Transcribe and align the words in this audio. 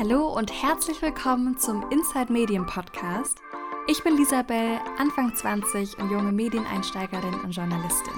Hallo 0.00 0.28
und 0.28 0.50
herzlich 0.62 1.02
willkommen 1.02 1.58
zum 1.58 1.84
Inside 1.90 2.32
Medien 2.32 2.64
Podcast. 2.64 3.36
Ich 3.86 4.02
bin 4.02 4.16
Lisabel, 4.16 4.78
Anfang 4.98 5.34
20 5.34 5.98
und 5.98 6.10
junge 6.10 6.32
Medieneinsteigerin 6.32 7.34
und 7.44 7.50
Journalistin. 7.50 8.14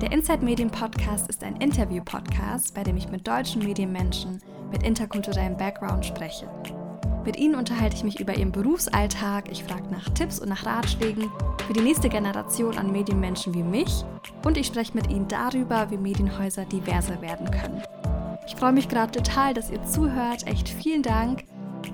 Der 0.00 0.12
Inside 0.12 0.44
Medien 0.44 0.70
Podcast 0.70 1.28
ist 1.28 1.42
ein 1.42 1.56
Interview-Podcast, 1.56 2.76
bei 2.76 2.84
dem 2.84 2.96
ich 2.96 3.08
mit 3.08 3.26
deutschen 3.26 3.64
Medienmenschen 3.64 4.40
mit 4.70 4.84
interkulturellem 4.84 5.56
Background 5.56 6.06
spreche. 6.06 6.48
Mit 7.24 7.36
ihnen 7.36 7.56
unterhalte 7.56 7.96
ich 7.96 8.04
mich 8.04 8.20
über 8.20 8.36
ihren 8.36 8.52
Berufsalltag, 8.52 9.50
ich 9.50 9.64
frage 9.64 9.90
nach 9.90 10.08
Tipps 10.10 10.38
und 10.38 10.48
nach 10.48 10.64
Ratschlägen 10.64 11.28
für 11.66 11.72
die 11.72 11.80
nächste 11.80 12.08
Generation 12.08 12.78
an 12.78 12.92
Medienmenschen 12.92 13.52
wie 13.52 13.64
mich 13.64 14.04
und 14.44 14.56
ich 14.56 14.68
spreche 14.68 14.94
mit 14.94 15.10
ihnen 15.10 15.26
darüber, 15.26 15.90
wie 15.90 15.98
Medienhäuser 15.98 16.66
diverser 16.66 17.20
werden 17.20 17.50
können. 17.50 17.82
Ich 18.48 18.56
freue 18.56 18.72
mich 18.72 18.88
gerade 18.88 19.12
total, 19.12 19.52
dass 19.52 19.70
ihr 19.70 19.84
zuhört. 19.84 20.46
Echt 20.46 20.70
vielen 20.70 21.02
Dank. 21.02 21.44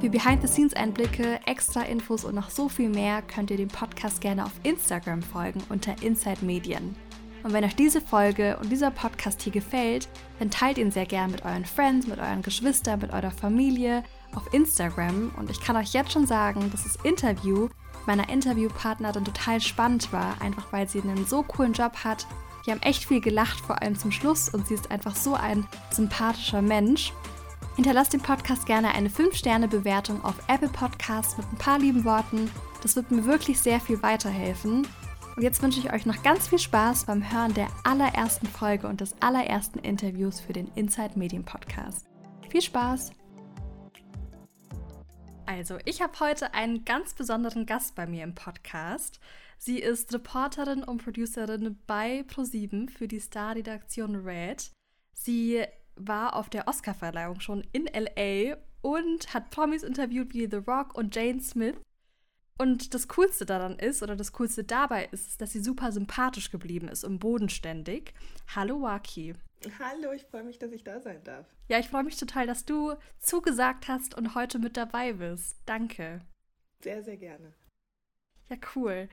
Für 0.01 0.09
Behind-the-Scenes-Einblicke, 0.09 1.41
extra 1.47 1.83
Infos 1.83 2.25
und 2.25 2.37
noch 2.37 2.49
so 2.49 2.69
viel 2.69 2.89
mehr 2.89 3.23
könnt 3.23 3.51
ihr 3.51 3.57
dem 3.57 3.69
Podcast 3.69 4.21
gerne 4.21 4.45
auf 4.45 4.53
Instagram 4.63 5.21
folgen 5.21 5.61
unter 5.69 6.01
Inside 6.01 6.45
Medien. 6.45 6.95
Und 7.43 7.53
wenn 7.53 7.65
euch 7.65 7.75
diese 7.75 8.01
Folge 8.01 8.57
und 8.61 8.71
dieser 8.71 8.93
Podcast 8.93 9.43
hier 9.43 9.53
gefällt, 9.53 10.09
dann 10.39 10.49
teilt 10.49 10.79
ihn 10.79 10.93
sehr 10.93 11.07
gern 11.07 11.33
mit 11.33 11.45
euren 11.45 11.65
Friends, 11.65 12.07
mit 12.07 12.21
euren 12.21 12.43
Geschwistern, 12.43 13.01
mit 13.01 13.13
eurer 13.13 13.33
Familie 13.33 14.05
auf 14.37 14.55
Instagram. 14.55 15.33
Und 15.37 15.51
ich 15.51 15.61
kann 15.61 15.77
euch 15.77 15.93
jetzt 15.93 16.13
schon 16.13 16.29
sagen, 16.29 16.71
dass 16.71 16.85
das 16.85 17.05
Interview 17.05 17.69
meiner 18.07 18.29
Interviewpartnerin 18.29 19.25
total 19.25 19.61
spannend 19.61 20.13
war, 20.13 20.41
einfach 20.41 20.73
weil 20.73 20.89
sie 20.89 21.03
einen 21.03 21.27
so 21.27 21.43
coolen 21.43 21.73
Job 21.73 22.05
hat 22.05 22.29
wir 22.65 22.73
haben 22.73 22.83
echt 22.83 23.05
viel 23.05 23.21
gelacht, 23.21 23.61
vor 23.61 23.83
allem 23.83 23.99
zum 23.99 24.11
Schluss, 24.11 24.49
und 24.49 24.67
sie 24.67 24.75
ist 24.75 24.91
einfach 24.91 25.15
so 25.15 25.35
ein 25.35 25.67
sympathischer 25.91 26.63
Mensch. 26.63 27.13
Hinterlasst 27.77 28.13
dem 28.13 28.21
Podcast 28.21 28.67
gerne 28.67 28.95
eine 28.95 29.09
5-Sterne-Bewertung 29.09 30.25
auf 30.25 30.37
Apple 30.49 30.69
Podcasts 30.69 31.37
mit 31.37 31.47
ein 31.53 31.59
paar 31.59 31.79
lieben 31.79 32.05
Worten. 32.05 32.51
Das 32.83 32.97
wird 32.97 33.11
mir 33.11 33.25
wirklich 33.25 33.61
sehr 33.61 33.81
viel 33.81 34.03
weiterhelfen. 34.03 34.87
Und 35.37 35.43
jetzt 35.43 35.61
wünsche 35.63 35.81
ich 35.81 35.93
euch 35.93 36.07
noch 36.07 36.23
ganz 36.23 36.49
viel 36.49 36.61
Spaß 36.61 37.07
beim 37.07 37.33
Hören 37.33 37.53
der 37.55 37.67
allerersten 37.83 38.47
Folge 38.47 38.87
und 38.87 39.01
des 39.01 39.15
allerersten 39.21 39.81
Interviews 39.81 40.41
für 40.41 40.53
den 40.53 40.69
Inside 40.77 41.19
Medien 41.19 41.45
Podcast. 41.45 42.07
Viel 42.49 42.63
Spaß! 42.63 43.11
Also, 45.47 45.79
ich 45.85 46.01
habe 46.01 46.19
heute 46.21 46.55
einen 46.55 46.85
ganz 46.85 47.13
besonderen 47.13 47.67
Gast 47.67 47.95
bei 47.97 48.07
mir 48.07 48.25
im 48.25 48.35
Podcast. 48.35 49.21
Sie 49.65 49.79
ist 49.79 50.13
Reporterin 50.13 50.85
und 50.85 51.03
Producerin 51.03 51.79
bei 51.87 52.23
ProSieben 52.25 52.91
für 52.91 53.09
die 53.09 53.19
Star-Redaktion 53.19 54.15
Red. 54.17 54.71
Sie 55.15 55.65
war 55.97 56.37
auf 56.37 56.51
der 56.51 56.69
Oscar-Verleihung 56.69 57.41
schon 57.41 57.67
in 57.73 57.87
LA 57.87 58.59
und 58.83 59.33
hat 59.33 59.51
Promis 59.51 59.83
interviewt 59.83 60.35
wie 60.35 60.51
The 60.51 60.59
Rock 60.59 60.95
und 60.95 61.17
Jane 61.17 61.41
Smith. 61.41 61.77
Und 62.59 62.93
das 62.93 63.09
Coolste 63.09 63.47
daran 63.47 63.79
ist, 63.79 64.03
oder 64.03 64.17
das 64.17 64.33
Coolste 64.33 64.65
dabei 64.65 65.09
ist, 65.13 65.41
dass 65.41 65.53
sie 65.53 65.65
super 65.65 65.93
sympathisch 65.93 66.51
geblieben 66.51 66.89
ist 66.89 67.03
und 67.03 67.19
bodenständig. 67.19 68.13
Hallo 68.55 68.83
Waki. 68.83 69.33
Hallo, 69.79 70.13
ich 70.13 70.25
freue 70.25 70.45
mich, 70.45 70.59
dass 70.59 70.73
ich 70.73 70.85
da 70.85 71.01
sein 71.01 71.25
darf. 71.25 71.47
Ja, 71.69 71.79
ich 71.79 71.89
freue 71.89 72.05
mich 72.05 72.19
total, 72.19 72.47
dass 72.47 72.67
du 72.67 72.97
zugesagt 73.19 73.89
hast 73.89 74.15
und 74.15 74.35
heute 74.35 74.59
mit 74.59 74.77
dabei 74.77 75.15
bist. 75.15 75.57
Danke. 75.65 76.21
Sehr, 76.83 77.03
sehr 77.03 77.17
gerne. 77.17 77.55
Ja, 78.51 78.57
cool. 78.77 79.09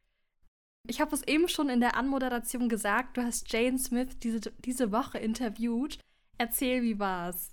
Ich 0.87 0.99
habe 0.99 1.15
es 1.15 1.23
eben 1.23 1.47
schon 1.47 1.69
in 1.69 1.79
der 1.79 1.95
Anmoderation 1.95 2.67
gesagt, 2.67 3.17
du 3.17 3.21
hast 3.21 3.51
Jane 3.51 3.77
Smith 3.77 4.17
diese, 4.21 4.51
diese 4.59 4.91
Woche 4.91 5.19
interviewt. 5.19 5.99
Erzähl, 6.37 6.81
wie 6.81 6.99
war's? 6.99 7.51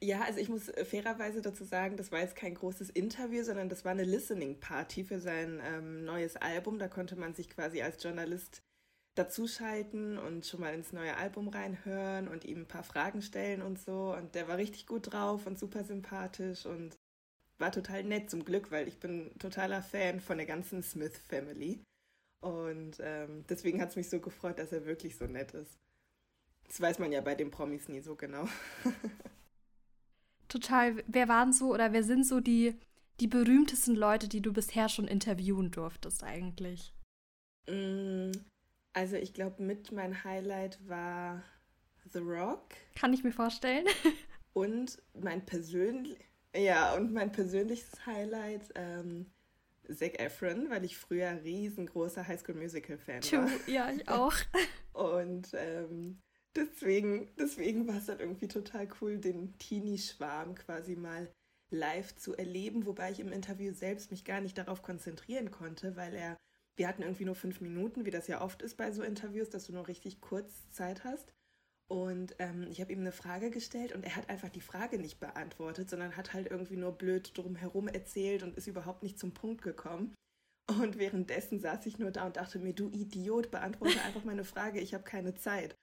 Ja, 0.00 0.22
also 0.22 0.40
ich 0.40 0.48
muss 0.48 0.70
fairerweise 0.84 1.42
dazu 1.42 1.64
sagen, 1.64 1.96
das 1.96 2.10
war 2.12 2.20
jetzt 2.20 2.36
kein 2.36 2.54
großes 2.54 2.90
Interview, 2.90 3.42
sondern 3.42 3.68
das 3.68 3.84
war 3.84 3.92
eine 3.92 4.04
Listening 4.04 4.58
Party 4.58 5.04
für 5.04 5.20
sein 5.20 5.60
ähm, 5.64 6.04
neues 6.04 6.36
Album. 6.36 6.78
Da 6.78 6.88
konnte 6.88 7.16
man 7.16 7.34
sich 7.34 7.50
quasi 7.50 7.82
als 7.82 8.02
Journalist 8.02 8.62
dazuschalten 9.14 10.18
und 10.18 10.46
schon 10.46 10.60
mal 10.60 10.74
ins 10.74 10.92
neue 10.92 11.16
Album 11.16 11.48
reinhören 11.48 12.28
und 12.28 12.44
ihm 12.44 12.62
ein 12.62 12.68
paar 12.68 12.82
Fragen 12.82 13.22
stellen 13.22 13.62
und 13.62 13.78
so. 13.78 14.14
Und 14.14 14.34
der 14.34 14.48
war 14.48 14.58
richtig 14.58 14.86
gut 14.86 15.12
drauf 15.12 15.46
und 15.46 15.58
super 15.58 15.84
sympathisch 15.84 16.66
und 16.66 16.96
war 17.58 17.72
total 17.72 18.04
nett 18.04 18.30
zum 18.30 18.44
Glück, 18.44 18.70
weil 18.70 18.88
ich 18.88 18.98
bin 18.98 19.30
totaler 19.38 19.82
Fan 19.82 20.20
von 20.20 20.36
der 20.36 20.46
ganzen 20.46 20.82
Smith 20.82 21.18
Family. 21.28 21.80
Und 22.40 22.98
ähm, 23.00 23.44
deswegen 23.48 23.80
hat 23.80 23.90
es 23.90 23.96
mich 23.96 24.08
so 24.08 24.20
gefreut, 24.20 24.58
dass 24.58 24.72
er 24.72 24.86
wirklich 24.86 25.16
so 25.16 25.26
nett 25.26 25.52
ist. 25.52 25.78
Das 26.66 26.80
weiß 26.80 26.98
man 26.98 27.12
ja 27.12 27.20
bei 27.20 27.34
den 27.34 27.50
Promis 27.50 27.88
nie 27.88 28.00
so 28.00 28.14
genau. 28.14 28.48
Total. 30.48 31.02
Wer 31.06 31.28
waren 31.28 31.52
so 31.52 31.72
oder 31.72 31.92
wer 31.92 32.02
sind 32.02 32.24
so 32.26 32.40
die, 32.40 32.74
die 33.20 33.26
berühmtesten 33.26 33.94
Leute, 33.94 34.28
die 34.28 34.42
du 34.42 34.52
bisher 34.52 34.88
schon 34.88 35.08
interviewen 35.08 35.70
durftest 35.70 36.22
eigentlich? 36.22 36.92
Mm, 37.68 38.32
also 38.92 39.16
ich 39.16 39.34
glaube, 39.34 39.62
mit 39.62 39.92
mein 39.92 40.24
Highlight 40.24 40.78
war 40.88 41.42
The 42.12 42.18
Rock. 42.18 42.74
Kann 42.94 43.12
ich 43.12 43.24
mir 43.24 43.32
vorstellen. 43.32 43.86
und 44.52 45.02
mein 45.14 45.44
persönlich 45.44 46.18
ja 46.56 46.94
und 46.94 47.12
mein 47.12 47.32
persönliches 47.32 48.06
Highlight 48.06 48.72
ähm, 48.74 49.26
Zac 49.92 50.18
Efron, 50.20 50.70
weil 50.70 50.84
ich 50.84 50.96
früher 50.96 51.42
riesengroßer 51.42 52.26
High 52.26 52.40
School 52.40 52.56
Musical 52.56 52.98
Fan 52.98 53.22
war. 53.32 53.50
Ja, 53.66 53.90
ich 53.90 54.08
auch. 54.08 54.34
Und 54.92 55.48
ähm, 55.54 56.20
deswegen, 56.54 57.30
deswegen 57.38 57.86
war 57.86 57.96
es 57.96 58.06
dann 58.06 58.20
irgendwie 58.20 58.48
total 58.48 58.88
cool, 59.00 59.18
den 59.18 59.56
Teenie-Schwarm 59.58 60.54
quasi 60.54 60.96
mal 60.96 61.30
live 61.70 62.14
zu 62.16 62.36
erleben, 62.36 62.86
wobei 62.86 63.10
ich 63.10 63.20
im 63.20 63.32
Interview 63.32 63.72
selbst 63.72 64.10
mich 64.10 64.24
gar 64.24 64.40
nicht 64.40 64.56
darauf 64.56 64.82
konzentrieren 64.82 65.50
konnte, 65.50 65.96
weil 65.96 66.14
er, 66.14 66.36
wir 66.76 66.88
hatten 66.88 67.02
irgendwie 67.02 67.24
nur 67.24 67.34
fünf 67.34 67.60
Minuten, 67.60 68.04
wie 68.06 68.10
das 68.10 68.28
ja 68.28 68.40
oft 68.40 68.62
ist 68.62 68.76
bei 68.76 68.92
so 68.92 69.02
Interviews, 69.02 69.50
dass 69.50 69.66
du 69.66 69.72
nur 69.72 69.88
richtig 69.88 70.20
kurz 70.20 70.70
Zeit 70.70 71.04
hast. 71.04 71.34
Und 71.88 72.34
ähm, 72.40 72.66
ich 72.68 72.80
habe 72.80 72.92
ihm 72.92 73.00
eine 73.00 73.12
Frage 73.12 73.50
gestellt 73.50 73.92
und 73.92 74.04
er 74.04 74.16
hat 74.16 74.28
einfach 74.28 74.48
die 74.48 74.60
Frage 74.60 74.98
nicht 74.98 75.20
beantwortet, 75.20 75.88
sondern 75.88 76.16
hat 76.16 76.32
halt 76.32 76.50
irgendwie 76.50 76.76
nur 76.76 76.92
blöd 76.92 77.36
drumherum 77.36 77.86
erzählt 77.86 78.42
und 78.42 78.56
ist 78.56 78.66
überhaupt 78.66 79.02
nicht 79.02 79.18
zum 79.18 79.32
Punkt 79.34 79.62
gekommen. 79.62 80.14
Und 80.68 80.98
währenddessen 80.98 81.60
saß 81.60 81.86
ich 81.86 81.98
nur 81.98 82.10
da 82.10 82.26
und 82.26 82.36
dachte 82.36 82.58
mir, 82.58 82.72
du 82.72 82.90
Idiot, 82.90 83.52
beantworte 83.52 84.02
einfach 84.02 84.24
meine 84.24 84.44
Frage, 84.44 84.80
ich 84.80 84.94
habe 84.94 85.04
keine 85.04 85.34
Zeit. 85.34 85.76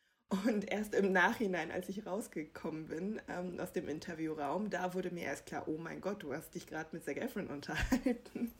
Und 0.46 0.70
erst 0.70 0.96
im 0.96 1.12
Nachhinein, 1.12 1.72
als 1.72 1.88
ich 1.90 2.06
rausgekommen 2.06 2.88
bin 2.88 3.22
ähm, 3.30 3.60
aus 3.60 3.72
dem 3.72 3.88
Interviewraum, 3.88 4.70
da 4.70 4.94
wurde 4.94 5.12
mir 5.12 5.24
erst 5.24 5.46
klar, 5.46 5.68
oh 5.68 5.78
mein 5.78 6.02
Gott, 6.02 6.24
du 6.24 6.34
hast 6.34 6.56
dich 6.56 6.68
gerade 6.68 6.90
mit 6.92 7.06
Zac 7.06 7.18
Efron 7.18 7.48
unterhalten. 7.48 8.52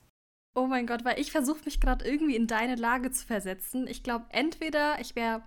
Oh 0.56 0.66
mein 0.66 0.86
Gott, 0.86 1.04
weil 1.04 1.18
ich 1.18 1.32
versuche 1.32 1.64
mich 1.64 1.80
gerade 1.80 2.06
irgendwie 2.06 2.36
in 2.36 2.46
deine 2.46 2.76
Lage 2.76 3.10
zu 3.10 3.26
versetzen. 3.26 3.88
Ich 3.88 4.04
glaube, 4.04 4.26
entweder 4.30 5.00
ich 5.00 5.16
wäre 5.16 5.42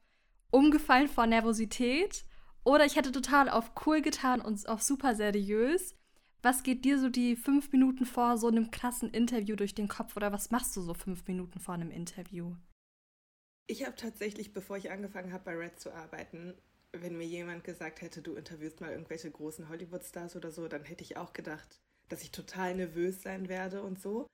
umgefallen 0.51 1.07
vor 1.07 1.27
Nervosität 1.27 2.25
oder 2.63 2.85
ich 2.85 2.95
hätte 2.95 3.11
total 3.11 3.49
auf 3.49 3.71
cool 3.85 4.01
getan 4.01 4.41
und 4.41 4.67
auf 4.67 4.81
super 4.81 5.15
seriös. 5.15 5.95
Was 6.41 6.63
geht 6.63 6.85
dir 6.85 6.99
so 6.99 7.09
die 7.09 7.35
fünf 7.35 7.71
Minuten 7.71 8.05
vor 8.05 8.37
so 8.37 8.47
einem 8.47 8.71
krassen 8.71 9.09
Interview 9.09 9.55
durch 9.55 9.73
den 9.73 9.87
Kopf 9.87 10.15
oder 10.15 10.31
was 10.31 10.51
machst 10.51 10.75
du 10.75 10.81
so 10.81 10.93
fünf 10.93 11.25
Minuten 11.27 11.59
vor 11.59 11.73
einem 11.73 11.91
Interview? 11.91 12.55
Ich 13.67 13.85
habe 13.85 13.95
tatsächlich, 13.95 14.53
bevor 14.53 14.77
ich 14.77 14.91
angefangen 14.91 15.33
habe, 15.33 15.43
bei 15.43 15.55
Red 15.55 15.79
zu 15.79 15.93
arbeiten, 15.93 16.53
wenn 16.93 17.17
mir 17.17 17.25
jemand 17.25 17.63
gesagt 17.63 18.01
hätte, 18.01 18.21
du 18.21 18.35
interviewst 18.35 18.79
mal 18.79 18.91
irgendwelche 18.91 19.29
großen 19.29 19.67
Hollywood-Stars 19.67 20.35
oder 20.35 20.51
so, 20.51 20.67
dann 20.67 20.85
hätte 20.85 21.03
ich 21.03 21.17
auch 21.17 21.33
gedacht, 21.33 21.81
dass 22.07 22.23
ich 22.23 22.31
total 22.31 22.75
nervös 22.75 23.21
sein 23.21 23.49
werde 23.49 23.81
und 23.81 23.99
so. 23.99 24.27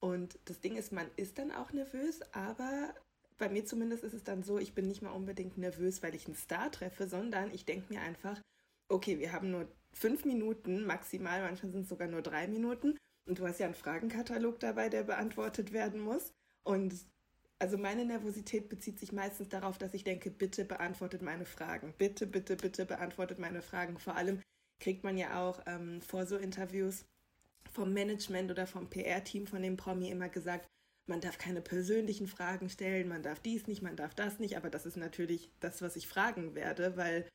Und 0.00 0.38
das 0.44 0.60
Ding 0.60 0.76
ist, 0.76 0.92
man 0.92 1.10
ist 1.16 1.38
dann 1.38 1.52
auch 1.52 1.72
nervös, 1.72 2.22
aber 2.32 2.94
bei 3.38 3.48
mir 3.48 3.64
zumindest 3.64 4.04
ist 4.04 4.14
es 4.14 4.24
dann 4.24 4.42
so, 4.42 4.58
ich 4.58 4.74
bin 4.74 4.86
nicht 4.86 5.00
mal 5.00 5.12
unbedingt 5.12 5.56
nervös, 5.56 6.02
weil 6.02 6.14
ich 6.14 6.26
einen 6.26 6.36
Star 6.36 6.70
treffe, 6.70 7.08
sondern 7.08 7.52
ich 7.52 7.64
denke 7.64 7.92
mir 7.92 8.02
einfach, 8.02 8.40
okay, 8.88 9.18
wir 9.18 9.32
haben 9.32 9.50
nur 9.50 9.68
fünf 9.92 10.24
Minuten 10.24 10.84
maximal, 10.84 11.42
manchmal 11.42 11.72
sind 11.72 11.82
es 11.82 11.88
sogar 11.88 12.08
nur 12.08 12.22
drei 12.22 12.48
Minuten. 12.48 12.96
Und 13.26 13.38
du 13.38 13.46
hast 13.46 13.60
ja 13.60 13.66
einen 13.66 13.74
Fragenkatalog 13.74 14.58
dabei, 14.58 14.88
der 14.88 15.04
beantwortet 15.04 15.72
werden 15.72 16.00
muss. 16.00 16.32
Und 16.64 16.94
also 17.58 17.76
meine 17.76 18.04
Nervosität 18.04 18.68
bezieht 18.68 18.98
sich 18.98 19.12
meistens 19.12 19.48
darauf, 19.48 19.78
dass 19.78 19.94
ich 19.94 20.04
denke, 20.04 20.30
bitte 20.30 20.64
beantwortet 20.64 21.22
meine 21.22 21.44
Fragen. 21.44 21.94
Bitte, 21.98 22.26
bitte, 22.26 22.56
bitte 22.56 22.86
beantwortet 22.86 23.38
meine 23.38 23.62
Fragen. 23.62 23.98
Vor 23.98 24.16
allem 24.16 24.40
kriegt 24.80 25.04
man 25.04 25.18
ja 25.18 25.42
auch 25.42 25.60
ähm, 25.66 26.00
vor 26.00 26.26
so 26.26 26.36
Interviews 26.36 27.04
vom 27.70 27.92
Management 27.92 28.50
oder 28.50 28.66
vom 28.66 28.88
PR-Team 28.88 29.46
von 29.46 29.62
dem 29.62 29.76
Promi 29.76 30.10
immer 30.10 30.28
gesagt, 30.28 30.66
man 31.08 31.20
darf 31.20 31.38
keine 31.38 31.60
persönlichen 31.60 32.26
Fragen 32.26 32.68
stellen, 32.70 33.08
man 33.08 33.22
darf 33.22 33.40
dies 33.40 33.66
nicht, 33.66 33.82
man 33.82 33.96
darf 33.96 34.14
das 34.14 34.38
nicht, 34.38 34.56
aber 34.56 34.70
das 34.70 34.86
ist 34.86 34.96
natürlich 34.96 35.50
das, 35.60 35.82
was 35.82 35.96
ich 35.96 36.06
fragen 36.08 36.54
werde, 36.54 36.96
weil 36.96 37.26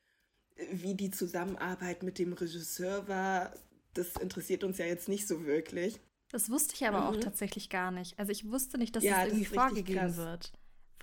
äh, 0.56 0.66
wie 0.72 0.96
die 0.96 1.12
Zusammenarbeit 1.12 2.04
mit 2.04 2.20
dem 2.20 2.34
Regisseur 2.34 3.08
war, 3.08 3.54
das 3.94 4.16
interessiert 4.18 4.64
uns 4.64 4.78
ja 4.78 4.86
jetzt 4.86 5.08
nicht 5.08 5.28
so 5.28 5.46
wirklich. 5.46 6.00
Das 6.30 6.50
wusste 6.50 6.74
ich 6.76 6.88
aber 6.88 7.02
mhm. 7.02 7.08
auch 7.08 7.18
tatsächlich 7.18 7.70
gar 7.70 7.92
nicht. 7.92 8.18
Also 8.18 8.32
ich 8.32 8.50
wusste 8.50 8.78
nicht, 8.78 8.96
dass 8.96 9.04
ja, 9.04 9.24
das 9.24 9.34
irgendwie 9.34 9.44
das 9.44 9.54
vorgegeben 9.54 10.16
wird 10.18 10.52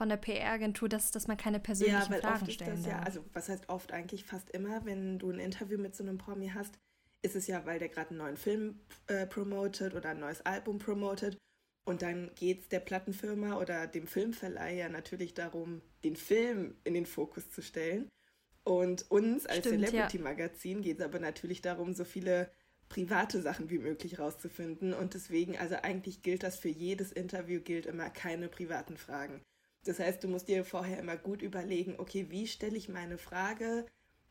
von 0.00 0.08
der 0.08 0.16
PR-Agentur, 0.16 0.88
dass, 0.88 1.10
dass 1.10 1.28
man 1.28 1.36
keine 1.36 1.60
persönlichen 1.60 2.14
ja, 2.14 2.20
Fragen 2.20 2.50
stellen 2.50 2.76
das 2.76 2.84
darf. 2.84 2.92
Ja, 2.92 3.02
also 3.02 3.22
was 3.34 3.50
heißt 3.50 3.68
oft 3.68 3.92
eigentlich 3.92 4.24
fast 4.24 4.48
immer, 4.48 4.82
wenn 4.86 5.18
du 5.18 5.30
ein 5.30 5.38
Interview 5.38 5.76
mit 5.76 5.94
so 5.94 6.02
einem 6.02 6.16
Promi 6.16 6.50
hast, 6.54 6.78
ist 7.20 7.36
es 7.36 7.46
ja, 7.46 7.66
weil 7.66 7.78
der 7.78 7.90
gerade 7.90 8.08
einen 8.08 8.18
neuen 8.18 8.38
Film 8.38 8.80
äh, 9.08 9.26
promotet 9.26 9.94
oder 9.94 10.08
ein 10.08 10.20
neues 10.20 10.40
Album 10.46 10.78
promotet. 10.78 11.36
Und 11.84 12.02
dann 12.02 12.30
geht 12.34 12.60
es 12.60 12.68
der 12.68 12.80
Plattenfirma 12.80 13.58
oder 13.58 13.86
dem 13.86 14.06
Filmverleih 14.06 14.76
ja 14.76 14.88
natürlich 14.88 15.34
darum, 15.34 15.80
den 16.04 16.16
Film 16.16 16.76
in 16.84 16.94
den 16.94 17.06
Fokus 17.06 17.50
zu 17.50 17.62
stellen. 17.62 18.08
Und 18.64 19.10
uns 19.10 19.46
als 19.46 19.66
Celebrity-Magazin 19.66 20.78
ja. 20.78 20.82
geht 20.82 20.98
es 20.98 21.04
aber 21.04 21.18
natürlich 21.18 21.62
darum, 21.62 21.94
so 21.94 22.04
viele 22.04 22.50
private 22.88 23.40
Sachen 23.40 23.70
wie 23.70 23.78
möglich 23.78 24.18
rauszufinden. 24.18 24.92
Und 24.92 25.14
deswegen, 25.14 25.56
also 25.56 25.76
eigentlich 25.76 26.22
gilt 26.22 26.42
das 26.42 26.58
für 26.58 26.68
jedes 26.68 27.12
Interview, 27.12 27.60
gilt 27.60 27.86
immer 27.86 28.10
keine 28.10 28.48
privaten 28.48 28.96
Fragen. 28.96 29.40
Das 29.84 29.98
heißt, 29.98 30.22
du 30.22 30.28
musst 30.28 30.48
dir 30.48 30.64
vorher 30.64 30.98
immer 30.98 31.16
gut 31.16 31.40
überlegen, 31.40 31.94
okay, 31.98 32.26
wie 32.28 32.46
stelle 32.46 32.76
ich 32.76 32.88
meine 32.88 33.16
Frage, 33.16 33.86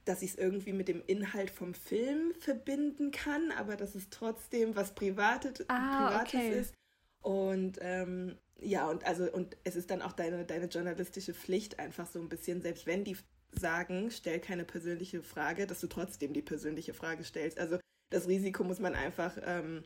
dass 0.05 0.21
ich 0.21 0.31
es 0.31 0.37
irgendwie 0.37 0.73
mit 0.73 0.87
dem 0.87 1.03
Inhalt 1.07 1.49
vom 1.49 1.73
Film 1.73 2.33
verbinden 2.39 3.11
kann, 3.11 3.51
aber 3.51 3.75
dass 3.75 3.95
es 3.95 4.09
trotzdem 4.09 4.75
was 4.75 4.93
Privates, 4.93 5.65
ah, 5.69 6.07
Privates 6.07 6.33
okay. 6.33 6.59
ist. 6.59 6.73
Und 7.21 7.77
ähm, 7.81 8.37
ja, 8.61 8.89
und 8.89 9.05
also, 9.05 9.31
und 9.31 9.57
es 9.63 9.75
ist 9.75 9.89
dann 9.89 10.01
auch 10.01 10.13
deine, 10.13 10.45
deine 10.45 10.65
journalistische 10.65 11.33
Pflicht, 11.33 11.79
einfach 11.79 12.07
so 12.07 12.19
ein 12.19 12.29
bisschen, 12.29 12.61
selbst 12.61 12.85
wenn 12.85 13.03
die 13.03 13.17
sagen, 13.51 14.11
stell 14.11 14.39
keine 14.39 14.63
persönliche 14.63 15.23
Frage, 15.23 15.65
dass 15.65 15.79
du 15.79 15.87
trotzdem 15.87 16.33
die 16.33 16.41
persönliche 16.41 16.93
Frage 16.93 17.23
stellst. 17.23 17.59
Also 17.59 17.79
das 18.11 18.27
Risiko 18.27 18.63
muss 18.63 18.79
man 18.79 18.95
einfach 18.95 19.37
ähm, 19.43 19.83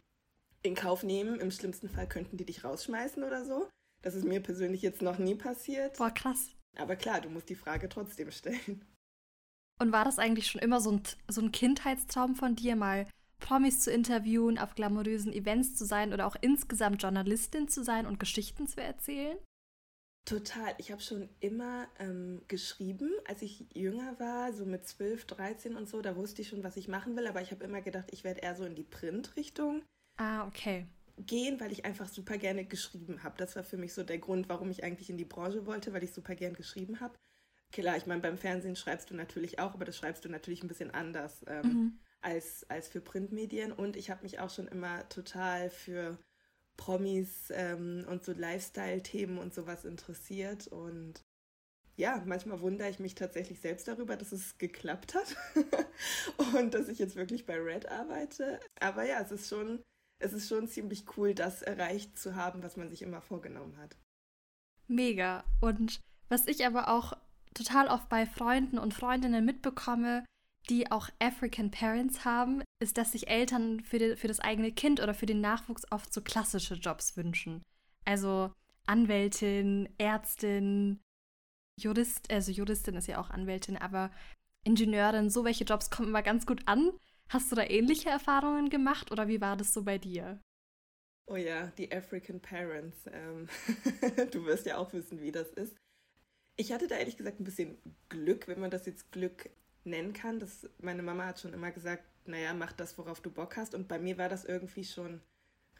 in 0.63 0.75
Kauf 0.75 1.03
nehmen. 1.03 1.39
Im 1.39 1.51
schlimmsten 1.51 1.89
Fall 1.89 2.07
könnten 2.07 2.37
die 2.37 2.45
dich 2.45 2.63
rausschmeißen 2.63 3.23
oder 3.23 3.45
so. 3.45 3.69
Das 4.01 4.15
ist 4.15 4.25
mir 4.25 4.41
persönlich 4.41 4.81
jetzt 4.81 5.01
noch 5.01 5.17
nie 5.17 5.35
passiert. 5.35 5.97
Boah, 5.97 6.11
krass. 6.11 6.51
Aber 6.77 6.95
klar, 6.95 7.21
du 7.21 7.29
musst 7.29 7.49
die 7.49 7.55
Frage 7.55 7.87
trotzdem 7.87 8.31
stellen. 8.31 8.83
Und 9.79 9.91
war 9.91 10.05
das 10.05 10.19
eigentlich 10.19 10.47
schon 10.47 10.61
immer 10.61 10.81
so 10.81 10.91
ein, 10.91 11.03
so 11.27 11.41
ein 11.41 11.51
Kindheitstraum 11.51 12.35
von 12.35 12.55
dir, 12.55 12.75
mal 12.75 13.07
Promis 13.43 13.81
zu 13.81 13.91
interviewen, 13.91 14.57
auf 14.57 14.73
glamourösen 14.73 15.33
Events 15.33 15.75
zu 15.75 15.85
sein 15.85 16.13
oder 16.13 16.25
auch 16.25 16.37
insgesamt 16.39 17.01
Journalistin 17.03 17.67
zu 17.67 17.83
sein 17.83 18.07
und 18.07 18.19
Geschichten 18.19 18.67
zu 18.67 18.81
erzählen? 18.81 19.37
Total. 20.25 20.73
Ich 20.77 20.91
habe 20.93 21.01
schon 21.01 21.27
immer 21.41 21.87
ähm, 21.99 22.41
geschrieben, 22.47 23.11
als 23.27 23.41
ich 23.41 23.65
jünger 23.73 24.17
war, 24.17 24.53
so 24.53 24.65
mit 24.65 24.87
12, 24.87 25.25
13 25.25 25.75
und 25.75 25.89
so. 25.89 26.01
Da 26.01 26.15
wusste 26.15 26.41
ich 26.41 26.47
schon, 26.47 26.63
was 26.63 26.77
ich 26.77 26.87
machen 26.87 27.17
will, 27.17 27.27
aber 27.27 27.41
ich 27.41 27.51
habe 27.51 27.65
immer 27.65 27.81
gedacht, 27.81 28.07
ich 28.11 28.23
werde 28.23 28.39
eher 28.39 28.55
so 28.55 28.63
in 28.63 28.75
die 28.75 28.85
Print-Richtung. 28.85 29.83
Ah, 30.15 30.47
okay. 30.47 30.87
Gehen, 31.17 31.59
weil 31.59 31.73
ich 31.73 31.83
einfach 31.83 32.07
super 32.07 32.37
gerne 32.37 32.63
geschrieben 32.63 33.23
habe. 33.23 33.35
Das 33.37 33.57
war 33.57 33.65
für 33.65 33.77
mich 33.77 33.93
so 33.93 34.03
der 34.03 34.19
Grund, 34.19 34.47
warum 34.47 34.71
ich 34.71 34.85
eigentlich 34.85 35.09
in 35.09 35.17
die 35.17 35.25
Branche 35.25 35.65
wollte, 35.65 35.91
weil 35.91 36.03
ich 36.03 36.13
super 36.13 36.35
gern 36.35 36.53
geschrieben 36.53 37.01
habe. 37.01 37.15
Klar, 37.73 37.97
ich 37.97 38.05
meine, 38.05 38.21
beim 38.21 38.37
Fernsehen 38.37 38.77
schreibst 38.77 39.09
du 39.09 39.15
natürlich 39.15 39.59
auch, 39.59 39.73
aber 39.73 39.83
das 39.83 39.97
schreibst 39.97 40.23
du 40.23 40.29
natürlich 40.29 40.63
ein 40.63 40.69
bisschen 40.69 40.91
anders 40.91 41.43
ähm, 41.47 41.67
mhm. 41.67 41.99
Als, 42.23 42.69
als 42.69 42.87
für 42.87 43.01
Printmedien. 43.01 43.71
Und 43.71 43.95
ich 43.95 44.09
habe 44.09 44.23
mich 44.23 44.39
auch 44.39 44.49
schon 44.49 44.67
immer 44.67 45.07
total 45.09 45.69
für 45.69 46.17
Promis 46.77 47.51
ähm, 47.51 48.05
und 48.09 48.23
so 48.23 48.33
Lifestyle-Themen 48.33 49.37
und 49.37 49.53
sowas 49.53 49.85
interessiert. 49.85 50.67
Und 50.67 51.21
ja, 51.95 52.23
manchmal 52.25 52.61
wundere 52.61 52.89
ich 52.89 52.99
mich 52.99 53.15
tatsächlich 53.15 53.59
selbst 53.59 53.87
darüber, 53.87 54.17
dass 54.17 54.31
es 54.31 54.57
geklappt 54.57 55.13
hat 55.13 55.35
und 56.55 56.73
dass 56.73 56.87
ich 56.87 56.99
jetzt 56.99 57.15
wirklich 57.15 57.45
bei 57.45 57.59
Red 57.59 57.87
arbeite. 57.89 58.59
Aber 58.79 59.03
ja, 59.03 59.19
es 59.21 59.31
ist 59.31 59.49
schon, 59.49 59.83
es 60.19 60.33
ist 60.33 60.49
schon 60.49 60.67
ziemlich 60.67 61.05
cool, 61.17 61.35
das 61.35 61.61
erreicht 61.61 62.17
zu 62.17 62.35
haben, 62.35 62.63
was 62.63 62.77
man 62.77 62.89
sich 62.89 63.01
immer 63.01 63.21
vorgenommen 63.21 63.77
hat. 63.77 63.95
Mega. 64.87 65.43
Und 65.61 65.99
was 66.29 66.47
ich 66.47 66.65
aber 66.65 66.87
auch 66.87 67.13
total 67.53 67.87
oft 67.87 68.09
bei 68.09 68.25
Freunden 68.25 68.79
und 68.79 68.93
Freundinnen 68.93 69.45
mitbekomme, 69.45 70.25
die 70.69 70.91
auch 70.91 71.09
African 71.19 71.71
Parents 71.71 72.25
haben, 72.25 72.63
ist, 72.79 72.97
dass 72.97 73.11
sich 73.11 73.27
Eltern 73.27 73.81
für, 73.81 73.99
die, 73.99 74.15
für 74.15 74.27
das 74.27 74.39
eigene 74.39 74.71
Kind 74.71 75.01
oder 75.01 75.13
für 75.13 75.25
den 75.25 75.41
Nachwuchs 75.41 75.83
oft 75.91 76.13
so 76.13 76.21
klassische 76.21 76.75
Jobs 76.75 77.17
wünschen. 77.17 77.63
Also 78.05 78.51
Anwältin, 78.85 79.89
Ärztin, 79.97 80.99
Jurist, 81.79 82.31
also 82.31 82.51
Juristin 82.51 82.95
ist 82.95 83.07
ja 83.07 83.19
auch 83.19 83.29
Anwältin, 83.29 83.77
aber 83.77 84.11
Ingenieurin, 84.63 85.29
so 85.29 85.43
welche 85.43 85.65
Jobs 85.65 85.89
kommen 85.89 86.09
immer 86.09 86.21
ganz 86.21 86.45
gut 86.45 86.61
an. 86.65 86.91
Hast 87.29 87.51
du 87.51 87.55
da 87.55 87.63
ähnliche 87.63 88.09
Erfahrungen 88.09 88.69
gemacht 88.69 89.11
oder 89.11 89.27
wie 89.27 89.41
war 89.41 89.57
das 89.57 89.73
so 89.73 89.83
bei 89.83 89.97
dir? 89.97 90.39
Oh 91.25 91.35
ja, 91.35 91.67
die 91.77 91.91
African 91.91 92.41
Parents. 92.41 93.05
Ähm, 93.11 93.47
du 94.31 94.45
wirst 94.45 94.65
ja 94.65 94.77
auch 94.77 94.93
wissen, 94.93 95.21
wie 95.21 95.31
das 95.31 95.49
ist. 95.51 95.75
Ich 96.55 96.71
hatte 96.71 96.87
da 96.87 96.95
ehrlich 96.95 97.17
gesagt 97.17 97.39
ein 97.39 97.45
bisschen 97.45 97.77
Glück, 98.09 98.47
wenn 98.47 98.59
man 98.59 98.71
das 98.71 98.85
jetzt 98.85 99.11
Glück 99.11 99.49
nennen 99.85 100.13
kann. 100.13 100.39
Das, 100.39 100.69
meine 100.79 101.03
Mama 101.03 101.25
hat 101.25 101.39
schon 101.39 101.53
immer 101.53 101.71
gesagt, 101.71 102.03
naja, 102.25 102.53
mach 102.53 102.71
das, 102.73 102.97
worauf 102.97 103.21
du 103.21 103.29
Bock 103.29 103.57
hast. 103.57 103.75
Und 103.75 103.87
bei 103.87 103.99
mir 103.99 104.17
war 104.17 104.29
das 104.29 104.45
irgendwie 104.45 104.83
schon 104.83 105.21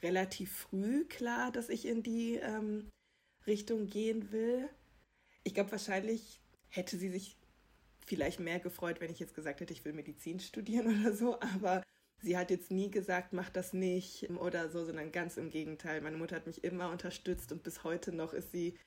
relativ 0.01 0.51
früh 0.51 1.05
klar, 1.05 1.51
dass 1.51 1.69
ich 1.69 1.85
in 1.85 2.03
die 2.03 2.35
ähm, 2.35 2.89
Richtung 3.47 3.87
gehen 3.87 4.31
will. 4.31 4.69
Ich 5.43 5.53
glaube, 5.53 5.71
wahrscheinlich 5.71 6.41
hätte 6.69 6.97
sie 6.97 7.09
sich 7.09 7.37
vielleicht 8.05 8.39
mehr 8.39 8.59
gefreut, 8.59 8.99
wenn 8.99 9.11
ich 9.11 9.19
jetzt 9.19 9.35
gesagt 9.35 9.61
hätte, 9.61 9.73
ich 9.73 9.85
will 9.85 9.93
Medizin 9.93 10.39
studieren 10.39 10.99
oder 11.01 11.13
so. 11.13 11.39
Aber 11.39 11.83
sie 12.21 12.37
hat 12.37 12.51
jetzt 12.51 12.71
nie 12.71 12.91
gesagt, 12.91 13.33
mach 13.33 13.49
das 13.49 13.73
nicht 13.73 14.29
oder 14.31 14.69
so, 14.69 14.85
sondern 14.85 15.11
ganz 15.11 15.37
im 15.37 15.49
Gegenteil. 15.49 16.01
Meine 16.01 16.17
Mutter 16.17 16.35
hat 16.35 16.47
mich 16.47 16.63
immer 16.63 16.89
unterstützt 16.89 17.51
und 17.51 17.63
bis 17.63 17.83
heute 17.83 18.11
noch 18.11 18.33
ist 18.33 18.51
sie 18.51 18.77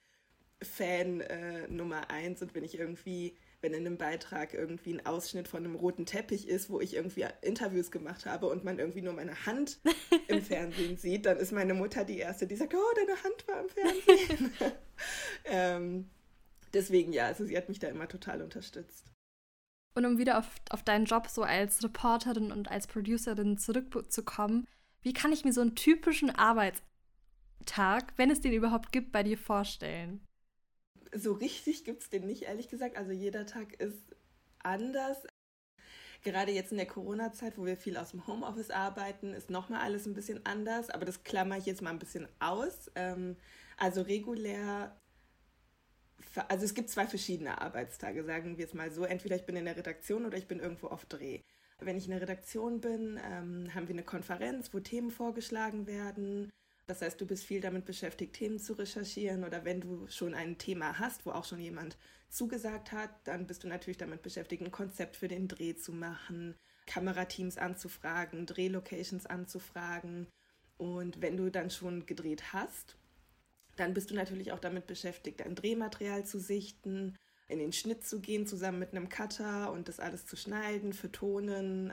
Fan 0.62 1.20
äh, 1.20 1.68
Nummer 1.68 2.10
eins. 2.10 2.42
Und 2.42 2.54
wenn 2.54 2.64
ich 2.64 2.78
irgendwie 2.78 3.36
wenn 3.66 3.74
in 3.74 3.84
einem 3.84 3.98
Beitrag 3.98 4.54
irgendwie 4.54 4.94
ein 4.94 5.06
Ausschnitt 5.06 5.48
von 5.48 5.64
einem 5.64 5.74
roten 5.74 6.06
Teppich 6.06 6.46
ist, 6.46 6.70
wo 6.70 6.80
ich 6.80 6.94
irgendwie 6.94 7.26
Interviews 7.42 7.90
gemacht 7.90 8.24
habe 8.24 8.46
und 8.46 8.62
man 8.62 8.78
irgendwie 8.78 9.02
nur 9.02 9.12
meine 9.12 9.44
Hand 9.44 9.80
im 10.28 10.40
Fernsehen 10.40 10.96
sieht, 10.96 11.26
dann 11.26 11.36
ist 11.36 11.50
meine 11.50 11.74
Mutter 11.74 12.04
die 12.04 12.18
Erste, 12.18 12.46
die 12.46 12.54
sagt, 12.54 12.74
oh, 12.74 12.94
deine 12.94 13.24
Hand 13.24 13.48
war 13.48 13.60
im 13.60 13.68
Fernsehen. 13.68 14.52
ähm, 15.46 16.10
deswegen 16.72 17.12
ja, 17.12 17.26
also 17.26 17.44
sie 17.44 17.56
hat 17.56 17.68
mich 17.68 17.80
da 17.80 17.88
immer 17.88 18.06
total 18.06 18.40
unterstützt. 18.40 19.10
Und 19.96 20.04
um 20.04 20.16
wieder 20.16 20.38
auf, 20.38 20.46
auf 20.70 20.84
deinen 20.84 21.06
Job 21.06 21.26
so 21.26 21.42
als 21.42 21.82
Reporterin 21.82 22.52
und 22.52 22.70
als 22.70 22.86
Producerin 22.86 23.58
zurückzukommen, 23.58 24.68
wie 25.02 25.12
kann 25.12 25.32
ich 25.32 25.44
mir 25.44 25.52
so 25.52 25.60
einen 25.60 25.74
typischen 25.74 26.30
Arbeitstag, 26.30 28.12
wenn 28.16 28.30
es 28.30 28.40
den 28.40 28.52
überhaupt 28.52 28.92
gibt, 28.92 29.10
bei 29.10 29.24
dir 29.24 29.38
vorstellen? 29.38 30.25
So 31.14 31.32
richtig 31.32 31.84
gibt 31.84 32.02
es 32.02 32.10
den 32.10 32.26
nicht, 32.26 32.42
ehrlich 32.42 32.68
gesagt. 32.68 32.96
Also 32.96 33.12
jeder 33.12 33.46
Tag 33.46 33.74
ist 33.80 34.14
anders. 34.62 35.18
Gerade 36.22 36.50
jetzt 36.50 36.72
in 36.72 36.78
der 36.78 36.86
Corona-Zeit, 36.86 37.56
wo 37.56 37.64
wir 37.66 37.76
viel 37.76 37.96
aus 37.96 38.10
dem 38.10 38.26
Homeoffice 38.26 38.70
arbeiten, 38.70 39.32
ist 39.32 39.50
nochmal 39.50 39.82
alles 39.82 40.06
ein 40.06 40.14
bisschen 40.14 40.44
anders. 40.44 40.90
Aber 40.90 41.04
das 41.04 41.22
klammer 41.22 41.56
ich 41.56 41.66
jetzt 41.66 41.82
mal 41.82 41.90
ein 41.90 41.98
bisschen 41.98 42.28
aus. 42.40 42.90
Ähm, 42.94 43.36
also 43.76 44.02
regulär, 44.02 44.96
also 46.48 46.64
es 46.64 46.74
gibt 46.74 46.90
zwei 46.90 47.06
verschiedene 47.06 47.60
Arbeitstage, 47.60 48.24
sagen 48.24 48.58
wir 48.58 48.64
es 48.64 48.74
mal 48.74 48.90
so. 48.90 49.04
Entweder 49.04 49.36
ich 49.36 49.46
bin 49.46 49.56
in 49.56 49.66
der 49.66 49.76
Redaktion 49.76 50.26
oder 50.26 50.36
ich 50.36 50.48
bin 50.48 50.58
irgendwo 50.58 50.88
auf 50.88 51.04
Dreh. 51.06 51.42
Wenn 51.78 51.96
ich 51.96 52.06
in 52.06 52.12
der 52.12 52.22
Redaktion 52.22 52.80
bin, 52.80 53.20
ähm, 53.22 53.74
haben 53.74 53.86
wir 53.86 53.94
eine 53.94 54.02
Konferenz, 54.02 54.72
wo 54.72 54.80
Themen 54.80 55.10
vorgeschlagen 55.10 55.86
werden. 55.86 56.50
Das 56.86 57.02
heißt, 57.02 57.20
du 57.20 57.26
bist 57.26 57.44
viel 57.44 57.60
damit 57.60 57.84
beschäftigt, 57.84 58.34
Themen 58.34 58.60
zu 58.60 58.74
recherchieren 58.74 59.42
oder 59.44 59.64
wenn 59.64 59.80
du 59.80 60.06
schon 60.06 60.34
ein 60.34 60.56
Thema 60.56 60.98
hast, 60.98 61.26
wo 61.26 61.32
auch 61.32 61.44
schon 61.44 61.58
jemand 61.58 61.98
zugesagt 62.28 62.92
hat, 62.92 63.10
dann 63.24 63.46
bist 63.46 63.64
du 63.64 63.68
natürlich 63.68 63.96
damit 63.98 64.22
beschäftigt, 64.22 64.62
ein 64.62 64.70
Konzept 64.70 65.16
für 65.16 65.26
den 65.26 65.48
Dreh 65.48 65.74
zu 65.74 65.92
machen, 65.92 66.54
Kamerateams 66.86 67.58
anzufragen, 67.58 68.46
Drehlocations 68.46 69.26
anzufragen. 69.26 70.28
Und 70.76 71.20
wenn 71.20 71.36
du 71.36 71.50
dann 71.50 71.70
schon 71.70 72.06
gedreht 72.06 72.52
hast, 72.52 72.96
dann 73.74 73.92
bist 73.92 74.10
du 74.10 74.14
natürlich 74.14 74.52
auch 74.52 74.60
damit 74.60 74.86
beschäftigt, 74.86 75.40
dein 75.40 75.56
Drehmaterial 75.56 76.24
zu 76.24 76.38
sichten, 76.38 77.16
in 77.48 77.58
den 77.58 77.72
Schnitt 77.72 78.06
zu 78.06 78.20
gehen, 78.20 78.46
zusammen 78.46 78.78
mit 78.78 78.92
einem 78.92 79.08
Cutter 79.08 79.72
und 79.72 79.88
das 79.88 80.00
alles 80.00 80.26
zu 80.26 80.36
schneiden, 80.36 80.92
vertonen, 80.92 81.92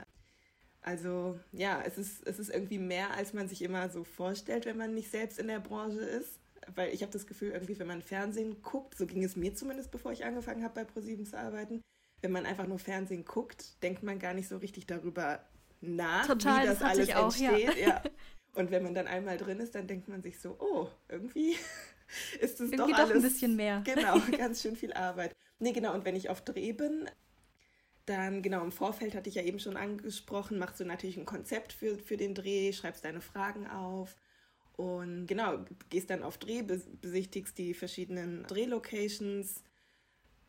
also 0.84 1.40
ja, 1.52 1.82
es 1.84 1.96
ist, 1.96 2.26
es 2.26 2.38
ist 2.38 2.50
irgendwie 2.50 2.78
mehr, 2.78 3.12
als 3.12 3.32
man 3.32 3.48
sich 3.48 3.62
immer 3.62 3.88
so 3.88 4.04
vorstellt, 4.04 4.66
wenn 4.66 4.76
man 4.76 4.92
nicht 4.92 5.10
selbst 5.10 5.38
in 5.38 5.48
der 5.48 5.60
Branche 5.60 6.00
ist. 6.00 6.38
Weil 6.74 6.94
ich 6.94 7.02
habe 7.02 7.12
das 7.12 7.26
Gefühl, 7.26 7.50
irgendwie, 7.52 7.78
wenn 7.78 7.86
man 7.86 8.02
Fernsehen 8.02 8.62
guckt, 8.62 8.96
so 8.96 9.06
ging 9.06 9.24
es 9.24 9.36
mir 9.36 9.54
zumindest, 9.54 9.90
bevor 9.90 10.12
ich 10.12 10.24
angefangen 10.24 10.62
habe, 10.62 10.74
bei 10.74 10.84
ProSieben 10.84 11.26
zu 11.26 11.38
arbeiten, 11.38 11.82
wenn 12.22 12.32
man 12.32 12.46
einfach 12.46 12.66
nur 12.66 12.78
Fernsehen 12.78 13.24
guckt, 13.24 13.82
denkt 13.82 14.02
man 14.02 14.18
gar 14.18 14.32
nicht 14.34 14.48
so 14.48 14.58
richtig 14.58 14.86
darüber 14.86 15.44
nach, 15.80 16.26
Total, 16.26 16.62
wie 16.62 16.66
das, 16.66 16.78
das 16.78 16.88
alles 16.90 17.14
auch, 17.14 17.24
entsteht. 17.24 17.76
Ja. 17.76 17.88
ja. 17.88 18.02
Und 18.54 18.70
wenn 18.70 18.82
man 18.82 18.94
dann 18.94 19.06
einmal 19.06 19.36
drin 19.36 19.60
ist, 19.60 19.74
dann 19.74 19.86
denkt 19.86 20.08
man 20.08 20.22
sich 20.22 20.38
so, 20.38 20.56
oh, 20.60 20.88
irgendwie 21.08 21.56
ist 22.40 22.60
es 22.60 22.70
doch 22.70 22.84
alles. 22.84 22.96
Doch 22.96 23.14
ein 23.14 23.22
bisschen 23.22 23.56
mehr. 23.56 23.82
Genau, 23.84 24.18
ganz 24.36 24.62
schön 24.62 24.76
viel 24.76 24.92
Arbeit. 24.92 25.34
Nee, 25.58 25.72
genau, 25.72 25.94
und 25.94 26.04
wenn 26.04 26.16
ich 26.16 26.30
auf 26.30 26.42
Dreh 26.42 26.72
bin, 26.72 27.08
dann, 28.06 28.42
genau, 28.42 28.62
im 28.62 28.72
Vorfeld 28.72 29.14
hatte 29.14 29.28
ich 29.28 29.36
ja 29.36 29.42
eben 29.42 29.58
schon 29.58 29.76
angesprochen, 29.76 30.58
machst 30.58 30.80
du 30.80 30.84
natürlich 30.84 31.16
ein 31.16 31.24
Konzept 31.24 31.72
für, 31.72 31.98
für 31.98 32.16
den 32.16 32.34
Dreh, 32.34 32.72
schreibst 32.72 33.04
deine 33.04 33.20
Fragen 33.20 33.66
auf 33.66 34.16
und 34.76 35.26
genau, 35.26 35.64
gehst 35.88 36.10
dann 36.10 36.22
auf 36.22 36.38
Dreh, 36.38 36.62
besichtigst 36.62 37.56
die 37.58 37.74
verschiedenen 37.74 38.44
Drehlocations, 38.44 39.62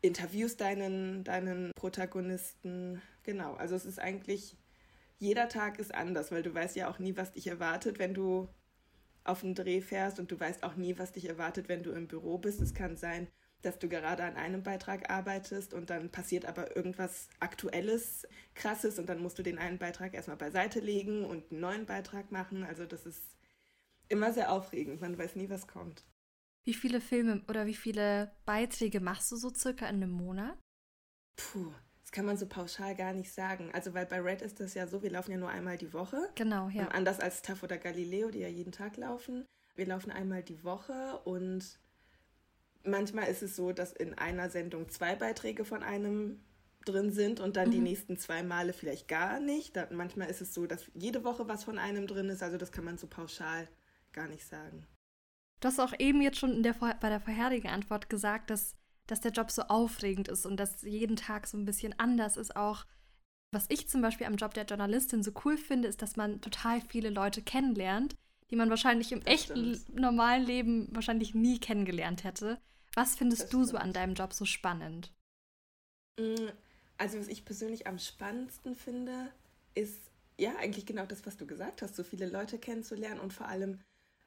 interviewst 0.02 0.62
deinen, 0.62 1.24
deinen 1.24 1.72
Protagonisten. 1.76 3.02
Genau, 3.24 3.54
also 3.56 3.76
es 3.76 3.86
ist 3.86 4.00
eigentlich 4.00 4.58
jeder 5.18 5.48
Tag 5.48 5.80
ist 5.80 5.94
anders, 5.94 6.32
weil 6.32 6.44
du 6.44 6.54
weißt 6.54 6.76
ja 6.76 6.90
auch 6.90 7.00
nie, 7.00 7.16
was 7.16 7.32
dich 7.32 7.48
erwartet, 7.48 8.00
wenn 8.00 8.14
du 8.14 8.50
auf 9.24 9.44
einen 9.44 9.56
Dreh 9.56 9.82
fährst 9.82 10.20
und 10.20 10.32
du 10.32 10.40
weißt 10.40 10.64
auch 10.64 10.76
nie, 10.76 10.98
was 11.00 11.14
dich 11.14 11.28
erwartet, 11.28 11.70
wenn 11.70 11.84
du 11.84 11.92
im 11.92 12.08
Büro 12.08 12.38
bist. 12.38 12.62
Es 12.62 12.74
kann 12.74 12.98
sein, 12.98 13.28
dass 13.66 13.80
du 13.80 13.90
gerade 13.90 14.24
an 14.24 14.36
einem 14.36 14.64
Beitrag 14.64 15.10
arbeitest 15.10 15.74
und 15.74 15.90
dann 15.90 16.10
passiert 16.10 16.46
aber 16.46 16.76
irgendwas 16.76 17.30
Aktuelles, 17.40 18.28
Krasses 18.54 19.00
und 19.00 19.10
dann 19.10 19.22
musst 19.22 19.40
du 19.40 19.44
den 19.44 19.58
einen 19.58 19.78
Beitrag 19.78 20.14
erstmal 20.14 20.38
beiseite 20.38 20.80
legen 20.80 21.26
und 21.26 21.52
einen 21.52 21.62
neuen 21.62 21.86
Beitrag 21.86 22.32
machen. 22.32 22.64
Also 22.64 22.86
das 22.86 23.06
ist 23.06 23.24
immer 24.08 24.34
sehr 24.34 24.52
aufregend. 24.52 25.02
Man 25.02 25.18
weiß 25.18 25.36
nie, 25.36 25.50
was 25.50 25.68
kommt. 25.68 26.04
Wie 26.64 26.74
viele 26.74 27.02
Filme 27.02 27.44
oder 27.48 27.66
wie 27.66 27.76
viele 27.76 28.32
Beiträge 28.46 29.00
machst 29.00 29.32
du 29.32 29.36
so 29.36 29.54
circa 29.54 29.88
in 29.88 29.98
einem 29.98 30.12
Monat? 30.12 30.58
Puh, 31.36 31.72
das 32.02 32.12
kann 32.12 32.26
man 32.26 32.38
so 32.38 32.48
pauschal 32.48 32.96
gar 32.96 33.14
nicht 33.14 33.32
sagen. 33.32 33.70
Also, 33.74 33.94
weil 33.94 34.06
bei 34.06 34.20
Red 34.20 34.42
ist 34.42 34.60
das 34.60 34.74
ja 34.74 34.88
so, 34.88 35.04
wir 35.04 35.12
laufen 35.12 35.32
ja 35.32 35.38
nur 35.38 35.50
einmal 35.50 35.78
die 35.78 35.94
Woche. 35.94 36.30
Genau, 36.36 36.70
ja. 36.70 36.84
Ähm, 36.84 36.90
anders 36.92 37.20
als 37.20 37.42
TAF 37.42 37.62
oder 37.62 37.78
Galileo, 37.78 38.32
die 38.32 38.40
ja 38.40 38.48
jeden 38.48 38.72
Tag 38.72 38.98
laufen. 38.98 39.46
Wir 39.76 39.86
laufen 39.86 40.12
einmal 40.12 40.42
die 40.42 40.64
Woche 40.64 41.20
und 41.26 41.80
manchmal 42.86 43.28
ist 43.28 43.44
es 43.44 43.56
so, 43.56 43.72
dass 43.72 43.94
in 43.94 44.14
einer 44.16 44.50
Sendung 44.50 44.90
zwei 44.90 45.16
Beiträge 45.16 45.66
von 45.66 45.84
einem 45.84 46.40
drin 46.86 47.12
sind 47.12 47.40
und 47.40 47.58
dann 47.58 47.70
mhm. 47.70 47.74
die 47.74 47.80
nächsten 47.80 48.18
zwei 48.18 48.44
Male 48.44 48.74
vielleicht 48.74 49.08
gar 49.08 49.40
nicht. 49.40 49.76
Da, 49.76 49.88
manchmal 49.92 50.30
ist 50.30 50.42
es 50.42 50.54
so, 50.54 50.68
dass 50.68 50.86
jede 50.94 51.24
Woche 51.24 51.48
was 51.48 51.64
von 51.64 51.78
einem 51.80 52.08
drin 52.08 52.30
ist. 52.30 52.44
Also 52.44 52.58
das 52.58 52.72
kann 52.72 52.86
man 52.86 52.98
so 52.98 53.08
pauschal 53.08 53.68
gar 54.14 54.28
nicht 54.28 54.46
sagen. 54.46 54.86
Du 55.60 55.68
hast 55.68 55.80
auch 55.80 55.94
eben 56.00 56.22
jetzt 56.22 56.38
schon 56.38 56.64
der, 56.64 56.74
bei 56.74 57.10
der 57.10 57.20
vorherigen 57.20 57.70
Antwort 57.70 58.10
gesagt, 58.10 58.50
dass, 58.50 58.76
dass 59.08 59.22
der 59.22 59.32
Job 59.32 59.52
so 59.52 59.64
aufregend 59.64 60.28
ist 60.28 60.46
und 60.46 60.58
dass 60.58 60.84
jeden 60.84 61.16
Tag 61.16 61.48
so 61.48 61.58
ein 61.58 61.66
bisschen 61.66 61.98
anders 61.98 62.38
ist. 62.38 62.56
Auch 62.56 62.86
was 63.52 63.66
ich 63.70 63.88
zum 63.88 64.02
Beispiel 64.02 64.28
am 64.28 64.36
Job 64.36 64.54
der 64.54 64.66
Journalistin 64.66 65.24
so 65.24 65.32
cool 65.44 65.58
finde, 65.58 65.88
ist, 65.88 66.02
dass 66.02 66.18
man 66.18 66.42
total 66.42 66.82
viele 66.82 67.10
Leute 67.10 67.42
kennenlernt, 67.42 68.16
die 68.52 68.56
man 68.56 68.70
wahrscheinlich 68.70 69.12
im 69.12 69.22
das 69.22 69.34
echten 69.34 69.76
stimmt. 69.76 70.00
normalen 70.00 70.46
Leben 70.46 70.88
wahrscheinlich 70.92 71.34
nie 71.34 71.60
kennengelernt 71.60 72.24
hätte. 72.24 72.60
Was 72.96 73.16
findest 73.16 73.54
du 73.54 73.64
so 73.66 73.78
an 73.78 73.94
deinem 73.94 74.16
Job 74.16 74.34
so 74.34 74.46
spannend? 74.46 75.12
Mm, 76.18 76.50
also 76.98 77.20
was 77.20 77.28
ich 77.28 77.46
persönlich 77.46 77.88
am 77.88 78.00
spannendsten 78.00 78.76
finde, 78.76 79.32
ist 79.76 80.00
ja 80.38 80.56
eigentlich 80.56 80.86
genau 80.86 81.06
das, 81.06 81.26
was 81.26 81.38
du 81.38 81.46
gesagt 81.46 81.82
hast, 81.82 81.96
so 81.96 82.04
viele 82.04 82.26
Leute 82.26 82.58
kennenzulernen 82.58 83.20
und 83.20 83.34
vor 83.34 83.48
allem 83.48 83.82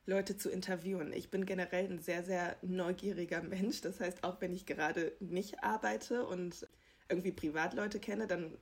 Leute 0.05 0.37
zu 0.37 0.51
interviewen. 0.51 1.13
Ich 1.13 1.31
bin 1.31 1.45
generell 1.47 1.87
ein 1.87 2.01
sehr, 2.01 2.25
sehr 2.25 2.57
neugieriger 2.63 3.43
Mensch. 3.43 3.81
Das 3.81 4.01
heißt, 4.01 4.25
auch 4.25 4.41
wenn 4.41 4.55
ich 4.55 4.67
gerade 4.67 5.13
nicht 5.21 5.63
arbeite 5.63 6.27
und 6.27 6.67
irgendwie 7.09 7.33
Privatleute 7.33 8.01
kenne, 8.01 8.27
dann 8.27 8.57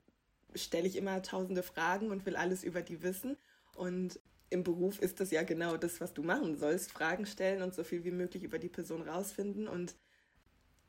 stelle 0.55 0.87
ich 0.87 0.95
immer 0.95 1.21
tausende 1.21 1.63
Fragen 1.63 2.11
und 2.11 2.25
will 2.25 2.35
alles 2.35 2.63
über 2.63 2.81
die 2.81 3.01
wissen. 3.03 3.37
Und 3.75 4.19
im 4.49 4.63
Beruf 4.63 4.99
ist 4.99 5.19
das 5.19 5.31
ja 5.31 5.43
genau 5.43 5.77
das, 5.77 5.99
was 5.99 6.13
du 6.13 6.23
machen 6.23 6.57
sollst. 6.57 6.91
Fragen 6.91 7.25
stellen 7.25 7.61
und 7.61 7.75
so 7.75 7.83
viel 7.83 8.03
wie 8.03 8.11
möglich 8.11 8.43
über 8.43 8.59
die 8.59 8.69
Person 8.69 9.01
rausfinden. 9.01 9.67
Und 9.67 9.95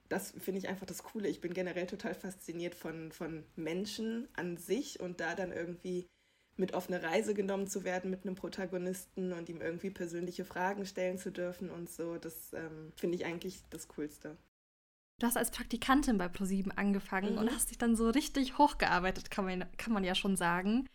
das 0.08 0.32
finde 0.38 0.58
ich 0.58 0.68
einfach 0.68 0.86
das 0.86 1.02
Coole. 1.02 1.28
Ich 1.28 1.40
bin 1.40 1.52
generell 1.52 1.86
total 1.86 2.14
fasziniert 2.14 2.74
von, 2.74 3.12
von 3.12 3.44
Menschen 3.56 4.28
an 4.34 4.56
sich 4.56 5.00
und 5.00 5.20
da 5.20 5.34
dann 5.34 5.52
irgendwie 5.52 6.06
mit 6.56 6.74
auf 6.74 6.88
eine 6.88 7.02
Reise 7.02 7.34
genommen 7.34 7.68
zu 7.68 7.84
werden 7.84 8.10
mit 8.10 8.24
einem 8.24 8.34
Protagonisten 8.34 9.32
und 9.32 9.48
ihm 9.48 9.60
irgendwie 9.60 9.90
persönliche 9.90 10.44
Fragen 10.44 10.86
stellen 10.86 11.18
zu 11.18 11.30
dürfen 11.30 11.70
und 11.70 11.88
so, 11.88 12.18
das 12.18 12.52
ähm, 12.52 12.92
finde 12.96 13.16
ich 13.16 13.24
eigentlich 13.24 13.62
das 13.70 13.86
Coolste. 13.88 14.36
Du 15.20 15.26
hast 15.26 15.36
als 15.36 15.50
Praktikantin 15.50 16.18
bei 16.18 16.28
ProSieben 16.28 16.72
angefangen 16.72 17.32
mhm. 17.32 17.38
und 17.38 17.52
hast 17.52 17.70
dich 17.70 17.78
dann 17.78 17.96
so 17.96 18.08
richtig 18.10 18.58
hochgearbeitet, 18.58 19.30
kann 19.30 19.44
man, 19.44 19.64
kann 19.76 19.92
man 19.92 20.04
ja 20.04 20.14
schon 20.14 20.36
sagen. 20.36 20.88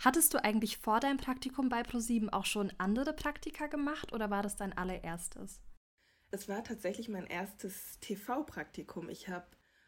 Hattest 0.00 0.32
du 0.32 0.42
eigentlich 0.42 0.78
vor 0.78 0.98
deinem 0.98 1.18
Praktikum 1.18 1.68
bei 1.68 1.82
ProSieben 1.82 2.30
auch 2.30 2.46
schon 2.46 2.72
andere 2.78 3.12
Praktika 3.12 3.66
gemacht 3.66 4.12
oder 4.12 4.30
war 4.30 4.42
das 4.42 4.56
dein 4.56 4.76
allererstes? 4.76 5.60
Es 6.30 6.48
war 6.48 6.64
tatsächlich 6.64 7.08
mein 7.08 7.26
erstes 7.26 7.98
TV-Praktikum. 8.00 9.10
Ich 9.10 9.28
habe 9.28 9.46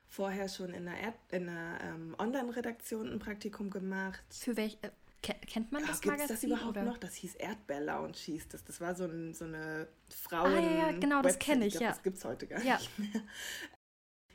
vorher 0.09 0.49
schon 0.49 0.75
in 0.75 0.87
einer, 0.87 1.15
einer 1.31 1.81
ähm, 1.83 2.15
Online-Redaktion 2.19 3.11
ein 3.11 3.19
Praktikum 3.21 3.71
gemacht. 3.71 4.23
Für 4.29 4.57
welch, 4.57 4.77
äh, 4.83 4.91
kennt 5.23 5.73
man 5.73 5.87
das 5.87 6.01
Ach, 6.03 6.07
Magazin? 6.07 6.29
das 6.29 6.45
überhaupt 6.45 6.77
oder? 6.77 6.83
noch? 6.83 6.99
Das 6.99 7.15
hieß 7.15 7.37
Erdbeer 7.37 7.81
Lounge, 7.81 8.17
hieß 8.17 8.49
das. 8.49 8.65
Das 8.65 8.81
war 8.81 8.95
so, 8.95 9.05
ein, 9.05 9.33
so 9.33 9.45
eine 9.45 9.89
Frauen. 10.11 10.53
Ah, 10.53 10.61
ja, 10.61 10.91
ja 10.91 10.99
genau, 10.99 11.23
das 11.23 11.39
kenne 11.39 11.67
ich, 11.67 11.75
ich 11.75 11.79
glaub, 11.79 11.83
ja. 11.83 11.89
Das 11.91 12.03
gibt 12.03 12.19
es 12.19 12.25
heute 12.25 12.47
gar 12.47 12.63
ja. 12.63 12.77
nicht 12.77 12.99
mehr. 12.99 13.23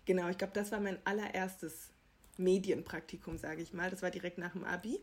Genau, 0.05 0.29
ich 0.29 0.37
glaube, 0.37 0.53
das 0.53 0.71
war 0.71 0.79
mein 0.79 1.05
allererstes 1.05 1.91
Medienpraktikum, 2.37 3.37
sage 3.37 3.61
ich 3.61 3.73
mal. 3.73 3.89
Das 3.89 4.01
war 4.01 4.09
direkt 4.09 4.37
nach 4.37 4.53
dem 4.53 4.63
Abi. 4.63 5.01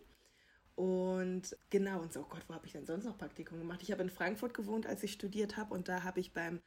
Und 0.77 1.57
genau, 1.71 2.01
und 2.01 2.13
so, 2.13 2.21
oh 2.21 2.27
Gott, 2.29 2.43
wo 2.49 2.55
habe 2.55 2.67
ich 2.67 2.73
denn 2.73 2.87
sonst 2.87 3.05
noch 3.05 3.17
Praktikum 3.17 3.59
gemacht? 3.59 3.81
Ich 3.83 3.93
habe 3.93 4.03
in 4.03 4.11
Frankfurt 4.11 4.55
gewohnt, 4.55 4.87
als 4.87 5.03
ich 5.03 5.13
studiert 5.13 5.57
habe, 5.57 5.73
und 5.73 5.89
da 5.89 6.03
habe 6.03 6.21
ich 6.21 6.33
beim 6.33 6.61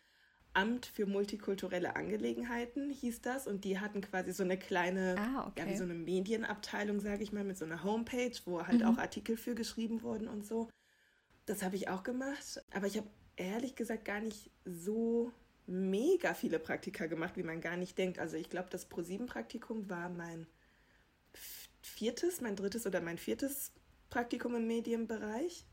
Amt 0.54 0.86
für 0.86 1.06
multikulturelle 1.06 1.96
Angelegenheiten, 1.96 2.90
hieß 2.90 3.22
das, 3.22 3.48
und 3.48 3.66
die 3.66 3.80
hatten 3.80 4.02
quasi 4.02 4.32
so 4.32 4.44
eine 4.44 4.58
kleine, 4.58 5.16
ah, 5.20 5.48
okay. 5.48 5.62
ja, 5.62 5.68
wie 5.68 5.78
so 5.78 5.84
eine 5.84 5.94
Medienabteilung, 5.94 7.02
sage 7.02 7.22
ich 7.22 7.34
mal, 7.34 7.44
mit 7.44 7.58
so 7.58 7.66
einer 7.66 7.84
Homepage, 7.84 8.32
wo 8.46 8.66
halt 8.66 8.80
mhm. 8.80 8.88
auch 8.88 8.98
Artikel 8.98 9.36
für 9.36 9.56
geschrieben 9.56 10.02
wurden 10.02 10.28
und 10.28 10.46
so. 10.46 10.70
Das 11.46 11.62
habe 11.62 11.76
ich 11.76 11.90
auch 11.90 12.04
gemacht, 12.04 12.62
aber 12.72 12.88
ich 12.88 12.98
habe 12.98 13.08
ehrlich 13.36 13.76
gesagt 13.76 14.06
gar 14.06 14.20
nicht 14.20 14.50
so 14.66 15.32
mega 15.68 16.34
viele 16.34 16.60
Praktika 16.60 17.08
gemacht, 17.08 17.36
wie 17.36 17.44
man 17.44 17.62
gar 17.62 17.78
nicht 17.78 17.98
denkt. 17.98 18.20
Also 18.20 18.38
ich 18.38 18.50
glaube, 18.50 18.70
das 18.72 18.86
Pro-7-Praktikum 18.86 19.90
war 19.90 20.10
mein 20.10 20.48
viertes, 21.82 22.42
mein 22.42 22.56
drittes 22.56 22.88
oder 22.88 23.02
mein 23.02 23.18
viertes 23.18 23.74
Praktikum 24.10 24.56
im 24.56 24.68
Medienbereich. 24.68 25.66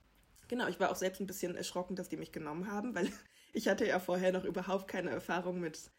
Genau, 0.49 0.69
ich 0.69 0.79
war 0.81 0.91
auch 0.91 0.97
selbst 0.97 1.21
ein 1.21 1.27
bisschen 1.27 1.57
erschrocken, 1.57 1.97
dass 1.97 2.09
die 2.09 2.17
mich 2.17 2.33
genommen 2.33 2.71
haben, 2.71 2.95
weil 2.95 3.09
ich 3.53 3.69
hatte 3.69 3.87
ja 3.87 3.99
vorher 4.01 4.33
noch 4.33 4.45
überhaupt 4.45 4.89
keine 4.89 5.11
Erfahrung 5.11 5.61
mit, 5.61 5.91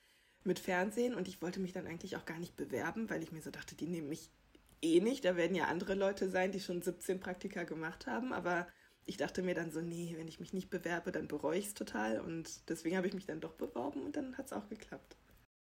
mit 0.44 0.60
Fernsehen 0.60 1.15
und 1.15 1.27
ich 1.27 1.42
wollte 1.42 1.60
mich 1.60 1.74
dann 1.74 1.88
eigentlich 1.88 2.15
auch 2.15 2.25
gar 2.25 2.39
nicht 2.39 2.56
bewerben, 2.56 3.10
weil 3.10 3.24
ich 3.24 3.32
mir 3.32 3.42
so 3.42 3.51
dachte, 3.51 3.75
die 3.75 3.88
nehmen 3.88 4.10
mich 4.10 4.32
eh 4.82 5.00
nicht. 5.00 5.25
Da 5.25 5.36
werden 5.36 5.56
ja 5.56 5.65
andere 5.65 5.96
Leute 5.96 6.30
sein, 6.30 6.51
die 6.51 6.60
schon 6.60 6.82
17 6.82 7.20
Praktika 7.20 7.63
gemacht 7.63 8.08
haben, 8.08 8.34
aber 8.34 8.68
ich 9.06 9.18
dachte 9.18 9.44
mir 9.44 9.56
dann 9.56 9.72
so, 9.72 9.82
nee, 9.82 10.15
wenn 10.18 10.27
ich 10.27 10.39
mich 10.39 10.54
nicht 10.54 10.70
bewerbe, 10.70 11.12
dann 11.12 11.27
bereue 11.27 11.60
ich 11.60 11.68
es 11.68 11.74
total 11.74 12.20
und 12.20 12.70
deswegen 12.70 12.98
habe 12.98 13.08
ich 13.08 13.13
mich 13.13 13.25
dann 13.25 13.39
doch 13.39 13.54
beworben 13.54 14.04
und 14.04 14.15
dann 14.15 14.38
hat 14.38 14.48
es 14.48 14.54
auch 14.54 14.68
geklappt. 14.68 15.18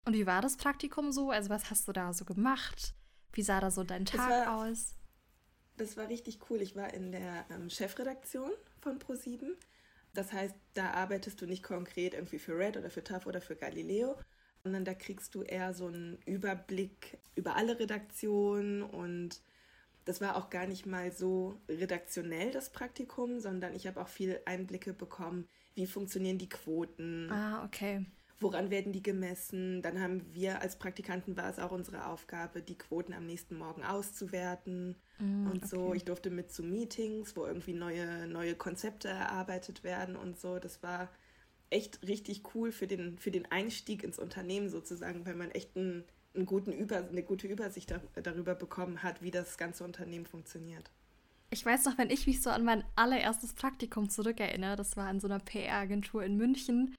Und 0.05 0.15
wie 0.15 0.27
war 0.27 0.43
das 0.43 0.57
Praktikum 0.57 1.12
so? 1.12 1.31
Also 1.31 1.50
was 1.50 1.71
hast 1.71 1.89
du 1.89 1.93
da 1.93 2.12
so 2.12 2.25
gemacht? 2.25 2.95
Wie 3.33 3.43
sah 3.43 3.61
da 3.61 3.71
so 3.71 3.85
dein 3.85 4.05
Tag 4.05 4.47
war, 4.47 4.67
aus? 4.67 4.97
Das 5.81 5.97
war 5.97 6.09
richtig 6.09 6.39
cool. 6.49 6.61
Ich 6.61 6.77
war 6.77 6.93
in 6.93 7.13
der 7.13 7.47
ähm, 7.51 7.71
Chefredaktion 7.71 8.51
von 8.81 8.99
Pro7. 8.99 9.53
Das 10.13 10.33
heißt, 10.33 10.55
da 10.75 10.91
arbeitest 10.91 11.41
du 11.41 11.47
nicht 11.47 11.63
konkret 11.63 12.15
irgendwie 12.15 12.39
für 12.39 12.59
Red 12.59 12.77
oder 12.77 12.91
für 12.91 13.03
TAF 13.03 13.27
oder 13.27 13.41
für 13.41 13.57
Galileo, 13.57 14.17
sondern 14.63 14.85
da 14.85 14.95
kriegst 14.95 15.35
du 15.35 15.43
eher 15.43 15.73
so 15.73 15.87
einen 15.87 16.19
Überblick 16.27 17.19
über 17.37 17.57
alle 17.57 17.79
Redaktionen 17.79 18.83
und 18.83 19.41
das 20.05 20.21
war 20.21 20.37
auch 20.37 20.51
gar 20.51 20.67
nicht 20.67 20.87
mal 20.87 21.13
so 21.13 21.61
redaktionell 21.69 22.51
das 22.51 22.71
Praktikum, 22.71 23.39
sondern 23.39 23.75
ich 23.75 23.87
habe 23.87 24.01
auch 24.01 24.09
viel 24.09 24.41
Einblicke 24.47 24.93
bekommen, 24.93 25.49
wie 25.75 25.87
funktionieren 25.87 26.39
die 26.39 26.49
Quoten. 26.49 27.31
Ah, 27.31 27.65
okay 27.65 28.05
woran 28.41 28.71
werden 28.71 28.93
die 28.93 29.03
gemessen. 29.03 29.83
Dann 29.83 30.01
haben 30.01 30.35
wir 30.35 30.63
als 30.63 30.79
Praktikanten 30.79 31.37
war 31.37 31.51
es 31.51 31.59
auch 31.59 31.73
unsere 31.73 32.07
Aufgabe, 32.07 32.63
die 32.63 32.79
Quoten 32.79 33.13
am 33.13 33.27
nächsten 33.27 33.57
Morgen 33.57 33.85
auszuwerten 33.85 34.97
mm, 35.21 35.50
und 35.50 35.69
so. 35.69 35.89
Okay. 35.89 35.99
Ich 35.99 36.05
durfte 36.05 36.31
mit 36.31 36.53
zu 36.53 36.62
Meetings, 36.62 37.37
wo 37.37 37.47
irgendwie 37.47 37.73
neue, 37.73 38.27
neue 38.27 38.55
Konzepte 38.55 39.09
erarbeitet 39.09 39.85
werden 39.85 40.17
und 40.17 40.39
so. 40.39 40.59
Das 40.59 40.83
war 40.83 41.09
echt 41.71 42.07
richtig 42.07 42.43
cool 42.55 42.73
für 42.73 42.87
den, 42.87 43.19
für 43.19 43.31
den 43.31 43.50
Einstieg 43.50 44.03
ins 44.03 44.19
Unternehmen 44.19 44.69
sozusagen, 44.69 45.25
weil 45.25 45.37
man 45.37 45.50
echt 45.50 45.77
einen, 45.77 46.05
einen 46.35 46.47
guten 46.47 46.73
Über, 46.73 47.09
eine 47.09 47.23
gute 47.23 47.47
Übersicht 47.47 47.91
da, 47.91 48.00
darüber 48.23 48.55
bekommen 48.55 49.03
hat, 49.03 49.23
wie 49.23 49.31
das 49.31 49.57
ganze 49.57 49.85
Unternehmen 49.85 50.27
funktioniert. 50.27 50.91
Ich 51.53 51.67
weiß 51.67 51.85
noch, 51.87 51.99
wenn 51.99 52.11
ich 52.11 52.27
mich 52.27 52.43
so 52.43 52.50
an 52.50 52.65
mein 52.65 52.85
allererstes 52.95 53.55
Praktikum 53.55 54.09
zurückerinnere, 54.09 54.77
das 54.77 54.97
war 54.97 55.11
in 55.11 55.21
so 55.21 55.27
einer 55.27 55.41
PR-Agentur 55.41 56.23
in 56.23 56.37
München, 56.37 56.95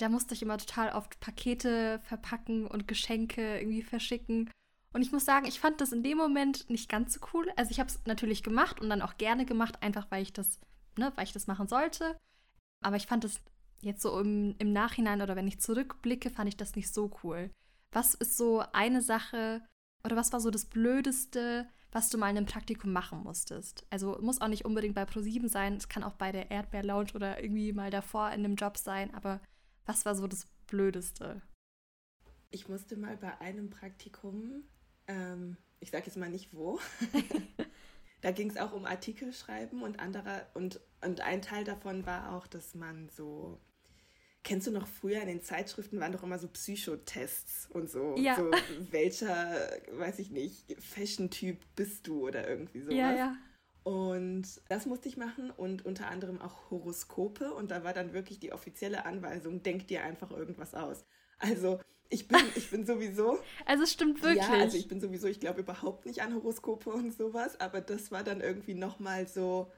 da 0.00 0.08
musste 0.08 0.32
ich 0.32 0.42
immer 0.42 0.56
total 0.56 0.92
oft 0.92 1.20
Pakete 1.20 2.00
verpacken 2.04 2.66
und 2.66 2.88
Geschenke 2.88 3.58
irgendwie 3.58 3.82
verschicken. 3.82 4.50
Und 4.92 5.02
ich 5.02 5.12
muss 5.12 5.24
sagen, 5.24 5.46
ich 5.46 5.60
fand 5.60 5.80
das 5.80 5.92
in 5.92 6.02
dem 6.02 6.18
Moment 6.18 6.68
nicht 6.68 6.88
ganz 6.88 7.14
so 7.14 7.20
cool. 7.32 7.50
Also 7.56 7.70
ich 7.70 7.78
habe 7.78 7.88
es 7.88 8.00
natürlich 8.06 8.42
gemacht 8.42 8.80
und 8.80 8.90
dann 8.90 9.02
auch 9.02 9.16
gerne 9.18 9.46
gemacht, 9.46 9.82
einfach 9.82 10.10
weil 10.10 10.22
ich 10.22 10.32
das, 10.32 10.58
ne, 10.96 11.12
weil 11.14 11.24
ich 11.24 11.32
das 11.32 11.46
machen 11.46 11.68
sollte. 11.68 12.16
Aber 12.82 12.96
ich 12.96 13.06
fand 13.06 13.24
es 13.24 13.40
jetzt 13.82 14.02
so 14.02 14.18
im, 14.18 14.56
im 14.58 14.72
Nachhinein 14.72 15.22
oder 15.22 15.36
wenn 15.36 15.46
ich 15.46 15.60
zurückblicke, 15.60 16.30
fand 16.30 16.48
ich 16.48 16.56
das 16.56 16.74
nicht 16.74 16.92
so 16.92 17.10
cool. 17.22 17.50
Was 17.92 18.14
ist 18.14 18.36
so 18.36 18.64
eine 18.72 19.00
Sache 19.00 19.62
oder 20.04 20.16
was 20.16 20.32
war 20.32 20.40
so 20.40 20.50
das 20.50 20.66
Blödeste, 20.66 21.68
was 21.92 22.10
du 22.10 22.18
mal 22.18 22.30
in 22.30 22.36
einem 22.36 22.46
Praktikum 22.46 22.92
machen 22.92 23.22
musstest? 23.22 23.86
Also 23.90 24.18
muss 24.20 24.40
auch 24.40 24.48
nicht 24.48 24.64
unbedingt 24.64 24.94
bei 24.94 25.04
ProSieben 25.04 25.48
sein, 25.48 25.74
es 25.74 25.88
kann 25.88 26.04
auch 26.04 26.14
bei 26.14 26.32
der 26.32 26.50
Erdbeer 26.50 26.82
Lounge 26.82 27.12
oder 27.14 27.42
irgendwie 27.42 27.72
mal 27.72 27.90
davor 27.90 28.28
in 28.28 28.44
einem 28.44 28.56
Job 28.56 28.76
sein, 28.76 29.14
aber 29.14 29.40
was 29.86 30.04
war 30.04 30.14
so 30.14 30.26
das 30.26 30.46
Blödeste? 30.66 31.42
Ich 32.50 32.68
musste 32.68 32.96
mal 32.96 33.16
bei 33.16 33.40
einem 33.40 33.70
Praktikum, 33.70 34.64
ähm, 35.10 35.56
ich 35.80 35.90
sage 35.90 36.06
jetzt 36.06 36.16
mal 36.16 36.30
nicht 36.30 36.54
wo, 36.54 36.78
da 38.20 38.30
ging 38.30 38.50
es 38.50 38.56
auch 38.56 38.72
um 38.72 38.84
Artikel 38.84 39.32
schreiben 39.32 39.82
und 39.82 39.98
anderer 39.98 40.46
und, 40.54 40.80
und 41.04 41.20
ein 41.20 41.42
Teil 41.42 41.64
davon 41.64 42.06
war 42.06 42.34
auch, 42.34 42.46
dass 42.46 42.74
man 42.74 43.08
so 43.08 43.58
Kennst 44.42 44.66
du 44.66 44.70
noch 44.70 44.86
früher 44.86 45.20
in 45.20 45.26
den 45.26 45.42
Zeitschriften 45.42 46.00
waren 46.00 46.12
doch 46.12 46.22
immer 46.22 46.38
so 46.38 46.48
Psychotests 46.48 47.68
und 47.74 47.90
so. 47.90 48.14
Ja. 48.16 48.36
So 48.36 48.50
welcher, 48.90 49.68
weiß 49.92 50.18
ich 50.18 50.30
nicht, 50.30 50.76
Fashion-Typ 50.80 51.58
bist 51.76 52.06
du 52.06 52.26
oder 52.26 52.48
irgendwie 52.48 52.80
sowas. 52.80 52.96
Ja, 52.96 53.14
ja. 53.14 53.36
Und 53.82 54.46
das 54.70 54.86
musste 54.86 55.10
ich 55.10 55.18
machen 55.18 55.50
und 55.50 55.84
unter 55.84 56.08
anderem 56.08 56.40
auch 56.40 56.70
Horoskope. 56.70 57.52
Und 57.52 57.70
da 57.70 57.84
war 57.84 57.92
dann 57.92 58.14
wirklich 58.14 58.40
die 58.40 58.52
offizielle 58.52 59.04
Anweisung, 59.04 59.62
denk 59.62 59.88
dir 59.88 60.04
einfach 60.04 60.30
irgendwas 60.30 60.74
aus. 60.74 61.04
Also 61.40 61.80
ich 62.08 62.28
bin, 62.28 62.38
ich 62.54 62.70
bin 62.70 62.86
sowieso. 62.86 63.38
Also 63.66 63.84
es 63.84 63.92
stimmt 63.92 64.22
wirklich. 64.22 64.44
Ja, 64.44 64.52
also 64.52 64.76
ich 64.76 64.88
bin 64.88 65.00
sowieso, 65.00 65.26
ich 65.26 65.40
glaube 65.40 65.60
überhaupt 65.60 66.06
nicht 66.06 66.22
an 66.22 66.34
Horoskope 66.34 66.90
und 66.90 67.12
sowas, 67.16 67.58
aber 67.60 67.80
das 67.80 68.10
war 68.10 68.24
dann 68.24 68.40
irgendwie 68.40 68.74
nochmal 68.74 69.28
so, 69.28 69.70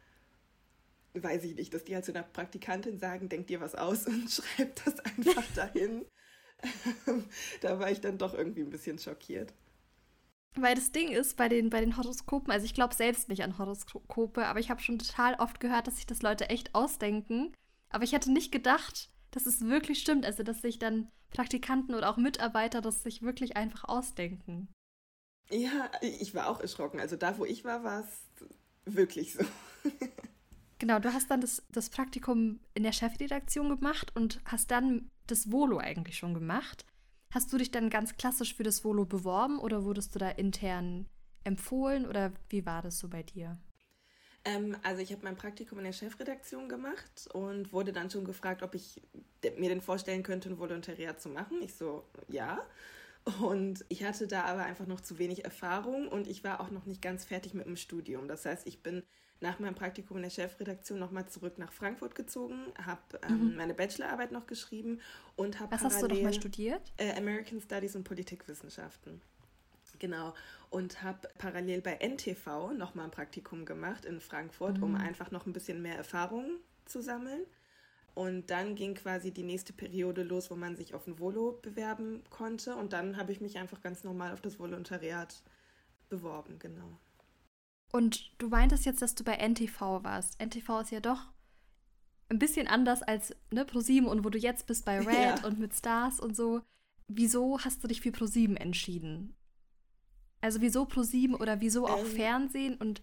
weiß 1.15 1.45
ich 1.45 1.57
nicht, 1.57 1.75
dass 1.75 1.85
die 1.85 1.95
halt 1.95 2.05
zu 2.05 2.13
einer 2.13 2.23
Praktikantin 2.23 2.99
sagen, 2.99 3.29
denk 3.29 3.47
dir 3.47 3.61
was 3.61 3.75
aus 3.75 4.07
und 4.07 4.31
schreib 4.57 4.83
das 4.85 5.01
einfach 5.01 5.45
dahin. 5.55 6.07
da 7.61 7.79
war 7.79 7.91
ich 7.91 8.01
dann 8.01 8.19
doch 8.19 8.35
irgendwie 8.35 8.63
ein 8.63 8.71
bisschen 8.71 8.99
schockiert. 8.99 9.53
Weil 10.55 10.75
das 10.75 10.93
Ding 10.93 11.09
ist, 11.09 11.37
bei 11.37 11.49
den, 11.49 11.71
bei 11.71 11.81
den 11.81 11.97
Horoskopen, 11.97 12.53
also 12.53 12.65
ich 12.65 12.75
glaube 12.75 12.95
selbst 12.95 13.29
nicht 13.29 13.43
an 13.43 13.59
Horoskope, 13.59 14.47
aber 14.47 14.61
ich 14.61 14.71
habe 14.71 14.83
schon 14.83 14.99
total 14.99 15.35
oft 15.35 15.61
gehört, 15.61 15.87
dass 15.87 15.97
sich 15.97 16.07
das 16.07 16.23
Leute 16.23 16.51
echt 16.51 16.75
ausdenken. 16.75 17.53
Aber 17.89 18.05
ich 18.05 18.13
hätte 18.13 18.33
nicht 18.33 18.53
gedacht, 18.53 19.11
dass 19.31 19.47
es 19.47 19.63
wirklich 19.63 20.01
stimmt. 20.01 20.25
Also, 20.27 20.43
dass 20.43 20.63
sich 20.63 20.79
dann 20.79 21.11
Praktikanten 21.33 21.95
oder 21.95 22.11
auch 22.11 22.17
Mitarbeiter 22.17 22.81
das 22.81 23.03
sich 23.03 23.23
wirklich 23.23 23.57
einfach 23.57 23.85
ausdenken. 23.85 24.69
Ja, 25.51 25.91
ich 26.01 26.35
war 26.35 26.49
auch 26.49 26.61
erschrocken. 26.61 27.01
Also 27.01 27.17
da, 27.17 27.39
wo 27.39 27.45
ich 27.45 27.65
war, 27.65 27.85
war 27.85 28.01
es 28.01 28.23
wirklich 28.85 29.35
so. 29.35 29.45
genau, 30.79 30.99
du 30.99 31.13
hast 31.13 31.31
dann 31.31 31.41
das, 31.41 31.63
das 31.71 31.91
Praktikum 31.91 32.61
in 32.75 32.83
der 32.83 32.93
Chefredaktion 32.93 33.69
gemacht 33.69 34.15
und 34.17 34.41
hast 34.45 34.71
dann 34.71 35.11
das 35.27 35.51
Volo 35.51 35.79
eigentlich 35.79 36.17
schon 36.17 36.35
gemacht. 36.35 36.85
Hast 37.33 37.53
du 37.53 37.59
dich 37.59 37.71
dann 37.71 37.91
ganz 37.91 38.17
klassisch 38.17 38.55
für 38.55 38.63
das 38.63 38.85
Volo 38.85 39.05
beworben 39.05 39.59
oder 39.59 39.85
wurdest 39.85 40.15
du 40.15 40.19
da 40.19 40.29
intern 40.29 41.07
empfohlen 41.45 42.07
oder 42.07 42.33
wie 42.51 42.67
war 42.67 42.83
das 42.83 42.99
so 42.99 43.09
bei 43.09 43.23
dir? 43.23 43.59
Ähm, 44.45 44.77
also 44.83 45.01
ich 45.01 45.13
habe 45.13 45.23
mein 45.25 45.37
Praktikum 45.37 45.79
in 45.79 45.85
der 45.85 45.93
Chefredaktion 45.93 46.69
gemacht 46.69 47.29
und 47.33 47.73
wurde 47.73 47.93
dann 47.93 48.11
schon 48.11 48.25
gefragt, 48.25 48.63
ob 48.63 48.75
ich 48.75 49.01
mir 49.57 49.69
denn 49.69 49.81
vorstellen 49.81 50.23
könnte, 50.23 50.49
ein 50.49 50.59
Volontariat 50.59 51.21
zu 51.21 51.29
machen. 51.29 51.63
Ich 51.63 51.75
so, 51.75 52.05
ja. 52.29 52.61
Und 53.41 53.85
ich 53.89 54.03
hatte 54.03 54.27
da 54.27 54.45
aber 54.45 54.65
einfach 54.65 54.87
noch 54.87 55.01
zu 55.01 55.19
wenig 55.19 55.45
Erfahrung 55.45 56.09
und 56.09 56.27
ich 56.27 56.43
war 56.43 56.61
auch 56.61 56.71
noch 56.71 56.87
nicht 56.87 57.01
ganz 57.01 57.25
fertig 57.25 57.55
mit 57.55 57.67
dem 57.67 57.77
Studium. 57.77 58.27
Das 58.27 58.45
heißt, 58.45 58.67
ich 58.67 58.83
bin 58.83 59.05
nach 59.41 59.59
meinem 59.59 59.75
Praktikum 59.75 60.17
in 60.17 60.25
der 60.25 60.31
Chefredaktion 60.31 60.99
nochmal 60.99 61.29
zurück 61.29 61.59
nach 61.59 61.73
Frankfurt 61.73 62.15
gezogen, 62.15 62.73
habe 62.85 63.01
ähm, 63.29 63.51
mhm. 63.51 63.57
meine 63.57 63.75
Bachelorarbeit 63.75 64.33
noch 64.33 64.47
geschrieben 64.47 65.01
und 65.37 65.61
habe 65.61 65.73
Was 65.73 65.83
hast 65.83 66.03
du 66.03 66.09
nochmal 66.09 66.33
studiert? 66.33 66.93
Äh, 66.97 67.17
American 67.17 67.61
Studies 67.61 67.95
und 67.95 68.05
Politikwissenschaften. 68.05 69.21
Genau. 70.03 70.35
Und 70.69 71.05
habe 71.05 71.29
parallel 71.39 71.81
bei 71.81 71.95
NTV 71.95 72.73
nochmal 72.73 73.05
ein 73.05 73.13
Praktikum 73.13 73.65
gemacht 73.65 74.05
in 74.05 74.19
Frankfurt, 74.19 74.79
mhm. 74.79 74.83
um 74.83 74.95
einfach 74.97 75.31
noch 75.31 75.47
ein 75.47 75.53
bisschen 75.53 75.81
mehr 75.81 75.97
Erfahrung 75.97 76.57
zu 76.87 77.01
sammeln. 77.01 77.43
Und 78.15 78.51
dann 78.51 78.75
ging 78.75 78.95
quasi 78.95 79.31
die 79.31 79.45
nächste 79.45 79.73
Periode 79.73 80.25
los, 80.25 80.51
wo 80.51 80.57
man 80.57 80.75
sich 80.77 80.93
auf 80.93 81.07
ein 81.07 81.21
Volo 81.21 81.61
bewerben 81.63 82.25
konnte. 82.31 82.75
Und 82.75 82.93
dann 82.93 83.17
habe 83.17 83.31
ich 83.31 83.41
mich 83.41 83.59
einfach 83.59 83.81
ganz 83.81 84.03
normal 84.03 84.33
auf 84.33 84.41
das 84.41 84.59
Volontariat 84.59 85.41
beworben, 86.09 86.59
genau. 86.59 86.99
Und 87.93 88.33
du 88.39 88.49
meintest 88.49 88.85
jetzt, 88.85 89.03
dass 89.03 89.15
du 89.15 89.23
bei 89.23 89.37
NTV 89.37 90.03
warst. 90.03 90.43
NTV 90.43 90.81
ist 90.81 90.91
ja 90.91 91.01
doch 91.01 91.29
ein 92.29 92.41
bisschen 92.41 92.67
anders 92.67 93.03
als 93.03 93.37
ne, 93.53 93.65
ProSieben 93.65 94.09
und 94.09 94.25
wo 94.25 94.31
du 94.31 94.39
jetzt 94.39 94.67
bist 94.67 94.85
bei 94.85 94.99
Red 95.07 95.43
ja. 95.43 95.47
und 95.47 95.61
mit 95.61 95.75
Stars 95.75 96.19
und 96.19 96.35
so. 96.35 96.63
Wieso 97.07 97.61
hast 97.61 97.85
du 97.85 97.89
dich 97.89 98.01
für 98.01 98.11
ProSieben 98.11 98.57
entschieden? 98.57 99.37
Also 100.43 100.61
wieso 100.61 100.85
ProSieben 100.85 101.35
oder 101.35 101.61
wieso 101.61 101.87
auch 101.87 102.05
ähm, 102.05 102.07
Fernsehen 102.07 102.77
und 102.77 103.03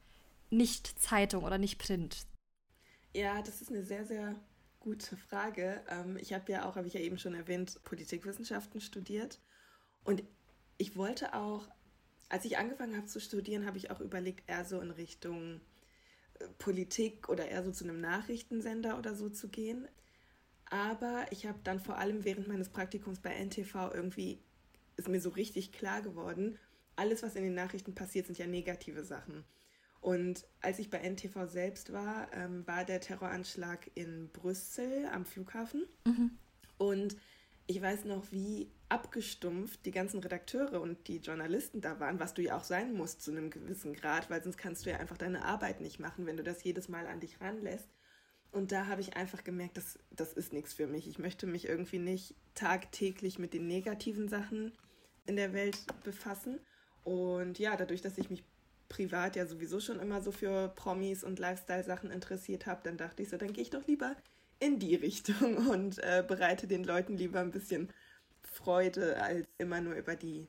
nicht 0.51 0.99
Zeitung 1.01 1.43
oder 1.43 1.57
nicht 1.57 1.79
Print? 1.79 2.27
Ja, 3.15 3.41
das 3.41 3.61
ist 3.61 3.71
eine 3.71 3.83
sehr, 3.83 4.05
sehr 4.05 4.35
gute 4.79 5.17
Frage. 5.17 5.81
Ähm, 5.89 6.17
ich 6.17 6.33
habe 6.33 6.51
ja 6.51 6.69
auch, 6.69 6.75
habe 6.75 6.85
ich 6.85 6.93
ja 6.93 6.99
eben 6.99 7.17
schon 7.17 7.33
erwähnt, 7.33 7.81
Politikwissenschaften 7.83 8.81
studiert. 8.81 9.39
Und 10.03 10.23
ich 10.77 10.95
wollte 10.95 11.33
auch 11.33 11.67
als 12.29 12.45
ich 12.45 12.57
angefangen 12.57 12.95
habe 12.95 13.07
zu 13.07 13.19
studieren, 13.19 13.65
habe 13.65 13.77
ich 13.77 13.89
auch 13.89 13.99
überlegt, 13.99 14.47
eher 14.47 14.63
so 14.63 14.79
in 14.79 14.91
Richtung 14.91 15.61
äh, 16.35 16.47
Politik 16.59 17.27
oder 17.27 17.47
eher 17.47 17.63
so 17.63 17.71
zu 17.71 17.83
einem 17.83 17.99
Nachrichtensender 17.99 18.97
oder 18.97 19.15
so 19.15 19.29
zu 19.29 19.49
gehen. 19.49 19.87
Aber 20.69 21.25
ich 21.31 21.47
habe 21.47 21.59
dann 21.63 21.79
vor 21.79 21.97
allem 21.97 22.23
während 22.23 22.47
meines 22.47 22.69
Praktikums 22.69 23.19
bei 23.19 23.31
NTV 23.31 23.91
irgendwie, 23.93 24.39
ist 24.95 25.09
mir 25.09 25.19
so 25.19 25.29
richtig 25.29 25.71
klar 25.71 26.03
geworden, 26.03 26.59
alles, 26.99 27.23
was 27.23 27.35
in 27.35 27.43
den 27.43 27.55
Nachrichten 27.55 27.95
passiert, 27.95 28.27
sind 28.27 28.37
ja 28.37 28.47
negative 28.47 29.03
Sachen. 29.03 29.43
Und 30.01 30.45
als 30.61 30.79
ich 30.79 30.89
bei 30.89 30.99
NTV 30.99 31.47
selbst 31.47 31.91
war, 31.91 32.31
ähm, 32.33 32.65
war 32.67 32.85
der 32.85 33.01
Terroranschlag 33.01 33.89
in 33.95 34.29
Brüssel 34.31 35.05
am 35.07 35.25
Flughafen. 35.25 35.85
Mhm. 36.05 36.31
Und 36.77 37.17
ich 37.67 37.81
weiß 37.81 38.05
noch, 38.05 38.31
wie 38.31 38.71
abgestumpft 38.87 39.85
die 39.85 39.91
ganzen 39.91 40.19
Redakteure 40.21 40.81
und 40.81 41.07
die 41.07 41.17
Journalisten 41.17 41.81
da 41.81 41.99
waren, 41.99 42.19
was 42.19 42.33
du 42.33 42.41
ja 42.41 42.57
auch 42.57 42.63
sein 42.63 42.93
musst 42.93 43.21
zu 43.21 43.31
einem 43.31 43.49
gewissen 43.49 43.93
Grad, 43.93 44.29
weil 44.29 44.41
sonst 44.41 44.57
kannst 44.57 44.85
du 44.85 44.89
ja 44.89 44.97
einfach 44.97 45.17
deine 45.17 45.45
Arbeit 45.45 45.81
nicht 45.81 45.99
machen, 45.99 46.25
wenn 46.25 46.37
du 46.37 46.43
das 46.43 46.63
jedes 46.63 46.89
Mal 46.89 47.05
an 47.05 47.19
dich 47.19 47.39
ranlässt. 47.41 47.89
Und 48.51 48.71
da 48.71 48.87
habe 48.87 49.01
ich 49.01 49.15
einfach 49.15 49.43
gemerkt, 49.43 49.77
das, 49.77 49.99
das 50.09 50.33
ist 50.33 50.53
nichts 50.53 50.73
für 50.73 50.87
mich. 50.87 51.07
Ich 51.07 51.19
möchte 51.19 51.45
mich 51.45 51.67
irgendwie 51.67 51.99
nicht 51.99 52.33
tagtäglich 52.55 53.37
mit 53.37 53.53
den 53.53 53.67
negativen 53.67 54.27
Sachen 54.27 54.71
in 55.27 55.35
der 55.35 55.53
Welt 55.53 55.77
befassen. 56.03 56.59
Und 57.03 57.59
ja, 57.59 57.75
dadurch, 57.75 58.01
dass 58.01 58.17
ich 58.17 58.29
mich 58.29 58.43
privat 58.89 59.35
ja 59.35 59.45
sowieso 59.45 59.79
schon 59.79 59.99
immer 59.99 60.21
so 60.21 60.31
für 60.31 60.69
Promis 60.69 61.23
und 61.23 61.39
Lifestyle-Sachen 61.39 62.11
interessiert 62.11 62.65
habe, 62.65 62.81
dann 62.83 62.97
dachte 62.97 63.23
ich 63.23 63.29
so, 63.29 63.37
dann 63.37 63.53
gehe 63.53 63.63
ich 63.63 63.69
doch 63.69 63.85
lieber 63.87 64.15
in 64.59 64.79
die 64.79 64.95
Richtung 64.95 65.67
und 65.69 65.99
äh, 65.99 66.23
bereite 66.27 66.67
den 66.67 66.83
Leuten 66.83 67.17
lieber 67.17 67.39
ein 67.39 67.51
bisschen 67.51 67.89
Freude, 68.43 69.21
als 69.21 69.47
immer 69.57 69.79
nur 69.79 69.93
über 69.93 70.15
die 70.15 70.47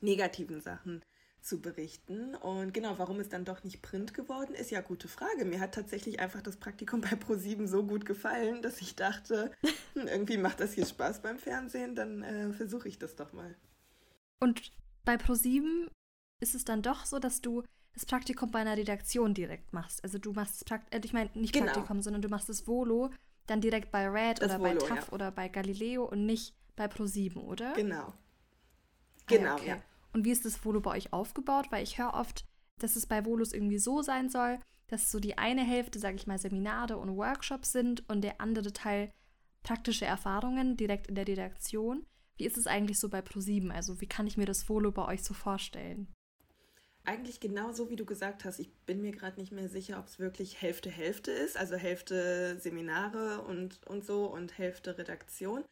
negativen 0.00 0.60
Sachen 0.60 1.02
zu 1.40 1.60
berichten. 1.60 2.34
Und 2.36 2.72
genau, 2.72 2.98
warum 2.98 3.20
es 3.20 3.28
dann 3.28 3.44
doch 3.44 3.64
nicht 3.64 3.82
Print 3.82 4.14
geworden 4.14 4.54
ist, 4.54 4.70
ja, 4.70 4.80
gute 4.80 5.08
Frage. 5.08 5.44
Mir 5.44 5.60
hat 5.60 5.74
tatsächlich 5.74 6.20
einfach 6.20 6.42
das 6.42 6.56
Praktikum 6.56 7.00
bei 7.00 7.10
Pro7 7.10 7.66
so 7.66 7.84
gut 7.84 8.06
gefallen, 8.06 8.62
dass 8.62 8.80
ich 8.80 8.96
dachte, 8.96 9.50
hm, 9.94 10.06
irgendwie 10.08 10.38
macht 10.38 10.60
das 10.60 10.72
hier 10.72 10.86
Spaß 10.86 11.22
beim 11.22 11.38
Fernsehen, 11.38 11.94
dann 11.94 12.22
äh, 12.22 12.52
versuche 12.52 12.88
ich 12.88 12.98
das 12.98 13.16
doch 13.16 13.32
mal. 13.32 13.54
Und 14.40 14.72
bei 15.04 15.16
Pro7 15.16 15.88
ist 16.40 16.54
es 16.54 16.64
dann 16.64 16.82
doch 16.82 17.04
so, 17.06 17.18
dass 17.18 17.40
du 17.40 17.62
das 17.92 18.06
Praktikum 18.06 18.50
bei 18.50 18.60
einer 18.60 18.76
Redaktion 18.76 19.34
direkt 19.34 19.72
machst. 19.72 20.02
Also 20.02 20.18
du 20.18 20.32
machst 20.32 20.56
das 20.56 20.64
Praktikum, 20.64 21.00
äh, 21.00 21.04
ich 21.04 21.12
meine 21.12 21.30
nicht 21.34 21.52
genau. 21.52 21.66
Praktikum, 21.66 22.02
sondern 22.02 22.22
du 22.22 22.28
machst 22.28 22.48
das 22.48 22.66
Volo 22.66 23.10
dann 23.46 23.60
direkt 23.60 23.90
bei 23.90 24.08
Red 24.08 24.40
das 24.40 24.50
oder 24.50 24.60
Volo, 24.60 24.80
bei 24.80 24.86
TAF 24.86 25.06
ja. 25.06 25.12
oder 25.12 25.30
bei 25.30 25.48
Galileo 25.48 26.04
und 26.04 26.26
nicht 26.26 26.54
bei 26.76 26.86
Pro7, 26.86 27.36
oder? 27.36 27.72
Genau. 27.74 28.12
Genau, 29.26 29.50
ah, 29.50 29.54
okay. 29.54 29.68
ja. 29.68 29.82
Und 30.12 30.24
wie 30.24 30.30
ist 30.30 30.44
das 30.44 30.64
Volo 30.64 30.80
bei 30.80 30.92
euch 30.92 31.12
aufgebaut? 31.12 31.66
Weil 31.70 31.82
ich 31.82 31.98
höre 31.98 32.14
oft, 32.14 32.44
dass 32.78 32.96
es 32.96 33.06
bei 33.06 33.24
Volos 33.24 33.52
irgendwie 33.52 33.78
so 33.78 34.02
sein 34.02 34.28
soll, 34.28 34.58
dass 34.88 35.10
so 35.10 35.20
die 35.20 35.38
eine 35.38 35.62
Hälfte, 35.62 35.98
sage 35.98 36.16
ich 36.16 36.26
mal, 36.26 36.38
Seminare 36.38 36.96
und 36.96 37.16
Workshops 37.16 37.72
sind 37.72 38.08
und 38.08 38.22
der 38.22 38.40
andere 38.40 38.72
Teil 38.72 39.12
praktische 39.62 40.04
Erfahrungen 40.04 40.76
direkt 40.76 41.06
in 41.06 41.14
der 41.14 41.26
Redaktion. 41.26 42.06
Wie 42.36 42.46
ist 42.46 42.56
es 42.56 42.66
eigentlich 42.66 42.98
so 42.98 43.08
bei 43.08 43.20
Pro7? 43.20 43.70
Also 43.70 44.00
wie 44.00 44.08
kann 44.08 44.26
ich 44.26 44.36
mir 44.36 44.46
das 44.46 44.68
Volo 44.68 44.90
bei 44.90 45.06
euch 45.06 45.22
so 45.22 45.34
vorstellen? 45.34 46.12
Eigentlich 47.04 47.38
genau 47.38 47.72
so, 47.72 47.90
wie 47.90 47.96
du 47.96 48.06
gesagt 48.06 48.44
hast. 48.44 48.58
Ich 48.58 48.74
bin 48.86 49.02
mir 49.02 49.12
gerade 49.12 49.38
nicht 49.38 49.52
mehr 49.52 49.68
sicher, 49.68 49.98
ob 49.98 50.06
es 50.06 50.18
wirklich 50.18 50.62
Hälfte 50.62 50.90
Hälfte 50.90 51.30
ist, 51.30 51.56
also 51.56 51.76
Hälfte 51.76 52.58
Seminare 52.58 53.42
und, 53.42 53.86
und 53.86 54.04
so 54.04 54.26
und 54.26 54.56
Hälfte 54.56 54.96
Redaktion. 54.96 55.64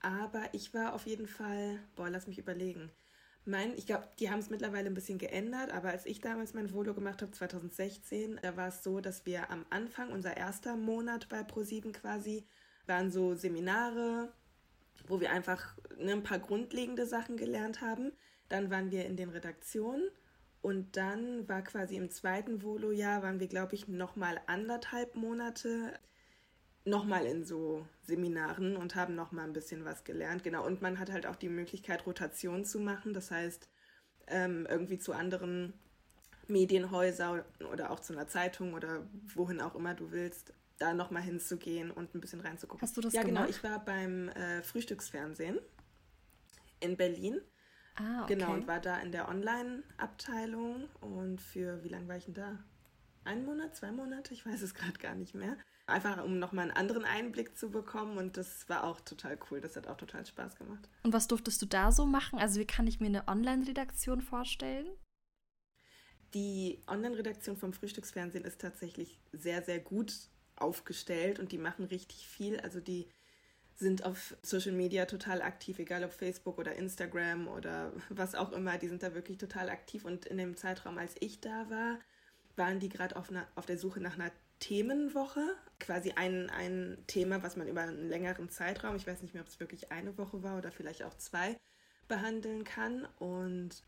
Aber 0.00 0.42
ich 0.52 0.72
war 0.74 0.94
auf 0.94 1.06
jeden 1.06 1.26
Fall, 1.26 1.80
boah, 1.96 2.08
lass 2.08 2.28
mich 2.28 2.38
überlegen. 2.38 2.92
Mein, 3.44 3.76
ich 3.76 3.86
glaube, 3.86 4.06
die 4.20 4.30
haben 4.30 4.38
es 4.38 4.50
mittlerweile 4.50 4.88
ein 4.88 4.94
bisschen 4.94 5.18
geändert, 5.18 5.72
aber 5.72 5.88
als 5.88 6.06
ich 6.06 6.20
damals 6.20 6.54
mein 6.54 6.72
Volo 6.72 6.94
gemacht 6.94 7.22
habe, 7.22 7.32
2016, 7.32 8.38
da 8.42 8.56
war 8.56 8.68
es 8.68 8.84
so, 8.84 9.00
dass 9.00 9.26
wir 9.26 9.50
am 9.50 9.66
Anfang, 9.70 10.12
unser 10.12 10.36
erster 10.36 10.76
Monat 10.76 11.28
bei 11.28 11.42
ProSieben 11.42 11.92
quasi, 11.92 12.46
waren 12.86 13.10
so 13.10 13.34
Seminare, 13.34 14.32
wo 15.08 15.20
wir 15.20 15.30
einfach 15.32 15.76
ne, 15.96 16.12
ein 16.12 16.22
paar 16.22 16.38
grundlegende 16.38 17.06
Sachen 17.06 17.36
gelernt 17.36 17.80
haben. 17.80 18.12
Dann 18.48 18.70
waren 18.70 18.90
wir 18.90 19.04
in 19.06 19.16
den 19.16 19.30
Redaktionen 19.30 20.08
und 20.60 20.96
dann 20.96 21.48
war 21.48 21.62
quasi 21.62 21.96
im 21.96 22.10
zweiten 22.10 22.62
Volo-Jahr, 22.62 23.22
waren 23.22 23.40
wir, 23.40 23.48
glaube 23.48 23.74
ich, 23.74 23.88
nochmal 23.88 24.40
anderthalb 24.46 25.14
Monate 25.14 25.92
nochmal 26.84 27.26
in 27.26 27.44
so 27.44 27.86
Seminaren 28.02 28.76
und 28.76 28.94
haben 28.94 29.14
nochmal 29.14 29.44
ein 29.44 29.52
bisschen 29.52 29.84
was 29.84 30.04
gelernt. 30.04 30.42
Genau, 30.42 30.64
und 30.64 30.80
man 30.82 30.98
hat 30.98 31.12
halt 31.12 31.26
auch 31.26 31.36
die 31.36 31.48
Möglichkeit, 31.48 32.06
Rotation 32.06 32.64
zu 32.64 32.80
machen. 32.80 33.12
Das 33.12 33.30
heißt, 33.30 33.68
ähm, 34.26 34.66
irgendwie 34.68 34.98
zu 34.98 35.12
anderen 35.12 35.74
Medienhäuser 36.48 37.44
oder 37.70 37.90
auch 37.90 38.00
zu 38.00 38.14
einer 38.14 38.26
Zeitung 38.26 38.74
oder 38.74 39.06
wohin 39.34 39.60
auch 39.60 39.74
immer 39.74 39.94
du 39.94 40.10
willst, 40.10 40.54
da 40.78 40.94
nochmal 40.94 41.22
hinzugehen 41.22 41.90
und 41.90 42.14
ein 42.14 42.20
bisschen 42.20 42.40
reinzugucken. 42.40 42.82
Hast 42.82 42.96
du 42.96 43.00
das 43.00 43.12
ja, 43.12 43.22
gemacht? 43.22 43.40
Ja, 43.40 43.46
genau. 43.46 43.56
Ich 43.56 43.64
war 43.64 43.84
beim 43.84 44.28
äh, 44.30 44.62
Frühstücksfernsehen 44.62 45.58
in 46.80 46.96
Berlin. 46.96 47.40
Ah, 47.96 48.22
okay. 48.22 48.34
Genau, 48.34 48.52
und 48.52 48.68
war 48.68 48.80
da 48.80 48.98
in 49.00 49.10
der 49.10 49.28
Online-Abteilung. 49.28 50.88
Und 51.00 51.40
für, 51.40 51.82
wie 51.82 51.88
lange 51.88 52.08
war 52.08 52.16
ich 52.16 52.26
denn 52.26 52.34
da? 52.34 52.58
Ein 53.24 53.44
Monat, 53.44 53.74
zwei 53.76 53.90
Monate? 53.90 54.32
Ich 54.32 54.46
weiß 54.46 54.62
es 54.62 54.74
gerade 54.74 54.98
gar 54.98 55.14
nicht 55.14 55.34
mehr. 55.34 55.56
Einfach, 55.86 56.22
um 56.22 56.38
nochmal 56.38 56.64
einen 56.64 56.76
anderen 56.76 57.04
Einblick 57.04 57.58
zu 57.58 57.70
bekommen. 57.70 58.16
Und 58.16 58.36
das 58.36 58.68
war 58.68 58.84
auch 58.84 59.00
total 59.00 59.38
cool. 59.50 59.60
Das 59.60 59.74
hat 59.74 59.88
auch 59.88 59.96
total 59.96 60.24
Spaß 60.24 60.56
gemacht. 60.56 60.88
Und 61.02 61.12
was 61.12 61.26
durftest 61.26 61.60
du 61.60 61.66
da 61.66 61.90
so 61.90 62.06
machen? 62.06 62.38
Also, 62.38 62.60
wie 62.60 62.66
kann 62.66 62.86
ich 62.86 63.00
mir 63.00 63.06
eine 63.06 63.26
Online-Redaktion 63.26 64.20
vorstellen? 64.20 64.86
Die 66.34 66.82
Online-Redaktion 66.86 67.56
vom 67.56 67.72
Frühstücksfernsehen 67.72 68.44
ist 68.44 68.60
tatsächlich 68.60 69.18
sehr, 69.32 69.62
sehr 69.62 69.80
gut 69.80 70.12
aufgestellt 70.60 71.38
und 71.38 71.52
die 71.52 71.58
machen 71.58 71.84
richtig 71.86 72.26
viel. 72.26 72.60
Also 72.60 72.80
die 72.80 73.08
sind 73.74 74.04
auf 74.04 74.36
Social 74.42 74.72
Media 74.72 75.06
total 75.06 75.40
aktiv, 75.40 75.78
egal 75.78 76.02
ob 76.02 76.12
Facebook 76.12 76.58
oder 76.58 76.74
Instagram 76.74 77.46
oder 77.46 77.92
was 78.08 78.34
auch 78.34 78.52
immer. 78.52 78.76
Die 78.76 78.88
sind 78.88 79.02
da 79.02 79.14
wirklich 79.14 79.38
total 79.38 79.70
aktiv. 79.70 80.04
Und 80.04 80.26
in 80.26 80.36
dem 80.38 80.56
Zeitraum, 80.56 80.98
als 80.98 81.14
ich 81.20 81.40
da 81.40 81.70
war, 81.70 81.98
waren 82.56 82.80
die 82.80 82.88
gerade 82.88 83.14
auf, 83.16 83.30
auf 83.54 83.66
der 83.66 83.78
Suche 83.78 84.00
nach 84.00 84.14
einer 84.18 84.32
Themenwoche. 84.58 85.54
Quasi 85.78 86.12
ein, 86.16 86.50
ein 86.50 86.98
Thema, 87.06 87.42
was 87.44 87.56
man 87.56 87.68
über 87.68 87.82
einen 87.82 88.08
längeren 88.08 88.50
Zeitraum, 88.50 88.96
ich 88.96 89.06
weiß 89.06 89.22
nicht 89.22 89.34
mehr, 89.34 89.42
ob 89.42 89.48
es 89.48 89.60
wirklich 89.60 89.92
eine 89.92 90.18
Woche 90.18 90.42
war 90.42 90.58
oder 90.58 90.72
vielleicht 90.72 91.04
auch 91.04 91.14
zwei, 91.14 91.56
behandeln 92.08 92.64
kann. 92.64 93.06
Und 93.18 93.84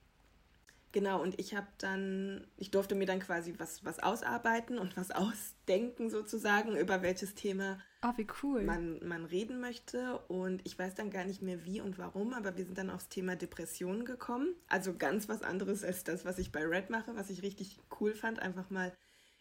Genau, 0.93 1.23
und 1.23 1.39
ich 1.39 1.55
habe 1.55 1.69
dann, 1.79 2.49
ich 2.57 2.73
durfte 2.73 2.97
mir 2.97 3.07
dann 3.07 3.21
quasi 3.21 3.55
was, 3.59 3.85
was 3.85 4.01
ausarbeiten 4.01 4.79
und 4.79 4.97
was 4.97 5.11
ausdenken 5.13 6.11
sozusagen, 6.11 6.77
über 6.77 7.03
welches 7.03 7.35
Thema 7.35 7.79
oh, 8.03 8.13
wie 8.17 8.27
cool. 8.43 8.63
man, 8.65 9.07
man 9.07 9.25
reden 9.25 9.61
möchte. 9.61 10.19
Und 10.29 10.63
ich 10.65 10.79
weiß 10.79 10.95
dann 10.97 11.11
gar 11.11 11.25
nicht 11.25 11.43
mehr 11.43 11.65
wie 11.65 11.81
und 11.81 11.99
warum, 11.99 12.35
aber 12.35 12.57
wir 12.57 12.65
sind 12.65 12.77
dann 12.77 12.91
aufs 12.91 13.09
Thema 13.09 13.37
Depressionen 13.37 14.05
gekommen. 14.05 14.55
Also 14.69 14.95
ganz 14.97 15.29
was 15.29 15.43
anderes 15.43 15.85
als 15.85 16.03
das, 16.03 16.25
was 16.25 16.39
ich 16.39 16.51
bei 16.51 16.65
Red 16.65 16.91
mache, 16.91 17.15
was 17.15 17.31
ich 17.31 17.43
richtig 17.43 17.79
cool 18.01 18.15
fand, 18.15 18.41
einfach 18.41 18.69
mal 18.71 18.93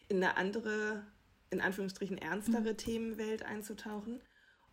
in 0.08 0.18
eine 0.18 0.36
andere, 0.36 1.04
in 1.50 1.60
Anführungsstrichen 1.60 2.18
ernstere 2.18 2.72
mhm. 2.72 2.76
Themenwelt 2.76 3.44
einzutauchen. 3.44 4.20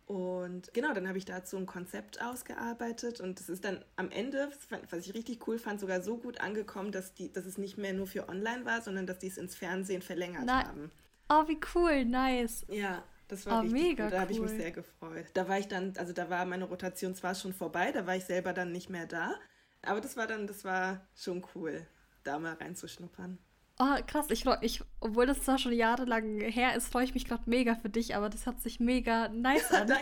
Und 0.08 0.72
genau, 0.72 0.94
dann 0.94 1.06
habe 1.06 1.18
ich 1.18 1.26
dazu 1.26 1.58
ein 1.58 1.66
Konzept 1.66 2.22
ausgearbeitet 2.22 3.20
und 3.20 3.38
es 3.38 3.50
ist 3.50 3.62
dann 3.62 3.84
am 3.96 4.10
Ende, 4.10 4.50
was 4.88 5.06
ich 5.06 5.12
richtig 5.12 5.46
cool 5.46 5.58
fand, 5.58 5.80
sogar 5.80 6.00
so 6.00 6.16
gut 6.16 6.40
angekommen, 6.40 6.92
dass, 6.92 7.12
die, 7.12 7.30
dass 7.30 7.44
es 7.44 7.58
nicht 7.58 7.76
mehr 7.76 7.92
nur 7.92 8.06
für 8.06 8.26
online 8.26 8.64
war, 8.64 8.80
sondern 8.80 9.06
dass 9.06 9.18
die 9.18 9.26
es 9.26 9.36
ins 9.36 9.54
Fernsehen 9.54 10.00
verlängert 10.00 10.44
Na 10.46 10.66
haben. 10.66 10.90
Oh, 11.28 11.46
wie 11.46 11.60
cool, 11.74 12.06
nice. 12.06 12.64
Ja, 12.70 13.04
das 13.28 13.44
war 13.44 13.58
oh, 13.58 13.60
richtig 13.60 13.82
mega 13.82 14.04
cool. 14.04 14.10
Da 14.10 14.20
habe 14.22 14.32
ich 14.32 14.40
mich 14.40 14.52
sehr 14.52 14.70
gefreut. 14.70 15.26
Da 15.34 15.46
war 15.46 15.58
ich 15.58 15.68
dann, 15.68 15.92
also 15.98 16.14
da 16.14 16.30
war 16.30 16.46
meine 16.46 16.64
Rotation 16.64 17.14
zwar 17.14 17.34
schon 17.34 17.52
vorbei, 17.52 17.92
da 17.92 18.06
war 18.06 18.16
ich 18.16 18.24
selber 18.24 18.54
dann 18.54 18.72
nicht 18.72 18.88
mehr 18.88 19.06
da, 19.06 19.34
aber 19.82 20.00
das 20.00 20.16
war 20.16 20.26
dann, 20.26 20.46
das 20.46 20.64
war 20.64 21.06
schon 21.14 21.44
cool, 21.54 21.86
da 22.24 22.38
mal 22.38 22.54
reinzuschnuppern. 22.54 23.38
Oh, 23.80 23.96
krass. 24.06 24.26
Ich 24.30 24.42
freue 24.42 24.58
mich, 24.58 24.82
obwohl 25.00 25.26
das 25.26 25.42
zwar 25.42 25.58
schon 25.58 25.72
jahrelang 25.72 26.40
her 26.40 26.74
ist, 26.74 26.88
freue 26.88 27.04
ich 27.04 27.14
mich 27.14 27.26
gerade 27.26 27.48
mega 27.48 27.76
für 27.76 27.88
dich, 27.88 28.16
aber 28.16 28.28
das 28.28 28.46
hat 28.46 28.60
sich 28.60 28.80
mega 28.80 29.28
nice 29.28 29.70
an. 29.70 29.92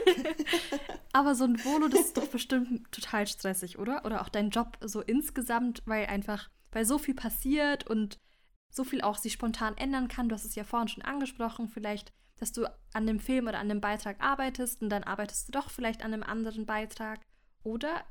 Aber 1.13 1.35
so 1.35 1.45
ein 1.45 1.63
Volo, 1.63 1.89
das 1.89 2.01
ist 2.01 2.17
doch 2.17 2.27
bestimmt 2.27 2.91
total 2.93 3.27
stressig, 3.27 3.79
oder? 3.79 4.05
Oder 4.05 4.21
auch 4.21 4.29
dein 4.29 4.51
Job 4.51 4.79
so 4.83 5.01
insgesamt, 5.01 5.83
weil 5.87 6.07
einfach, 6.07 6.51
weil 6.73 6.85
so 6.85 6.99
viel 6.99 7.15
passiert 7.15 7.87
und 7.87 8.19
so 8.71 8.85
viel 8.85 9.01
auch 9.01 9.17
sich 9.17 9.33
spontan 9.33 9.77
ändern 9.79 10.09
kann. 10.09 10.29
Du 10.29 10.35
hast 10.35 10.45
es 10.45 10.55
ja 10.55 10.65
vorhin 10.65 10.89
schon 10.89 11.03
angesprochen, 11.03 11.69
vielleicht, 11.69 12.13
dass 12.39 12.53
du 12.53 12.71
an 12.93 13.07
dem 13.07 13.21
Film 13.21 13.47
oder 13.47 13.59
an 13.59 13.69
dem 13.71 13.81
Beitrag 13.81 14.23
arbeitest 14.23 14.83
und 14.83 14.91
dann 14.91 15.05
arbeitest 15.05 15.49
du 15.49 15.53
doch 15.53 15.71
vielleicht 15.71 16.03
an 16.03 16.13
einem 16.13 16.23
anderen 16.23 16.67
Beitrag, 16.67 17.21
oder? 17.63 18.05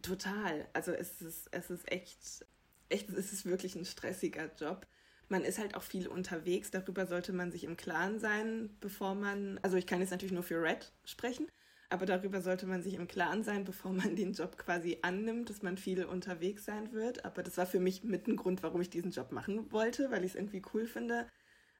Total. 0.00 0.68
Also 0.72 0.92
es 0.92 1.22
ist, 1.22 1.48
es 1.52 1.70
ist 1.70 1.90
echt 1.92 2.44
echt, 2.92 3.08
es 3.10 3.32
ist 3.32 3.46
wirklich 3.46 3.74
ein 3.74 3.84
stressiger 3.84 4.50
Job. 4.58 4.86
Man 5.32 5.44
ist 5.44 5.58
halt 5.58 5.74
auch 5.76 5.82
viel 5.82 6.08
unterwegs, 6.08 6.70
darüber 6.70 7.06
sollte 7.06 7.32
man 7.32 7.50
sich 7.50 7.64
im 7.64 7.78
Klaren 7.78 8.18
sein, 8.18 8.68
bevor 8.82 9.14
man, 9.14 9.58
also 9.62 9.78
ich 9.78 9.86
kann 9.86 10.00
jetzt 10.00 10.10
natürlich 10.10 10.34
nur 10.34 10.42
für 10.42 10.62
Red 10.62 10.92
sprechen, 11.06 11.48
aber 11.88 12.04
darüber 12.04 12.42
sollte 12.42 12.66
man 12.66 12.82
sich 12.82 12.92
im 12.92 13.08
Klaren 13.08 13.42
sein, 13.42 13.64
bevor 13.64 13.94
man 13.94 14.14
den 14.14 14.34
Job 14.34 14.58
quasi 14.58 14.98
annimmt, 15.00 15.48
dass 15.48 15.62
man 15.62 15.78
viel 15.78 16.04
unterwegs 16.04 16.66
sein 16.66 16.92
wird. 16.92 17.24
Aber 17.24 17.42
das 17.42 17.56
war 17.56 17.64
für 17.64 17.80
mich 17.80 18.04
mit 18.04 18.28
ein 18.28 18.36
Grund, 18.36 18.62
warum 18.62 18.82
ich 18.82 18.90
diesen 18.90 19.10
Job 19.10 19.32
machen 19.32 19.72
wollte, 19.72 20.10
weil 20.10 20.22
ich 20.22 20.32
es 20.32 20.34
irgendwie 20.36 20.60
cool 20.74 20.86
finde, 20.86 21.26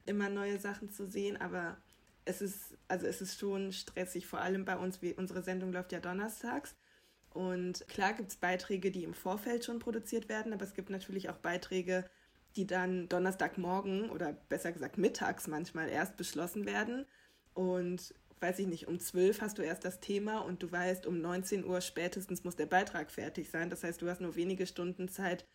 immer 0.07 0.31
neue 0.31 0.59
Sachen 0.59 0.89
zu 0.89 1.07
sehen. 1.07 1.37
Aber 1.37 1.77
es 2.25 2.41
ist, 2.41 2.79
also 2.89 3.07
es 3.07 3.21
ist 3.21 3.39
schon 3.39 3.71
stressig, 3.73 4.27
vor 4.27 4.41
allem 4.41 4.65
bei 4.65 4.79
uns, 4.79 5.03
wie 5.03 5.13
unsere 5.13 5.43
Sendung 5.43 5.75
läuft 5.75 5.93
ja 5.93 6.01
donnerstags. 6.01 6.75
Und 7.35 7.87
klar 7.87 8.15
gibt 8.15 8.31
es 8.31 8.37
Beiträge, 8.37 8.91
die 8.91 9.05
im 9.05 9.13
Vorfeld 9.13 9.63
schon 9.67 9.79
produziert 9.79 10.31
werden, 10.31 10.55
aber 10.55 10.65
es 10.65 10.73
gibt 10.73 10.89
natürlich 10.89 11.29
auch 11.29 11.37
Beiträge, 11.37 12.09
die 12.57 12.67
dann 12.67 13.09
Donnerstagmorgen 13.09 14.11
oder 14.11 14.33
besser 14.33 14.73
gesagt 14.73 14.99
mittags 14.99 15.47
manchmal 15.47 15.89
erst 15.89 16.17
beschlossen 16.17 16.67
werden. 16.67 17.07
Und 17.55 18.15
weiß 18.41 18.59
ich 18.59 18.67
nicht, 18.67 18.89
um 18.89 18.99
12 18.99 19.41
hast 19.41 19.59
du 19.59 19.63
erst 19.63 19.85
das 19.85 20.01
Thema 20.01 20.39
und 20.39 20.63
du 20.63 20.71
weißt, 20.71 21.07
um 21.07 21.21
19 21.21 21.65
Uhr 21.65 21.81
spätestens 21.81 22.45
muss 22.45 22.57
der 22.57 22.67
Beitrag 22.67 23.11
fertig 23.11 23.51
sein. 23.51 23.71
Das 23.71 23.85
heißt, 23.85 24.03
du 24.03 24.09
hast 24.09 24.21
nur 24.21 24.37
wenige 24.37 24.67
Stunden 24.67 25.09
Zeit, 25.09 25.47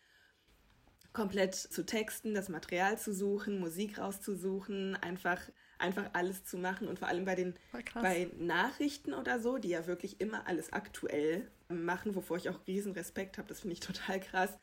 komplett 1.12 1.54
zu 1.54 1.84
texten, 1.84 2.34
das 2.34 2.48
Material 2.48 2.98
zu 2.98 3.12
suchen, 3.12 3.58
Musik 3.58 3.98
rauszusuchen, 3.98 4.96
einfach 4.96 5.40
einfach 5.78 6.10
alles 6.12 6.44
zu 6.44 6.58
machen 6.58 6.88
und 6.88 6.98
vor 6.98 7.08
allem 7.08 7.24
bei 7.24 7.34
den 7.34 7.54
bei 7.94 8.30
Nachrichten 8.38 9.14
oder 9.14 9.40
so, 9.40 9.58
die 9.58 9.68
ja 9.68 9.86
wirklich 9.86 10.20
immer 10.20 10.46
alles 10.46 10.72
aktuell 10.72 11.50
machen, 11.68 12.14
wovor 12.14 12.36
ich 12.36 12.48
auch 12.48 12.66
riesen 12.66 12.92
Respekt 12.92 13.38
habe, 13.38 13.48
das 13.48 13.60
finde 13.60 13.74
ich 13.74 13.80
total 13.80 14.20
krass. 14.20 14.58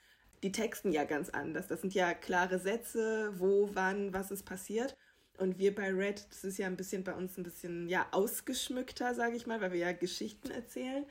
Die 0.45 0.51
texten 0.51 0.91
ja 0.91 1.05
ganz 1.05 1.31
anders. 1.31 1.65
Das 1.65 1.81
sind 1.81 1.95
ja 1.95 2.13
klare 2.13 2.59
Sätze, 2.59 3.33
wo, 3.39 3.71
wann, 3.73 4.13
was 4.13 4.29
ist 4.29 4.45
passiert. 4.45 4.95
Und 5.39 5.57
wir 5.57 5.73
bei 5.73 5.91
Red, 5.91 6.27
das 6.29 6.43
ist 6.43 6.59
ja 6.59 6.67
ein 6.67 6.77
bisschen 6.77 7.03
bei 7.03 7.15
uns 7.15 7.35
ein 7.35 7.43
bisschen 7.43 7.89
ja 7.89 8.05
ausgeschmückter, 8.11 9.15
sage 9.15 9.35
ich 9.35 9.47
mal, 9.47 9.59
weil 9.59 9.71
wir 9.71 9.79
ja 9.79 9.91
Geschichten 9.91 10.51
erzählen. 10.51 11.03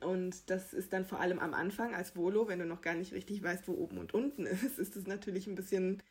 Und 0.00 0.50
das 0.50 0.74
ist 0.74 0.92
dann 0.92 1.04
vor 1.04 1.20
allem 1.20 1.38
am 1.38 1.54
Anfang 1.54 1.94
als 1.94 2.16
Volo, 2.16 2.48
wenn 2.48 2.58
du 2.58 2.66
noch 2.66 2.80
gar 2.80 2.94
nicht 2.96 3.12
richtig 3.12 3.44
weißt, 3.44 3.68
wo 3.68 3.74
oben 3.74 3.96
und 3.96 4.12
unten 4.12 4.44
ist, 4.46 4.80
ist 4.80 4.96
es 4.96 5.06
natürlich 5.06 5.46
ein 5.46 5.54
bisschen 5.54 6.02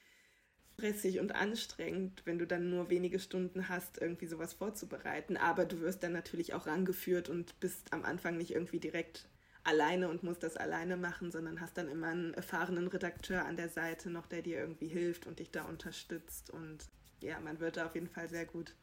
stressig 0.75 1.19
und 1.19 1.35
anstrengend, 1.35 2.21
wenn 2.23 2.39
du 2.39 2.47
dann 2.47 2.69
nur 2.69 2.89
wenige 2.89 3.19
Stunden 3.19 3.67
hast, 3.67 4.01
irgendwie 4.01 4.27
sowas 4.27 4.53
vorzubereiten. 4.53 5.35
Aber 5.35 5.65
du 5.65 5.81
wirst 5.81 6.01
dann 6.01 6.13
natürlich 6.13 6.53
auch 6.53 6.65
rangeführt 6.65 7.27
und 7.27 7.59
bist 7.59 7.91
am 7.91 8.05
Anfang 8.05 8.37
nicht 8.37 8.51
irgendwie 8.51 8.79
direkt 8.79 9.27
alleine 9.63 10.09
und 10.09 10.23
musst 10.23 10.43
das 10.43 10.57
alleine 10.57 10.97
machen, 10.97 11.31
sondern 11.31 11.61
hast 11.61 11.77
dann 11.77 11.89
immer 11.89 12.07
einen 12.07 12.33
erfahrenen 12.33 12.87
Redakteur 12.87 13.45
an 13.45 13.57
der 13.57 13.69
Seite 13.69 14.09
noch, 14.09 14.25
der 14.25 14.41
dir 14.41 14.59
irgendwie 14.59 14.87
hilft 14.87 15.27
und 15.27 15.39
dich 15.39 15.51
da 15.51 15.63
unterstützt. 15.63 16.49
Und 16.49 16.89
ja, 17.21 17.39
man 17.39 17.59
wird 17.59 17.77
da 17.77 17.85
auf 17.85 17.95
jeden 17.95 18.09
Fall 18.09 18.29
sehr 18.29 18.45
gut 18.45 18.75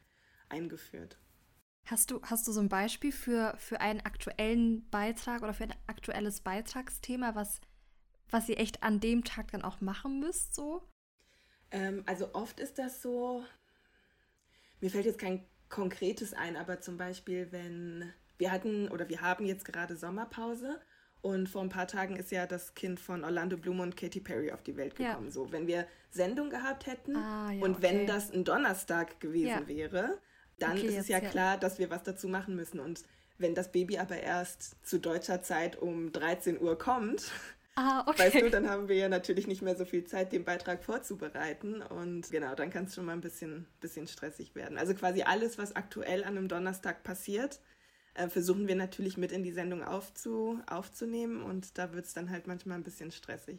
eingeführt. 0.48 1.18
Hast 1.86 2.10
du, 2.10 2.20
hast 2.22 2.46
du 2.48 2.52
so 2.52 2.60
ein 2.60 2.68
Beispiel 2.68 3.12
für, 3.12 3.54
für 3.58 3.80
einen 3.80 4.00
aktuellen 4.00 4.88
Beitrag 4.90 5.42
oder 5.42 5.54
für 5.54 5.64
ein 5.64 5.74
aktuelles 5.86 6.40
Beitragsthema, 6.40 7.34
was, 7.34 7.60
was 8.28 8.48
ihr 8.48 8.58
echt 8.58 8.82
an 8.82 8.98
dem 8.98 9.22
Tag 9.22 9.52
dann 9.52 9.62
auch 9.62 9.80
machen 9.80 10.18
müsst, 10.18 10.54
so? 10.54 10.82
Ähm, 11.70 12.02
also 12.06 12.34
oft 12.34 12.58
ist 12.58 12.78
das 12.78 13.02
so, 13.02 13.44
mir 14.80 14.90
fällt 14.90 15.06
jetzt 15.06 15.20
kein 15.20 15.46
konkretes 15.68 16.32
ein, 16.32 16.56
aber 16.56 16.80
zum 16.80 16.96
Beispiel, 16.96 17.52
wenn 17.52 18.12
wir 18.38 18.50
hatten 18.52 18.88
oder 18.88 19.08
wir 19.08 19.20
haben 19.20 19.46
jetzt 19.46 19.64
gerade 19.64 19.96
Sommerpause 19.96 20.80
und 21.22 21.48
vor 21.48 21.62
ein 21.62 21.68
paar 21.68 21.88
Tagen 21.88 22.16
ist 22.16 22.30
ja 22.30 22.46
das 22.46 22.74
Kind 22.74 23.00
von 23.00 23.24
Orlando 23.24 23.56
Bloom 23.56 23.80
und 23.80 23.96
Katy 23.96 24.20
Perry 24.20 24.52
auf 24.52 24.62
die 24.62 24.76
Welt 24.76 24.94
gekommen. 24.94 25.26
Ja. 25.26 25.32
So, 25.32 25.50
wenn 25.50 25.66
wir 25.66 25.86
Sendung 26.10 26.50
gehabt 26.50 26.86
hätten 26.86 27.16
ah, 27.16 27.50
ja, 27.50 27.64
und 27.64 27.76
okay. 27.76 27.82
wenn 27.82 28.06
das 28.06 28.32
ein 28.32 28.44
Donnerstag 28.44 29.18
gewesen 29.20 29.48
ja. 29.48 29.68
wäre, 29.68 30.18
dann 30.58 30.78
okay, 30.78 30.86
ist 30.86 30.96
es 30.96 31.08
ja 31.08 31.20
klar, 31.20 31.58
dass 31.58 31.78
wir 31.78 31.90
was 31.90 32.02
dazu 32.02 32.28
machen 32.28 32.54
müssen. 32.54 32.80
Und 32.80 33.02
wenn 33.38 33.54
das 33.54 33.72
Baby 33.72 33.98
aber 33.98 34.18
erst 34.18 34.86
zu 34.86 34.98
deutscher 34.98 35.42
Zeit 35.42 35.76
um 35.76 36.12
13 36.12 36.60
Uhr 36.60 36.78
kommt, 36.78 37.30
Ah, 37.78 38.04
okay. 38.06 38.20
Weißt 38.20 38.36
du, 38.36 38.48
dann 38.48 38.70
haben 38.70 38.88
wir 38.88 38.96
ja 38.96 39.10
natürlich 39.10 39.46
nicht 39.46 39.60
mehr 39.60 39.76
so 39.76 39.84
viel 39.84 40.04
Zeit, 40.06 40.32
den 40.32 40.44
Beitrag 40.44 40.82
vorzubereiten. 40.82 41.82
Und 41.82 42.30
genau, 42.30 42.54
dann 42.54 42.70
kann 42.70 42.86
es 42.86 42.94
schon 42.94 43.04
mal 43.04 43.12
ein 43.12 43.20
bisschen, 43.20 43.66
bisschen 43.80 44.06
stressig 44.06 44.54
werden. 44.54 44.78
Also 44.78 44.94
quasi 44.94 45.22
alles, 45.22 45.58
was 45.58 45.76
aktuell 45.76 46.24
an 46.24 46.38
einem 46.38 46.48
Donnerstag 46.48 47.02
passiert, 47.02 47.60
äh, 48.16 48.28
versuchen 48.28 48.68
wir 48.68 48.76
natürlich 48.76 49.16
mit 49.16 49.32
in 49.32 49.42
die 49.42 49.52
Sendung 49.52 49.82
aufzu, 49.82 50.60
aufzunehmen. 50.66 51.42
Und 51.42 51.78
da 51.78 51.92
wird 51.92 52.06
es 52.06 52.14
dann 52.14 52.30
halt 52.30 52.46
manchmal 52.46 52.78
ein 52.78 52.84
bisschen 52.84 53.10
stressig. 53.10 53.58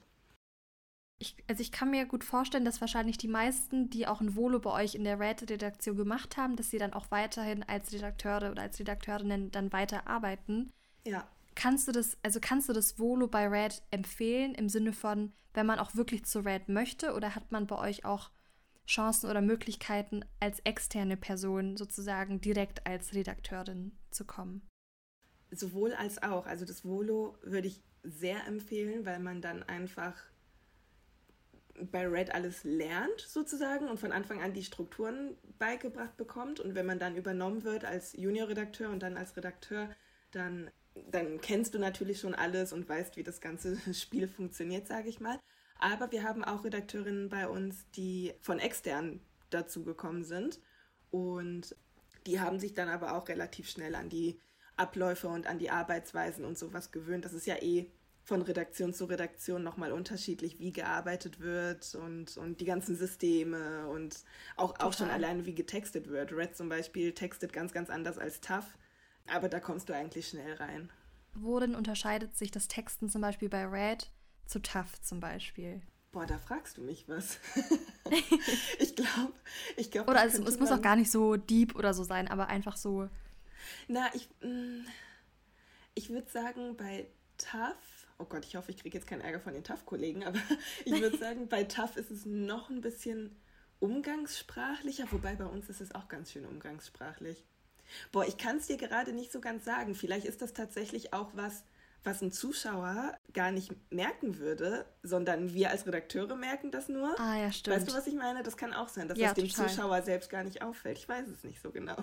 Ich, 1.19 1.35
also 1.47 1.61
ich 1.61 1.71
kann 1.71 1.89
mir 1.89 2.05
gut 2.05 2.23
vorstellen, 2.23 2.65
dass 2.65 2.79
wahrscheinlich 2.79 3.17
die 3.17 3.27
meisten, 3.27 3.89
die 3.89 4.05
auch 4.05 4.21
ein 4.21 4.35
Volo 4.35 4.59
bei 4.59 4.83
euch 4.83 4.93
in 4.93 5.03
der 5.03 5.19
Red-Redaktion 5.19 5.97
gemacht 5.97 6.37
haben, 6.37 6.55
dass 6.55 6.69
sie 6.69 6.77
dann 6.77 6.93
auch 6.93 7.09
weiterhin 7.09 7.63
als 7.63 7.91
Redakteure 7.91 8.51
oder 8.51 8.61
als 8.61 8.79
Redakteurinnen 8.79 9.49
dann 9.51 9.73
weiterarbeiten. 9.73 10.71
Ja 11.05 11.27
kannst 11.57 11.87
du 11.87 11.91
das, 11.91 12.17
also 12.21 12.39
kannst 12.39 12.69
du 12.69 12.73
das 12.73 12.99
Volo 12.99 13.27
bei 13.27 13.47
Red 13.47 13.81
empfehlen 13.89 14.53
im 14.53 14.69
Sinne 14.69 14.93
von, 14.93 15.33
wenn 15.53 15.65
man 15.65 15.79
auch 15.79 15.95
wirklich 15.95 16.23
zu 16.23 16.45
Red 16.45 16.69
möchte 16.69 17.13
oder 17.13 17.35
hat 17.35 17.51
man 17.51 17.65
bei 17.65 17.77
euch 17.79 18.05
auch 18.05 18.29
Chancen 18.85 19.29
oder 19.29 19.41
Möglichkeiten 19.41 20.23
als 20.39 20.59
externe 20.59 21.17
Person 21.17 21.75
sozusagen 21.75 22.39
direkt 22.39 22.85
als 22.85 23.13
Redakteurin 23.13 23.91
zu 24.11 24.25
kommen? 24.25 24.67
Sowohl 25.51 25.93
als 25.93 26.21
auch. 26.21 26.45
Also 26.45 26.65
das 26.65 26.83
Volo 26.83 27.37
würde 27.41 27.67
ich 27.67 27.81
sehr 28.03 28.45
empfehlen, 28.45 29.05
weil 29.05 29.19
man 29.19 29.41
dann 29.41 29.63
einfach 29.63 30.15
bei 31.91 32.07
Red 32.07 32.33
alles 32.33 32.63
lernt 32.63 33.21
sozusagen 33.21 33.87
und 33.87 33.99
von 33.99 34.11
Anfang 34.11 34.41
an 34.41 34.53
die 34.53 34.63
Strukturen 34.63 35.37
beigebracht 35.59 36.17
bekommt. 36.17 36.59
Und 36.59 36.75
wenn 36.75 36.85
man 36.85 36.99
dann 36.99 37.15
übernommen 37.15 37.63
wird 37.63 37.85
als 37.85 38.13
Juniorredakteur 38.13 38.89
und 38.89 39.03
dann 39.03 39.17
als 39.17 39.37
Redakteur, 39.37 39.89
dann, 40.31 40.71
dann 41.09 41.39
kennst 41.39 41.73
du 41.75 41.79
natürlich 41.79 42.19
schon 42.19 42.33
alles 42.33 42.73
und 42.73 42.89
weißt, 42.89 43.17
wie 43.17 43.23
das 43.23 43.41
ganze 43.41 43.77
Spiel 43.93 44.27
funktioniert, 44.27 44.87
sage 44.87 45.09
ich 45.09 45.19
mal. 45.19 45.39
Aber 45.79 46.11
wir 46.11 46.23
haben 46.23 46.43
auch 46.43 46.63
Redakteurinnen 46.63 47.29
bei 47.29 47.47
uns, 47.47 47.85
die 47.91 48.33
von 48.41 48.59
extern 48.59 49.21
dazugekommen 49.51 50.23
sind. 50.23 50.59
Und 51.11 51.75
die 52.27 52.39
haben 52.39 52.59
sich 52.59 52.73
dann 52.73 52.89
aber 52.89 53.15
auch 53.15 53.27
relativ 53.29 53.69
schnell 53.69 53.95
an 53.95 54.09
die 54.09 54.39
Abläufe 54.75 55.27
und 55.27 55.47
an 55.47 55.57
die 55.57 55.71
Arbeitsweisen 55.71 56.45
und 56.45 56.57
sowas 56.57 56.91
gewöhnt. 56.91 57.25
Das 57.25 57.33
ist 57.33 57.47
ja 57.47 57.55
eh 57.55 57.89
von 58.23 58.41
Redaktion 58.41 58.93
zu 58.93 59.05
Redaktion 59.05 59.63
nochmal 59.63 59.93
unterschiedlich, 59.93 60.59
wie 60.59 60.73
gearbeitet 60.73 61.39
wird 61.39 61.95
und, 61.95 62.35
und 62.35 62.59
die 62.59 62.65
ganzen 62.65 62.97
Systeme 62.97 63.87
und 63.87 64.17
auch, 64.57 64.77
auch 64.79 64.91
schon 64.91 65.09
alleine, 65.09 65.45
wie 65.45 65.55
getextet 65.55 66.09
wird. 66.09 66.33
Red 66.33 66.55
zum 66.55 66.67
Beispiel 66.67 67.13
textet 67.13 67.53
ganz, 67.53 67.71
ganz 67.71 67.89
anders 67.89 68.17
als 68.17 68.41
TAF, 68.41 68.77
aber 69.27 69.47
da 69.47 69.61
kommst 69.61 69.87
du 69.87 69.95
eigentlich 69.95 70.27
schnell 70.27 70.55
rein. 70.55 70.91
Worin 71.33 71.73
unterscheidet 71.73 72.37
sich 72.37 72.51
das 72.51 72.67
Texten 72.67 73.09
zum 73.09 73.21
Beispiel 73.21 73.47
bei 73.47 73.65
Red 73.65 74.11
zu 74.45 74.59
TAF 74.59 74.99
zum 75.01 75.21
Beispiel? 75.21 75.81
Boah, 76.11 76.25
da 76.25 76.37
fragst 76.37 76.77
du 76.77 76.81
mich 76.81 77.07
was. 77.07 77.37
ich 78.79 78.95
glaube, 78.95 79.33
ich 79.75 79.91
glaube. 79.91 80.09
Oder 80.09 80.21
also, 80.21 80.43
es 80.43 80.59
muss 80.59 80.71
auch 80.71 80.81
gar 80.81 80.95
nicht 80.95 81.11
so 81.11 81.35
deep 81.35 81.75
oder 81.75 81.93
so 81.93 82.03
sein, 82.03 82.27
aber 82.27 82.47
einfach 82.47 82.77
so. 82.77 83.09
Na, 83.87 84.09
ich, 84.13 84.29
mm, 84.41 84.85
ich 85.95 86.09
würde 86.09 86.29
sagen, 86.29 86.77
bei 86.77 87.07
TAF 87.37 87.75
oh 88.19 88.25
Gott, 88.25 88.45
ich 88.45 88.55
hoffe, 88.55 88.71
ich 88.71 88.77
kriege 88.77 88.97
jetzt 88.97 89.07
keinen 89.07 89.21
Ärger 89.21 89.39
von 89.39 89.53
den 89.53 89.63
TAF-Kollegen, 89.63 90.23
aber 90.23 90.39
ich 90.85 90.99
würde 90.99 91.17
sagen, 91.19 91.47
bei 91.47 91.63
TAF 91.63 91.97
ist 91.97 92.11
es 92.11 92.25
noch 92.25 92.69
ein 92.69 92.81
bisschen 92.81 93.35
umgangssprachlicher, 93.79 95.05
wobei 95.11 95.35
bei 95.35 95.45
uns 95.45 95.69
ist 95.69 95.81
es 95.81 95.93
auch 95.93 96.07
ganz 96.07 96.31
schön 96.31 96.45
umgangssprachlich. 96.45 97.43
Boah, 98.11 98.25
ich 98.25 98.37
kann 98.37 98.57
es 98.57 98.67
dir 98.67 98.77
gerade 98.77 99.13
nicht 99.13 99.31
so 99.31 99.39
ganz 99.39 99.63
sagen. 99.63 99.95
Vielleicht 99.95 100.25
ist 100.25 100.41
das 100.41 100.53
tatsächlich 100.53 101.13
auch 101.13 101.29
was, 101.35 101.63
was 102.03 102.21
ein 102.21 102.31
Zuschauer 102.31 103.17
gar 103.33 103.51
nicht 103.51 103.71
merken 103.91 104.37
würde, 104.37 104.85
sondern 105.03 105.53
wir 105.53 105.69
als 105.69 105.85
Redakteure 105.85 106.35
merken 106.35 106.71
das 106.71 106.89
nur. 106.89 107.19
Ah, 107.19 107.37
ja, 107.37 107.51
stimmt. 107.51 107.77
Weißt 107.77 107.89
du, 107.89 107.93
was 107.93 108.07
ich 108.07 108.15
meine? 108.15 108.43
Das 108.43 108.57
kann 108.57 108.73
auch 108.73 108.87
sein, 108.87 109.07
dass 109.07 109.17
ja, 109.17 109.29
es 109.29 109.33
dem 109.33 109.47
total. 109.47 109.69
Zuschauer 109.69 110.01
selbst 110.01 110.29
gar 110.29 110.43
nicht 110.43 110.61
auffällt. 110.61 110.97
Ich 110.97 111.09
weiß 111.09 111.27
es 111.27 111.43
nicht 111.43 111.61
so 111.61 111.71
genau. 111.71 111.97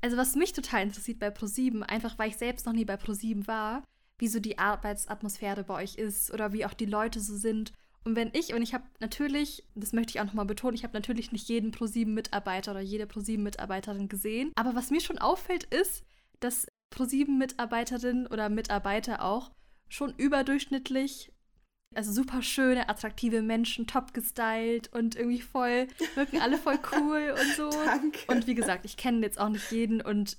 Also, 0.00 0.16
was 0.16 0.34
mich 0.34 0.52
total 0.52 0.82
interessiert 0.82 1.18
bei 1.18 1.30
ProSieben, 1.30 1.82
einfach 1.82 2.18
weil 2.18 2.28
ich 2.28 2.36
selbst 2.36 2.66
noch 2.66 2.72
nie 2.72 2.84
bei 2.84 2.96
ProSieben 2.96 3.46
war, 3.46 3.82
wie 4.18 4.28
so 4.28 4.38
die 4.38 4.58
Arbeitsatmosphäre 4.58 5.64
bei 5.64 5.82
euch 5.82 5.96
ist 5.96 6.30
oder 6.32 6.52
wie 6.52 6.64
auch 6.64 6.74
die 6.74 6.86
Leute 6.86 7.20
so 7.20 7.36
sind. 7.36 7.72
Und 8.04 8.16
wenn 8.16 8.30
ich, 8.34 8.52
und 8.52 8.62
ich 8.62 8.74
habe 8.74 8.84
natürlich, 9.00 9.66
das 9.74 9.92
möchte 9.94 10.10
ich 10.10 10.20
auch 10.20 10.26
nochmal 10.26 10.44
betonen, 10.44 10.74
ich 10.74 10.84
habe 10.84 10.92
natürlich 10.92 11.32
nicht 11.32 11.48
jeden 11.48 11.70
ProSieben-Mitarbeiter 11.70 12.72
oder 12.72 12.80
jede 12.80 13.06
ProSieben-Mitarbeiterin 13.06 14.08
gesehen. 14.08 14.52
Aber 14.56 14.74
was 14.74 14.90
mir 14.90 15.00
schon 15.00 15.18
auffällt, 15.18 15.64
ist, 15.64 16.04
dass 16.40 16.66
ProSieben-Mitarbeiterinnen 16.94 18.26
oder 18.26 18.48
Mitarbeiter 18.48 19.24
auch 19.24 19.50
schon 19.88 20.14
überdurchschnittlich, 20.16 21.32
also 21.94 22.12
super 22.12 22.42
schöne, 22.42 22.88
attraktive 22.88 23.42
Menschen, 23.42 23.86
top 23.86 24.14
gestylt 24.14 24.92
und 24.92 25.16
irgendwie 25.16 25.40
voll, 25.40 25.88
wirken 26.14 26.40
alle 26.40 26.58
voll 26.58 26.78
cool 26.92 27.34
und 27.38 27.54
so. 27.54 27.70
Danke. 27.70 28.20
Und 28.28 28.46
wie 28.46 28.54
gesagt, 28.54 28.84
ich 28.84 28.96
kenne 28.96 29.20
jetzt 29.20 29.38
auch 29.38 29.48
nicht 29.48 29.70
jeden 29.70 30.00
und 30.00 30.36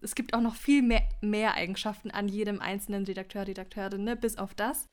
es 0.00 0.14
gibt 0.14 0.34
auch 0.34 0.40
noch 0.40 0.54
viel 0.54 0.82
mehr, 0.82 1.02
mehr 1.20 1.54
Eigenschaften 1.54 2.10
an 2.10 2.28
jedem 2.28 2.60
einzelnen 2.60 3.04
Redakteur, 3.04 3.46
Redakteurin, 3.46 4.04
ne, 4.04 4.16
bis 4.16 4.38
auf 4.38 4.54
das. 4.54 4.86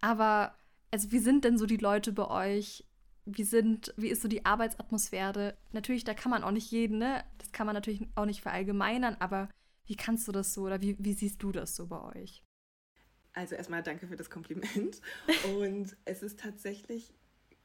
Aber, 0.00 0.54
also, 0.90 1.12
wie 1.12 1.18
sind 1.18 1.44
denn 1.44 1.58
so 1.58 1.66
die 1.66 1.76
Leute 1.76 2.12
bei 2.12 2.28
euch? 2.28 2.84
Wie 3.24 3.44
sind, 3.44 3.94
wie 3.96 4.08
ist 4.08 4.22
so 4.22 4.28
die 4.28 4.44
Arbeitsatmosphäre? 4.44 5.56
Natürlich, 5.72 6.04
da 6.04 6.14
kann 6.14 6.30
man 6.30 6.42
auch 6.42 6.50
nicht 6.50 6.70
jeden, 6.70 6.98
ne? 6.98 7.24
Das 7.38 7.52
kann 7.52 7.66
man 7.66 7.74
natürlich 7.74 8.02
auch 8.16 8.24
nicht 8.24 8.40
verallgemeinern, 8.40 9.16
aber 9.20 9.48
wie 9.90 9.96
kannst 9.96 10.28
du 10.28 10.32
das 10.32 10.54
so 10.54 10.62
oder 10.62 10.80
wie, 10.80 10.94
wie 11.00 11.14
siehst 11.14 11.42
du 11.42 11.50
das 11.50 11.74
so 11.74 11.88
bei 11.88 12.00
euch? 12.14 12.44
Also 13.32 13.56
erstmal 13.56 13.82
danke 13.82 14.06
für 14.06 14.14
das 14.14 14.30
Kompliment. 14.30 15.00
Und 15.58 15.96
es 16.04 16.22
ist 16.22 16.38
tatsächlich 16.38 17.12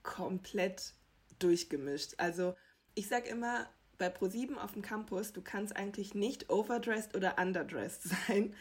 komplett 0.01 0.95
durchgemischt. 1.38 2.15
Also 2.17 2.55
ich 2.95 3.07
sage 3.07 3.29
immer, 3.29 3.69
bei 3.99 4.09
ProSieben 4.09 4.57
auf 4.57 4.73
dem 4.73 4.81
Campus, 4.81 5.33
du 5.33 5.43
kannst 5.43 5.75
eigentlich 5.75 6.15
nicht 6.15 6.49
overdressed 6.49 7.15
oder 7.15 7.38
underdressed 7.38 8.01
sein. 8.27 8.55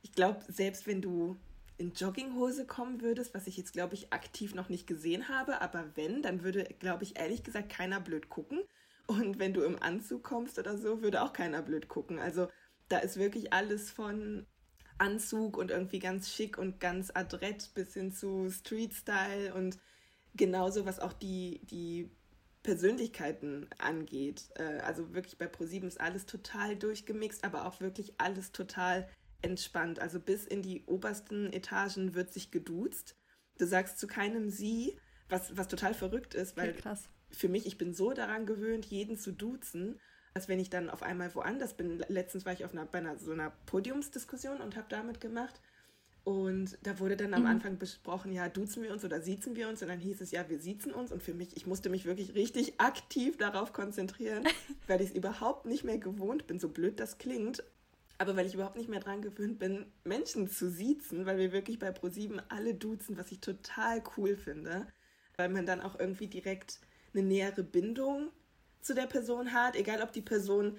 Ich 0.00 0.12
glaube, 0.12 0.40
selbst 0.48 0.86
wenn 0.86 1.02
du 1.02 1.36
in 1.76 1.92
Jogginghose 1.92 2.66
kommen 2.66 3.02
würdest, 3.02 3.34
was 3.34 3.46
ich 3.46 3.58
jetzt, 3.58 3.74
glaube 3.74 3.96
ich, 3.96 4.14
aktiv 4.14 4.54
noch 4.54 4.70
nicht 4.70 4.86
gesehen 4.86 5.28
habe, 5.28 5.60
aber 5.60 5.94
wenn, 5.94 6.22
dann 6.22 6.42
würde, 6.42 6.64
glaube 6.78 7.04
ich, 7.04 7.18
ehrlich 7.18 7.42
gesagt 7.42 7.68
keiner 7.68 8.00
blöd 8.00 8.30
gucken. 8.30 8.62
Und 9.06 9.38
wenn 9.38 9.52
du 9.52 9.62
im 9.62 9.82
Anzug 9.82 10.24
kommst 10.24 10.58
oder 10.58 10.78
so, 10.78 11.02
würde 11.02 11.20
auch 11.20 11.34
keiner 11.34 11.60
blöd 11.60 11.88
gucken. 11.88 12.18
Also 12.18 12.48
da 12.88 12.98
ist 12.98 13.16
wirklich 13.18 13.52
alles 13.52 13.90
von 13.90 14.46
Anzug 14.98 15.56
und 15.56 15.70
irgendwie 15.70 15.98
ganz 15.98 16.32
schick 16.32 16.58
und 16.58 16.80
ganz 16.80 17.10
adrett 17.14 17.70
bis 17.74 17.94
hin 17.94 18.12
zu 18.12 18.50
Street-Style 18.50 19.54
und 19.54 19.78
genauso, 20.34 20.86
was 20.86 20.98
auch 20.98 21.12
die, 21.12 21.60
die 21.66 22.10
Persönlichkeiten 22.62 23.68
angeht. 23.78 24.50
Äh, 24.56 24.80
also 24.80 25.14
wirklich 25.14 25.38
bei 25.38 25.46
ProSieben 25.46 25.88
ist 25.88 26.00
alles 26.00 26.26
total 26.26 26.76
durchgemixt, 26.76 27.44
aber 27.44 27.66
auch 27.66 27.80
wirklich 27.80 28.14
alles 28.18 28.52
total 28.52 29.08
entspannt. 29.42 30.00
Also 30.00 30.18
bis 30.20 30.44
in 30.44 30.62
die 30.62 30.84
obersten 30.86 31.52
Etagen 31.52 32.14
wird 32.14 32.32
sich 32.32 32.50
geduzt. 32.50 33.16
Du 33.58 33.66
sagst 33.66 33.98
zu 33.98 34.06
keinem 34.06 34.50
Sie, 34.50 34.98
was, 35.28 35.56
was 35.56 35.68
total 35.68 35.94
verrückt 35.94 36.34
ist, 36.34 36.56
weil 36.56 36.70
okay, 36.70 36.94
für 37.30 37.48
mich, 37.48 37.66
ich 37.66 37.78
bin 37.78 37.94
so 37.94 38.12
daran 38.12 38.46
gewöhnt, 38.46 38.86
jeden 38.86 39.16
zu 39.16 39.32
duzen, 39.32 40.00
dass 40.34 40.48
wenn 40.48 40.60
ich 40.60 40.70
dann 40.70 40.90
auf 40.90 41.02
einmal 41.02 41.34
woanders 41.34 41.74
bin, 41.74 42.02
letztens 42.08 42.46
war 42.46 42.52
ich 42.52 42.64
auf 42.64 42.72
einer, 42.72 42.86
bei 42.86 42.98
einer, 42.98 43.18
so 43.18 43.32
einer 43.32 43.52
Podiumsdiskussion 43.66 44.60
und 44.60 44.76
habe 44.76 44.86
damit 44.88 45.20
gemacht 45.20 45.60
und 46.28 46.76
da 46.82 46.98
wurde 46.98 47.16
dann 47.16 47.32
am 47.32 47.44
mhm. 47.44 47.46
Anfang 47.48 47.78
besprochen, 47.78 48.34
ja, 48.34 48.50
duzen 48.50 48.82
wir 48.82 48.92
uns 48.92 49.02
oder 49.02 49.22
siezen 49.22 49.56
wir 49.56 49.66
uns? 49.66 49.80
Und 49.80 49.88
dann 49.88 49.98
hieß 49.98 50.20
es, 50.20 50.30
ja, 50.30 50.46
wir 50.50 50.58
siezen 50.58 50.92
uns. 50.92 51.10
Und 51.10 51.22
für 51.22 51.32
mich, 51.32 51.56
ich 51.56 51.66
musste 51.66 51.88
mich 51.88 52.04
wirklich 52.04 52.34
richtig 52.34 52.78
aktiv 52.78 53.38
darauf 53.38 53.72
konzentrieren, 53.72 54.44
weil 54.86 55.00
ich 55.00 55.08
es 55.08 55.16
überhaupt 55.16 55.64
nicht 55.64 55.84
mehr 55.84 55.96
gewohnt 55.96 56.46
bin, 56.46 56.58
so 56.58 56.68
blöd 56.68 57.00
das 57.00 57.16
klingt. 57.16 57.64
Aber 58.18 58.36
weil 58.36 58.44
ich 58.44 58.52
überhaupt 58.52 58.76
nicht 58.76 58.90
mehr 58.90 59.00
dran 59.00 59.22
gewöhnt 59.22 59.58
bin, 59.58 59.86
Menschen 60.04 60.48
zu 60.48 60.68
siezen, 60.68 61.24
weil 61.24 61.38
wir 61.38 61.52
wirklich 61.52 61.78
bei 61.78 61.92
ProSieben 61.92 62.42
alle 62.50 62.74
duzen, 62.74 63.16
was 63.16 63.32
ich 63.32 63.40
total 63.40 64.02
cool 64.18 64.36
finde. 64.36 64.86
Weil 65.38 65.48
man 65.48 65.64
dann 65.64 65.80
auch 65.80 65.98
irgendwie 65.98 66.26
direkt 66.26 66.78
eine 67.14 67.22
nähere 67.22 67.62
Bindung 67.62 68.28
zu 68.88 68.94
der 68.94 69.06
Person 69.06 69.52
hat, 69.52 69.76
egal 69.76 70.02
ob 70.02 70.12
die 70.12 70.22
Person 70.22 70.76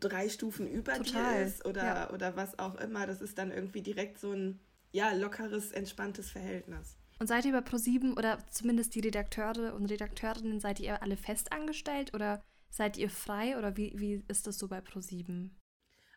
drei 0.00 0.28
Stufen 0.28 0.66
über 0.66 0.94
Total. 0.94 1.40
dir 1.40 1.46
ist 1.46 1.66
oder, 1.66 1.84
ja. 1.84 2.10
oder 2.10 2.36
was 2.36 2.58
auch 2.58 2.76
immer. 2.76 3.06
Das 3.06 3.20
ist 3.20 3.38
dann 3.38 3.50
irgendwie 3.50 3.82
direkt 3.82 4.18
so 4.18 4.32
ein 4.32 4.60
ja, 4.92 5.12
lockeres, 5.12 5.72
entspanntes 5.72 6.30
Verhältnis. 6.30 6.96
Und 7.18 7.26
seid 7.26 7.44
ihr 7.44 7.52
bei 7.52 7.60
ProSieben 7.60 8.16
oder 8.16 8.38
zumindest 8.50 8.94
die 8.94 9.00
Redakteure 9.00 9.74
und 9.74 9.86
Redakteurinnen, 9.86 10.60
seid 10.60 10.78
ihr 10.78 11.02
alle 11.02 11.16
fest 11.16 11.52
angestellt 11.52 12.14
oder 12.14 12.42
seid 12.70 12.96
ihr 12.96 13.10
frei 13.10 13.58
oder 13.58 13.76
wie, 13.76 13.92
wie 13.96 14.22
ist 14.28 14.46
das 14.46 14.58
so 14.58 14.68
bei 14.68 14.80
ProSieben? 14.80 15.56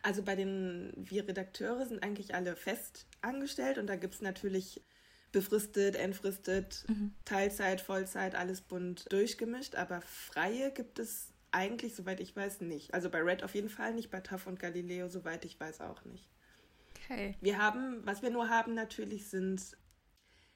Also 0.04 0.22
bei 0.22 0.36
den, 0.36 0.94
wir 0.96 1.28
Redakteure 1.28 1.86
sind 1.86 2.04
eigentlich 2.04 2.36
alle 2.36 2.56
fest 2.56 3.08
angestellt 3.22 3.80
und 3.80 3.88
da 3.88 3.96
gibt 3.96 4.14
es 4.14 4.22
natürlich 4.22 4.84
befristet, 5.38 5.96
entfristet, 5.96 6.84
mhm. 6.88 7.14
Teilzeit, 7.24 7.80
Vollzeit, 7.80 8.34
alles 8.34 8.62
bunt 8.62 9.12
durchgemischt, 9.12 9.76
aber 9.76 10.02
freie 10.02 10.72
gibt 10.72 10.98
es 10.98 11.32
eigentlich, 11.52 11.94
soweit 11.94 12.20
ich 12.20 12.36
weiß, 12.36 12.62
nicht. 12.62 12.96
Also 12.96 13.12
bei 13.12 13.22
Red 13.22 13.44
auf 13.44 13.54
jeden 13.54 13.70
Fall 13.70 13.94
nicht, 13.94 14.10
bei 14.10 14.20
TAF 14.20 14.48
und 14.48 14.60
Galileo, 14.60 15.10
soweit 15.10 15.46
ich 15.46 15.60
weiß, 15.60 15.82
auch 15.82 16.04
nicht. 16.06 16.28
Okay. 16.96 17.36
Wir 17.40 17.60
haben, 17.60 18.02
was 18.04 18.24
wir 18.24 18.32
nur 18.32 18.50
haben 18.50 18.74
natürlich, 18.74 19.30
sind 19.30 19.78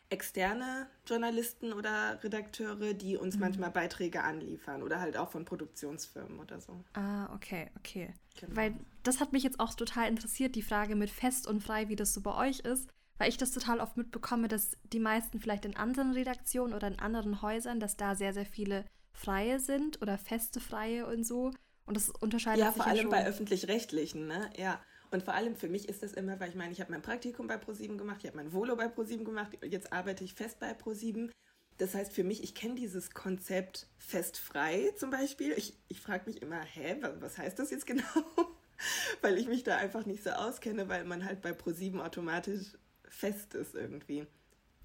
externe 0.09 0.87
Journalisten 1.05 1.71
oder 1.73 2.19
Redakteure, 2.23 2.95
die 2.95 3.17
uns 3.17 3.35
mhm. 3.35 3.41
manchmal 3.41 3.69
Beiträge 3.69 4.23
anliefern 4.23 4.81
oder 4.81 4.99
halt 4.99 5.15
auch 5.15 5.29
von 5.29 5.45
Produktionsfirmen 5.45 6.39
oder 6.39 6.59
so. 6.59 6.83
Ah, 6.93 7.31
okay, 7.35 7.69
okay. 7.77 8.13
Genau. 8.39 8.55
Weil 8.55 8.75
das 9.03 9.19
hat 9.19 9.31
mich 9.31 9.43
jetzt 9.43 9.59
auch 9.59 9.75
total 9.75 10.09
interessiert, 10.09 10.55
die 10.55 10.63
Frage 10.63 10.95
mit 10.95 11.11
fest 11.11 11.45
und 11.45 11.61
frei, 11.61 11.87
wie 11.87 11.95
das 11.95 12.15
so 12.15 12.21
bei 12.21 12.35
euch 12.35 12.61
ist, 12.61 12.89
weil 13.21 13.29
ich 13.29 13.37
das 13.37 13.51
total 13.51 13.79
oft 13.79 13.97
mitbekomme, 13.97 14.47
dass 14.47 14.71
die 14.83 14.99
meisten 14.99 15.39
vielleicht 15.39 15.65
in 15.65 15.75
anderen 15.75 16.11
Redaktionen 16.13 16.73
oder 16.73 16.87
in 16.87 16.97
anderen 16.97 17.43
Häusern, 17.43 17.79
dass 17.79 17.95
da 17.95 18.15
sehr, 18.15 18.33
sehr 18.33 18.47
viele 18.47 18.83
freie 19.13 19.59
sind 19.59 20.01
oder 20.01 20.17
feste 20.17 20.59
freie 20.59 21.05
und 21.05 21.23
so. 21.23 21.51
Und 21.85 21.97
das 21.97 22.09
unterscheidet 22.09 22.61
ja, 22.61 22.71
sich 22.71 22.81
vor 22.81 22.91
allem 22.91 23.03
ja 23.03 23.09
bei 23.09 23.25
öffentlich-rechtlichen, 23.27 24.25
ne? 24.25 24.49
Ja. 24.57 24.81
Und 25.11 25.23
vor 25.23 25.35
allem 25.35 25.55
für 25.55 25.67
mich 25.67 25.87
ist 25.87 26.01
das 26.01 26.13
immer, 26.13 26.39
weil 26.39 26.49
ich 26.49 26.55
meine, 26.55 26.71
ich 26.71 26.81
habe 26.81 26.91
mein 26.91 27.03
Praktikum 27.03 27.45
bei 27.45 27.57
ProSieben 27.57 27.97
gemacht, 27.97 28.21
ich 28.21 28.27
habe 28.27 28.37
mein 28.37 28.53
Volo 28.53 28.75
bei 28.75 28.87
ProSieben 28.87 29.25
gemacht, 29.25 29.57
jetzt 29.63 29.93
arbeite 29.93 30.23
ich 30.23 30.33
fest 30.33 30.59
bei 30.59 30.73
ProSieben. 30.73 31.31
Das 31.77 31.93
heißt 31.93 32.13
für 32.13 32.23
mich, 32.23 32.43
ich 32.43 32.55
kenne 32.55 32.75
dieses 32.75 33.11
Konzept 33.11 33.87
festfrei 33.97 34.93
zum 34.97 35.11
Beispiel. 35.11 35.53
Ich, 35.57 35.77
ich 35.89 35.99
frage 35.99 36.23
mich 36.25 36.41
immer, 36.41 36.61
hä, 36.61 36.97
was 37.19 37.37
heißt 37.37 37.59
das 37.59 37.69
jetzt 37.69 37.85
genau? 37.85 38.03
weil 39.21 39.37
ich 39.37 39.47
mich 39.47 39.63
da 39.63 39.77
einfach 39.77 40.05
nicht 40.07 40.23
so 40.23 40.31
auskenne, 40.31 40.89
weil 40.89 41.03
man 41.03 41.25
halt 41.25 41.41
bei 41.41 41.53
ProSieben 41.53 41.99
automatisch 41.99 42.77
fest 43.11 43.53
ist 43.53 43.75
irgendwie. 43.75 44.25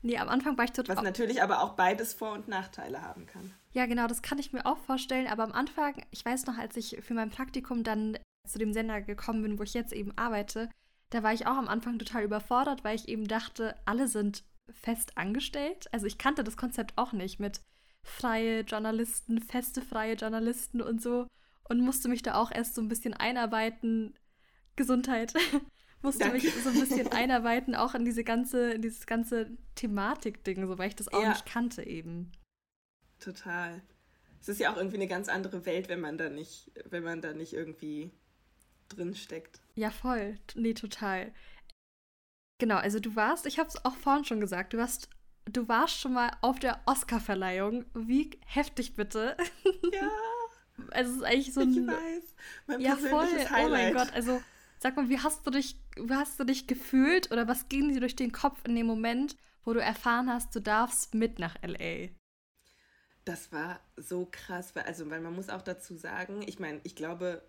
Nee, 0.02 0.18
am 0.18 0.28
Anfang 0.28 0.56
war 0.58 0.64
ich 0.64 0.72
total. 0.72 0.96
Was 0.96 1.02
natürlich 1.02 1.42
aber 1.42 1.62
auch 1.62 1.74
beides 1.74 2.14
Vor- 2.14 2.32
und 2.32 2.48
Nachteile 2.48 3.02
haben 3.02 3.26
kann. 3.26 3.52
Ja, 3.72 3.86
genau, 3.86 4.06
das 4.06 4.22
kann 4.22 4.38
ich 4.38 4.52
mir 4.52 4.66
auch 4.66 4.78
vorstellen. 4.78 5.26
Aber 5.26 5.42
am 5.42 5.52
Anfang, 5.52 6.04
ich 6.10 6.24
weiß 6.24 6.46
noch, 6.46 6.58
als 6.58 6.76
ich 6.76 6.98
für 7.02 7.14
mein 7.14 7.30
Praktikum 7.30 7.82
dann 7.82 8.18
zu 8.46 8.58
dem 8.58 8.72
Sender 8.72 9.00
gekommen 9.00 9.42
bin, 9.42 9.58
wo 9.58 9.62
ich 9.62 9.74
jetzt 9.74 9.92
eben 9.92 10.16
arbeite, 10.16 10.68
da 11.10 11.22
war 11.22 11.32
ich 11.32 11.46
auch 11.46 11.56
am 11.56 11.68
Anfang 11.68 11.98
total 11.98 12.24
überfordert, 12.24 12.84
weil 12.84 12.96
ich 12.96 13.08
eben 13.08 13.26
dachte, 13.26 13.74
alle 13.84 14.08
sind 14.08 14.44
fest 14.70 15.16
angestellt. 15.16 15.86
Also 15.92 16.06
ich 16.06 16.18
kannte 16.18 16.44
das 16.44 16.56
Konzept 16.56 16.92
auch 16.96 17.12
nicht 17.12 17.40
mit 17.40 17.60
freie 18.02 18.60
Journalisten, 18.60 19.40
feste 19.40 19.82
freie 19.82 20.14
Journalisten 20.14 20.80
und 20.80 21.02
so 21.02 21.26
und 21.68 21.80
musste 21.80 22.08
mich 22.08 22.22
da 22.22 22.34
auch 22.34 22.50
erst 22.50 22.74
so 22.74 22.80
ein 22.80 22.88
bisschen 22.88 23.14
einarbeiten. 23.14 24.14
Gesundheit. 24.76 25.34
Musste 26.06 26.24
Danke. 26.24 26.36
mich 26.36 26.54
so 26.54 26.70
ein 26.70 26.80
bisschen 26.80 27.08
einarbeiten, 27.12 27.74
auch 27.74 27.94
in 27.94 28.04
diese 28.04 28.24
ganze, 28.24 28.78
dieses 28.78 29.06
ganze 29.06 29.50
Thematik-Ding, 29.74 30.66
so 30.66 30.78
weil 30.78 30.88
ich 30.88 30.96
das 30.96 31.08
auch 31.12 31.22
ja. 31.22 31.30
nicht 31.30 31.44
kannte 31.44 31.82
eben. 31.82 32.32
Total. 33.18 33.82
Es 34.40 34.48
ist 34.48 34.60
ja 34.60 34.72
auch 34.72 34.76
irgendwie 34.76 34.96
eine 34.96 35.08
ganz 35.08 35.28
andere 35.28 35.66
Welt, 35.66 35.88
wenn 35.88 36.00
man 36.00 36.16
da 36.16 36.30
nicht, 36.30 36.70
wenn 36.88 37.02
man 37.02 37.20
da 37.20 37.32
nicht 37.32 37.52
irgendwie 37.52 38.12
drin 38.88 39.14
steckt. 39.14 39.60
Ja, 39.74 39.90
voll. 39.90 40.38
Nee, 40.54 40.74
total. 40.74 41.32
Genau, 42.58 42.76
also 42.76 43.00
du 43.00 43.16
warst, 43.16 43.46
ich 43.46 43.58
habe 43.58 43.68
es 43.68 43.84
auch 43.84 43.96
vorhin 43.96 44.24
schon 44.24 44.40
gesagt, 44.40 44.72
du 44.72 44.78
warst, 44.78 45.10
du 45.46 45.66
warst 45.68 45.98
schon 45.98 46.12
mal 46.12 46.30
auf 46.40 46.60
der 46.60 46.80
Oscar-Verleihung. 46.86 47.84
Wie 47.94 48.30
heftig 48.46 48.94
bitte. 48.94 49.36
Ja. 49.92 50.10
also 50.92 51.10
es 51.10 51.16
ist 51.16 51.24
eigentlich 51.24 51.52
so 51.52 51.62
ein. 51.62 51.72
Ich 51.72 51.86
weiß. 51.86 52.34
Mein 52.68 52.80
ja, 52.80 52.96
voll. 52.96 53.26
Highlight. 53.26 53.66
Oh 53.66 53.70
mein 53.70 53.94
Gott, 53.94 54.12
also 54.14 54.40
sag 54.78 54.96
mal, 54.96 55.08
wie 55.08 55.18
hast 55.18 55.46
du 55.46 55.50
dich, 55.50 55.76
wie 55.96 56.14
hast 56.14 56.38
du 56.38 56.44
dich 56.44 56.66
gefühlt 56.66 57.30
oder 57.32 57.48
was 57.48 57.68
ging 57.68 57.92
dir 57.92 58.00
durch 58.00 58.16
den 58.16 58.32
Kopf 58.32 58.60
in 58.64 58.74
dem 58.74 58.86
Moment, 58.86 59.36
wo 59.64 59.72
du 59.72 59.80
erfahren 59.80 60.30
hast, 60.30 60.54
du 60.54 60.60
darfst 60.60 61.14
mit 61.14 61.38
nach 61.38 61.56
LA? 61.62 62.08
Das 63.24 63.50
war 63.50 63.80
so 63.96 64.28
krass, 64.30 64.76
weil, 64.76 64.84
also, 64.84 65.10
weil 65.10 65.20
man 65.20 65.34
muss 65.34 65.48
auch 65.48 65.62
dazu 65.62 65.96
sagen, 65.96 66.42
ich 66.46 66.60
meine, 66.60 66.80
ich 66.84 66.94
glaube, 66.94 67.42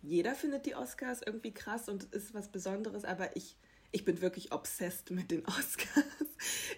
jeder 0.00 0.34
findet 0.34 0.66
die 0.66 0.76
Oscars 0.76 1.22
irgendwie 1.26 1.52
krass 1.52 1.88
und 1.88 2.04
ist 2.14 2.34
was 2.34 2.52
Besonderes, 2.52 3.04
aber 3.04 3.36
ich, 3.36 3.56
ich 3.90 4.04
bin 4.04 4.20
wirklich 4.20 4.52
obsessed 4.52 5.10
mit 5.10 5.30
den 5.30 5.44
Oscars. 5.46 6.04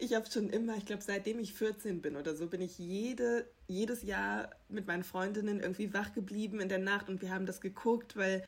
Ich 0.00 0.14
habe 0.14 0.30
schon 0.30 0.48
immer, 0.48 0.76
ich 0.76 0.86
glaube, 0.86 1.02
seitdem 1.02 1.38
ich 1.40 1.52
14 1.52 2.00
bin 2.00 2.16
oder 2.16 2.36
so, 2.36 2.46
bin 2.46 2.62
ich 2.62 2.78
jede, 2.78 3.50
jedes 3.66 4.02
Jahr 4.02 4.50
mit 4.68 4.86
meinen 4.86 5.04
Freundinnen 5.04 5.60
irgendwie 5.60 5.92
wach 5.92 6.12
geblieben 6.14 6.60
in 6.60 6.68
der 6.68 6.78
Nacht 6.78 7.08
und 7.08 7.20
wir 7.20 7.30
haben 7.30 7.46
das 7.46 7.60
geguckt, 7.60 8.16
weil, 8.16 8.44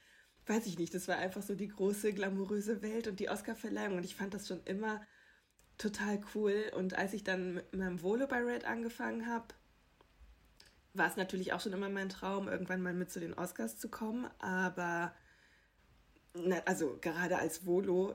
weiß 0.49 0.67
ich 0.67 0.79
nicht, 0.79 0.95
das 0.95 1.09
war 1.09 1.17
einfach 1.17 1.43
so 1.43 1.55
die 1.55 1.69
große, 1.69 2.13
glamouröse 2.13 2.83
Welt 2.83 3.09
und 3.09 3.21
die 3.21 3.29
Oscarverleihung 3.29 3.97
und 3.97 4.05
ich 4.05 4.15
fand 4.15 4.35
das 4.35 4.49
schon 4.49 4.63
immer 4.65 5.01
total 5.77 6.21
cool. 6.35 6.73
Und 6.77 6.95
als 6.95 7.13
ich 7.13 7.25
dann 7.25 7.55
mit 7.55 7.75
meinem 7.75 8.03
Volo 8.03 8.27
bei 8.27 8.43
Red 8.43 8.65
angefangen 8.65 9.27
habe, 9.27 9.55
war 10.95 11.09
es 11.09 11.17
natürlich 11.17 11.53
auch 11.53 11.61
schon 11.61 11.73
immer 11.73 11.89
mein 11.89 12.09
Traum, 12.09 12.49
irgendwann 12.49 12.83
mal 12.83 12.95
mit 12.95 13.11
zu 13.11 13.21
den 13.21 13.35
Oscars 13.35 13.79
zu 13.79 13.89
kommen. 13.89 14.29
Aber 14.39 15.15
na, 16.35 16.59
also 16.67 16.99
gerade 17.01 17.39
als 17.39 17.65
Volo 17.65 18.15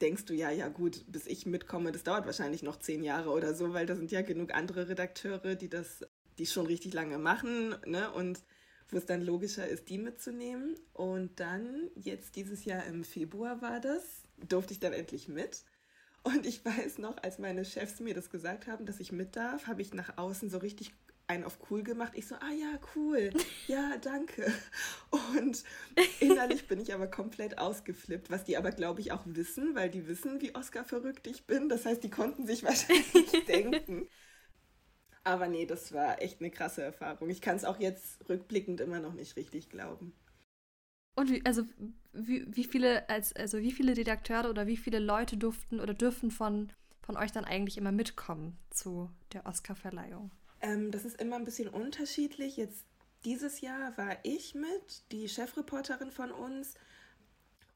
denkst 0.00 0.24
du 0.24 0.34
ja, 0.34 0.50
ja 0.50 0.68
gut, 0.68 1.04
bis 1.08 1.26
ich 1.26 1.46
mitkomme, 1.46 1.92
das 1.92 2.04
dauert 2.04 2.26
wahrscheinlich 2.26 2.62
noch 2.62 2.78
zehn 2.78 3.02
Jahre 3.02 3.30
oder 3.30 3.54
so, 3.54 3.72
weil 3.72 3.86
da 3.86 3.96
sind 3.96 4.10
ja 4.10 4.22
genug 4.22 4.54
andere 4.54 4.88
Redakteure, 4.88 5.56
die 5.56 5.68
das, 5.68 6.04
die 6.38 6.46
schon 6.46 6.66
richtig 6.66 6.94
lange 6.94 7.18
machen, 7.18 7.76
ne? 7.86 8.10
Und 8.12 8.40
wo 8.92 8.98
es 8.98 9.06
dann 9.06 9.22
logischer 9.22 9.66
ist, 9.66 9.88
die 9.88 9.98
mitzunehmen. 9.98 10.76
Und 10.92 11.40
dann, 11.40 11.90
jetzt 11.94 12.36
dieses 12.36 12.64
Jahr 12.64 12.84
im 12.86 13.04
Februar 13.04 13.62
war 13.62 13.80
das, 13.80 14.22
durfte 14.48 14.72
ich 14.72 14.80
dann 14.80 14.92
endlich 14.92 15.28
mit. 15.28 15.64
Und 16.22 16.44
ich 16.46 16.64
weiß 16.64 16.98
noch, 16.98 17.16
als 17.22 17.38
meine 17.38 17.64
Chefs 17.64 18.00
mir 18.00 18.14
das 18.14 18.30
gesagt 18.30 18.66
haben, 18.66 18.86
dass 18.86 19.00
ich 19.00 19.12
mit 19.12 19.36
darf, 19.36 19.66
habe 19.66 19.82
ich 19.82 19.94
nach 19.94 20.18
außen 20.18 20.50
so 20.50 20.58
richtig 20.58 20.92
einen 21.30 21.44
auf 21.44 21.58
cool 21.70 21.82
gemacht. 21.82 22.12
Ich 22.16 22.26
so, 22.26 22.34
ah 22.34 22.52
ja, 22.52 22.78
cool, 22.96 23.30
ja, 23.68 23.96
danke. 23.98 24.52
Und 25.36 25.64
innerlich 26.18 26.66
bin 26.66 26.80
ich 26.80 26.92
aber 26.92 27.06
komplett 27.06 27.58
ausgeflippt, 27.58 28.30
was 28.30 28.44
die 28.44 28.56
aber, 28.56 28.72
glaube 28.72 29.00
ich, 29.00 29.12
auch 29.12 29.22
wissen, 29.24 29.74
weil 29.74 29.88
die 29.88 30.08
wissen, 30.08 30.40
wie 30.40 30.54
Oscar 30.54 30.84
verrückt 30.84 31.26
ich 31.28 31.46
bin. 31.46 31.68
Das 31.68 31.86
heißt, 31.86 32.02
die 32.02 32.10
konnten 32.10 32.46
sich 32.46 32.64
wahrscheinlich 32.64 33.44
denken. 33.48 34.08
Aber 35.24 35.48
nee, 35.48 35.66
das 35.66 35.92
war 35.92 36.22
echt 36.22 36.40
eine 36.40 36.50
krasse 36.50 36.82
Erfahrung. 36.82 37.28
Ich 37.28 37.40
kann 37.40 37.56
es 37.56 37.64
auch 37.64 37.78
jetzt 37.78 38.28
rückblickend 38.28 38.80
immer 38.80 39.00
noch 39.00 39.12
nicht 39.12 39.36
richtig 39.36 39.68
glauben. 39.68 40.14
Und 41.14 41.30
wie, 41.30 41.44
also 41.44 41.64
wie, 42.12 42.46
wie 42.54 42.64
viele, 42.64 43.08
als, 43.08 43.34
also 43.34 43.58
wie 43.58 43.72
viele 43.72 43.96
Redakteure 43.96 44.48
oder 44.48 44.66
wie 44.66 44.76
viele 44.76 44.98
Leute 44.98 45.36
durften 45.36 45.80
oder 45.80 45.92
dürfen 45.92 46.30
von, 46.30 46.72
von 47.02 47.16
euch 47.16 47.32
dann 47.32 47.44
eigentlich 47.44 47.76
immer 47.76 47.92
mitkommen 47.92 48.56
zu 48.70 49.10
der 49.32 49.44
Oscar-Verleihung? 49.46 50.30
Ähm, 50.62 50.90
das 50.90 51.04
ist 51.04 51.20
immer 51.20 51.36
ein 51.36 51.44
bisschen 51.44 51.68
unterschiedlich. 51.68 52.56
Jetzt 52.56 52.86
dieses 53.24 53.60
Jahr 53.60 53.96
war 53.98 54.16
ich 54.22 54.54
mit, 54.54 55.12
die 55.12 55.28
Chefreporterin 55.28 56.10
von 56.10 56.30
uns 56.30 56.74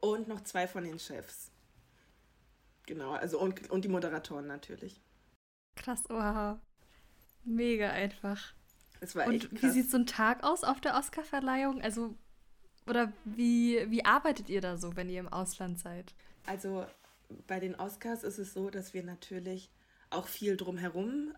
und 0.00 0.28
noch 0.28 0.42
zwei 0.42 0.66
von 0.66 0.85
den 0.85 0.98
Chefs. 0.98 1.50
Genau, 2.87 3.12
also 3.12 3.38
und, 3.40 3.70
und 3.70 3.85
die 3.85 3.88
Moderatoren 3.88 4.46
natürlich. 4.46 5.00
Krass, 5.76 6.04
wow. 6.09 6.59
Mega 7.44 7.90
einfach. 7.90 8.54
Es 9.00 9.14
war 9.14 9.26
und 9.26 9.35
echt 9.35 9.50
krass. 9.50 9.62
wie 9.62 9.70
sieht 9.70 9.90
so 9.90 9.98
ein 9.98 10.07
Tag 10.07 10.42
aus 10.44 10.64
auf 10.64 10.80
der 10.80 10.96
Oscarverleihung? 10.96 11.83
Also, 11.83 12.14
oder 12.87 13.12
wie, 13.24 13.85
wie 13.90 14.04
arbeitet 14.04 14.48
ihr 14.48 14.61
da 14.61 14.76
so, 14.76 14.96
wenn 14.96 15.09
ihr 15.09 15.20
im 15.20 15.28
Ausland 15.28 15.78
seid? 15.78 16.14
Also 16.46 16.87
bei 17.46 17.61
den 17.61 17.74
Oscars 17.74 18.22
ist 18.22 18.38
es 18.38 18.52
so, 18.52 18.70
dass 18.70 18.94
wir 18.94 19.02
natürlich 19.02 19.70
auch 20.11 20.28
viel 20.28 20.57
drumherum 20.57 21.35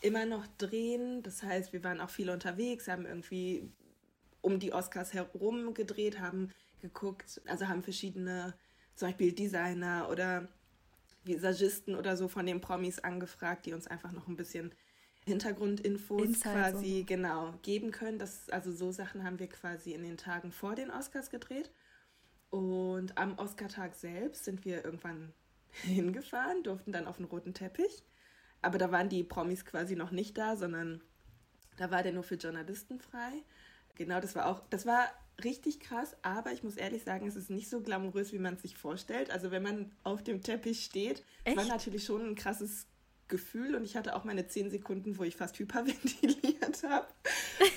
immer 0.00 0.26
noch 0.26 0.46
drehen. 0.58 1.22
Das 1.22 1.42
heißt, 1.42 1.72
wir 1.72 1.84
waren 1.84 2.00
auch 2.00 2.10
viel 2.10 2.30
unterwegs, 2.30 2.88
haben 2.88 3.06
irgendwie 3.06 3.70
um 4.40 4.58
die 4.58 4.72
Oscars 4.72 5.12
herum 5.12 5.74
gedreht, 5.74 6.20
haben 6.20 6.50
geguckt, 6.80 7.42
also 7.46 7.68
haben 7.68 7.82
verschiedene, 7.82 8.54
zum 8.94 9.08
Beispiel 9.08 9.32
Designer 9.32 10.08
oder 10.10 10.48
Visagisten 11.24 11.94
oder 11.94 12.16
so 12.16 12.28
von 12.28 12.46
den 12.46 12.62
Promis 12.62 12.98
angefragt, 12.98 13.66
die 13.66 13.74
uns 13.74 13.86
einfach 13.86 14.12
noch 14.12 14.28
ein 14.28 14.36
bisschen 14.36 14.74
Hintergrundinfos 15.26 16.22
Inside 16.22 16.54
quasi 16.54 17.00
so. 17.00 17.06
genau 17.06 17.54
geben 17.62 17.90
können. 17.90 18.18
Das, 18.18 18.48
also 18.50 18.72
so 18.72 18.90
Sachen 18.90 19.24
haben 19.24 19.38
wir 19.38 19.48
quasi 19.48 19.92
in 19.92 20.02
den 20.02 20.16
Tagen 20.16 20.52
vor 20.52 20.74
den 20.74 20.90
Oscars 20.90 21.30
gedreht. 21.30 21.70
Und 22.50 23.16
am 23.16 23.38
Oscar-Tag 23.38 23.94
selbst 23.94 24.44
sind 24.44 24.64
wir 24.64 24.84
irgendwann 24.84 25.32
hingefahren, 25.82 26.62
durften 26.62 26.92
dann 26.92 27.06
auf 27.06 27.18
den 27.18 27.26
roten 27.26 27.54
Teppich 27.54 28.02
aber 28.62 28.78
da 28.78 28.92
waren 28.92 29.08
die 29.08 29.24
Promis 29.24 29.64
quasi 29.64 29.96
noch 29.96 30.10
nicht 30.10 30.36
da, 30.36 30.56
sondern 30.56 31.00
da 31.76 31.90
war 31.90 32.02
der 32.02 32.12
nur 32.12 32.22
für 32.22 32.34
Journalisten 32.34 33.00
frei. 33.00 33.32
Genau, 33.94 34.20
das 34.20 34.34
war 34.34 34.46
auch, 34.46 34.62
das 34.70 34.86
war 34.86 35.08
richtig 35.42 35.80
krass, 35.80 36.16
aber 36.22 36.52
ich 36.52 36.62
muss 36.62 36.76
ehrlich 36.76 37.02
sagen, 37.02 37.26
es 37.26 37.36
ist 37.36 37.50
nicht 37.50 37.70
so 37.70 37.80
glamourös, 37.80 38.32
wie 38.32 38.38
man 38.38 38.54
es 38.54 38.62
sich 38.62 38.76
vorstellt. 38.76 39.30
Also 39.30 39.50
wenn 39.50 39.62
man 39.62 39.92
auf 40.02 40.22
dem 40.22 40.42
Teppich 40.42 40.84
steht, 40.84 41.24
Echt? 41.44 41.56
war 41.56 41.64
natürlich 41.64 42.04
schon 42.04 42.26
ein 42.26 42.34
krasses 42.34 42.86
Gefühl 43.30 43.74
und 43.74 43.84
ich 43.84 43.96
hatte 43.96 44.14
auch 44.14 44.24
meine 44.24 44.46
zehn 44.46 44.70
Sekunden, 44.70 45.16
wo 45.16 45.24
ich 45.24 45.36
fast 45.36 45.58
hyperventiliert 45.58 46.82
habe. 46.88 47.06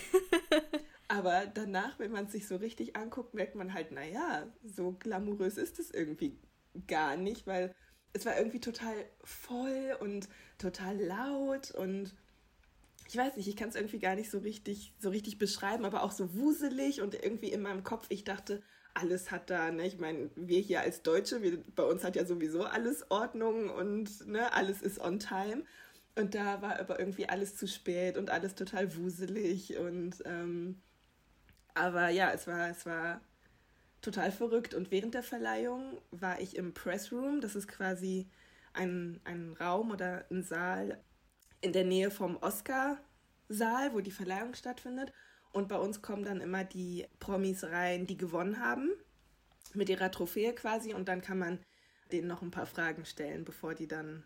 aber 1.07 1.45
danach, 1.45 1.97
wenn 1.99 2.11
man 2.11 2.25
es 2.25 2.33
sich 2.33 2.47
so 2.47 2.57
richtig 2.57 2.97
anguckt, 2.97 3.33
merkt 3.33 3.55
man 3.55 3.73
halt, 3.73 3.91
naja, 3.91 4.51
so 4.63 4.91
glamourös 4.91 5.57
ist 5.57 5.79
es 5.79 5.91
irgendwie 5.91 6.37
gar 6.87 7.15
nicht, 7.15 7.47
weil 7.47 7.73
es 8.11 8.25
war 8.25 8.37
irgendwie 8.37 8.59
total 8.59 8.95
voll 9.23 9.95
und 10.01 10.27
total 10.57 10.97
laut 10.97 11.71
und 11.71 12.13
ich 13.07 13.17
weiß 13.17 13.35
nicht, 13.37 13.47
ich 13.47 13.55
kann 13.55 13.69
es 13.69 13.75
irgendwie 13.75 13.99
gar 13.99 14.15
nicht 14.15 14.29
so 14.29 14.39
richtig, 14.39 14.93
so 14.99 15.09
richtig 15.09 15.37
beschreiben, 15.37 15.85
aber 15.85 16.03
auch 16.03 16.11
so 16.11 16.35
wuselig 16.35 17.01
und 17.01 17.15
irgendwie 17.15 17.51
in 17.51 17.61
meinem 17.61 17.83
Kopf, 17.83 18.07
ich 18.09 18.23
dachte, 18.23 18.63
alles 18.93 19.31
hat 19.31 19.49
da, 19.49 19.71
ne, 19.71 19.87
ich 19.87 19.99
meine, 19.99 20.29
wir 20.35 20.59
hier 20.59 20.81
als 20.81 21.01
Deutsche, 21.03 21.41
wir, 21.41 21.63
bei 21.75 21.83
uns 21.83 22.03
hat 22.03 22.15
ja 22.15 22.25
sowieso 22.25 22.63
alles 22.63 23.09
Ordnung 23.09 23.69
und 23.69 24.27
ne, 24.27 24.53
alles 24.53 24.81
ist 24.81 24.99
on 24.99 25.19
time. 25.19 25.63
Und 26.15 26.35
da 26.35 26.61
war 26.61 26.79
aber 26.79 26.99
irgendwie 26.99 27.27
alles 27.27 27.55
zu 27.55 27.67
spät 27.67 28.17
und 28.17 28.29
alles 28.29 28.55
total 28.55 28.95
wuselig 28.95 29.77
und 29.77 30.21
ähm, 30.25 30.81
aber 31.73 32.09
ja, 32.09 32.31
es 32.31 32.47
war, 32.47 32.69
es 32.69 32.85
war 32.85 33.21
total 34.01 34.31
verrückt. 34.31 34.73
Und 34.73 34.91
während 34.91 35.15
der 35.15 35.23
Verleihung 35.23 35.99
war 36.11 36.39
ich 36.39 36.55
im 36.55 36.73
Pressroom. 36.73 37.41
Das 37.41 37.55
ist 37.55 37.67
quasi 37.67 38.29
ein, 38.73 39.19
ein 39.23 39.53
Raum 39.59 39.91
oder 39.91 40.25
ein 40.29 40.43
Saal 40.43 40.99
in 41.61 41.73
der 41.73 41.85
Nähe 41.85 42.11
vom 42.11 42.37
Oscar-Saal, 42.37 43.93
wo 43.93 44.01
die 44.01 44.11
Verleihung 44.11 44.53
stattfindet. 44.53 45.13
Und 45.53 45.69
bei 45.69 45.77
uns 45.77 46.01
kommen 46.01 46.25
dann 46.25 46.41
immer 46.41 46.63
die 46.63 47.05
Promis 47.19 47.63
rein, 47.63 48.05
die 48.07 48.17
gewonnen 48.17 48.59
haben. 48.59 48.89
mit 49.75 49.89
ihrer 49.89 50.11
Trophäe 50.11 50.53
quasi 50.53 50.93
und 50.93 51.07
dann 51.07 51.21
kann 51.21 51.39
man 51.39 51.57
denen 52.11 52.27
noch 52.27 52.43
ein 52.43 52.51
paar 52.51 52.67
Fragen 52.67 53.05
stellen, 53.05 53.43
bevor 53.43 53.73
die 53.73 53.87
dann, 53.87 54.23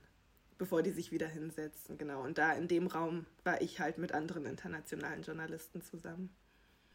bevor 0.57 0.83
die 0.83 0.91
sich 0.91 1.11
wieder 1.11 1.27
hinsetzen. 1.27 1.97
Genau. 1.97 2.21
Und 2.21 2.37
da 2.37 2.51
in 2.51 2.67
dem 2.67 2.87
Raum 2.87 3.25
war 3.45 3.61
ich 3.61 3.79
halt 3.79 3.97
mit 3.97 4.11
anderen 4.11 4.45
internationalen 4.45 5.23
Journalisten 5.23 5.81
zusammen. 5.81 6.35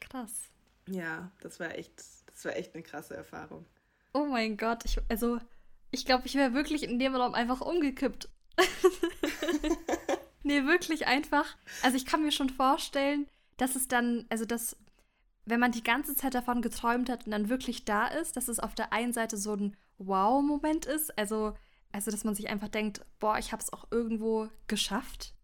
Krass. 0.00 0.50
Ja, 0.86 1.30
das 1.40 1.60
war 1.60 1.74
echt, 1.78 2.04
das 2.26 2.44
war 2.44 2.56
echt 2.56 2.74
eine 2.74 2.82
krasse 2.82 3.14
Erfahrung. 3.14 3.64
Oh 4.12 4.26
mein 4.26 4.56
Gott, 4.56 4.84
ich, 4.84 4.98
also 5.08 5.38
ich 5.90 6.04
glaube, 6.04 6.26
ich 6.26 6.34
wäre 6.34 6.52
wirklich 6.52 6.82
in 6.82 6.98
dem 6.98 7.14
Raum 7.14 7.34
einfach 7.34 7.60
umgekippt. 7.60 8.28
nee, 10.42 10.64
wirklich 10.64 11.06
einfach. 11.06 11.56
Also 11.82 11.96
ich 11.96 12.04
kann 12.04 12.22
mir 12.22 12.32
schon 12.32 12.50
vorstellen, 12.50 13.26
dass 13.56 13.76
es 13.76 13.88
dann, 13.88 14.26
also 14.28 14.44
dass, 14.44 14.76
wenn 15.44 15.60
man 15.60 15.72
die 15.72 15.82
ganze 15.82 16.14
Zeit 16.14 16.34
davon 16.34 16.62
geträumt 16.62 17.10
hat 17.10 17.26
und 17.26 17.32
dann 17.32 17.48
wirklich 17.48 17.84
da 17.84 18.06
ist, 18.06 18.36
dass 18.36 18.48
es 18.48 18.58
auf 18.58 18.74
der 18.74 18.92
einen 18.92 19.12
Seite 19.12 19.36
so 19.36 19.54
ein 19.54 19.76
Wow-Moment 19.98 20.86
ist. 20.86 21.16
Also, 21.18 21.54
also, 21.92 22.10
dass 22.10 22.24
man 22.24 22.34
sich 22.34 22.48
einfach 22.48 22.68
denkt, 22.68 23.04
boah, 23.18 23.38
ich 23.38 23.52
habe 23.52 23.62
es 23.62 23.72
auch 23.72 23.86
irgendwo 23.90 24.48
geschafft. 24.66 25.34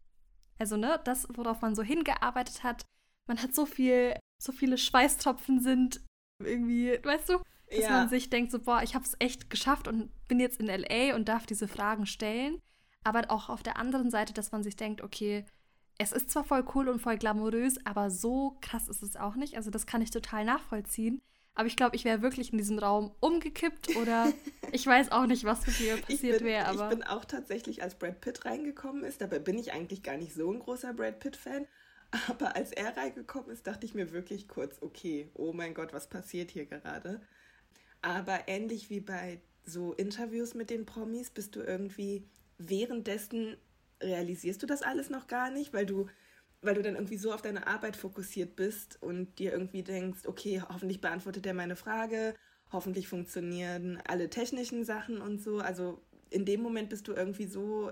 Also, 0.59 0.77
ne, 0.77 1.01
das, 1.05 1.29
worauf 1.35 1.61
man 1.61 1.75
so 1.75 1.83
hingearbeitet 1.83 2.63
hat. 2.63 2.85
Man 3.27 3.43
hat 3.43 3.55
so 3.55 3.67
viel, 3.67 4.19
so 4.41 4.53
viele 4.53 4.79
Schweißtropfen 4.79 5.61
sind 5.61 6.01
irgendwie, 6.43 6.99
weißt 7.03 7.29
du, 7.29 7.39
dass 7.71 7.81
ja. 7.81 7.91
man 7.91 8.09
sich 8.09 8.31
denkt, 8.31 8.51
so, 8.51 8.59
boah, 8.59 8.83
ich 8.83 8.95
habe 8.95 9.05
es 9.05 9.17
echt 9.19 9.51
geschafft 9.51 9.89
und 9.89 10.11
bin 10.29 10.41
jetzt 10.41 10.61
in 10.61 10.67
LA 10.67 11.15
und 11.15 11.29
darf 11.29 11.47
diese 11.47 11.69
Fragen 11.69 12.07
stellen. 12.07 12.61
Aber 13.05 13.31
auch 13.31 13.49
auf 13.49 13.63
der 13.63 13.77
anderen 13.77 14.11
Seite, 14.11 14.33
dass 14.33 14.53
man 14.53 14.63
sich 14.63 14.77
denkt, 14.77 15.03
okay, 15.03 15.45
es 15.99 16.13
ist 16.13 16.31
zwar 16.31 16.45
voll 16.45 16.65
cool 16.75 16.89
und 16.89 17.01
voll 17.01 17.19
glamourös, 17.19 17.85
aber 17.85 18.11
so 18.11 18.57
krass 18.61 18.89
ist 18.89 19.03
es 19.03 19.17
auch 19.17 19.35
nicht. 19.35 19.57
Also 19.57 19.71
das 19.71 19.87
kann 19.87 20.01
ich 20.01 20.11
total 20.11 20.45
nachvollziehen. 20.45 21.21
Aber 21.57 21.67
ich 21.67 21.77
glaube, 21.77 21.97
ich 21.97 22.05
wäre 22.05 22.23
wirklich 22.23 22.53
in 22.53 22.59
diesem 22.59 22.79
Raum 22.79 23.13
umgekippt 23.19 23.97
oder 23.97 24.33
ich 24.73 24.87
weiß 24.87 25.11
auch 25.11 25.27
nicht, 25.27 25.43
was 25.43 25.67
mit 25.67 25.81
mir 25.81 25.97
passiert 25.97 26.43
wäre. 26.45 26.73
Ich 26.73 26.89
bin 26.89 27.03
auch 27.03 27.25
tatsächlich, 27.25 27.83
als 27.83 27.97
Brad 27.97 28.21
Pitt 28.21 28.45
reingekommen 28.45 29.03
ist, 29.03 29.21
dabei 29.21 29.41
bin 29.41 29.59
ich 29.59 29.73
eigentlich 29.73 30.05
gar 30.05 30.17
nicht 30.17 30.33
so 30.33 30.53
ein 30.53 30.61
großer 30.61 30.95
Brad 30.95 31.19
Pitt-Fan. 31.19 31.67
Aber 32.29 32.55
als 32.55 32.71
er 32.71 32.97
reingekommen 32.97 33.51
ist, 33.51 33.67
dachte 33.67 33.85
ich 33.85 33.95
mir 33.95 34.13
wirklich 34.13 34.47
kurz, 34.47 34.81
okay, 34.81 35.29
oh 35.35 35.53
mein 35.53 35.75
Gott, 35.75 35.93
was 35.93 36.09
passiert 36.09 36.53
hier 36.53 36.65
gerade? 36.65 37.21
Aber 38.01 38.47
ähnlich 38.47 38.89
wie 38.89 39.01
bei 39.01 39.41
so 39.65 39.93
Interviews 39.95 40.55
mit 40.55 40.71
den 40.71 40.87
Promis, 40.87 41.31
bist 41.31 41.57
du 41.57 41.61
irgendwie 41.61 42.23
währenddessen 42.57 43.57
realisierst 44.03 44.63
du 44.63 44.67
das 44.67 44.83
alles 44.83 45.11
noch 45.11 45.27
gar 45.27 45.51
nicht, 45.51 45.73
weil 45.73 45.87
du, 45.87 46.07
weil 46.63 46.75
du 46.75 46.83
dann 46.83 46.95
irgendwie 46.95 47.17
so 47.17 47.33
auf 47.33 47.43
deine 47.43 47.67
Arbeit 47.67 47.97
fokussiert 47.97 48.57
bist 48.57 49.03
und 49.03 49.39
dir 49.39 49.53
irgendwie 49.53 49.83
denkst, 49.83 50.27
okay, 50.27 50.63
hoffentlich 50.69 51.01
beantwortet 51.01 51.47
er 51.47 51.55
meine 51.55 51.77
Frage, 51.77 52.35
hoffentlich 52.71 53.09
funktionieren 53.09 54.01
alle 54.07 54.31
technischen 54.31 54.85
Sachen 54.85 55.21
und 55.21 55.41
so. 55.41 55.59
Also 55.59 56.01
in 56.31 56.45
dem 56.45 56.63
Moment 56.63 56.91
bist 56.91 57.09
du 57.09 57.13
irgendwie 57.13 57.47
so 57.47 57.91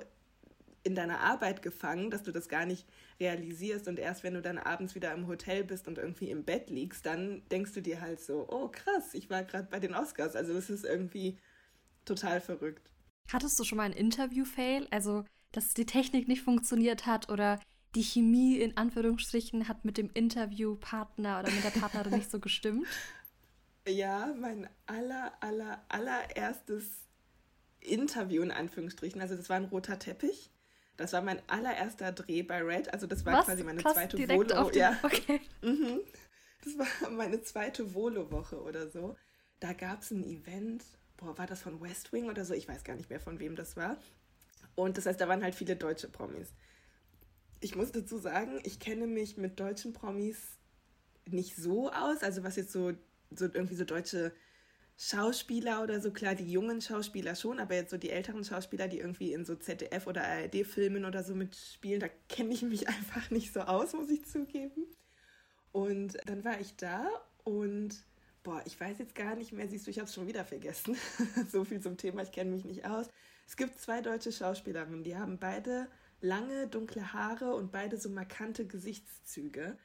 in 0.82 0.94
deiner 0.94 1.20
Arbeit 1.20 1.62
gefangen, 1.62 2.10
dass 2.10 2.22
du 2.22 2.30
das 2.30 2.48
gar 2.48 2.64
nicht 2.64 2.86
realisierst 3.18 3.88
und 3.88 3.98
erst 3.98 4.22
wenn 4.22 4.34
du 4.34 4.42
dann 4.42 4.56
abends 4.56 4.94
wieder 4.94 5.12
im 5.12 5.26
Hotel 5.26 5.64
bist 5.64 5.88
und 5.88 5.98
irgendwie 5.98 6.30
im 6.30 6.44
Bett 6.44 6.70
liegst, 6.70 7.04
dann 7.06 7.42
denkst 7.50 7.72
du 7.72 7.80
dir 7.82 8.00
halt 8.00 8.20
so, 8.20 8.46
oh 8.48 8.68
krass, 8.68 9.12
ich 9.14 9.28
war 9.28 9.42
gerade 9.42 9.66
bei 9.68 9.80
den 9.80 9.94
Oscars. 9.94 10.36
Also 10.36 10.52
es 10.52 10.70
ist 10.70 10.84
irgendwie 10.84 11.38
total 12.04 12.40
verrückt. 12.40 12.88
Hattest 13.32 13.58
du 13.58 13.64
schon 13.64 13.78
mal 13.78 13.84
ein 13.84 13.92
Interview-Fail? 13.92 14.86
Also 14.92 15.24
dass 15.52 15.74
die 15.74 15.86
Technik 15.86 16.28
nicht 16.28 16.42
funktioniert 16.42 17.06
hat 17.06 17.30
oder 17.30 17.60
die 17.94 18.02
Chemie 18.02 18.58
in 18.58 18.76
Anführungsstrichen 18.76 19.68
hat 19.68 19.84
mit 19.84 19.96
dem 19.96 20.10
Interviewpartner 20.12 21.40
oder 21.40 21.50
mit 21.50 21.64
der 21.64 21.70
Partnerin 21.70 22.14
nicht 22.14 22.30
so 22.30 22.40
gestimmt? 22.40 22.86
Ja, 23.88 24.34
mein 24.36 24.68
aller, 24.86 25.32
aller, 25.40 25.80
allererstes 25.88 27.06
Interview 27.78 28.42
in 28.42 28.50
Anführungsstrichen, 28.50 29.20
also 29.20 29.36
das 29.36 29.48
war 29.48 29.58
ein 29.58 29.66
roter 29.66 29.98
Teppich. 30.00 30.50
Das 30.96 31.12
war 31.12 31.22
mein 31.22 31.40
allererster 31.48 32.10
Dreh 32.12 32.42
bei 32.42 32.62
Red, 32.62 32.92
also 32.92 33.06
das 33.06 33.24
war 33.24 33.38
Was? 33.38 33.44
quasi 33.46 33.62
meine 33.62 33.80
Krass, 33.80 33.94
zweite 33.94 34.18
Volo. 34.28 34.70
Ja. 34.72 34.98
Okay. 35.02 35.40
Mhm. 35.62 36.00
Das 36.64 36.78
war 36.78 37.10
meine 37.10 37.42
zweite 37.42 37.94
Volo-Woche 37.94 38.60
oder 38.60 38.88
so. 38.88 39.14
Da 39.60 39.72
gab 39.72 40.02
es 40.02 40.10
ein 40.10 40.24
Event, 40.24 40.82
boah, 41.16 41.38
war 41.38 41.46
das 41.46 41.62
von 41.62 41.80
West 41.80 42.12
Wing 42.12 42.28
oder 42.28 42.44
so? 42.44 42.54
Ich 42.54 42.66
weiß 42.66 42.82
gar 42.82 42.96
nicht 42.96 43.08
mehr, 43.08 43.20
von 43.20 43.38
wem 43.38 43.54
das 43.54 43.76
war. 43.76 43.98
Und 44.76 44.96
das 44.96 45.06
heißt, 45.06 45.20
da 45.20 45.26
waren 45.26 45.42
halt 45.42 45.56
viele 45.56 45.74
deutsche 45.74 46.08
Promis. 46.08 46.54
Ich 47.60 47.74
muss 47.74 47.90
dazu 47.90 48.18
sagen, 48.18 48.60
ich 48.62 48.78
kenne 48.78 49.06
mich 49.06 49.36
mit 49.36 49.58
deutschen 49.58 49.92
Promis 49.92 50.38
nicht 51.24 51.56
so 51.56 51.90
aus. 51.90 52.22
Also 52.22 52.44
was 52.44 52.54
jetzt 52.56 52.72
so, 52.72 52.92
so 53.30 53.46
irgendwie 53.46 53.74
so 53.74 53.84
deutsche 53.84 54.32
Schauspieler 54.98 55.82
oder 55.82 56.00
so, 56.00 56.10
klar, 56.10 56.34
die 56.34 56.50
jungen 56.50 56.80
Schauspieler 56.80 57.34
schon, 57.34 57.58
aber 57.58 57.74
jetzt 57.74 57.90
so 57.90 57.98
die 57.98 58.10
älteren 58.10 58.44
Schauspieler, 58.44 58.88
die 58.88 58.98
irgendwie 58.98 59.32
in 59.32 59.44
so 59.44 59.54
ZDF 59.54 60.06
oder 60.06 60.24
ARD-Filmen 60.24 61.04
oder 61.04 61.22
so 61.22 61.34
mitspielen, 61.34 62.00
da 62.00 62.08
kenne 62.28 62.54
ich 62.54 62.62
mich 62.62 62.88
einfach 62.88 63.30
nicht 63.30 63.52
so 63.52 63.60
aus, 63.60 63.92
muss 63.92 64.10
ich 64.10 64.24
zugeben. 64.24 64.86
Und 65.72 66.16
dann 66.26 66.44
war 66.44 66.60
ich 66.60 66.76
da 66.76 67.08
und 67.44 68.04
boah, 68.42 68.62
ich 68.64 68.80
weiß 68.80 68.98
jetzt 68.98 69.14
gar 69.14 69.34
nicht 69.34 69.52
mehr, 69.52 69.68
siehst 69.68 69.86
du, 69.86 69.90
ich 69.90 69.98
habe 69.98 70.06
es 70.06 70.14
schon 70.14 70.28
wieder 70.28 70.44
vergessen. 70.44 70.96
so 71.50 71.64
viel 71.64 71.80
zum 71.80 71.96
Thema, 71.98 72.22
ich 72.22 72.32
kenne 72.32 72.50
mich 72.50 72.64
nicht 72.64 72.86
aus. 72.86 73.08
Es 73.46 73.56
gibt 73.56 73.78
zwei 73.78 74.00
deutsche 74.00 74.32
Schauspielerinnen, 74.32 75.04
die 75.04 75.16
haben 75.16 75.38
beide 75.38 75.88
lange, 76.20 76.66
dunkle 76.66 77.12
Haare 77.12 77.54
und 77.54 77.72
beide 77.72 77.96
so 77.96 78.08
markante 78.08 78.66
Gesichtszüge. 78.66 79.78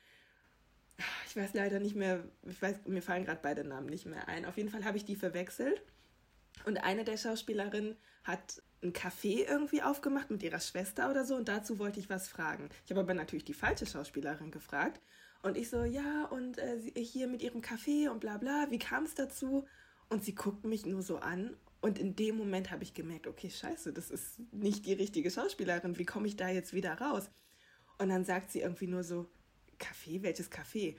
Ich 1.27 1.35
weiß 1.35 1.53
leider 1.53 1.79
nicht 1.79 1.95
mehr, 1.95 2.23
ich 2.43 2.61
weiß, 2.61 2.85
mir 2.85 3.01
fallen 3.01 3.25
gerade 3.25 3.39
beide 3.41 3.63
Namen 3.63 3.87
nicht 3.87 4.05
mehr 4.05 4.27
ein. 4.27 4.45
Auf 4.45 4.57
jeden 4.57 4.69
Fall 4.69 4.85
habe 4.85 4.97
ich 4.97 5.05
die 5.05 5.15
verwechselt. 5.15 5.81
Und 6.65 6.83
eine 6.83 7.03
der 7.03 7.17
Schauspielerinnen 7.17 7.97
hat 8.23 8.61
ein 8.83 8.93
Café 8.93 9.47
irgendwie 9.47 9.81
aufgemacht 9.81 10.31
mit 10.31 10.43
ihrer 10.43 10.59
Schwester 10.59 11.09
oder 11.09 11.23
so 11.25 11.35
und 11.35 11.47
dazu 11.47 11.79
wollte 11.79 11.99
ich 11.99 12.09
was 12.09 12.27
fragen. 12.27 12.69
Ich 12.85 12.91
habe 12.91 13.01
aber 13.01 13.13
natürlich 13.13 13.45
die 13.45 13.53
falsche 13.53 13.85
Schauspielerin 13.85 14.51
gefragt 14.51 15.01
und 15.43 15.57
ich 15.57 15.69
so, 15.69 15.83
ja, 15.83 16.25
und 16.25 16.57
äh, 16.57 16.79
hier 16.95 17.27
mit 17.27 17.41
ihrem 17.41 17.61
Café 17.61 18.09
und 18.09 18.19
bla 18.19 18.37
bla, 18.37 18.67
wie 18.69 18.79
kam 18.79 19.03
es 19.03 19.15
dazu? 19.15 19.65
Und 20.09 20.23
sie 20.23 20.35
guckt 20.35 20.65
mich 20.65 20.85
nur 20.85 21.01
so 21.01 21.17
an 21.17 21.55
und 21.81 21.97
in 21.97 22.15
dem 22.15 22.37
Moment 22.37 22.71
habe 22.71 22.83
ich 22.83 22.93
gemerkt, 22.93 23.27
okay, 23.27 23.49
scheiße, 23.49 23.91
das 23.91 24.11
ist 24.11 24.39
nicht 24.53 24.85
die 24.85 24.93
richtige 24.93 25.31
Schauspielerin. 25.31 25.97
Wie 25.97 26.05
komme 26.05 26.27
ich 26.27 26.35
da 26.35 26.47
jetzt 26.47 26.73
wieder 26.73 26.93
raus? 26.93 27.29
Und 27.97 28.09
dann 28.09 28.23
sagt 28.23 28.51
sie 28.51 28.61
irgendwie 28.61 28.87
nur 28.87 29.03
so, 29.03 29.27
Kaffee, 29.79 30.21
welches 30.21 30.51
Kaffee? 30.51 30.97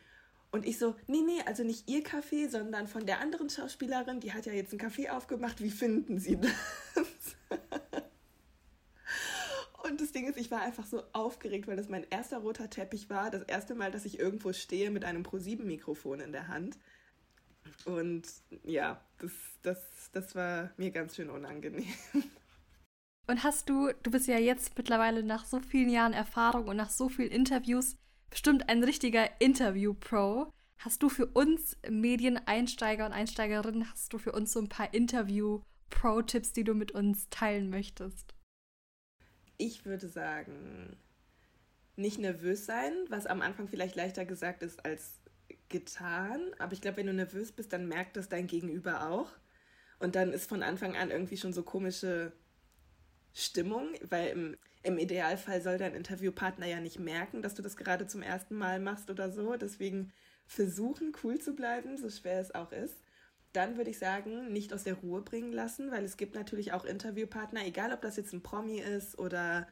Und 0.50 0.66
ich 0.66 0.78
so, 0.78 0.96
nee, 1.06 1.22
nee, 1.24 1.40
also 1.46 1.62
nicht 1.62 1.88
ihr 1.88 2.02
Kaffee, 2.02 2.48
sondern 2.48 2.88
von 2.88 3.06
der 3.06 3.20
anderen 3.20 3.48
Schauspielerin, 3.48 4.20
die 4.20 4.32
hat 4.32 4.44
ja 4.44 4.52
jetzt 4.52 4.72
ein 4.72 4.78
Kaffee 4.78 5.08
aufgemacht. 5.08 5.62
Wie 5.62 5.70
finden 5.70 6.18
Sie 6.18 6.38
das? 6.38 6.52
Und 9.84 10.00
das 10.00 10.12
Ding 10.12 10.28
ist, 10.28 10.38
ich 10.38 10.50
war 10.50 10.60
einfach 10.60 10.86
so 10.86 11.02
aufgeregt, 11.12 11.66
weil 11.66 11.76
das 11.76 11.88
mein 11.88 12.06
erster 12.10 12.38
roter 12.38 12.70
Teppich 12.70 13.08
war. 13.08 13.30
Das 13.30 13.42
erste 13.42 13.74
Mal, 13.74 13.90
dass 13.90 14.04
ich 14.04 14.18
irgendwo 14.18 14.52
stehe 14.52 14.90
mit 14.90 15.04
einem 15.04 15.22
Pro7-Mikrofon 15.22 16.20
in 16.20 16.32
der 16.32 16.48
Hand. 16.48 16.78
Und 17.84 18.28
ja, 18.64 19.00
das, 19.18 19.32
das, 19.62 20.10
das 20.12 20.34
war 20.34 20.70
mir 20.76 20.90
ganz 20.90 21.16
schön 21.16 21.30
unangenehm. 21.30 21.92
Und 23.28 23.44
hast 23.44 23.68
du, 23.68 23.92
du 24.02 24.10
bist 24.10 24.26
ja 24.26 24.38
jetzt 24.38 24.76
mittlerweile 24.76 25.22
nach 25.22 25.44
so 25.44 25.60
vielen 25.60 25.88
Jahren 25.88 26.12
Erfahrung 26.12 26.68
und 26.68 26.76
nach 26.76 26.90
so 26.90 27.08
vielen 27.08 27.30
Interviews 27.30 27.96
bestimmt 28.30 28.68
ein 28.68 28.82
richtiger 28.82 29.40
Interview-Pro. 29.40 30.52
Hast 30.78 31.02
du 31.02 31.08
für 31.08 31.26
uns 31.26 31.76
Medieneinsteiger 31.88 33.06
und 33.06 33.12
Einsteigerinnen, 33.12 33.88
hast 33.90 34.12
du 34.12 34.18
für 34.18 34.32
uns 34.32 34.52
so 34.52 34.60
ein 34.60 34.68
paar 34.68 34.92
Interview-Pro-Tipps, 34.92 36.52
die 36.52 36.64
du 36.64 36.74
mit 36.74 36.92
uns 36.92 37.28
teilen 37.30 37.70
möchtest? 37.70 38.34
Ich 39.58 39.84
würde 39.84 40.08
sagen, 40.08 40.96
nicht 41.94 42.18
nervös 42.18 42.66
sein, 42.66 42.92
was 43.08 43.26
am 43.26 43.42
Anfang 43.42 43.68
vielleicht 43.68 43.94
leichter 43.94 44.24
gesagt 44.24 44.62
ist 44.62 44.84
als 44.84 45.21
getan. 45.72 46.40
Aber 46.60 46.72
ich 46.72 46.80
glaube, 46.80 46.98
wenn 46.98 47.06
du 47.08 47.12
nervös 47.12 47.50
bist, 47.50 47.72
dann 47.72 47.88
merkt 47.88 48.16
das 48.16 48.28
dein 48.28 48.46
Gegenüber 48.46 49.10
auch. 49.10 49.30
Und 49.98 50.14
dann 50.14 50.32
ist 50.32 50.48
von 50.48 50.62
Anfang 50.62 50.96
an 50.96 51.10
irgendwie 51.10 51.36
schon 51.36 51.52
so 51.52 51.64
komische 51.64 52.32
Stimmung, 53.34 53.88
weil 54.08 54.28
im, 54.28 54.56
im 54.82 54.98
Idealfall 54.98 55.62
soll 55.62 55.78
dein 55.78 55.94
Interviewpartner 55.94 56.66
ja 56.66 56.80
nicht 56.80 56.98
merken, 56.98 57.42
dass 57.42 57.54
du 57.54 57.62
das 57.62 57.76
gerade 57.76 58.06
zum 58.06 58.22
ersten 58.22 58.54
Mal 58.56 58.78
machst 58.78 59.10
oder 59.10 59.30
so. 59.30 59.56
Deswegen 59.56 60.12
versuchen, 60.46 61.12
cool 61.22 61.38
zu 61.40 61.54
bleiben, 61.54 61.96
so 61.96 62.10
schwer 62.10 62.40
es 62.40 62.54
auch 62.54 62.72
ist. 62.72 62.96
Dann 63.52 63.76
würde 63.76 63.90
ich 63.90 63.98
sagen, 63.98 64.52
nicht 64.52 64.72
aus 64.72 64.84
der 64.84 64.94
Ruhe 64.94 65.22
bringen 65.22 65.52
lassen, 65.52 65.90
weil 65.90 66.04
es 66.04 66.16
gibt 66.16 66.34
natürlich 66.34 66.72
auch 66.72 66.84
Interviewpartner, 66.84 67.64
egal 67.66 67.92
ob 67.92 68.00
das 68.00 68.16
jetzt 68.16 68.32
ein 68.32 68.42
Promi 68.42 68.78
ist 68.78 69.18
oder 69.18 69.68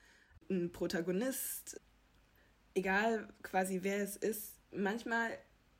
ein 0.50 0.70
Protagonist, 0.72 1.80
egal 2.74 3.28
quasi 3.42 3.80
wer 3.82 4.02
es 4.02 4.16
ist. 4.16 4.58
Manchmal 4.70 5.30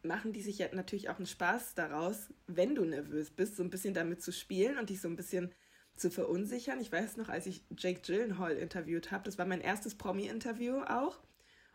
machen 0.03 0.33
die 0.33 0.43
sich 0.43 0.59
ja 0.59 0.69
natürlich 0.73 1.09
auch 1.09 1.17
einen 1.17 1.27
Spaß 1.27 1.75
daraus, 1.75 2.29
wenn 2.47 2.75
du 2.75 2.85
nervös 2.85 3.31
bist, 3.31 3.57
so 3.57 3.63
ein 3.63 3.71
bisschen 3.71 3.95
damit 3.95 4.23
zu 4.23 4.33
spielen 4.33 4.79
und 4.79 4.91
dich 4.91 5.01
so 5.01 5.09
ein 5.09 5.17
bisschen 5.17 5.53
zu 5.97 6.11
verunsichern. 6.11 6.81
Ich 6.81 6.91
weiß 6.91 7.17
noch, 7.17 7.29
als 7.29 7.47
ich 7.47 7.65
Jake 7.77 8.01
Gyllenhaal 8.01 8.57
interviewt 8.57 9.11
habe, 9.11 9.25
das 9.25 9.39
war 9.39 9.47
mein 9.47 9.61
erstes 9.61 9.95
Promi-Interview 9.95 10.81
auch. 10.83 11.21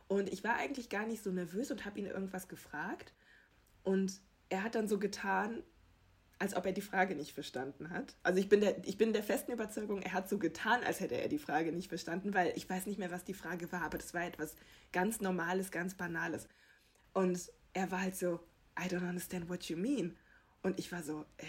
Und 0.08 0.32
ich 0.32 0.44
war 0.44 0.56
eigentlich 0.56 0.90
gar 0.90 1.06
nicht 1.06 1.24
so 1.24 1.32
nervös 1.32 1.72
und 1.72 1.86
habe 1.86 2.00
ihn 2.00 2.06
irgendwas 2.06 2.48
gefragt. 2.48 3.14
Und 3.84 4.22
er 4.50 4.64
hat 4.64 4.76
dann 4.76 4.88
so 4.88 5.00
getan, 5.00 5.64
als 6.38 6.56
ob 6.56 6.66
er 6.66 6.74
die 6.74 6.82
Frage 6.82 7.16
nicht 7.16 7.34
verstanden 7.34 7.90
hat. 7.92 8.16
Also 8.24 8.40
ich 8.40 8.50
bin, 8.50 8.62
der, 8.62 8.86
ich 8.86 8.98
bin 8.98 9.14
der 9.14 9.24
festen 9.24 9.52
Überzeugung, 9.52 10.02
er 10.02 10.14
hat 10.14 10.28
so 10.28 10.38
getan, 10.38 10.84
als 10.84 11.00
hätte 11.00 11.16
er 11.16 11.30
die 11.30 11.40
Frage 11.40 11.72
nicht 11.72 11.88
verstanden, 11.88 12.34
weil 12.34 12.52
ich 12.56 12.70
weiß 12.70 12.88
nicht 12.88 13.00
mehr, 13.00 13.12
was 13.12 13.24
die 13.24 13.34
Frage 13.34 13.72
war, 13.72 13.84
aber 13.84 13.98
das 13.98 14.14
war 14.14 14.26
etwas 14.26 14.56
ganz 14.92 15.22
Normales, 15.22 15.72
ganz 15.72 15.96
Banales. 15.96 16.48
Und 17.14 17.52
er 17.76 17.92
war 17.92 18.02
halt 18.02 18.16
so, 18.16 18.40
I 18.80 18.88
don't 18.88 19.08
understand 19.08 19.48
what 19.50 19.66
you 19.66 19.78
mean. 19.78 20.18
Und 20.64 20.80
ich 20.80 20.92
war 20.92 21.04
so, 21.04 21.26
äh. 21.38 21.46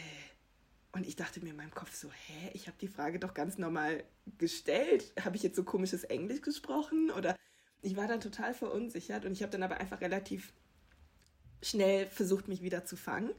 Und 0.92 1.06
ich 1.06 1.16
dachte 1.16 1.40
mir 1.40 1.50
in 1.50 1.56
meinem 1.56 1.74
Kopf 1.74 1.94
so, 1.94 2.10
hä, 2.10 2.50
ich 2.54 2.68
habe 2.68 2.78
die 2.80 2.88
Frage 2.88 3.18
doch 3.18 3.34
ganz 3.34 3.58
normal 3.58 4.02
gestellt. 4.38 5.12
Habe 5.22 5.36
ich 5.36 5.42
jetzt 5.42 5.56
so 5.56 5.62
komisches 5.62 6.04
Englisch 6.04 6.40
gesprochen? 6.40 7.10
Oder 7.10 7.36
ich 7.82 7.96
war 7.96 8.08
dann 8.08 8.20
total 8.20 8.54
verunsichert 8.54 9.26
und 9.26 9.32
ich 9.32 9.42
habe 9.42 9.52
dann 9.52 9.62
aber 9.62 9.76
einfach 9.76 10.00
relativ 10.00 10.54
schnell 11.62 12.06
versucht, 12.06 12.48
mich 12.48 12.62
wieder 12.62 12.86
zu 12.86 12.96
fangen. 12.96 13.30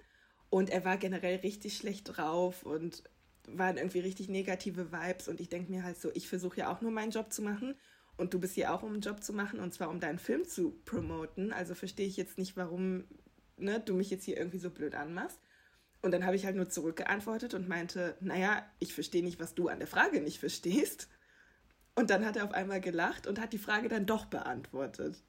Und 0.50 0.70
er 0.70 0.86
war 0.86 0.98
generell 0.98 1.38
richtig 1.38 1.78
schlecht 1.78 2.16
drauf 2.16 2.64
und 2.64 3.04
waren 3.48 3.78
irgendwie 3.78 4.00
richtig 4.00 4.30
negative 4.30 4.92
Vibes. 4.92 5.28
Und 5.28 5.42
ich 5.42 5.50
denke 5.50 5.72
mir 5.72 5.84
halt 5.84 6.00
so, 6.00 6.12
ich 6.14 6.30
versuche 6.30 6.58
ja 6.58 6.72
auch 6.72 6.82
nur 6.82 6.92
meinen 6.92 7.12
Job 7.12 7.34
zu 7.34 7.42
machen. 7.42 7.76
Und 8.18 8.34
du 8.34 8.40
bist 8.40 8.56
hier 8.56 8.74
auch, 8.74 8.84
um 8.84 8.94
einen 8.94 9.02
Job 9.02 9.24
zu 9.24 9.32
machen, 9.32 9.60
und 9.60 9.74
zwar 9.74 9.90
um 9.90 10.00
deinen 10.00 10.20
Film 10.20 10.46
zu 10.48 10.72
promoten. 10.86 11.54
Also 11.54 11.76
verstehe 11.76 12.08
ich 12.08 12.18
jetzt 12.18 12.38
nicht, 12.38 12.58
warum 12.58 13.06
ne, 13.58 13.80
du 13.80 13.94
mich 13.94 14.10
jetzt 14.10 14.26
hier 14.26 14.38
irgendwie 14.38 14.60
so 14.60 14.70
blöd 14.70 14.96
anmachst. 14.96 15.40
Und 16.02 16.12
dann 16.12 16.26
habe 16.26 16.36
ich 16.36 16.46
halt 16.46 16.56
nur 16.56 16.70
zurückgeantwortet 16.70 17.54
und 17.54 17.68
meinte, 17.68 18.18
naja, 18.20 18.66
ich 18.80 18.94
verstehe 18.94 19.24
nicht, 19.24 19.40
was 19.40 19.56
du 19.56 19.68
an 19.68 19.80
der 19.80 19.88
Frage 19.88 20.22
nicht 20.22 20.40
verstehst. 20.40 21.10
Und 21.96 22.10
dann 22.10 22.26
hat 22.26 22.36
er 22.36 22.44
auf 22.44 22.54
einmal 22.54 22.82
gelacht 22.82 23.28
und 23.28 23.40
hat 23.40 23.54
die 23.54 23.58
Frage 23.58 23.88
dann 23.88 24.06
doch 24.06 24.26
beantwortet. 24.26 25.24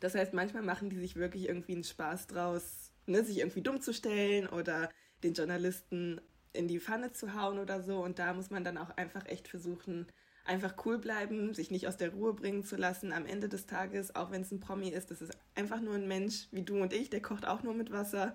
Das 0.00 0.14
heißt, 0.14 0.32
manchmal 0.32 0.62
machen 0.62 0.90
die 0.90 0.98
sich 0.98 1.16
wirklich 1.16 1.48
irgendwie 1.48 1.72
einen 1.72 1.84
Spaß 1.84 2.28
draus, 2.28 2.92
ne, 3.06 3.24
sich 3.24 3.38
irgendwie 3.38 3.62
dumm 3.62 3.80
zu 3.80 3.92
stellen 3.92 4.48
oder 4.48 4.90
den 5.22 5.34
Journalisten 5.34 6.20
in 6.52 6.68
die 6.68 6.78
Pfanne 6.78 7.12
zu 7.12 7.34
hauen 7.34 7.58
oder 7.58 7.82
so. 7.82 8.02
Und 8.02 8.18
da 8.18 8.32
muss 8.32 8.50
man 8.50 8.64
dann 8.64 8.78
auch 8.78 8.90
einfach 8.90 9.26
echt 9.26 9.48
versuchen, 9.48 10.06
einfach 10.44 10.74
cool 10.84 10.98
bleiben, 10.98 11.54
sich 11.54 11.70
nicht 11.70 11.88
aus 11.88 11.96
der 11.96 12.12
Ruhe 12.12 12.34
bringen 12.34 12.64
zu 12.64 12.76
lassen. 12.76 13.12
Am 13.12 13.26
Ende 13.26 13.48
des 13.48 13.66
Tages, 13.66 14.14
auch 14.14 14.30
wenn 14.30 14.42
es 14.42 14.52
ein 14.52 14.60
Promi 14.60 14.88
ist, 14.88 15.10
das 15.10 15.22
ist 15.22 15.36
einfach 15.54 15.80
nur 15.80 15.94
ein 15.94 16.08
Mensch 16.08 16.48
wie 16.52 16.62
du 16.62 16.80
und 16.80 16.92
ich, 16.92 17.10
der 17.10 17.22
kocht 17.22 17.46
auch 17.46 17.62
nur 17.62 17.74
mit 17.74 17.90
Wasser. 17.90 18.34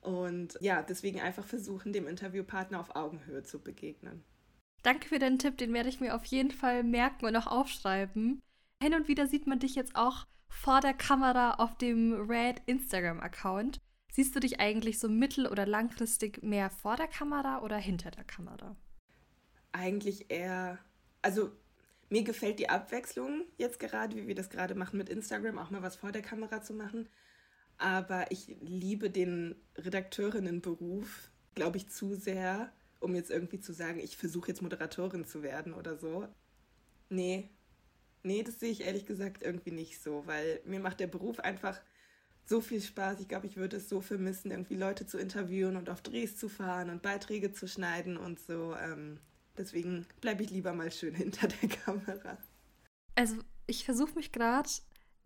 Und 0.00 0.58
ja, 0.60 0.82
deswegen 0.82 1.20
einfach 1.20 1.46
versuchen, 1.46 1.92
dem 1.92 2.06
Interviewpartner 2.06 2.78
auf 2.80 2.94
Augenhöhe 2.94 3.42
zu 3.42 3.62
begegnen. 3.62 4.24
Danke 4.82 5.08
für 5.08 5.18
deinen 5.18 5.38
Tipp, 5.38 5.56
den 5.56 5.72
werde 5.72 5.88
ich 5.88 6.00
mir 6.00 6.14
auf 6.14 6.24
jeden 6.26 6.50
Fall 6.50 6.82
merken 6.82 7.24
und 7.24 7.36
auch 7.36 7.46
aufschreiben. 7.46 8.42
Hin 8.82 8.94
und 8.94 9.08
wieder 9.08 9.26
sieht 9.26 9.46
man 9.46 9.58
dich 9.58 9.74
jetzt 9.74 9.96
auch 9.96 10.26
vor 10.48 10.80
der 10.80 10.92
Kamera 10.92 11.54
auf 11.54 11.78
dem 11.78 12.12
Red 12.28 12.60
Instagram-Account. 12.66 13.80
Siehst 14.12 14.36
du 14.36 14.40
dich 14.40 14.60
eigentlich 14.60 14.98
so 14.98 15.08
mittel- 15.08 15.46
oder 15.46 15.66
langfristig 15.66 16.42
mehr 16.42 16.70
vor 16.70 16.96
der 16.96 17.08
Kamera 17.08 17.62
oder 17.62 17.78
hinter 17.78 18.10
der 18.10 18.24
Kamera? 18.24 18.76
Eigentlich 19.72 20.30
eher, 20.30 20.78
also 21.24 21.50
mir 22.10 22.22
gefällt 22.22 22.58
die 22.58 22.68
Abwechslung 22.68 23.44
jetzt 23.56 23.80
gerade, 23.80 24.14
wie 24.14 24.28
wir 24.28 24.34
das 24.34 24.50
gerade 24.50 24.74
machen 24.74 24.98
mit 24.98 25.08
Instagram, 25.08 25.58
auch 25.58 25.70
mal 25.70 25.82
was 25.82 25.96
vor 25.96 26.12
der 26.12 26.22
Kamera 26.22 26.62
zu 26.62 26.74
machen. 26.74 27.08
Aber 27.78 28.30
ich 28.30 28.56
liebe 28.60 29.10
den 29.10 29.56
Redakteurinnenberuf, 29.76 31.30
glaube 31.54 31.78
ich, 31.78 31.88
zu 31.88 32.14
sehr, 32.14 32.70
um 33.00 33.14
jetzt 33.14 33.30
irgendwie 33.30 33.58
zu 33.58 33.72
sagen, 33.72 34.00
ich 34.00 34.18
versuche 34.18 34.48
jetzt 34.48 34.60
Moderatorin 34.60 35.26
zu 35.26 35.42
werden 35.42 35.72
oder 35.72 35.96
so. 35.96 36.28
Nee, 37.08 37.48
nee, 38.22 38.42
das 38.42 38.60
sehe 38.60 38.70
ich 38.70 38.82
ehrlich 38.82 39.06
gesagt 39.06 39.42
irgendwie 39.42 39.72
nicht 39.72 40.02
so, 40.02 40.26
weil 40.26 40.60
mir 40.66 40.78
macht 40.78 41.00
der 41.00 41.06
Beruf 41.06 41.40
einfach 41.40 41.80
so 42.44 42.60
viel 42.60 42.82
Spaß. 42.82 43.20
Ich 43.20 43.28
glaube, 43.28 43.46
ich 43.46 43.56
würde 43.56 43.78
es 43.78 43.88
so 43.88 44.02
vermissen, 44.02 44.50
irgendwie 44.50 44.76
Leute 44.76 45.06
zu 45.06 45.16
interviewen 45.16 45.76
und 45.76 45.88
auf 45.88 46.02
Drehs 46.02 46.36
zu 46.36 46.50
fahren 46.50 46.90
und 46.90 47.00
Beiträge 47.00 47.52
zu 47.52 47.66
schneiden 47.66 48.18
und 48.18 48.38
so. 48.38 48.76
Ähm, 48.76 49.18
deswegen 49.56 50.06
bleibe 50.20 50.42
ich 50.42 50.50
lieber 50.50 50.72
mal 50.72 50.90
schön 50.90 51.14
hinter 51.14 51.48
der 51.48 51.68
Kamera. 51.68 52.38
Also 53.14 53.36
ich 53.66 53.84
versuche 53.84 54.14
mich 54.14 54.32
gerade, 54.32 54.68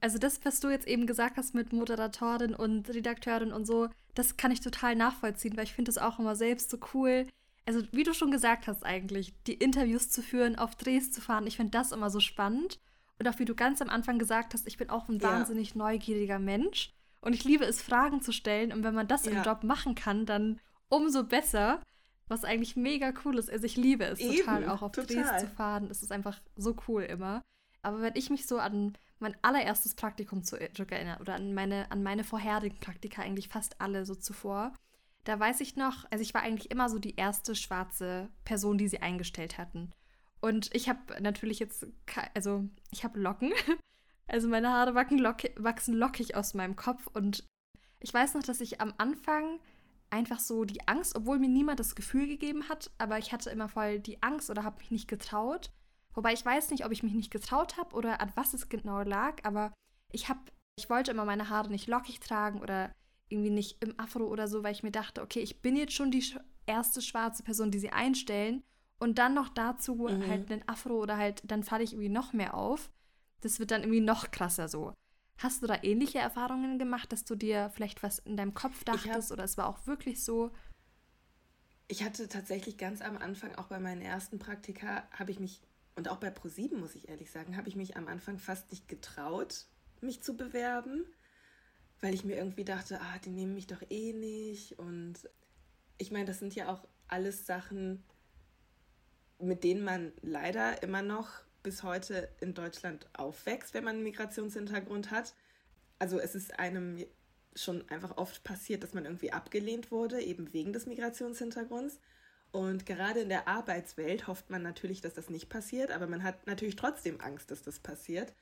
also 0.01 0.19
das, 0.19 0.45
was 0.45 0.61
du 0.61 0.69
jetzt 0.69 0.87
eben 0.87 1.07
gesagt 1.07 1.37
hast 1.37 1.55
mit 1.55 1.73
Moderatorin 1.73 2.55
und 2.55 2.89
Redakteurin 2.89 3.53
und 3.53 3.67
so, 3.67 3.89
das 4.15 4.37
kann 4.37 4.51
ich 4.51 4.61
total 4.61 4.95
nachvollziehen, 4.97 5.57
weil 5.57 5.65
ich 5.65 5.75
finde 5.75 5.89
das 5.91 5.99
auch 5.99 6.19
immer 6.19 6.37
selbst 6.37 6.71
so 6.71 6.79
cool. 6.95 7.27
Also 7.67 7.83
wie 7.93 8.03
du 8.03 8.15
schon 8.15 8.31
gesagt 8.31 8.67
hast 8.67 8.85
eigentlich, 8.85 9.35
die 9.47 9.55
Interviews 9.55 10.11
zu 10.11 10.23
führen, 10.23 10.57
auf 10.57 10.75
Drehs 10.75 11.11
zu 11.11 11.21
fahren, 11.21 11.47
ich 11.47 11.57
finde 11.57 11.73
das 11.73 11.93
immer 11.93 12.11
so 12.11 12.21
spannend. 12.21 12.79
Und 13.19 13.29
auch 13.29 13.39
wie 13.39 13.45
du 13.45 13.55
ganz 13.55 13.83
am 13.83 13.89
Anfang 13.89 14.19
gesagt 14.19 14.55
hast, 14.55 14.67
ich 14.67 14.79
bin 14.79 14.91
auch 14.91 15.09
ein 15.09 15.19
ja. 15.19 15.29
wahnsinnig 15.29 15.75
neugieriger 15.75 16.39
Mensch. 16.39 16.93
Und 17.21 17.33
ich 17.33 17.45
liebe 17.45 17.65
es, 17.65 17.83
Fragen 17.83 18.23
zu 18.23 18.33
stellen. 18.33 18.73
Und 18.73 18.85
wenn 18.85 18.95
man 18.95 19.09
das 19.09 19.25
ja. 19.27 19.33
im 19.33 19.43
Job 19.43 19.65
machen 19.65 19.95
kann, 19.95 20.25
dann 20.25 20.61
umso 20.89 21.25
besser. 21.25 21.81
Was 22.29 22.45
eigentlich 22.45 22.77
mega 22.77 23.13
cool 23.25 23.39
ist. 23.39 23.51
Also 23.51 23.65
ich 23.65 23.77
liebe 23.77 24.05
es 24.05 24.19
Eben, 24.19 24.39
total, 24.39 24.69
auch 24.69 24.83
auf 24.83 24.93
total. 24.93 25.17
Drehs 25.17 25.41
zu 25.41 25.49
fahren. 25.49 25.89
Es 25.91 26.03
ist 26.03 26.13
einfach 26.13 26.41
so 26.57 26.77
cool 26.87 27.03
immer. 27.03 27.43
Aber 27.83 28.01
wenn 28.03 28.17
ich 28.17 28.31
mich 28.31 28.47
so 28.47 28.59
an 28.59 28.97
mein 29.19 29.37
allererstes 29.43 29.95
Praktikum 29.95 30.45
zurückerinnere 30.45 31.21
oder 31.21 31.35
an 31.35 31.55
meine, 31.55 31.91
an 31.91 32.03
meine 32.03 32.25
vorherigen 32.25 32.79
Praktika, 32.79 33.23
eigentlich 33.23 33.49
fast 33.49 33.81
alle 33.81 34.05
so 34.05 34.15
zuvor, 34.15 34.73
da 35.25 35.39
weiß 35.39 35.61
ich 35.61 35.77
noch, 35.77 36.05
also 36.11 36.23
ich 36.23 36.35
war 36.35 36.43
eigentlich 36.43 36.71
immer 36.71 36.89
so 36.89 36.99
die 36.99 37.17
erste 37.17 37.55
schwarze 37.55 38.29
Person, 38.45 38.79
die 38.79 38.89
sie 38.89 39.01
eingestellt 39.01 39.59
hatten. 39.59 39.93
Und 40.41 40.75
ich 40.75 40.89
habe 40.89 41.21
natürlich 41.21 41.59
jetzt, 41.59 41.87
also 42.35 42.69
ich 42.91 43.05
habe 43.05 43.19
Locken. 43.19 43.53
Also 44.31 44.47
meine 44.47 44.69
Haare 44.69 44.95
wachsen, 44.95 45.17
lock 45.17 45.39
wachsen 45.57 45.95
lockig 45.95 46.37
aus 46.37 46.53
meinem 46.53 46.77
Kopf. 46.77 47.07
Und 47.07 47.49
ich 47.99 48.13
weiß 48.13 48.35
noch, 48.35 48.43
dass 48.43 48.61
ich 48.61 48.79
am 48.79 48.93
Anfang 48.99 49.59
einfach 50.11 50.41
so 50.41 50.65
die 50.65 50.87
Angst, 50.87 51.17
obwohl 51.17 51.39
mir 51.39 51.49
niemand 51.49 51.81
das 51.81 51.95
Gefühl 51.95 52.27
gegeben 52.27 52.69
hat, 52.69 52.91
aber 52.99 53.19
ich 53.19 53.33
hatte 53.33 53.51
immer 53.51 53.69
voll 53.69 54.01
die 54.01 54.23
Angst 54.23 54.51
oder 54.51 54.65
habe 54.65 54.79
mich 54.79 54.91
nicht 54.91 55.09
getraut. 55.09 55.71
Wobei 56.15 56.33
ich 56.33 56.45
weiß 56.45 56.71
nicht, 56.71 56.85
ob 56.85 56.93
ich 56.93 57.03
mich 57.03 57.15
nicht 57.15 57.31
getraut 57.31 57.77
habe 57.77 57.95
oder 57.95 58.21
an 58.21 58.33
was 58.35 58.55
es 58.55 58.69
genau 58.69 59.03
lag, 59.03 59.45
aber 59.45 59.73
ich 60.11 60.29
habe, 60.29 60.41
ich 60.77 60.89
wollte 60.91 61.11
immer 61.11 61.25
meine 61.25 61.49
Haare 61.49 61.71
nicht 61.71 61.87
lockig 61.87 62.21
tragen 62.21 62.61
oder 62.61 62.93
irgendwie 63.29 63.51
nicht 63.51 63.83
im 63.85 63.99
Afro 63.99 64.25
oder 64.25 64.49
so, 64.49 64.63
weil 64.63 64.73
ich 64.73 64.83
mir 64.83 64.91
dachte, 64.91 65.23
okay, 65.23 65.41
ich 65.41 65.61
bin 65.61 65.77
jetzt 65.77 65.93
schon 65.93 66.11
die 66.11 66.25
erste 66.67 67.03
schwarze 67.03 67.43
Person, 67.43 67.71
die 67.71 67.79
sie 67.79 67.91
einstellen 67.91 68.63
und 68.99 69.19
dann 69.19 69.35
noch 69.35 69.49
dazu 69.49 69.95
mhm. 69.95 70.27
halt 70.27 70.51
einen 70.51 70.67
Afro 70.67 70.95
oder 70.95 71.17
halt, 71.17 71.43
dann 71.45 71.63
falle 71.63 71.85
ich 71.85 71.93
irgendwie 71.93 72.09
noch 72.09 72.33
mehr 72.33 72.55
auf. 72.55 72.91
Das 73.41 73.61
wird 73.61 73.71
dann 73.71 73.83
irgendwie 73.83 74.01
noch 74.01 74.31
krasser 74.31 74.69
so. 74.69 74.93
Hast 75.39 75.63
du 75.63 75.69
da 75.69 75.79
ähnliche 75.83 76.19
Erfahrungen 76.19 76.79
gemacht, 76.79 77.13
dass 77.13 77.25
du 77.25 77.37
dir 77.37 77.71
vielleicht 77.71 78.03
was 78.03 78.19
in 78.19 78.37
deinem 78.37 78.55
Kopf 78.55 78.83
dachtest 78.83 79.31
hab, 79.31 79.31
oder 79.31 79.45
es 79.45 79.57
war 79.57 79.69
auch 79.69 79.87
wirklich 79.87 80.23
so? 80.23 80.51
Ich 81.87 82.03
hatte 82.03 82.29
tatsächlich 82.29 82.77
ganz 82.77 83.01
am 83.01 83.17
Anfang, 83.17 83.55
auch 83.55 83.69
bei 83.69 83.79
meinen 83.79 84.03
ersten 84.03 84.39
Praktika, 84.41 85.09
habe 85.13 85.31
ich 85.31 85.39
mich, 85.39 85.63
und 85.95 86.09
auch 86.09 86.19
bei 86.19 86.31
ProSieben 86.31 86.81
muss 86.81 86.97
ich 86.97 87.09
ehrlich 87.09 87.31
sagen, 87.31 87.57
habe 87.57 87.69
ich 87.69 87.77
mich 87.77 87.97
am 87.97 88.09
Anfang 88.09 88.39
fast 88.39 88.71
nicht 88.73 88.89
getraut, 88.89 89.67
mich 90.01 90.23
zu 90.23 90.37
bewerben, 90.37 91.07
weil 92.01 92.15
ich 92.15 92.25
mir 92.25 92.37
irgendwie 92.37 92.65
dachte, 92.65 93.01
ah, 93.01 93.19
die 93.25 93.31
nehmen 93.31 93.55
mich 93.55 93.69
doch 93.69 93.83
eh 93.91 94.13
nicht. 94.13 94.79
Und 94.79 95.31
ich 95.99 96.11
meine, 96.11 96.25
das 96.25 96.41
sind 96.41 96.55
ja 96.57 96.69
auch 96.69 96.87
alles 97.07 97.47
Sachen, 97.47 98.05
mit 99.39 99.63
denen 99.63 99.85
man 99.85 100.13
leider 100.21 100.83
immer 100.83 101.03
noch 101.03 101.29
bis 101.69 101.83
heute 101.83 102.31
in 102.41 102.55
Deutschland 102.55 103.07
aufwächst, 103.13 103.75
wenn 103.75 103.85
man 103.85 103.97
einen 103.97 104.05
Migrationshintergrund 104.05 105.11
hat. 105.11 105.35
Also 105.99 106.19
es 106.19 106.35
ist 106.35 106.59
einem 106.59 107.05
schon 107.55 107.87
einfach 107.91 108.17
oft 108.17 108.43
passiert, 108.43 108.83
dass 108.83 108.95
man 108.95 109.05
irgendwie 109.05 109.33
abgelehnt 109.33 109.91
wurde, 109.91 110.19
eben 110.23 110.55
wegen 110.55 110.73
des 110.73 110.87
Migrationshintergrunds. 110.87 112.01
Und 112.53 112.87
gerade 112.87 113.21
in 113.21 113.29
der 113.29 113.49
Arbeitswelt 113.49 114.29
hofft 114.29 114.49
man 114.49 114.63
natürlich, 114.63 115.03
dass 115.03 115.13
das 115.13 115.29
nicht 115.29 115.51
passiert, 115.51 115.91
aber 115.91 116.07
man 116.07 116.23
hat 116.23 116.47
natürlich 116.47 116.77
trotzdem 116.77 117.21
Angst, 117.21 117.51
dass 117.51 117.61
das 117.61 117.81
passiert. 117.81 118.33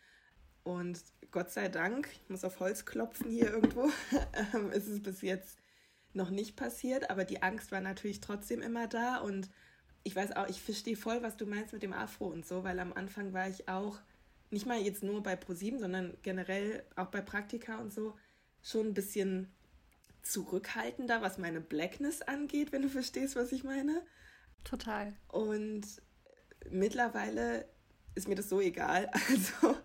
Und 0.63 1.01
Gott 1.33 1.51
sei 1.51 1.69
Dank, 1.69 2.09
ich 2.13 2.31
muss 2.31 2.45
auf 2.45 2.61
Holz 2.61 2.85
klopfen 2.85 3.29
hier 3.29 3.51
irgendwo, 3.51 3.91
ähm, 4.55 4.71
ist 4.71 4.87
es 4.87 5.03
bis 5.03 5.21
jetzt 5.23 5.59
noch 6.13 6.31
nicht 6.31 6.55
passiert, 6.55 7.11
aber 7.11 7.25
die 7.25 7.43
Angst 7.43 7.73
war 7.73 7.81
natürlich 7.81 8.21
trotzdem 8.21 8.63
immer 8.63 8.87
da 8.87 9.17
und 9.17 9.51
ich 10.07 10.15
weiß 10.15 10.37
auch, 10.37 10.47
ich 10.47 10.63
verstehe 10.63 10.97
voll, 10.97 11.21
was 11.25 11.37
du 11.37 11.47
meinst 11.47 11.73
mit 11.73 11.83
dem 11.83 11.93
Afro 11.93 12.27
und 12.27 12.47
so, 12.47 12.63
weil 12.63 12.79
am 12.79 12.93
Anfang 12.93 13.33
war 13.33 13.49
ich 13.49 13.69
auch, 13.69 13.99
nicht 14.51 14.65
mal 14.65 14.79
jetzt 14.79 15.03
nur 15.03 15.21
bei 15.21 15.35
ProSieben, 15.35 15.81
sondern 15.81 16.17
generell 16.23 16.85
auch 16.95 17.09
bei 17.09 17.21
Praktika 17.21 17.79
und 17.79 17.93
so, 17.93 18.15
schon 18.63 18.87
ein 18.87 18.95
bisschen 18.95 19.53
zurückhaltender, 20.23 21.23
was 21.23 21.39
meine 21.39 21.61
Blackness 21.61 22.23
angeht, 22.23 22.71
wenn 22.71 22.83
du 22.83 22.89
verstehst, 22.89 23.35
was 23.35 23.51
ich 23.51 23.65
meine. 23.65 24.01
Total. 24.63 25.13
Und 25.27 25.83
mittlerweile 26.71 27.69
ist 28.15 28.29
mir 28.29 28.37
das 28.37 28.49
so 28.49 28.61
egal. 28.61 29.11
Also 29.29 29.77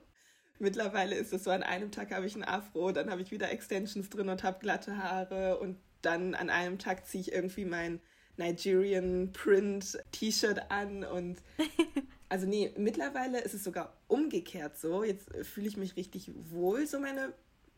mittlerweile 0.59 1.15
ist 1.15 1.33
es 1.33 1.45
so, 1.45 1.49
an 1.49 1.63
einem 1.63 1.91
Tag 1.91 2.11
habe 2.11 2.27
ich 2.27 2.35
ein 2.35 2.43
Afro, 2.43 2.91
dann 2.91 3.09
habe 3.09 3.23
ich 3.23 3.31
wieder 3.31 3.49
Extensions 3.49 4.11
drin 4.11 4.29
und 4.29 4.43
habe 4.43 4.59
glatte 4.59 4.99
Haare 4.99 5.57
und 5.57 5.79
dann 6.03 6.35
an 6.35 6.51
einem 6.51 6.77
Tag 6.77 7.07
ziehe 7.07 7.21
ich 7.21 7.31
irgendwie 7.31 7.65
mein 7.65 7.99
Nigerian 8.41 9.31
Print 9.31 9.99
T-Shirt 10.11 10.59
an 10.69 11.03
und 11.03 11.37
also 12.29 12.47
nee, 12.47 12.73
mittlerweile 12.77 13.39
ist 13.39 13.53
es 13.53 13.63
sogar 13.63 13.95
umgekehrt 14.07 14.77
so. 14.77 15.03
Jetzt 15.03 15.29
fühle 15.45 15.67
ich 15.67 15.77
mich 15.77 15.95
richtig 15.95 16.31
wohl, 16.49 16.87
so 16.87 16.99
meine 16.99 17.33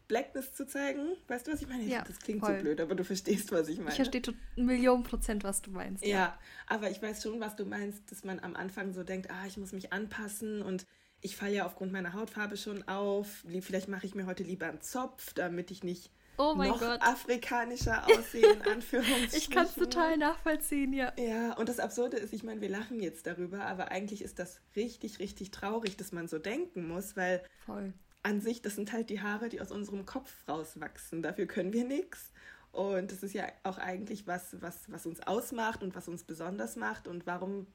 Blackness 0.07 0.53
zu 0.53 0.65
zeigen. 0.65 1.15
Weißt 1.27 1.47
du, 1.47 1.51
was 1.51 1.61
ich 1.61 1.67
meine? 1.67 1.83
Ja, 1.83 2.03
das 2.03 2.19
klingt 2.19 2.39
voll. 2.39 2.55
so 2.55 2.61
blöd, 2.61 2.79
aber 2.79 2.95
du 2.95 3.03
verstehst, 3.03 3.51
was 3.51 3.67
ich 3.67 3.77
meine. 3.77 3.89
Ich 3.89 3.95
verstehe 3.95 4.21
eine 4.55 4.65
Million 4.65 5.03
Prozent, 5.03 5.43
was 5.43 5.61
du 5.61 5.71
meinst. 5.71 6.05
Ja. 6.05 6.09
ja, 6.09 6.39
aber 6.67 6.89
ich 6.89 7.01
weiß 7.01 7.23
schon, 7.23 7.39
was 7.39 7.55
du 7.55 7.65
meinst, 7.65 8.09
dass 8.11 8.23
man 8.23 8.39
am 8.39 8.55
Anfang 8.55 8.93
so 8.93 9.03
denkt, 9.03 9.29
ah, 9.31 9.45
ich 9.45 9.57
muss 9.57 9.73
mich 9.73 9.91
anpassen 9.91 10.61
und 10.61 10.85
ich 11.19 11.35
falle 11.35 11.55
ja 11.55 11.65
aufgrund 11.65 11.91
meiner 11.91 12.13
Hautfarbe 12.13 12.57
schon 12.57 12.87
auf. 12.87 13.45
Vielleicht 13.61 13.87
mache 13.87 14.05
ich 14.05 14.15
mir 14.15 14.25
heute 14.25 14.43
lieber 14.43 14.67
einen 14.67 14.81
Zopf, 14.81 15.33
damit 15.33 15.71
ich 15.71 15.83
nicht 15.83 16.11
oh 16.37 16.53
noch 16.55 16.79
Gott. 16.79 17.01
afrikanischer 17.01 18.05
aussehe, 18.07 18.53
in 18.53 18.61
Anführungsstrichen. 18.61 19.37
ich 19.37 19.49
kann 19.49 19.65
es 19.65 19.75
total 19.75 20.17
nachvollziehen, 20.17 20.93
ja. 20.93 21.13
Ja, 21.17 21.57
und 21.57 21.69
das 21.69 21.79
Absurde 21.79 22.17
ist, 22.17 22.33
ich 22.33 22.43
meine, 22.43 22.61
wir 22.61 22.69
lachen 22.69 22.99
jetzt 22.99 23.27
darüber, 23.27 23.65
aber 23.65 23.91
eigentlich 23.91 24.21
ist 24.21 24.39
das 24.39 24.59
richtig, 24.75 25.19
richtig 25.19 25.51
traurig, 25.51 25.97
dass 25.97 26.11
man 26.11 26.27
so 26.27 26.39
denken 26.39 26.87
muss, 26.87 27.15
weil 27.15 27.43
Voll 27.65 27.93
an 28.23 28.39
sich, 28.39 28.61
das 28.61 28.75
sind 28.75 28.91
halt 28.91 29.09
die 29.09 29.21
Haare, 29.21 29.49
die 29.49 29.61
aus 29.61 29.71
unserem 29.71 30.05
Kopf 30.05 30.31
rauswachsen. 30.47 31.21
Dafür 31.21 31.45
können 31.45 31.73
wir 31.73 31.83
nichts. 31.83 32.31
Und 32.71 33.11
das 33.11 33.21
ist 33.21 33.33
ja 33.33 33.45
auch 33.63 33.77
eigentlich 33.77 34.25
was, 34.25 34.61
was, 34.61 34.91
was 34.91 35.05
uns 35.05 35.19
ausmacht 35.27 35.83
und 35.83 35.93
was 35.93 36.07
uns 36.07 36.23
besonders 36.23 36.75
macht. 36.75 37.07
Und 37.07 37.27
warum 37.27 37.67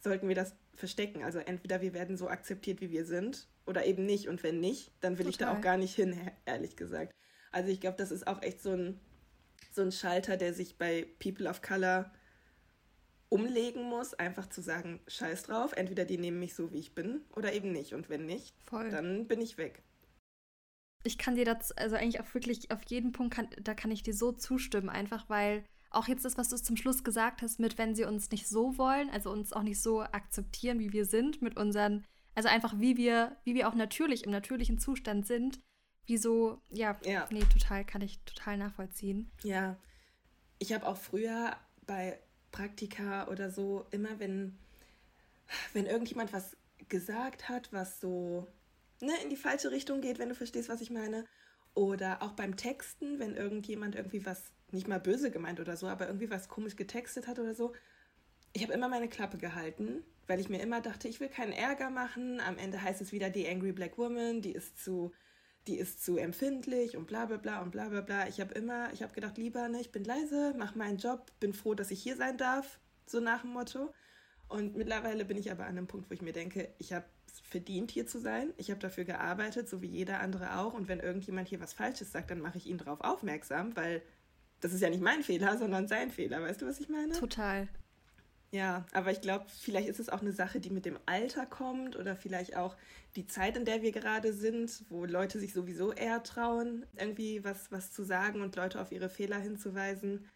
sollten 0.00 0.28
wir 0.28 0.34
das 0.34 0.54
verstecken? 0.74 1.22
Also 1.22 1.38
entweder 1.38 1.80
wir 1.80 1.94
werden 1.94 2.16
so 2.16 2.28
akzeptiert, 2.28 2.80
wie 2.80 2.90
wir 2.90 3.06
sind, 3.06 3.48
oder 3.66 3.86
eben 3.86 4.04
nicht. 4.04 4.28
Und 4.28 4.42
wenn 4.42 4.60
nicht, 4.60 4.92
dann 5.00 5.16
will 5.18 5.26
Total. 5.26 5.30
ich 5.30 5.38
da 5.38 5.56
auch 5.56 5.60
gar 5.62 5.76
nicht 5.76 5.94
hin, 5.94 6.14
ehrlich 6.44 6.76
gesagt. 6.76 7.14
Also 7.50 7.70
ich 7.70 7.80
glaube, 7.80 7.96
das 7.96 8.10
ist 8.10 8.26
auch 8.26 8.42
echt 8.42 8.60
so 8.60 8.72
ein, 8.72 9.00
so 9.70 9.82
ein 9.82 9.92
Schalter, 9.92 10.36
der 10.36 10.54
sich 10.54 10.78
bei 10.78 11.06
People 11.18 11.48
of 11.48 11.62
Color 11.62 12.10
umlegen 13.28 13.82
muss, 13.82 14.14
einfach 14.14 14.48
zu 14.48 14.62
sagen, 14.62 15.00
scheiß 15.06 15.44
drauf, 15.44 15.72
entweder 15.72 16.04
die 16.04 16.18
nehmen 16.18 16.40
mich 16.40 16.54
so, 16.54 16.72
wie 16.72 16.78
ich 16.78 16.94
bin, 16.94 17.22
oder 17.36 17.52
eben 17.52 17.72
nicht. 17.72 17.92
Und 17.92 18.08
wenn 18.08 18.26
nicht, 18.26 18.54
Voll. 18.64 18.90
dann 18.90 19.26
bin 19.26 19.40
ich 19.40 19.58
weg. 19.58 19.82
Ich 21.04 21.18
kann 21.18 21.36
dir 21.36 21.44
das, 21.44 21.72
also 21.72 21.96
eigentlich 21.96 22.20
auch 22.20 22.34
wirklich 22.34 22.70
auf 22.70 22.80
jeden 22.88 23.12
Punkt, 23.12 23.34
kann, 23.34 23.48
da 23.62 23.74
kann 23.74 23.90
ich 23.90 24.02
dir 24.02 24.14
so 24.14 24.32
zustimmen, 24.32 24.88
einfach 24.88 25.28
weil 25.28 25.64
auch 25.90 26.08
jetzt 26.08 26.24
das, 26.24 26.36
was 26.36 26.48
du 26.48 26.56
zum 26.56 26.76
Schluss 26.76 27.04
gesagt 27.04 27.40
hast, 27.40 27.60
mit 27.60 27.78
wenn 27.78 27.94
sie 27.94 28.04
uns 28.04 28.30
nicht 28.30 28.46
so 28.46 28.76
wollen, 28.76 29.08
also 29.10 29.30
uns 29.30 29.52
auch 29.52 29.62
nicht 29.62 29.80
so 29.80 30.02
akzeptieren, 30.02 30.80
wie 30.80 30.92
wir 30.92 31.06
sind, 31.06 31.40
mit 31.40 31.56
unseren, 31.56 32.04
also 32.34 32.48
einfach 32.48 32.78
wie 32.78 32.96
wir, 32.96 33.36
wie 33.44 33.54
wir 33.54 33.68
auch 33.68 33.74
natürlich 33.74 34.24
im 34.24 34.30
natürlichen 34.30 34.78
Zustand 34.78 35.26
sind, 35.26 35.60
wieso, 36.08 36.60
ja, 36.70 36.98
ja. 37.04 37.28
nee, 37.30 37.44
total, 37.44 37.84
kann 37.84 38.00
ich 38.00 38.18
total 38.24 38.56
nachvollziehen. 38.56 39.30
Ja, 39.44 39.76
ich 40.58 40.72
habe 40.72 40.86
auch 40.86 40.96
früher 40.96 41.56
bei 41.86 42.18
Praktika 42.50 43.28
oder 43.28 43.50
so, 43.50 43.86
immer 43.90 44.18
wenn, 44.18 44.58
wenn 45.72 45.86
irgendjemand 45.86 46.32
was 46.32 46.56
gesagt 46.88 47.48
hat, 47.48 47.72
was 47.72 48.00
so 48.00 48.48
ne, 49.00 49.12
in 49.22 49.30
die 49.30 49.36
falsche 49.36 49.70
Richtung 49.70 50.00
geht, 50.00 50.18
wenn 50.18 50.28
du 50.28 50.34
verstehst, 50.34 50.68
was 50.68 50.80
ich 50.80 50.90
meine. 50.90 51.24
Oder 51.74 52.22
auch 52.22 52.32
beim 52.32 52.56
Texten, 52.56 53.20
wenn 53.20 53.36
irgendjemand 53.36 53.94
irgendwie 53.94 54.26
was, 54.26 54.50
nicht 54.72 54.88
mal 54.88 54.98
böse 54.98 55.30
gemeint 55.30 55.60
oder 55.60 55.76
so, 55.76 55.86
aber 55.86 56.06
irgendwie 56.06 56.30
was 56.30 56.48
komisch 56.48 56.74
getextet 56.74 57.28
hat 57.28 57.38
oder 57.38 57.54
so. 57.54 57.72
Ich 58.52 58.62
habe 58.62 58.72
immer 58.72 58.88
meine 58.88 59.08
Klappe 59.08 59.38
gehalten, 59.38 60.02
weil 60.26 60.40
ich 60.40 60.48
mir 60.48 60.60
immer 60.60 60.80
dachte, 60.80 61.06
ich 61.06 61.20
will 61.20 61.28
keinen 61.28 61.52
Ärger 61.52 61.90
machen. 61.90 62.40
Am 62.40 62.58
Ende 62.58 62.82
heißt 62.82 63.00
es 63.00 63.12
wieder 63.12 63.30
die 63.30 63.46
Angry 63.46 63.72
Black 63.72 63.98
Woman, 63.98 64.40
die 64.40 64.52
ist 64.52 64.82
zu 64.82 65.12
die 65.68 65.78
ist 65.78 66.04
zu 66.04 66.16
empfindlich 66.16 66.96
und 66.96 67.06
bla 67.06 67.26
bla 67.26 67.36
bla 67.36 67.60
und 67.60 67.70
bla 67.70 67.88
bla 67.88 68.00
bla. 68.00 68.26
Ich 68.26 68.40
habe 68.40 68.54
immer, 68.54 68.92
ich 68.92 69.02
habe 69.02 69.14
gedacht, 69.14 69.38
lieber, 69.38 69.68
ne, 69.68 69.80
ich 69.80 69.92
bin 69.92 70.04
leise, 70.04 70.54
mach 70.58 70.74
meinen 70.74 70.98
Job, 70.98 71.30
bin 71.40 71.52
froh, 71.52 71.74
dass 71.74 71.90
ich 71.90 72.02
hier 72.02 72.16
sein 72.16 72.36
darf, 72.36 72.80
so 73.06 73.20
nach 73.20 73.42
dem 73.42 73.52
Motto. 73.52 73.92
Und 74.48 74.76
mittlerweile 74.76 75.24
bin 75.24 75.36
ich 75.36 75.50
aber 75.50 75.64
an 75.64 75.76
einem 75.76 75.86
Punkt, 75.86 76.08
wo 76.10 76.14
ich 76.14 76.22
mir 76.22 76.32
denke, 76.32 76.74
ich 76.78 76.92
habe 76.92 77.04
verdient, 77.42 77.90
hier 77.90 78.06
zu 78.06 78.18
sein. 78.18 78.52
Ich 78.56 78.70
habe 78.70 78.80
dafür 78.80 79.04
gearbeitet, 79.04 79.68
so 79.68 79.82
wie 79.82 79.86
jeder 79.86 80.20
andere 80.20 80.58
auch. 80.58 80.72
Und 80.72 80.88
wenn 80.88 81.00
irgendjemand 81.00 81.48
hier 81.48 81.60
was 81.60 81.74
Falsches 81.74 82.12
sagt, 82.12 82.30
dann 82.30 82.40
mache 82.40 82.58
ich 82.58 82.66
ihn 82.66 82.78
darauf 82.78 83.00
aufmerksam, 83.02 83.76
weil 83.76 84.02
das 84.60 84.72
ist 84.72 84.80
ja 84.80 84.90
nicht 84.90 85.02
mein 85.02 85.22
Fehler, 85.22 85.58
sondern 85.58 85.86
sein 85.86 86.10
Fehler. 86.10 86.42
Weißt 86.42 86.62
du, 86.62 86.66
was 86.66 86.80
ich 86.80 86.88
meine? 86.88 87.12
Total. 87.12 87.68
Ja, 88.50 88.86
aber 88.92 89.10
ich 89.10 89.20
glaube, 89.20 89.44
vielleicht 89.48 89.88
ist 89.88 90.00
es 90.00 90.08
auch 90.08 90.22
eine 90.22 90.32
Sache, 90.32 90.58
die 90.58 90.70
mit 90.70 90.86
dem 90.86 90.98
Alter 91.04 91.44
kommt 91.44 91.96
oder 91.96 92.16
vielleicht 92.16 92.56
auch 92.56 92.76
die 93.14 93.26
Zeit, 93.26 93.58
in 93.58 93.66
der 93.66 93.82
wir 93.82 93.92
gerade 93.92 94.32
sind, 94.32 94.84
wo 94.88 95.04
Leute 95.04 95.38
sich 95.38 95.52
sowieso 95.52 95.92
eher 95.92 96.22
trauen, 96.22 96.86
irgendwie 96.96 97.44
was, 97.44 97.70
was 97.70 97.92
zu 97.92 98.04
sagen 98.04 98.40
und 98.40 98.56
Leute 98.56 98.80
auf 98.80 98.90
ihre 98.90 99.10
Fehler 99.10 99.38
hinzuweisen. 99.38 100.26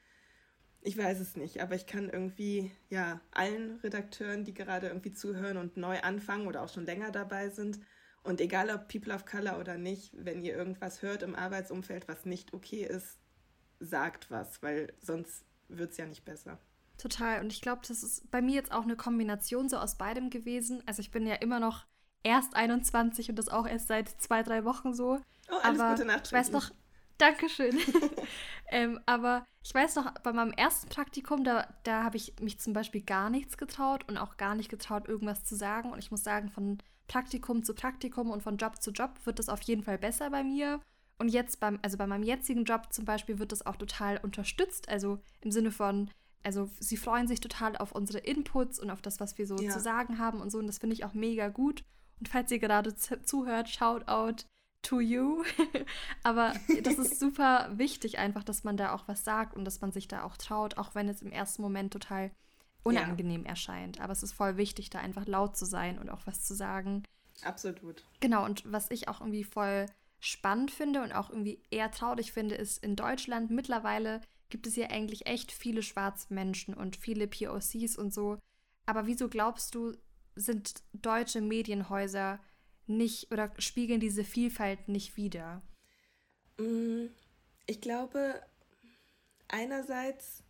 Ich 0.82 0.98
weiß 0.98 1.20
es 1.20 1.36
nicht, 1.36 1.62
aber 1.62 1.74
ich 1.76 1.86
kann 1.86 2.10
irgendwie, 2.10 2.70
ja, 2.90 3.20
allen 3.32 3.76
Redakteuren, 3.80 4.44
die 4.44 4.54
gerade 4.54 4.88
irgendwie 4.88 5.12
zuhören 5.12 5.56
und 5.56 5.76
neu 5.78 6.00
anfangen 6.00 6.46
oder 6.48 6.62
auch 6.62 6.68
schon 6.72 6.86
länger 6.86 7.12
dabei 7.12 7.48
sind, 7.50 7.80
und 8.24 8.40
egal 8.40 8.70
ob 8.70 8.88
People 8.88 9.14
of 9.14 9.24
Color 9.26 9.58
oder 9.58 9.78
nicht, 9.78 10.12
wenn 10.16 10.42
ihr 10.42 10.54
irgendwas 10.56 11.02
hört 11.02 11.22
im 11.24 11.34
Arbeitsumfeld, 11.34 12.06
was 12.08 12.24
nicht 12.24 12.54
okay 12.54 12.84
ist, 12.84 13.18
sagt 13.80 14.30
was, 14.30 14.62
weil 14.62 14.92
sonst 15.00 15.44
wird 15.68 15.92
es 15.92 15.96
ja 15.98 16.06
nicht 16.06 16.24
besser. 16.24 16.60
Total. 16.98 17.40
Und 17.40 17.52
ich 17.52 17.60
glaube, 17.60 17.82
das 17.86 18.02
ist 18.02 18.30
bei 18.30 18.42
mir 18.42 18.54
jetzt 18.54 18.72
auch 18.72 18.82
eine 18.82 18.96
Kombination 18.96 19.68
so 19.68 19.76
aus 19.76 19.96
beidem 19.96 20.30
gewesen. 20.30 20.82
Also 20.86 21.00
ich 21.00 21.10
bin 21.10 21.26
ja 21.26 21.34
immer 21.34 21.60
noch 21.60 21.86
erst 22.22 22.54
21 22.54 23.30
und 23.30 23.36
das 23.36 23.48
auch 23.48 23.66
erst 23.66 23.88
seit 23.88 24.08
zwei, 24.08 24.42
drei 24.42 24.64
Wochen 24.64 24.94
so. 24.94 25.18
Oh, 25.50 25.54
alles 25.62 25.80
aber 25.80 25.94
Gute 25.94 26.06
Nacht. 26.06 26.26
Ich 26.26 26.32
weiß 26.32 26.52
noch, 26.52 26.70
Dankeschön. 27.18 27.78
ähm, 28.68 28.98
aber 29.06 29.46
ich 29.62 29.72
weiß 29.72 29.94
noch, 29.96 30.12
bei 30.24 30.32
meinem 30.32 30.52
ersten 30.52 30.88
Praktikum, 30.88 31.44
da, 31.44 31.72
da 31.84 32.02
habe 32.02 32.16
ich 32.16 32.34
mich 32.40 32.58
zum 32.58 32.72
Beispiel 32.72 33.02
gar 33.02 33.30
nichts 33.30 33.56
getraut 33.56 34.08
und 34.08 34.18
auch 34.18 34.36
gar 34.36 34.56
nicht 34.56 34.68
getraut, 34.68 35.06
irgendwas 35.06 35.44
zu 35.44 35.54
sagen. 35.54 35.92
Und 35.92 36.00
ich 36.00 36.10
muss 36.10 36.24
sagen, 36.24 36.48
von 36.48 36.78
Praktikum 37.06 37.62
zu 37.62 37.74
Praktikum 37.74 38.30
und 38.30 38.42
von 38.42 38.56
Job 38.56 38.82
zu 38.82 38.90
Job 38.90 39.12
wird 39.24 39.38
das 39.38 39.48
auf 39.48 39.62
jeden 39.62 39.84
Fall 39.84 39.98
besser 39.98 40.30
bei 40.30 40.42
mir. 40.42 40.80
Und 41.18 41.28
jetzt 41.28 41.60
beim, 41.60 41.78
also 41.82 41.96
bei 41.96 42.08
meinem 42.08 42.24
jetzigen 42.24 42.64
Job 42.64 42.92
zum 42.92 43.04
Beispiel 43.04 43.38
wird 43.38 43.52
das 43.52 43.64
auch 43.66 43.76
total 43.76 44.18
unterstützt. 44.18 44.88
Also 44.88 45.20
im 45.42 45.52
Sinne 45.52 45.70
von, 45.70 46.10
also 46.42 46.70
sie 46.80 46.96
freuen 46.96 47.28
sich 47.28 47.40
total 47.40 47.76
auf 47.76 47.92
unsere 47.92 48.18
Inputs 48.18 48.78
und 48.78 48.90
auf 48.90 49.02
das, 49.02 49.20
was 49.20 49.38
wir 49.38 49.46
so 49.46 49.56
ja. 49.58 49.70
zu 49.70 49.80
sagen 49.80 50.18
haben 50.18 50.40
und 50.40 50.50
so. 50.50 50.58
Und 50.58 50.66
das 50.66 50.78
finde 50.78 50.94
ich 50.94 51.04
auch 51.04 51.14
mega 51.14 51.48
gut. 51.48 51.84
Und 52.18 52.28
falls 52.28 52.50
ihr 52.50 52.58
gerade 52.58 52.94
zuhört, 52.94 53.68
shout 53.68 54.06
out 54.06 54.46
to 54.82 55.00
you. 55.00 55.44
Aber 56.22 56.52
das 56.82 56.98
ist 56.98 57.18
super 57.20 57.70
wichtig 57.72 58.18
einfach, 58.18 58.44
dass 58.44 58.64
man 58.64 58.76
da 58.76 58.92
auch 58.92 59.08
was 59.08 59.24
sagt 59.24 59.56
und 59.56 59.64
dass 59.64 59.80
man 59.80 59.92
sich 59.92 60.08
da 60.08 60.24
auch 60.24 60.36
traut, 60.36 60.78
auch 60.78 60.94
wenn 60.94 61.08
es 61.08 61.22
im 61.22 61.32
ersten 61.32 61.62
Moment 61.62 61.92
total 61.92 62.30
unangenehm 62.82 63.44
ja. 63.44 63.50
erscheint. 63.50 64.00
Aber 64.00 64.12
es 64.12 64.22
ist 64.22 64.32
voll 64.32 64.56
wichtig, 64.56 64.90
da 64.90 64.98
einfach 64.98 65.26
laut 65.26 65.56
zu 65.56 65.64
sein 65.64 65.98
und 65.98 66.10
auch 66.10 66.26
was 66.26 66.44
zu 66.44 66.54
sagen. 66.54 67.04
Absolut. 67.42 68.04
Genau, 68.20 68.44
und 68.44 68.70
was 68.70 68.90
ich 68.90 69.08
auch 69.08 69.20
irgendwie 69.20 69.44
voll 69.44 69.86
spannend 70.20 70.70
finde 70.70 71.02
und 71.02 71.12
auch 71.12 71.30
irgendwie 71.30 71.60
eher 71.70 71.90
traurig 71.90 72.32
finde, 72.32 72.54
ist 72.54 72.82
in 72.82 72.94
Deutschland 72.94 73.50
mittlerweile 73.50 74.20
gibt 74.52 74.66
es 74.66 74.76
ja 74.76 74.90
eigentlich 74.90 75.24
echt 75.24 75.50
viele 75.50 75.82
schwarze 75.82 76.26
Menschen 76.32 76.74
und 76.74 76.96
viele 76.96 77.26
POCs 77.26 77.96
und 77.96 78.12
so. 78.12 78.38
Aber 78.84 79.06
wieso 79.06 79.30
glaubst 79.30 79.74
du, 79.74 79.96
sind 80.36 80.82
deutsche 80.92 81.40
Medienhäuser 81.40 82.38
nicht 82.86 83.32
oder 83.32 83.50
spiegeln 83.58 83.98
diese 83.98 84.24
Vielfalt 84.24 84.88
nicht 84.88 85.16
wider? 85.16 85.62
Mm, 86.58 87.06
ich 87.66 87.80
glaube, 87.80 88.42
einerseits, 89.48 90.42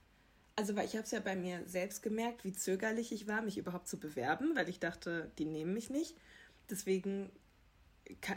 also 0.57 0.75
weil 0.75 0.87
ich 0.87 0.97
habe 0.97 1.05
es 1.05 1.13
ja 1.13 1.21
bei 1.21 1.37
mir 1.37 1.63
selbst 1.69 2.03
gemerkt, 2.03 2.43
wie 2.43 2.53
zögerlich 2.53 3.13
ich 3.13 3.29
war, 3.29 3.41
mich 3.41 3.57
überhaupt 3.57 3.87
zu 3.87 4.01
bewerben, 4.01 4.57
weil 4.57 4.69
ich 4.69 4.81
dachte, 4.81 5.31
die 5.39 5.45
nehmen 5.45 5.75
mich 5.75 5.91
nicht. 5.91 6.17
Deswegen, 6.69 7.31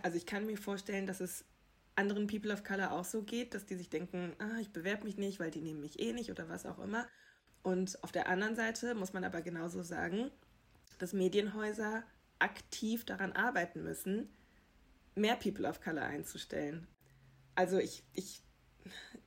also 0.03 0.15
ich 0.15 0.27
kann 0.27 0.45
mir 0.45 0.57
vorstellen, 0.57 1.07
dass 1.07 1.21
es 1.21 1.43
anderen 1.95 2.27
People 2.27 2.51
of 2.51 2.63
Color 2.63 2.91
auch 2.91 3.05
so 3.05 3.23
geht, 3.23 3.53
dass 3.53 3.65
die 3.65 3.75
sich 3.75 3.89
denken, 3.89 4.33
ah, 4.39 4.59
ich 4.59 4.71
bewerbe 4.71 5.05
mich 5.05 5.17
nicht, 5.17 5.39
weil 5.39 5.51
die 5.51 5.61
nehmen 5.61 5.81
mich 5.81 5.99
eh 5.99 6.13
nicht 6.13 6.29
oder 6.29 6.49
was 6.49 6.65
auch 6.65 6.79
immer. 6.79 7.07
Und 7.63 8.03
auf 8.03 8.11
der 8.11 8.27
anderen 8.27 8.55
Seite 8.55 8.95
muss 8.95 9.13
man 9.13 9.23
aber 9.23 9.41
genauso 9.41 9.81
sagen, 9.81 10.29
dass 10.99 11.13
Medienhäuser 11.13 12.03
aktiv 12.39 13.05
daran 13.05 13.31
arbeiten 13.31 13.83
müssen, 13.83 14.29
mehr 15.15 15.35
People 15.35 15.67
of 15.67 15.81
Color 15.81 16.03
einzustellen. 16.03 16.87
Also 17.55 17.77
ich, 17.77 18.03
ich 18.13 18.41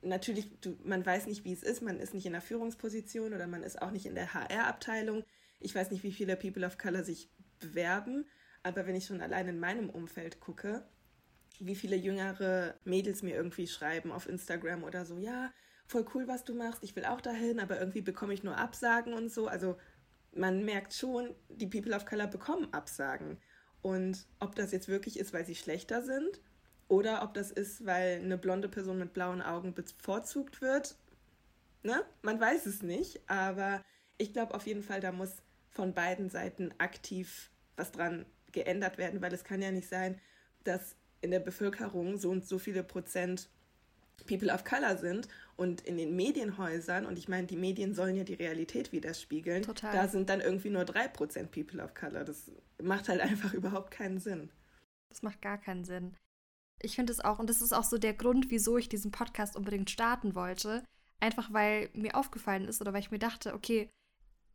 natürlich, 0.01 0.59
du, 0.61 0.77
man 0.83 1.05
weiß 1.05 1.25
nicht, 1.25 1.43
wie 1.43 1.53
es 1.53 1.63
ist, 1.63 1.81
man 1.81 1.99
ist 1.99 2.13
nicht 2.13 2.25
in 2.25 2.33
der 2.33 2.41
Führungsposition 2.41 3.33
oder 3.33 3.47
man 3.47 3.63
ist 3.63 3.81
auch 3.81 3.91
nicht 3.91 4.05
in 4.05 4.15
der 4.15 4.33
HR-Abteilung. 4.33 5.23
Ich 5.59 5.73
weiß 5.73 5.91
nicht, 5.91 6.03
wie 6.03 6.11
viele 6.11 6.37
People 6.37 6.65
of 6.65 6.77
Color 6.77 7.03
sich 7.03 7.31
bewerben, 7.59 8.25
aber 8.63 8.85
wenn 8.85 8.95
ich 8.95 9.05
schon 9.05 9.21
allein 9.21 9.47
in 9.47 9.59
meinem 9.59 9.89
Umfeld 9.89 10.39
gucke, 10.39 10.87
wie 11.59 11.75
viele 11.75 11.95
jüngere 11.95 12.75
Mädels 12.83 13.21
mir 13.21 13.35
irgendwie 13.35 13.67
schreiben 13.67 14.11
auf 14.11 14.27
Instagram 14.27 14.83
oder 14.83 15.05
so, 15.05 15.17
ja, 15.17 15.51
voll 15.85 16.05
cool, 16.13 16.27
was 16.27 16.43
du 16.43 16.53
machst, 16.53 16.83
ich 16.83 16.95
will 16.95 17.05
auch 17.05 17.21
dahin, 17.21 17.59
aber 17.59 17.79
irgendwie 17.79 18.01
bekomme 18.01 18.33
ich 18.33 18.43
nur 18.43 18.57
Absagen 18.57 19.13
und 19.13 19.31
so. 19.31 19.47
Also 19.47 19.77
man 20.33 20.63
merkt 20.63 20.93
schon, 20.93 21.35
die 21.49 21.67
People 21.67 21.95
of 21.95 22.05
Color 22.05 22.27
bekommen 22.27 22.73
Absagen. 22.73 23.37
Und 23.81 24.27
ob 24.39 24.55
das 24.55 24.71
jetzt 24.71 24.87
wirklich 24.87 25.19
ist, 25.19 25.33
weil 25.33 25.45
sie 25.45 25.55
schlechter 25.55 26.01
sind 26.03 26.41
oder 26.87 27.23
ob 27.23 27.33
das 27.33 27.49
ist, 27.49 27.85
weil 27.85 28.19
eine 28.19 28.37
blonde 28.37 28.69
Person 28.69 28.99
mit 28.99 29.13
blauen 29.13 29.41
Augen 29.41 29.73
bevorzugt 29.73 30.61
wird, 30.61 30.95
ne? 31.83 32.03
Man 32.21 32.39
weiß 32.39 32.65
es 32.65 32.83
nicht, 32.83 33.21
aber 33.29 33.81
ich 34.17 34.33
glaube 34.33 34.53
auf 34.53 34.67
jeden 34.67 34.83
Fall, 34.83 34.99
da 34.99 35.11
muss 35.11 35.37
von 35.69 35.93
beiden 35.93 36.29
Seiten 36.29 36.73
aktiv 36.77 37.51
was 37.77 37.91
dran 37.91 38.25
geändert 38.51 38.97
werden, 38.97 39.21
weil 39.21 39.33
es 39.33 39.43
kann 39.43 39.61
ja 39.61 39.71
nicht 39.71 39.87
sein, 39.87 40.19
dass 40.63 40.95
in 41.21 41.31
der 41.31 41.39
Bevölkerung 41.39 42.17
so 42.17 42.29
und 42.29 42.45
so 42.45 42.59
viele 42.59 42.83
Prozent 42.83 43.49
People 44.27 44.53
of 44.53 44.63
Color 44.63 44.97
sind 44.97 45.27
und 45.55 45.81
in 45.81 45.97
den 45.97 46.15
Medienhäusern, 46.15 47.05
und 47.05 47.17
ich 47.17 47.27
meine, 47.27 47.47
die 47.47 47.57
Medien 47.57 47.93
sollen 47.93 48.15
ja 48.15 48.23
die 48.23 48.33
Realität 48.33 48.91
widerspiegeln, 48.91 49.63
Total. 49.63 49.93
da 49.93 50.07
sind 50.07 50.29
dann 50.29 50.41
irgendwie 50.41 50.69
nur 50.69 50.83
3% 50.83 51.47
People 51.47 51.83
of 51.83 51.93
Color. 51.93 52.23
Das 52.23 52.51
macht 52.81 53.09
halt 53.09 53.21
einfach 53.21 53.53
überhaupt 53.53 53.91
keinen 53.91 54.19
Sinn. 54.19 54.49
Das 55.09 55.21
macht 55.21 55.41
gar 55.41 55.57
keinen 55.57 55.85
Sinn. 55.85 56.15
Ich 56.81 56.95
finde 56.95 57.11
es 57.11 57.19
auch, 57.19 57.39
und 57.39 57.49
das 57.49 57.61
ist 57.61 57.73
auch 57.73 57.83
so 57.83 57.97
der 57.97 58.13
Grund, 58.13 58.49
wieso 58.51 58.77
ich 58.77 58.87
diesen 58.87 59.11
Podcast 59.11 59.55
unbedingt 59.55 59.89
starten 59.89 60.35
wollte. 60.35 60.83
Einfach 61.19 61.51
weil 61.51 61.89
mir 61.93 62.15
aufgefallen 62.15 62.65
ist 62.65 62.79
oder 62.79 62.93
weil 62.93 63.01
ich 63.01 63.11
mir 63.11 63.19
dachte, 63.19 63.53
okay, 63.53 63.89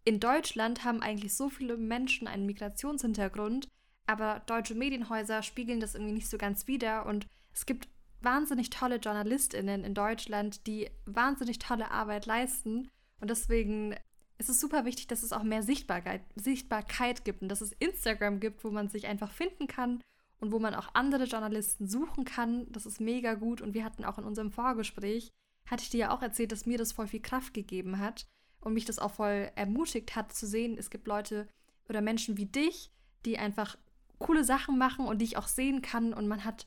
in 0.05 0.21
Deutschland 0.21 0.85
haben 0.85 1.03
eigentlich 1.03 1.35
so 1.35 1.49
viele 1.49 1.77
Menschen 1.77 2.27
einen 2.27 2.47
Migrationshintergrund, 2.47 3.69
aber 4.07 4.43
deutsche 4.47 4.75
Medienhäuser 4.75 5.43
spiegeln 5.43 5.81
das 5.81 5.95
irgendwie 5.95 6.13
nicht 6.13 6.29
so 6.29 6.39
ganz 6.39 6.67
wider 6.67 7.07
und 7.07 7.27
es 7.53 7.67
gibt 7.67 7.89
wahnsinnig 8.21 8.71
tolle 8.71 8.97
JournalistInnen 8.97 9.85
in 9.85 9.95
Deutschland, 9.95 10.67
die 10.67 10.91
wahnsinnig 11.05 11.59
tolle 11.59 11.91
Arbeit 11.91 12.27
leisten. 12.27 12.89
Und 13.21 13.31
deswegen 13.31 13.95
ist 14.39 14.49
es 14.49 14.61
super 14.61 14.85
wichtig, 14.85 15.07
dass 15.07 15.23
es 15.23 15.33
auch 15.33 15.43
mehr 15.43 15.63
Sichtbarkeit, 15.63 16.23
Sichtbarkeit 16.35 17.25
gibt 17.25 17.43
und 17.43 17.49
dass 17.49 17.61
es 17.61 17.73
Instagram 17.73 18.41
gibt, 18.41 18.65
wo 18.65 18.71
man 18.71 18.89
sich 18.89 19.07
einfach 19.07 19.31
finden 19.31 19.67
kann 19.67 20.03
und 20.41 20.53
wo 20.53 20.59
man 20.59 20.75
auch 20.75 20.95
andere 20.95 21.25
Journalisten 21.25 21.87
suchen 21.87 22.25
kann. 22.25 22.67
Das 22.73 22.87
ist 22.87 23.01
mega 23.01 23.35
gut. 23.35 23.61
Und 23.61 23.75
wir 23.75 23.85
hatten 23.85 24.05
auch 24.05 24.19
in 24.19 24.25
unserem 24.25 24.51
Vorgespräch, 24.51 25.31
hatte 25.71 25.83
ich 25.83 25.91
dir 25.91 25.99
ja 26.01 26.11
auch 26.11 26.23
erzählt, 26.23 26.53
dass 26.53 26.67
mir 26.67 26.79
das 26.79 26.93
voll 26.93 27.07
viel 27.07 27.23
Kraft 27.23 27.55
gegeben 27.55 27.99
hat 27.99 28.27
und 28.61 28.75
mich 28.75 28.85
das 28.85 28.99
auch 28.99 29.13
voll 29.13 29.51
ermutigt 29.55 30.17
hat 30.17 30.33
zu 30.33 30.47
sehen, 30.47 30.77
es 30.79 30.91
gibt 30.91 31.07
Leute 31.07 31.49
oder 31.89 32.01
Menschen 32.01 32.37
wie 32.37 32.47
dich, 32.47 32.91
die 33.25 33.39
einfach 33.39 33.77
coole 34.19 34.45
Sachen 34.45 34.79
machen 34.79 35.07
und 35.07 35.19
die 35.19 35.25
ich 35.25 35.37
auch 35.37 35.49
sehen 35.49 35.83
kann 35.83 36.15
und 36.15 36.29
man 36.29 36.45
hat 36.45 36.67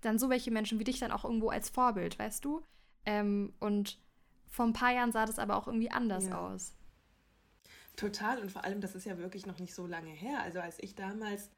dann 0.00 0.18
so 0.18 0.28
welche 0.28 0.50
Menschen 0.50 0.78
wie 0.78 0.84
dich 0.84 0.98
dann 0.98 1.12
auch 1.12 1.24
irgendwo 1.24 1.50
als 1.50 1.70
Vorbild, 1.70 2.18
weißt 2.18 2.44
du? 2.44 2.62
Ähm, 3.06 3.54
und 3.60 3.98
vor 4.48 4.66
ein 4.66 4.72
paar 4.72 4.92
Jahren 4.92 5.12
sah 5.12 5.26
das 5.26 5.38
aber 5.38 5.56
auch 5.56 5.66
irgendwie 5.66 5.90
anders 5.90 6.26
ja. 6.26 6.38
aus. 6.38 6.74
Total 7.96 8.38
und 8.38 8.50
vor 8.50 8.64
allem, 8.64 8.80
das 8.80 8.94
ist 8.94 9.06
ja 9.06 9.18
wirklich 9.18 9.46
noch 9.46 9.58
nicht 9.58 9.74
so 9.74 9.86
lange 9.86 10.10
her. 10.10 10.42
Also 10.42 10.60
als 10.60 10.78
ich 10.80 10.94
damals 10.94 11.50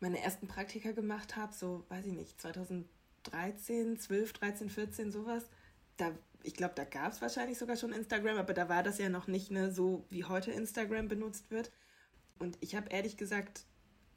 meine 0.00 0.20
ersten 0.20 0.46
Praktika 0.46 0.92
gemacht 0.92 1.36
habe, 1.36 1.52
so 1.52 1.84
weiß 1.88 2.06
ich 2.06 2.12
nicht, 2.12 2.40
2013, 2.40 3.98
12, 3.98 4.32
13, 4.34 4.70
14, 4.70 5.12
sowas, 5.12 5.44
da, 5.96 6.12
ich 6.42 6.54
glaube, 6.54 6.74
da 6.74 6.84
gab 6.84 7.12
es 7.12 7.22
wahrscheinlich 7.22 7.58
sogar 7.58 7.76
schon 7.76 7.92
Instagram, 7.92 8.36
aber 8.36 8.52
da 8.52 8.68
war 8.68 8.82
das 8.82 8.98
ja 8.98 9.08
noch 9.08 9.26
nicht 9.26 9.50
ne, 9.50 9.72
so, 9.72 10.04
wie 10.10 10.24
heute 10.24 10.50
Instagram 10.50 11.08
benutzt 11.08 11.50
wird. 11.50 11.70
Und 12.38 12.58
ich 12.60 12.74
habe 12.74 12.90
ehrlich 12.90 13.16
gesagt 13.16 13.64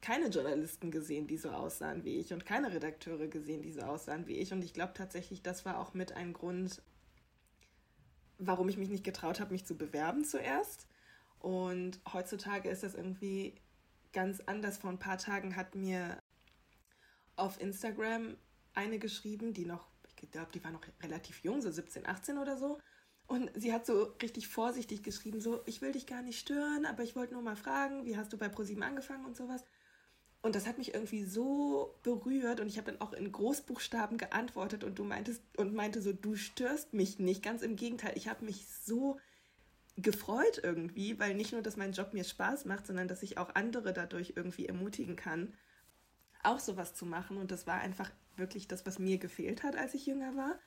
keine 0.07 0.29
Journalisten 0.29 0.89
gesehen, 0.89 1.27
die 1.27 1.35
so 1.35 1.49
aussahen 1.49 2.05
wie 2.05 2.15
ich 2.15 2.31
und 2.31 2.45
keine 2.45 2.71
Redakteure 2.71 3.27
gesehen, 3.27 3.61
die 3.61 3.73
so 3.73 3.81
aussahen 3.81 4.25
wie 4.25 4.37
ich. 4.37 4.53
Und 4.53 4.63
ich 4.63 4.73
glaube 4.73 4.93
tatsächlich, 4.95 5.41
das 5.41 5.65
war 5.65 5.79
auch 5.79 5.93
mit 5.93 6.13
ein 6.13 6.31
Grund, 6.31 6.81
warum 8.37 8.69
ich 8.69 8.77
mich 8.77 8.87
nicht 8.87 9.03
getraut 9.03 9.41
habe, 9.41 9.51
mich 9.51 9.65
zu 9.65 9.75
bewerben 9.75 10.23
zuerst. 10.23 10.87
Und 11.39 11.99
heutzutage 12.13 12.69
ist 12.69 12.83
das 12.83 12.95
irgendwie 12.95 13.55
ganz 14.13 14.39
anders. 14.45 14.77
Vor 14.77 14.91
ein 14.91 14.97
paar 14.97 15.17
Tagen 15.17 15.57
hat 15.57 15.75
mir 15.75 16.17
auf 17.35 17.59
Instagram 17.59 18.37
eine 18.75 18.99
geschrieben, 18.99 19.53
die 19.53 19.65
noch, 19.65 19.89
ich 20.21 20.31
glaube, 20.31 20.53
die 20.53 20.63
war 20.63 20.71
noch 20.71 20.85
relativ 21.03 21.43
jung, 21.43 21.61
so 21.61 21.69
17, 21.69 22.07
18 22.07 22.37
oder 22.37 22.55
so. 22.55 22.79
Und 23.25 23.51
sie 23.55 23.73
hat 23.73 23.85
so 23.85 24.03
richtig 24.21 24.47
vorsichtig 24.47 25.03
geschrieben, 25.03 25.41
so, 25.41 25.63
ich 25.65 25.81
will 25.81 25.91
dich 25.91 26.07
gar 26.07 26.21
nicht 26.21 26.39
stören, 26.39 26.85
aber 26.85 27.03
ich 27.03 27.17
wollte 27.17 27.33
nur 27.33 27.43
mal 27.43 27.57
fragen, 27.57 28.05
wie 28.05 28.15
hast 28.15 28.31
du 28.31 28.37
bei 28.37 28.47
ProSieben 28.47 28.83
angefangen 28.83 29.25
und 29.25 29.35
sowas. 29.35 29.65
Und 30.47 30.55
das 30.55 30.65
hat 30.65 30.77
mich 30.77 30.93
irgendwie 30.93 31.25
so 31.25 31.93
berührt 32.03 32.61
und 32.61 32.67
ich 32.67 32.77
habe 32.77 32.89
dann 32.89 33.01
auch 33.01 33.11
in 33.11 33.29
Großbuchstaben 33.29 34.17
geantwortet 34.17 34.85
und 34.85 34.97
du 34.97 35.03
meintest 35.03 35.41
und 35.57 35.73
meinte 35.73 36.01
so, 36.01 36.13
du 36.13 36.37
störst 36.37 36.93
mich 36.93 37.19
nicht. 37.19 37.43
Ganz 37.43 37.63
im 37.63 37.75
Gegenteil, 37.75 38.13
ich 38.15 38.29
habe 38.29 38.45
mich 38.45 38.65
so 38.85 39.19
gefreut 39.97 40.61
irgendwie, 40.63 41.19
weil 41.19 41.35
nicht 41.35 41.51
nur, 41.51 41.61
dass 41.61 41.75
mein 41.75 41.91
Job 41.91 42.13
mir 42.13 42.23
Spaß 42.23 42.63
macht, 42.63 42.87
sondern 42.87 43.09
dass 43.09 43.23
ich 43.23 43.37
auch 43.37 43.55
andere 43.55 43.91
dadurch 43.91 44.33
irgendwie 44.37 44.67
ermutigen 44.67 45.17
kann, 45.17 45.53
auch 46.43 46.59
sowas 46.59 46.93
zu 46.93 47.05
machen. 47.05 47.35
Und 47.35 47.51
das 47.51 47.67
war 47.67 47.81
einfach 47.81 48.09
wirklich 48.37 48.69
das, 48.69 48.85
was 48.85 48.99
mir 48.99 49.17
gefehlt 49.17 49.63
hat, 49.63 49.75
als 49.75 49.95
ich 49.95 50.05
jünger 50.05 50.37
war. 50.37 50.57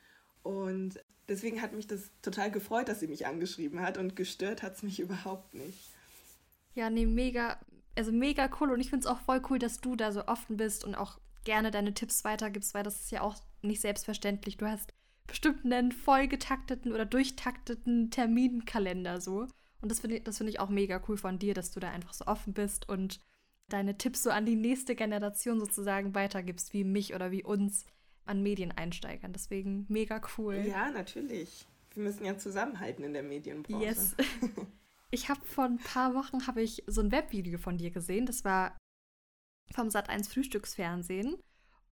Und 0.43 1.03
deswegen 1.27 1.63
hat 1.63 1.73
mich 1.73 1.87
das 1.87 2.11
total 2.21 2.51
gefreut, 2.51 2.91
dass 2.91 3.01
sie 3.01 3.09
mich 3.09 3.25
angeschrieben 3.25 3.81
hat 3.81 3.97
und 3.97 4.15
gestört 4.15 4.63
hat 4.63 4.75
es 4.75 4.83
mich 4.83 5.01
überhaupt 5.01 5.55
nicht. 5.55 5.89
Ja, 6.75 6.91
nee, 6.91 7.07
mega, 7.07 7.59
also 7.97 8.13
mega 8.13 8.49
cool 8.61 8.71
und 8.71 8.81
ich 8.81 8.91
finde 8.91 9.07
es 9.07 9.11
auch 9.11 9.21
voll 9.21 9.43
cool, 9.51 9.59
dass 9.59 9.81
du 9.81 9.97
da 9.97 10.13
so 10.13 10.27
offen 10.27 10.57
bist 10.57 10.85
und 10.85 10.95
auch 10.95 11.19
gerne 11.45 11.71
deine 11.71 11.95
Tipps 11.95 12.25
weitergibst, 12.25 12.75
weil 12.75 12.83
das 12.83 13.01
ist 13.01 13.11
ja 13.11 13.23
auch 13.23 13.37
nicht 13.63 13.81
selbstverständlich. 13.81 14.57
Du 14.57 14.67
hast 14.67 14.93
bestimmt 15.27 15.65
einen 15.65 15.93
voll 15.93 16.29
getakteten 16.29 16.93
oder 16.93 17.07
durchtakteten 17.07 18.11
Terminkalender 18.11 19.21
so. 19.21 19.47
Und 19.81 19.91
das 19.91 20.01
finde 20.01 20.17
ich, 20.17 20.35
find 20.35 20.51
ich 20.51 20.61
auch 20.61 20.69
mega 20.69 21.01
cool 21.09 21.17
von 21.17 21.39
dir, 21.39 21.55
dass 21.55 21.71
du 21.71 21.81
da 21.81 21.91
einfach 21.91 22.13
so 22.13 22.27
offen 22.27 22.53
bist 22.53 22.89
und 22.89 23.21
deine 23.69 23.97
Tipps 23.97 24.23
so 24.23 24.31
an 24.31 24.45
die 24.45 24.57
nächste 24.57 24.95
Generation 24.95 25.61
sozusagen 25.61 26.15
weitergibst, 26.15 26.73
wie 26.73 26.85
mich 26.85 27.15
oder 27.15 27.31
wie 27.31 27.45
uns 27.45 27.87
an 28.25 28.43
Medieneinsteigern. 28.43 29.33
Deswegen 29.33 29.87
mega 29.89 30.21
cool. 30.37 30.65
Ja, 30.67 30.91
natürlich. 30.91 31.67
Wir 31.95 32.03
müssen 32.03 32.25
ja 32.25 32.37
zusammenhalten 32.37 33.05
in 33.05 33.13
der 33.13 33.23
Medienbranche. 33.23 33.85
Yes. 33.85 34.17
Ich 35.11 35.29
habe 35.29 35.45
vor 35.45 35.65
ein 35.65 35.79
paar 35.79 36.15
Wochen 36.15 36.47
habe 36.47 36.63
ich 36.63 36.85
so 36.87 37.01
ein 37.01 37.11
Webvideo 37.11 37.59
von 37.59 37.79
dir 37.79 37.91
gesehen. 37.91 38.27
Das 38.27 38.45
war 38.45 38.77
vom 39.73 39.89
Sat1 39.89 40.29
Frühstücksfernsehen. 40.31 41.37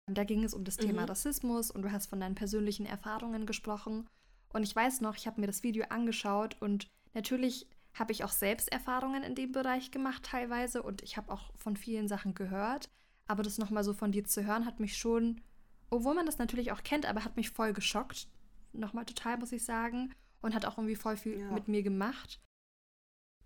Und 0.06 0.18
da 0.18 0.24
ging 0.24 0.44
es 0.44 0.54
um 0.54 0.64
das 0.64 0.78
mhm. 0.78 0.84
Thema 0.84 1.04
Rassismus 1.06 1.72
und 1.72 1.82
du 1.82 1.92
hast 1.92 2.08
von 2.08 2.20
deinen 2.20 2.36
persönlichen 2.36 2.86
Erfahrungen 2.86 3.46
gesprochen. 3.46 4.08
Und 4.54 4.64
ich 4.64 4.76
weiß 4.76 5.02
noch, 5.02 5.18
ich 5.18 5.28
habe 5.28 5.42
mir 5.42 5.48
das 5.48 5.64
Video 5.64 5.86
angeschaut 5.90 6.56
und 6.62 6.88
natürlich 7.14 7.68
habe 7.94 8.12
ich 8.12 8.24
auch 8.24 8.32
selbst 8.32 8.72
Erfahrungen 8.72 9.24
in 9.24 9.36
dem 9.36 9.52
Bereich 9.52 9.92
gemacht 9.92 10.24
teilweise 10.24 10.84
und 10.84 11.02
ich 11.02 11.18
habe 11.18 11.32
auch 11.32 11.52
von 11.58 11.76
vielen 11.76 12.08
Sachen 12.08 12.36
gehört. 12.36 12.90
Aber 13.26 13.44
das 13.44 13.58
nochmal 13.58 13.84
so 13.84 13.94
von 13.94 14.12
dir 14.12 14.24
zu 14.24 14.46
hören, 14.46 14.66
hat 14.66 14.80
mich 14.80 14.96
schon, 14.96 15.42
obwohl 15.90 16.14
man 16.14 16.28
das 16.28 16.38
natürlich 16.38 16.72
auch 16.72 16.84
kennt, 16.84 17.06
aber 17.06 17.26
hat 17.26 17.36
mich 17.36 17.50
voll 17.50 17.74
geschockt. 17.74 18.30
Nochmal 18.72 19.06
total, 19.06 19.38
muss 19.38 19.52
ich 19.52 19.66
sagen. 19.66 20.14
Und 20.42 20.54
hat 20.54 20.66
auch 20.66 20.78
irgendwie 20.78 20.96
voll 20.96 21.18
viel 21.18 21.40
ja. 21.40 21.52
mit 21.52 21.68
mir 21.68 21.82
gemacht 21.82 22.40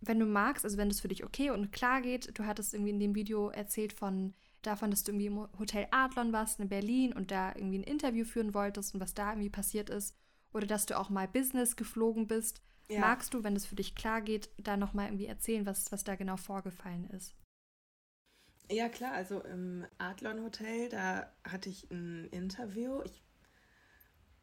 wenn 0.02 0.20
du 0.20 0.26
magst, 0.26 0.66
also 0.66 0.78
wenn 0.78 0.90
das 0.90 1.00
für 1.00 1.08
dich 1.08 1.24
okay 1.24 1.52
und 1.52 1.72
klar 1.72 2.02
geht, 2.02 2.38
du 2.38 2.46
hattest 2.46 2.74
irgendwie 2.74 2.92
in 2.92 3.00
dem 3.00 3.16
Video 3.16 3.50
erzählt 3.50 3.94
von 3.94 4.34
davon, 4.62 4.92
dass 4.92 5.04
du 5.04 5.12
irgendwie 5.12 5.28
im 5.28 5.48
Hotel 5.60 5.88
Adlon 5.92 6.34
warst 6.34 6.60
in 6.60 6.70
Berlin 6.70 7.14
und 7.14 7.32
da 7.32 7.54
irgendwie 7.56 7.80
ein 7.80 7.84
Interview 7.84 8.26
führen 8.26 8.54
wolltest 8.54 8.94
und 8.94 9.00
was 9.00 9.14
da 9.14 9.32
irgendwie 9.32 9.50
passiert 9.50 9.90
ist. 9.90 10.16
Oder 10.54 10.68
dass 10.68 10.86
du 10.86 11.00
auch 11.00 11.10
mal 11.10 11.28
Business 11.28 11.76
geflogen 11.76 12.28
bist. 12.28 12.62
Ja. 12.90 13.00
Magst 13.00 13.34
du, 13.34 13.44
wenn 13.44 13.54
das 13.54 13.66
für 13.66 13.76
dich 13.76 13.96
klar 13.96 14.22
geht, 14.22 14.50
da 14.58 14.76
nochmal 14.76 15.08
irgendwie 15.08 15.28
erzählen, 15.28 15.66
was, 15.66 15.92
was 15.92 16.04
da 16.04 16.16
genau 16.16 16.36
vorgefallen 16.36 17.10
ist? 17.12 17.36
Ja, 18.70 18.90
klar. 18.90 19.14
Also 19.14 19.42
im 19.42 19.86
Adlon 19.98 20.44
Hotel, 20.44 20.90
da 20.90 21.32
hatte 21.44 21.70
ich 21.70 21.90
ein 21.92 22.28
Interview. 22.32 23.02
Ich 23.04 23.21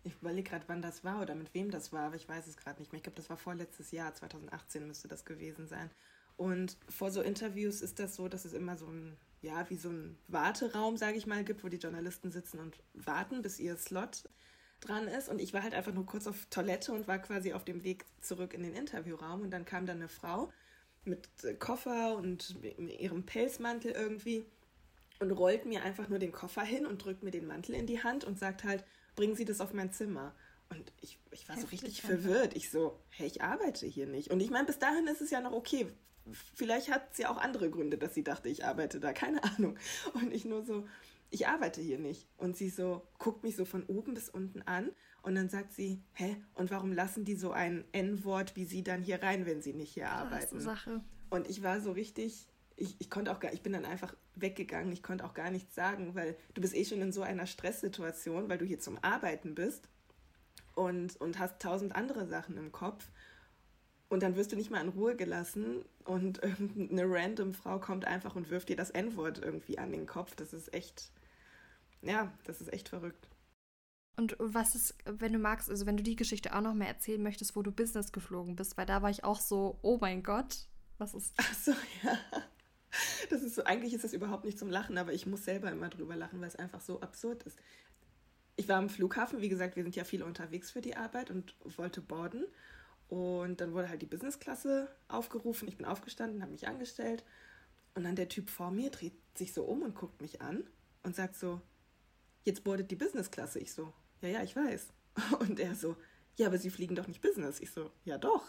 ich 0.09 0.17
überlege 0.21 0.51
gerade, 0.51 0.65
wann 0.69 0.83
das 0.83 1.05
war 1.05 1.23
oder 1.23 1.35
mit 1.35 1.55
wem 1.55 1.71
das 1.71 1.93
war, 1.93 2.07
aber 2.07 2.17
ich 2.17 2.29
weiß 2.29 2.47
es 2.47 2.57
gerade 2.57 2.81
nicht 2.81 2.93
mehr. 2.93 2.99
Ich 2.99 3.05
glaube, 3.05 3.17
das 3.17 3.31
war 3.31 3.37
vorletztes 3.37 3.91
Jahr, 3.91 4.15
2018 4.15 4.87
müsste 4.87 5.09
das 5.09 5.25
gewesen 5.25 5.67
sein. 5.69 5.91
Und 6.37 6.77
vor 6.89 7.11
so 7.11 7.21
Interviews 7.21 7.81
ist 7.81 7.99
das 7.99 8.15
so, 8.15 8.29
dass 8.29 8.45
es 8.45 8.53
immer 8.53 8.77
so 8.77 8.87
ein, 8.87 9.17
ja, 9.43 9.69
wie 9.71 9.77
so 9.77 9.91
ein 9.91 10.17
Warteraum, 10.29 10.97
sage 10.97 11.19
ich 11.19 11.27
mal, 11.27 11.45
gibt, 11.45 11.65
wo 11.65 11.69
die 11.69 11.79
Journalisten 11.79 12.31
sitzen 12.31 12.61
und 12.61 12.79
warten, 12.95 13.43
bis 13.43 13.59
ihr 13.59 13.77
Slot 13.77 14.29
dran 14.81 15.09
ist. 15.09 15.29
Und 15.29 15.41
ich 15.41 15.53
war 15.53 15.63
halt 15.63 15.75
einfach 15.75 15.93
nur 15.93 16.07
kurz 16.07 16.27
auf 16.27 16.47
Toilette 16.51 16.93
und 16.93 17.09
war 17.09 17.19
quasi 17.19 17.53
auf 17.53 17.65
dem 17.65 17.83
Weg 17.83 18.05
zurück 18.21 18.55
in 18.55 18.63
den 18.63 18.75
Interviewraum. 18.75 19.43
Und 19.43 19.51
dann 19.51 19.65
kam 19.65 19.87
dann 19.87 19.97
eine 19.97 20.09
Frau 20.09 20.53
mit 21.05 21.29
Koffer 21.59 22.17
und 22.17 22.57
ihrem 22.63 23.25
Pelzmantel 23.25 23.93
irgendwie 23.93 24.47
und 25.21 25.33
rollt 25.33 25.67
mir 25.67 25.83
einfach 25.83 26.09
nur 26.09 26.19
den 26.19 26.33
Koffer 26.33 26.63
hin 26.63 26.87
und 26.87 27.05
drückt 27.05 27.23
mir 27.23 27.31
den 27.31 27.47
Mantel 27.47 27.75
in 27.75 27.87
die 27.87 28.03
Hand 28.03 28.25
und 28.25 28.39
sagt 28.39 28.65
halt, 28.65 28.85
bringen 29.19 29.35
Sie 29.35 29.45
das 29.45 29.61
auf 29.61 29.73
mein 29.73 29.93
Zimmer. 29.93 30.33
Und 30.71 30.93
ich, 31.01 31.19
ich 31.33 31.49
war 31.49 31.59
so 31.59 31.67
richtig 31.67 32.03
verwirrt. 32.03 32.55
Ich 32.55 32.71
so, 32.71 33.01
hey, 33.09 33.27
ich 33.27 33.43
arbeite 33.43 33.85
hier 33.85 34.07
nicht. 34.07 34.31
Und 34.31 34.39
ich 34.39 34.51
meine, 34.51 34.67
bis 34.67 34.79
dahin 34.79 35.09
ist 35.09 35.21
es 35.21 35.31
ja 35.31 35.41
noch 35.41 35.51
okay. 35.51 35.89
Vielleicht 36.55 36.89
hat 36.89 37.17
sie 37.17 37.27
auch 37.27 37.37
andere 37.37 37.69
Gründe, 37.69 37.99
dass 37.99 38.15
sie 38.15 38.23
dachte, 38.23 38.49
ich 38.49 38.65
arbeite 38.65 39.01
da. 39.01 39.13
Keine 39.13 39.43
Ahnung. 39.43 39.77
Und 40.15 40.33
ich 40.33 40.45
nur 40.45 40.65
so, 40.65 40.87
ich 41.31 41.49
arbeite 41.49 41.81
hier 41.81 41.99
nicht. 41.99 42.29
Und 42.37 42.57
sie 42.57 42.71
so, 42.71 43.03
guckt 43.19 43.43
mich 43.43 43.57
so 43.57 43.65
von 43.65 43.83
oben 43.87 44.15
bis 44.15 44.29
unten 44.29 44.63
an. 44.63 44.93
Und 45.23 45.35
dann 45.35 45.49
sagt 45.49 45.73
sie, 45.73 46.01
hä, 46.13 46.37
und 46.55 46.71
warum 46.71 46.93
lassen 46.93 47.25
die 47.25 47.35
so 47.35 47.51
ein 47.51 47.85
N-Wort 47.91 48.55
wie 48.55 48.67
sie 48.67 48.85
dann 48.85 49.03
hier 49.03 49.21
rein, 49.21 49.47
wenn 49.47 49.63
sie 49.63 49.73
nicht 49.73 49.95
hier 49.95 50.11
arbeiten? 50.11 50.61
Sache. 50.61 51.01
Und 51.29 51.51
ich 51.51 51.65
war 51.65 51.81
so 51.81 51.91
richtig, 51.91 52.47
ich, 52.79 52.97
ich 52.99 53.11
konnte 53.11 53.33
auch 53.33 53.41
gar, 53.41 53.53
ich 53.53 53.63
bin 53.63 53.73
dann 53.73 53.85
einfach 53.85 54.15
weggegangen. 54.37 54.93
Ich 54.93 55.03
konnte 55.03 55.25
auch 55.25 55.35
gar 55.35 55.51
nichts 55.51 55.75
sagen, 55.75 56.15
weil 56.15 56.37
du 56.55 56.61
bist 56.61 56.75
eh 56.75 56.85
schon 56.85 57.03
in 57.03 57.13
so 57.13 57.23
einer 57.23 57.47
Stresssituation, 57.47 58.49
weil 58.49 58.59
du 58.59 58.65
hier 58.65 58.79
zum 58.79 58.99
Arbeiten 59.03 59.55
bist 59.55 59.89
und, 60.75 61.17
und 61.21 61.39
hast 61.39 61.61
tausend 61.61 61.95
andere 61.97 62.27
Sachen 62.27 62.57
im 62.57 62.73
Kopf. 62.73 63.11
Und 64.09 64.23
dann 64.23 64.37
wirst 64.37 64.53
du 64.53 64.57
nicht 64.57 64.71
mal 64.71 64.81
in 64.81 64.89
Ruhe 64.89 65.17
gelassen 65.17 65.85
und 66.05 66.43
irgendeine 66.43 67.05
random 67.05 67.53
Frau 67.53 67.79
kommt 67.79 68.05
einfach 68.05 68.37
und 68.37 68.51
wirft 68.51 68.69
dir 68.69 68.77
das 68.77 68.91
N-Wort 68.91 69.39
irgendwie 69.39 69.79
an 69.79 69.93
den 69.93 70.07
Kopf. 70.07 70.35
Das 70.37 70.53
ist 70.53 70.73
echt, 70.73 71.11
ja, 72.01 72.33
das 72.45 72.61
ist 72.61 72.73
echt 72.73 72.89
verrückt. 72.89 73.29
Und 74.17 74.37
was 74.41 74.75
ist, 74.75 74.97
wenn 75.05 75.33
du 75.33 75.39
magst, 75.39 75.71
also 75.71 75.87
wenn 75.87 75.97
du 75.97 76.03
die 76.03 76.17
Geschichte 76.17 76.55
auch 76.55 76.61
noch 76.61 76.75
mehr 76.75 76.89
erzählen 76.89 77.23
möchtest, 77.23 77.55
wo 77.55 77.63
du 77.63 77.71
Business 77.71 78.11
geflogen 78.11 78.57
bist, 78.57 78.77
weil 78.77 78.87
da 78.87 79.03
war 79.03 79.11
ich 79.11 79.23
auch 79.23 79.39
so, 79.39 79.79
oh 79.83 79.99
mein 80.01 80.25
Gott, 80.25 80.67
was 80.97 81.15
ist. 81.15 81.35
Ach 81.37 81.55
so, 81.55 81.73
ja. 82.03 82.19
Das 83.31 83.43
ist 83.43 83.55
so, 83.55 83.65
eigentlich 83.65 83.93
ist 83.93 84.05
das 84.05 84.15
überhaupt 84.15 84.45
nicht 84.45 84.59
zum 84.59 84.71
Lachen, 84.71 84.97
aber 84.97 85.13
ich 85.13 85.27
muss 85.27 85.45
selber 85.45 85.71
immer 85.71 85.89
drüber 85.89 86.17
lachen, 86.17 86.41
weil 86.41 86.49
es 86.49 86.57
einfach 86.57 86.81
so 86.81 87.01
absurd 87.01 87.43
ist. 87.43 87.59
Ich 88.57 88.69
war 88.69 88.79
am 88.79 88.89
Flughafen, 88.89 89.41
wie 89.41 89.49
gesagt, 89.49 89.77
wir 89.77 89.83
sind 89.83 89.95
ja 89.95 90.05
viel 90.05 90.23
unterwegs 90.23 90.71
für 90.71 90.81
die 90.81 90.97
Arbeit 90.97 91.31
und 91.31 91.55
wollte 91.77 92.01
boarden. 92.01 92.47
Und 93.09 93.61
dann 93.61 93.73
wurde 93.73 93.89
halt 93.89 94.03
die 94.03 94.07
Businessklasse 94.07 94.89
aufgerufen. 95.09 95.69
Ich 95.69 95.77
bin 95.77 95.87
aufgestanden, 95.87 96.43
habe 96.43 96.53
mich 96.53 96.67
angestellt. 96.67 97.25
Und 97.95 98.05
dann 98.05 98.17
der 98.17 98.29
Typ 98.29 98.51
vor 98.51 98.71
mir 98.71 98.91
dreht 98.91 99.15
sich 99.37 99.53
so 99.53 99.65
um 99.65 99.83
und 99.83 99.95
guckt 99.95 100.21
mich 100.21 100.41
an 100.41 100.69
und 101.03 101.17
sagt 101.17 101.37
so, 101.37 101.61
jetzt 102.45 102.65
boardet 102.65 102.91
die 102.91 102.97
Businessklasse. 102.97 103.59
Ich 103.61 103.73
so, 103.73 103.93
ja, 104.21 104.29
ja, 104.29 104.43
ich 104.43 104.57
weiß. 104.57 104.89
Und 105.41 105.61
er 105.61 105.75
so, 105.75 105.97
ja, 106.37 106.47
aber 106.47 106.59
Sie 106.59 106.71
fliegen 106.71 106.95
doch 106.95 107.09
nicht 107.09 107.21
Business. 107.21 107.61
Ich 107.61 107.71
so, 107.71 107.91
ja 108.05 108.19
doch. 108.19 108.47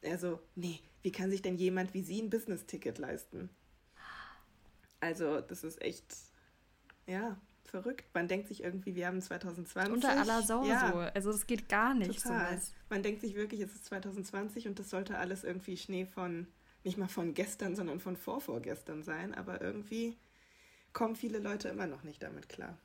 Er 0.00 0.18
so, 0.18 0.40
nee, 0.54 0.80
wie 1.02 1.12
kann 1.12 1.30
sich 1.30 1.42
denn 1.42 1.56
jemand 1.56 1.94
wie 1.94 2.02
Sie 2.02 2.20
ein 2.20 2.30
Business-Ticket 2.30 2.98
leisten? 2.98 3.50
Also, 5.00 5.40
das 5.40 5.64
ist 5.64 5.80
echt, 5.80 6.04
ja, 7.06 7.36
verrückt. 7.64 8.04
Man 8.14 8.28
denkt 8.28 8.48
sich 8.48 8.62
irgendwie, 8.62 8.94
wir 8.94 9.06
haben 9.06 9.20
2020. 9.20 9.92
Unter 9.92 10.18
aller 10.18 10.42
Sau 10.42 10.64
ja, 10.64 10.90
so. 10.92 10.98
Also, 10.98 11.32
das 11.32 11.46
geht 11.46 11.68
gar 11.68 11.94
nicht. 11.94 12.22
Total. 12.22 12.50
Sowas. 12.50 12.72
Man 12.88 13.02
denkt 13.02 13.20
sich 13.20 13.34
wirklich, 13.34 13.60
es 13.60 13.74
ist 13.74 13.84
2020 13.86 14.66
und 14.66 14.78
das 14.78 14.90
sollte 14.90 15.18
alles 15.18 15.44
irgendwie 15.44 15.76
Schnee 15.76 16.06
von, 16.06 16.48
nicht 16.84 16.98
mal 16.98 17.08
von 17.08 17.34
gestern, 17.34 17.76
sondern 17.76 18.00
von 18.00 18.16
vorvorgestern 18.16 19.02
sein. 19.02 19.34
Aber 19.34 19.60
irgendwie 19.60 20.16
kommen 20.92 21.16
viele 21.16 21.38
Leute 21.38 21.68
immer 21.68 21.86
noch 21.86 22.02
nicht 22.02 22.22
damit 22.22 22.48
klar. 22.48 22.76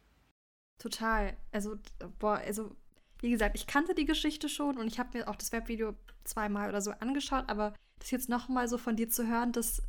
Total. 0.77 1.35
Also, 1.51 1.77
boah, 2.19 2.37
also, 2.37 2.75
wie 3.23 3.31
gesagt, 3.31 3.55
ich 3.55 3.67
kannte 3.67 3.95
die 3.95 4.05
Geschichte 4.05 4.49
schon 4.49 4.77
und 4.77 4.85
ich 4.85 4.99
habe 4.99 5.17
mir 5.17 5.29
auch 5.29 5.37
das 5.37 5.53
Webvideo 5.53 5.95
zweimal 6.25 6.67
oder 6.67 6.81
so 6.81 6.91
angeschaut, 6.91 7.45
aber 7.47 7.73
das 7.99 8.11
jetzt 8.11 8.27
nochmal 8.27 8.67
so 8.67 8.77
von 8.77 8.97
dir 8.97 9.09
zu 9.09 9.25
hören, 9.25 9.53
das, 9.53 9.81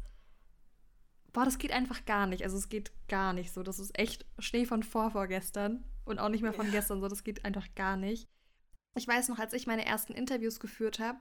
boah, 1.33 1.45
das 1.45 1.59
geht 1.59 1.73
einfach 1.73 2.05
gar 2.05 2.29
nicht. 2.29 2.45
Also, 2.45 2.57
es 2.57 2.69
geht 2.69 2.93
gar 3.09 3.33
nicht 3.33 3.53
so. 3.53 3.65
Das 3.65 3.81
ist 3.81 3.99
echt 3.99 4.25
Schnee 4.39 4.67
von 4.67 4.85
vor 4.85 5.11
vorgestern 5.11 5.85
und 6.05 6.21
auch 6.21 6.29
nicht 6.29 6.43
mehr 6.43 6.53
von 6.53 6.67
ja. 6.67 6.73
gestern 6.73 7.01
so. 7.01 7.09
Das 7.09 7.25
geht 7.25 7.45
einfach 7.45 7.67
gar 7.75 7.97
nicht. 7.97 8.29
Ich 8.97 9.09
weiß 9.09 9.29
noch, 9.29 9.41
als 9.41 9.53
ich 9.53 9.67
meine 9.67 9.85
ersten 9.85 10.13
Interviews 10.13 10.61
geführt 10.61 11.01
habe, 11.01 11.19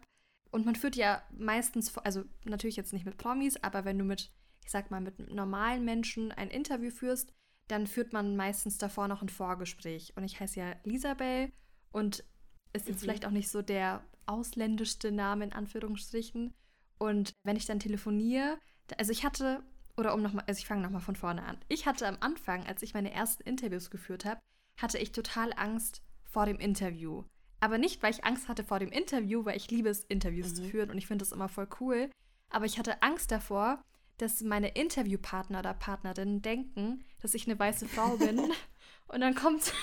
und 0.51 0.68
man 0.68 0.76
führt 0.76 0.95
ja 0.95 1.24
meistens, 1.36 1.97
also 1.97 2.24
natürlich 2.45 2.76
jetzt 2.76 2.93
nicht 2.93 3.07
mit 3.07 3.18
Promis, 3.18 3.57
aber 3.64 3.86
wenn 3.86 3.97
du 3.97 4.05
mit, 4.05 4.32
ich 4.64 4.70
sag 4.70 4.91
mal, 4.91 5.01
mit 5.01 5.32
normalen 5.34 5.84
Menschen 5.84 6.32
ein 6.32 6.51
Interview 6.51 6.91
führst, 6.91 7.34
dann 7.70 7.88
führt 7.88 8.14
man 8.14 8.36
meistens 8.36 8.78
davor 8.78 9.07
noch 9.07 9.24
ein 9.24 9.30
Vorgespräch. 9.30 10.14
Und 10.16 10.26
ich 10.26 10.39
heiße 10.39 10.59
ja 10.59 10.76
Lisabel 10.84 11.51
und 11.93 12.25
ist 12.73 12.87
jetzt 12.87 12.97
mhm. 12.97 12.99
vielleicht 12.99 13.25
auch 13.25 13.31
nicht 13.31 13.49
so 13.49 13.61
der 13.61 14.03
ausländischste 14.25 15.11
Name 15.11 15.45
in 15.45 15.53
Anführungsstrichen. 15.53 16.53
Und 16.97 17.33
wenn 17.43 17.55
ich 17.55 17.65
dann 17.65 17.79
telefoniere, 17.79 18.57
also 18.97 19.11
ich 19.11 19.23
hatte, 19.23 19.63
oder 19.95 20.13
um 20.13 20.21
nochmal, 20.21 20.43
also 20.47 20.59
ich 20.59 20.67
fange 20.67 20.81
nochmal 20.81 21.01
von 21.01 21.15
vorne 21.15 21.43
an. 21.43 21.57
Ich 21.69 21.85
hatte 21.85 22.07
am 22.07 22.17
Anfang, 22.19 22.65
als 22.65 22.81
ich 22.81 22.93
meine 22.93 23.13
ersten 23.13 23.43
Interviews 23.43 23.89
geführt 23.89 24.25
habe, 24.25 24.41
hatte 24.77 24.97
ich 24.97 25.11
total 25.11 25.53
Angst 25.53 26.01
vor 26.23 26.45
dem 26.45 26.59
Interview. 26.59 27.23
Aber 27.59 27.77
nicht, 27.77 28.01
weil 28.03 28.11
ich 28.11 28.25
Angst 28.25 28.49
hatte 28.49 28.63
vor 28.63 28.79
dem 28.79 28.91
Interview, 28.91 29.45
weil 29.45 29.55
ich 29.55 29.69
liebe 29.69 29.89
es, 29.89 30.03
Interviews 30.03 30.51
mhm. 30.51 30.55
zu 30.55 30.63
führen 30.63 30.89
und 30.89 30.97
ich 30.97 31.07
finde 31.07 31.23
das 31.23 31.31
immer 31.31 31.47
voll 31.47 31.67
cool. 31.79 32.09
Aber 32.49 32.65
ich 32.65 32.77
hatte 32.77 33.01
Angst 33.01 33.31
davor, 33.31 33.81
dass 34.17 34.41
meine 34.41 34.69
Interviewpartner 34.69 35.59
oder 35.59 35.73
Partnerinnen 35.73 36.41
denken, 36.41 37.03
dass 37.21 37.33
ich 37.33 37.47
eine 37.47 37.57
weiße 37.57 37.87
Frau 37.87 38.17
bin. 38.17 38.39
und 39.07 39.21
dann 39.21 39.35
kommt. 39.35 39.73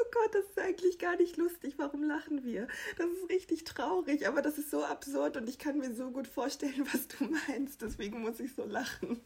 Oh 0.00 0.10
Gott, 0.12 0.34
das 0.34 0.44
ist 0.46 0.58
eigentlich 0.58 0.98
gar 0.98 1.16
nicht 1.16 1.36
lustig. 1.36 1.74
Warum 1.76 2.02
lachen 2.02 2.44
wir? 2.44 2.68
Das 2.98 3.06
ist 3.06 3.30
richtig 3.30 3.64
traurig, 3.64 4.26
aber 4.26 4.42
das 4.42 4.58
ist 4.58 4.70
so 4.70 4.84
absurd 4.84 5.36
und 5.36 5.48
ich 5.48 5.58
kann 5.58 5.78
mir 5.78 5.94
so 5.94 6.10
gut 6.10 6.26
vorstellen, 6.26 6.86
was 6.92 7.08
du 7.08 7.24
meinst. 7.24 7.82
Deswegen 7.82 8.20
muss 8.20 8.40
ich 8.40 8.54
so 8.54 8.64
lachen. 8.64 9.20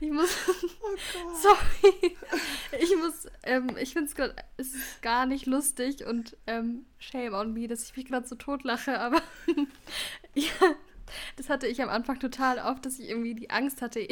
Ich 0.00 0.10
muss. 0.10 0.34
Oh 0.48 0.96
Gott. 1.12 1.36
Sorry. 1.36 2.16
Ich 2.80 2.96
muss. 2.96 3.26
Ähm, 3.42 3.76
ich 3.78 3.92
finde 3.92 4.08
es 4.08 4.14
gerade. 4.14 4.34
Es 4.56 4.74
ist 4.74 5.02
gar 5.02 5.26
nicht 5.26 5.46
lustig 5.46 6.06
und 6.06 6.36
ähm, 6.46 6.86
shame 6.98 7.34
on 7.34 7.52
me, 7.52 7.68
dass 7.68 7.84
ich 7.84 7.96
mich 7.96 8.06
gerade 8.06 8.26
so 8.26 8.36
totlache, 8.36 8.98
aber. 8.98 9.20
ja, 10.34 10.76
das 11.36 11.50
hatte 11.50 11.66
ich 11.66 11.82
am 11.82 11.90
Anfang 11.90 12.18
total 12.20 12.58
oft, 12.58 12.86
dass 12.86 12.98
ich 12.98 13.10
irgendwie 13.10 13.34
die 13.34 13.50
Angst 13.50 13.82
hatte. 13.82 14.06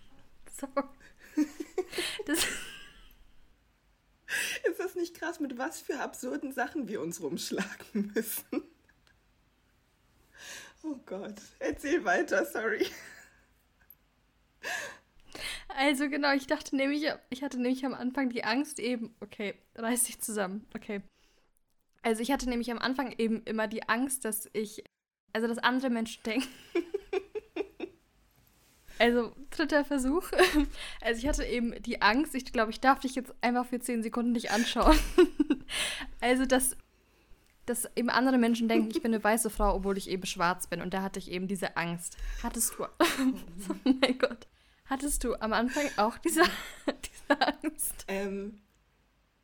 so. 0.60 0.68
Das 2.26 2.46
Ist 4.68 4.78
das 4.78 4.94
nicht 4.94 5.14
krass, 5.14 5.40
mit 5.40 5.58
was 5.58 5.80
für 5.80 6.00
absurden 6.00 6.52
Sachen 6.52 6.88
wir 6.88 7.00
uns 7.00 7.20
rumschlagen 7.20 8.12
müssen? 8.14 8.62
Oh 10.82 10.96
Gott, 11.04 11.40
erzähl 11.58 12.04
weiter, 12.04 12.46
sorry. 12.46 12.86
Also 15.68 16.08
genau, 16.08 16.32
ich 16.32 16.46
dachte 16.46 16.74
nämlich, 16.74 17.06
ich 17.28 17.42
hatte 17.42 17.60
nämlich 17.60 17.84
am 17.84 17.94
Anfang 17.94 18.30
die 18.30 18.44
Angst 18.44 18.78
eben, 18.80 19.14
okay, 19.20 19.54
reiß 19.74 20.04
dich 20.04 20.20
zusammen, 20.20 20.66
okay. 20.74 21.02
Also 22.02 22.22
ich 22.22 22.32
hatte 22.32 22.48
nämlich 22.48 22.70
am 22.70 22.78
Anfang 22.78 23.12
eben 23.18 23.42
immer 23.44 23.68
die 23.68 23.88
Angst, 23.88 24.24
dass 24.24 24.48
ich 24.54 24.82
also, 25.32 25.46
dass 25.46 25.58
andere 25.58 25.90
Menschen 25.90 26.22
denken. 26.24 26.48
Also, 29.00 29.32
dritter 29.48 29.84
Versuch. 29.84 30.30
Also, 31.00 31.20
ich 31.20 31.26
hatte 31.26 31.44
eben 31.44 31.82
die 31.82 32.02
Angst, 32.02 32.34
ich 32.34 32.52
glaube, 32.52 32.70
ich 32.70 32.80
darf 32.80 33.00
dich 33.00 33.14
jetzt 33.14 33.32
einfach 33.40 33.64
für 33.64 33.80
zehn 33.80 34.02
Sekunden 34.02 34.32
nicht 34.32 34.52
anschauen. 34.52 34.96
Also, 36.20 36.44
dass, 36.44 36.76
dass 37.64 37.88
eben 37.96 38.10
andere 38.10 38.36
Menschen 38.36 38.68
denken, 38.68 38.90
ich 38.90 39.00
bin 39.00 39.14
eine 39.14 39.22
weiße 39.22 39.48
Frau, 39.48 39.76
obwohl 39.76 39.96
ich 39.96 40.10
eben 40.10 40.26
schwarz 40.26 40.66
bin. 40.66 40.82
Und 40.82 40.92
da 40.92 41.02
hatte 41.02 41.18
ich 41.18 41.30
eben 41.30 41.46
diese 41.46 41.76
Angst. 41.76 42.18
Hattest 42.42 42.74
du. 42.76 42.84
oh 43.84 43.90
mein 44.02 44.18
Gott. 44.18 44.48
Hattest 44.84 45.24
du 45.24 45.34
am 45.36 45.52
Anfang 45.52 45.84
auch 45.96 46.18
diese, 46.18 46.42
diese 46.42 47.40
Angst? 47.40 48.04
Ähm, 48.08 48.58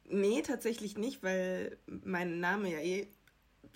nee, 0.05 0.43
tatsächlich 0.43 0.99
nicht, 0.99 1.23
weil 1.23 1.79
mein 1.87 2.41
Name 2.41 2.71
ja 2.73 2.81
eh 2.81 3.09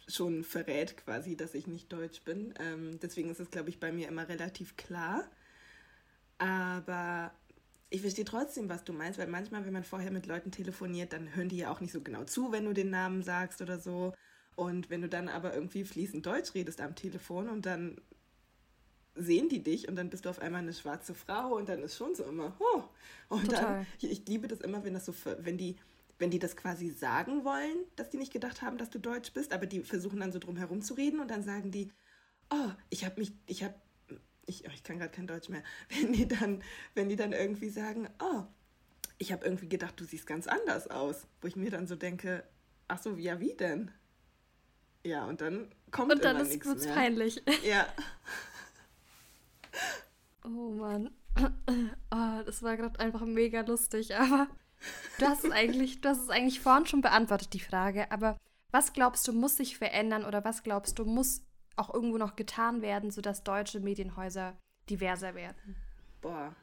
schon 0.08 0.42
verrät 0.42 0.96
quasi, 0.96 1.36
dass 1.36 1.54
ich 1.54 1.68
nicht 1.68 1.92
deutsch 1.92 2.22
bin. 2.22 2.52
Ähm, 2.58 2.98
deswegen 3.00 3.30
ist 3.30 3.40
es, 3.40 3.50
glaube 3.50 3.70
ich, 3.70 3.78
bei 3.78 3.92
mir 3.92 4.08
immer 4.08 4.28
relativ 4.28 4.76
klar. 4.76 5.24
Aber 6.40 7.32
ich 7.90 8.00
verstehe 8.00 8.24
trotzdem, 8.24 8.68
was 8.68 8.82
du 8.84 8.92
meinst, 8.92 9.18
weil 9.18 9.26
manchmal, 9.26 9.64
wenn 9.66 9.72
man 9.72 9.84
vorher 9.84 10.10
mit 10.10 10.26
Leuten 10.26 10.50
telefoniert, 10.50 11.12
dann 11.12 11.34
hören 11.36 11.48
die 11.48 11.58
ja 11.58 11.70
auch 11.70 11.80
nicht 11.80 11.92
so 11.92 12.00
genau 12.00 12.24
zu, 12.24 12.50
wenn 12.50 12.64
du 12.64 12.72
den 12.72 12.90
Namen 12.90 13.22
sagst 13.22 13.60
oder 13.60 13.78
so. 13.78 14.14
Und 14.56 14.90
wenn 14.90 15.02
du 15.02 15.08
dann 15.08 15.28
aber 15.28 15.54
irgendwie 15.54 15.84
fließend 15.84 16.24
Deutsch 16.24 16.54
redest 16.54 16.80
am 16.80 16.94
Telefon 16.94 17.48
und 17.48 17.66
dann 17.66 18.00
sehen 19.14 19.48
die 19.48 19.62
dich 19.62 19.88
und 19.88 19.96
dann 19.96 20.08
bist 20.08 20.24
du 20.24 20.30
auf 20.30 20.40
einmal 20.40 20.62
eine 20.62 20.72
schwarze 20.72 21.14
Frau 21.14 21.56
und 21.56 21.68
dann 21.68 21.82
ist 21.82 21.96
schon 21.96 22.14
so 22.14 22.24
immer, 22.24 22.56
oh. 22.58 22.82
Und 23.28 23.46
Total. 23.46 23.62
dann, 23.62 23.86
ich, 23.98 24.10
ich 24.10 24.26
liebe 24.26 24.48
das 24.48 24.60
immer, 24.60 24.82
wenn 24.84 24.94
das 24.94 25.04
so, 25.04 25.14
wenn 25.40 25.58
die 25.58 25.76
wenn 26.20 26.30
die 26.30 26.38
das 26.38 26.54
quasi 26.54 26.90
sagen 26.90 27.44
wollen, 27.44 27.78
dass 27.96 28.10
die 28.10 28.18
nicht 28.18 28.32
gedacht 28.32 28.60
haben, 28.62 28.76
dass 28.76 28.90
du 28.90 28.98
Deutsch 28.98 29.32
bist, 29.32 29.52
aber 29.52 29.66
die 29.66 29.80
versuchen 29.80 30.20
dann 30.20 30.32
so 30.32 30.38
drum 30.38 30.56
herum 30.56 30.82
zu 30.82 30.94
reden 30.94 31.18
und 31.18 31.30
dann 31.30 31.42
sagen 31.42 31.70
die, 31.70 31.90
oh, 32.50 32.70
ich 32.90 33.04
habe 33.06 33.18
mich, 33.18 33.32
ich 33.46 33.64
habe, 33.64 33.74
ich, 34.50 34.64
oh, 34.66 34.70
ich 34.72 34.82
kann 34.82 34.98
gerade 34.98 35.12
kein 35.12 35.26
Deutsch 35.26 35.48
mehr, 35.48 35.62
wenn 35.88 36.12
die 36.12 36.28
dann, 36.28 36.62
wenn 36.94 37.08
die 37.08 37.16
dann 37.16 37.32
irgendwie 37.32 37.70
sagen, 37.70 38.08
oh, 38.20 38.44
ich 39.18 39.32
habe 39.32 39.44
irgendwie 39.44 39.68
gedacht, 39.68 39.98
du 39.98 40.04
siehst 40.04 40.26
ganz 40.26 40.46
anders 40.46 40.88
aus, 40.88 41.26
wo 41.40 41.48
ich 41.48 41.56
mir 41.56 41.70
dann 41.70 41.86
so 41.86 41.96
denke, 41.96 42.44
ach 42.88 43.02
so, 43.02 43.16
ja, 43.16 43.40
wie 43.40 43.54
denn? 43.54 43.90
Ja, 45.04 45.24
und 45.24 45.40
dann 45.40 45.68
kommt 45.90 46.12
Und 46.12 46.24
dann 46.24 46.36
ist 46.40 46.64
es 46.64 46.86
peinlich. 46.86 47.42
Ja. 47.64 47.86
Oh 50.44 50.70
Mann. 50.70 51.10
Oh, 52.10 52.42
das 52.44 52.62
war 52.62 52.76
gerade 52.76 52.98
einfach 52.98 53.24
mega 53.24 53.60
lustig, 53.60 54.16
aber 54.16 54.48
Du 55.18 55.26
hast 55.26 55.44
es 55.44 55.50
eigentlich, 55.50 56.00
du 56.00 56.08
hast 56.08 56.22
es 56.22 56.30
eigentlich 56.30 56.60
vorhin 56.60 56.86
schon 56.86 57.02
beantwortet, 57.02 57.52
die 57.52 57.60
Frage, 57.60 58.10
aber 58.10 58.36
was 58.70 58.92
glaubst 58.92 59.26
du, 59.28 59.32
muss 59.32 59.56
sich 59.56 59.76
verändern 59.76 60.24
oder 60.24 60.44
was 60.44 60.62
glaubst 60.62 60.98
du, 60.98 61.04
muss 61.04 61.42
auch 61.80 61.92
irgendwo 61.92 62.18
noch 62.18 62.36
getan 62.36 62.82
werden, 62.82 63.10
sodass 63.10 63.42
deutsche 63.42 63.80
Medienhäuser 63.80 64.56
diverser 64.88 65.34
werden? 65.34 65.76
Boah, 66.20 66.54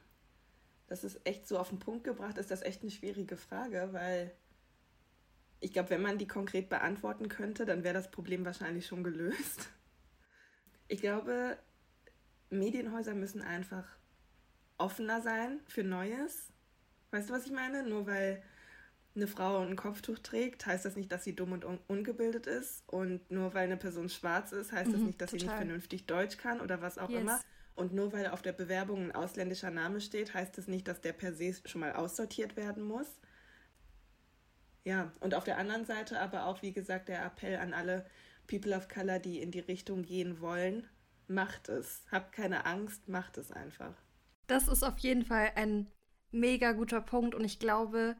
das 0.86 1.04
ist 1.04 1.20
echt 1.24 1.46
so 1.46 1.58
auf 1.58 1.68
den 1.68 1.78
Punkt 1.78 2.04
gebracht, 2.04 2.38
ist 2.38 2.50
das 2.50 2.62
echt 2.62 2.82
eine 2.82 2.90
schwierige 2.90 3.36
Frage, 3.36 3.88
weil 3.92 4.32
ich 5.60 5.72
glaube, 5.72 5.90
wenn 5.90 6.02
man 6.02 6.18
die 6.18 6.28
konkret 6.28 6.68
beantworten 6.68 7.28
könnte, 7.28 7.66
dann 7.66 7.84
wäre 7.84 7.94
das 7.94 8.10
Problem 8.10 8.44
wahrscheinlich 8.44 8.86
schon 8.86 9.02
gelöst. 9.02 9.68
Ich 10.86 11.00
glaube, 11.00 11.58
Medienhäuser 12.48 13.14
müssen 13.14 13.42
einfach 13.42 13.84
offener 14.78 15.20
sein 15.20 15.60
für 15.66 15.82
Neues 15.84 16.52
Weißt 17.10 17.30
du, 17.30 17.34
was 17.34 17.46
ich 17.46 17.52
meine? 17.52 17.82
Nur 17.82 18.06
weil 18.06 18.42
eine 19.18 19.26
Frau 19.26 19.58
ein 19.58 19.76
Kopftuch 19.76 20.18
trägt, 20.18 20.66
heißt 20.66 20.84
das 20.84 20.96
nicht, 20.96 21.12
dass 21.12 21.24
sie 21.24 21.34
dumm 21.34 21.52
und 21.52 21.64
un 21.64 21.78
ungebildet 21.88 22.46
ist. 22.46 22.82
Und 22.86 23.30
nur 23.30 23.54
weil 23.54 23.64
eine 23.64 23.76
Person 23.76 24.08
schwarz 24.08 24.52
ist, 24.52 24.72
heißt 24.72 24.88
mhm, 24.88 24.92
das 24.92 25.02
nicht, 25.02 25.20
dass 25.20 25.30
total. 25.30 25.40
sie 25.40 25.46
nicht 25.46 25.56
vernünftig 25.56 26.06
Deutsch 26.06 26.38
kann 26.38 26.60
oder 26.60 26.80
was 26.80 26.98
auch 26.98 27.10
yes. 27.10 27.20
immer. 27.20 27.40
Und 27.74 27.92
nur 27.92 28.12
weil 28.12 28.28
auf 28.28 28.42
der 28.42 28.52
Bewerbung 28.52 29.04
ein 29.04 29.14
ausländischer 29.14 29.70
Name 29.70 30.00
steht, 30.00 30.34
heißt 30.34 30.58
es 30.58 30.64
das 30.64 30.68
nicht, 30.68 30.88
dass 30.88 31.00
der 31.00 31.12
per 31.12 31.32
se 31.32 31.54
schon 31.64 31.80
mal 31.80 31.92
aussortiert 31.92 32.56
werden 32.56 32.82
muss. 32.82 33.20
Ja, 34.84 35.12
und 35.20 35.34
auf 35.34 35.44
der 35.44 35.58
anderen 35.58 35.84
Seite 35.84 36.18
aber 36.18 36.46
auch, 36.46 36.62
wie 36.62 36.72
gesagt, 36.72 37.08
der 37.08 37.24
Appell 37.24 37.58
an 37.58 37.74
alle 37.74 38.06
People 38.46 38.74
of 38.74 38.88
Color, 38.88 39.18
die 39.18 39.40
in 39.40 39.50
die 39.50 39.60
Richtung 39.60 40.02
gehen 40.02 40.40
wollen, 40.40 40.88
macht 41.28 41.68
es. 41.68 42.02
Habt 42.10 42.32
keine 42.32 42.66
Angst, 42.66 43.06
macht 43.08 43.38
es 43.38 43.52
einfach. 43.52 43.94
Das 44.46 44.66
ist 44.66 44.82
auf 44.82 44.98
jeden 44.98 45.24
Fall 45.24 45.52
ein 45.54 45.88
mega 46.30 46.72
guter 46.72 47.00
Punkt 47.00 47.34
und 47.34 47.44
ich 47.44 47.58
glaube, 47.58 48.16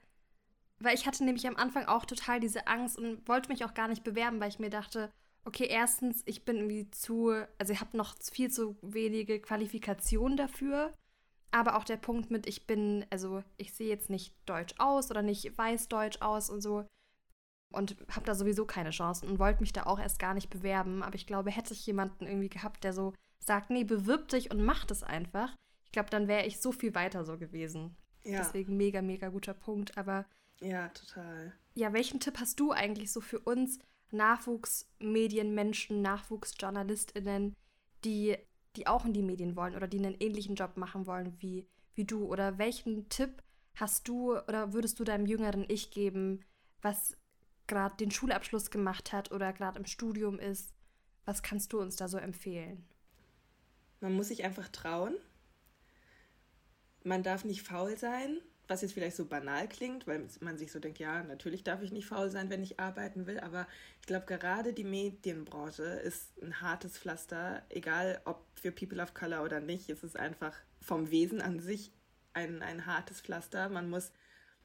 weil 0.80 0.94
ich 0.94 1.06
hatte 1.06 1.24
nämlich 1.24 1.46
am 1.46 1.56
Anfang 1.56 1.86
auch 1.86 2.04
total 2.04 2.40
diese 2.40 2.66
Angst 2.66 2.98
und 2.98 3.26
wollte 3.28 3.48
mich 3.48 3.64
auch 3.64 3.74
gar 3.74 3.88
nicht 3.88 4.04
bewerben, 4.04 4.40
weil 4.40 4.48
ich 4.48 4.58
mir 4.58 4.70
dachte, 4.70 5.10
okay, 5.44 5.66
erstens, 5.68 6.22
ich 6.26 6.44
bin 6.44 6.56
irgendwie 6.56 6.90
zu, 6.90 7.32
also 7.58 7.72
ich 7.72 7.80
habe 7.80 7.96
noch 7.96 8.14
viel 8.32 8.50
zu 8.50 8.76
wenige 8.82 9.40
Qualifikationen 9.40 10.36
dafür. 10.36 10.92
Aber 11.50 11.76
auch 11.76 11.84
der 11.84 11.96
Punkt 11.96 12.30
mit, 12.30 12.46
ich 12.46 12.66
bin, 12.66 13.06
also 13.08 13.42
ich 13.56 13.72
sehe 13.72 13.88
jetzt 13.88 14.10
nicht 14.10 14.34
deutsch 14.44 14.74
aus 14.76 15.10
oder 15.10 15.22
nicht 15.22 15.56
weiß 15.56 15.88
deutsch 15.88 16.20
aus 16.20 16.50
und 16.50 16.60
so. 16.60 16.84
Und 17.72 17.96
habe 18.10 18.26
da 18.26 18.34
sowieso 18.34 18.66
keine 18.66 18.90
Chancen 18.90 19.28
und 19.28 19.38
wollte 19.38 19.60
mich 19.60 19.72
da 19.72 19.84
auch 19.84 19.98
erst 19.98 20.18
gar 20.18 20.34
nicht 20.34 20.50
bewerben. 20.50 21.02
Aber 21.02 21.14
ich 21.14 21.26
glaube, 21.26 21.50
hätte 21.50 21.72
ich 21.72 21.86
jemanden 21.86 22.26
irgendwie 22.26 22.50
gehabt, 22.50 22.84
der 22.84 22.92
so 22.92 23.14
sagt, 23.38 23.70
nee, 23.70 23.84
bewirb 23.84 24.28
dich 24.28 24.50
und 24.50 24.62
mach 24.62 24.84
das 24.84 25.02
einfach, 25.02 25.54
ich 25.88 25.92
glaube, 25.92 26.10
dann 26.10 26.28
wäre 26.28 26.44
ich 26.44 26.60
so 26.60 26.70
viel 26.70 26.94
weiter 26.94 27.24
so 27.24 27.38
gewesen. 27.38 27.96
Ja. 28.22 28.40
Deswegen 28.40 28.76
mega, 28.76 29.00
mega 29.00 29.30
guter 29.30 29.54
Punkt. 29.54 29.96
Aber. 29.96 30.26
Ja, 30.60 30.88
total. 30.88 31.52
Ja, 31.74 31.92
welchen 31.92 32.20
Tipp 32.20 32.38
hast 32.40 32.58
du 32.58 32.72
eigentlich 32.72 33.12
so 33.12 33.20
für 33.20 33.38
uns 33.38 33.78
Nachwuchsmedienmenschen, 34.10 36.02
NachwuchsjournalistInnen, 36.02 37.54
die, 38.04 38.36
die 38.76 38.86
auch 38.86 39.04
in 39.04 39.12
die 39.12 39.22
Medien 39.22 39.54
wollen 39.56 39.76
oder 39.76 39.86
die 39.86 39.98
einen 39.98 40.16
ähnlichen 40.18 40.56
Job 40.56 40.76
machen 40.76 41.06
wollen 41.06 41.36
wie, 41.40 41.68
wie 41.94 42.04
du? 42.04 42.24
Oder 42.24 42.58
welchen 42.58 43.08
Tipp 43.08 43.42
hast 43.74 44.08
du 44.08 44.36
oder 44.36 44.72
würdest 44.72 44.98
du 44.98 45.04
deinem 45.04 45.26
jüngeren 45.26 45.64
Ich 45.68 45.90
geben, 45.90 46.44
was 46.82 47.16
gerade 47.66 47.96
den 47.96 48.10
Schulabschluss 48.10 48.70
gemacht 48.70 49.12
hat 49.12 49.30
oder 49.30 49.52
gerade 49.52 49.78
im 49.78 49.86
Studium 49.86 50.38
ist? 50.38 50.74
Was 51.24 51.42
kannst 51.42 51.72
du 51.72 51.80
uns 51.80 51.96
da 51.96 52.08
so 52.08 52.16
empfehlen? 52.16 52.88
Man 54.00 54.14
muss 54.14 54.28
sich 54.28 54.44
einfach 54.44 54.68
trauen 54.68 55.14
man 57.04 57.22
darf 57.22 57.44
nicht 57.44 57.62
faul 57.62 57.96
sein, 57.96 58.38
was 58.68 58.82
jetzt 58.82 58.92
vielleicht 58.92 59.16
so 59.16 59.24
banal 59.24 59.68
klingt, 59.68 60.06
weil 60.06 60.28
man 60.40 60.58
sich 60.58 60.70
so 60.70 60.78
denkt, 60.78 60.98
ja, 60.98 61.22
natürlich 61.24 61.64
darf 61.64 61.82
ich 61.82 61.90
nicht 61.90 62.06
faul 62.06 62.30
sein, 62.30 62.50
wenn 62.50 62.62
ich 62.62 62.78
arbeiten 62.78 63.26
will, 63.26 63.40
aber 63.40 63.66
ich 64.00 64.06
glaube, 64.06 64.26
gerade 64.26 64.72
die 64.74 64.84
Medienbranche 64.84 65.82
ist 65.82 66.40
ein 66.42 66.60
hartes 66.60 66.98
Pflaster, 66.98 67.62
egal 67.70 68.20
ob 68.26 68.44
für 68.54 68.70
People 68.70 69.02
of 69.02 69.14
Color 69.14 69.42
oder 69.42 69.60
nicht, 69.60 69.88
es 69.88 70.04
ist 70.04 70.16
einfach 70.16 70.54
vom 70.80 71.10
Wesen 71.10 71.40
an 71.40 71.60
sich 71.60 71.92
ein, 72.34 72.62
ein 72.62 72.86
hartes 72.86 73.20
Pflaster. 73.20 73.68
Man 73.68 73.90
muss 73.90 74.12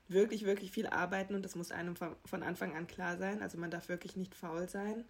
wirklich, 0.08 0.46
wirklich 0.46 0.72
viel 0.72 0.88
arbeiten 0.88 1.34
und 1.34 1.44
das 1.44 1.56
muss 1.56 1.72
einem 1.72 1.96
von 1.96 2.44
Anfang 2.44 2.76
an 2.76 2.88
klar 2.88 3.18
sein. 3.18 3.42
Also 3.42 3.58
man 3.58 3.72
darf 3.72 3.90
wirklich 3.90 4.16
nicht 4.16 4.36
faul 4.36 4.70
sein. 4.70 5.06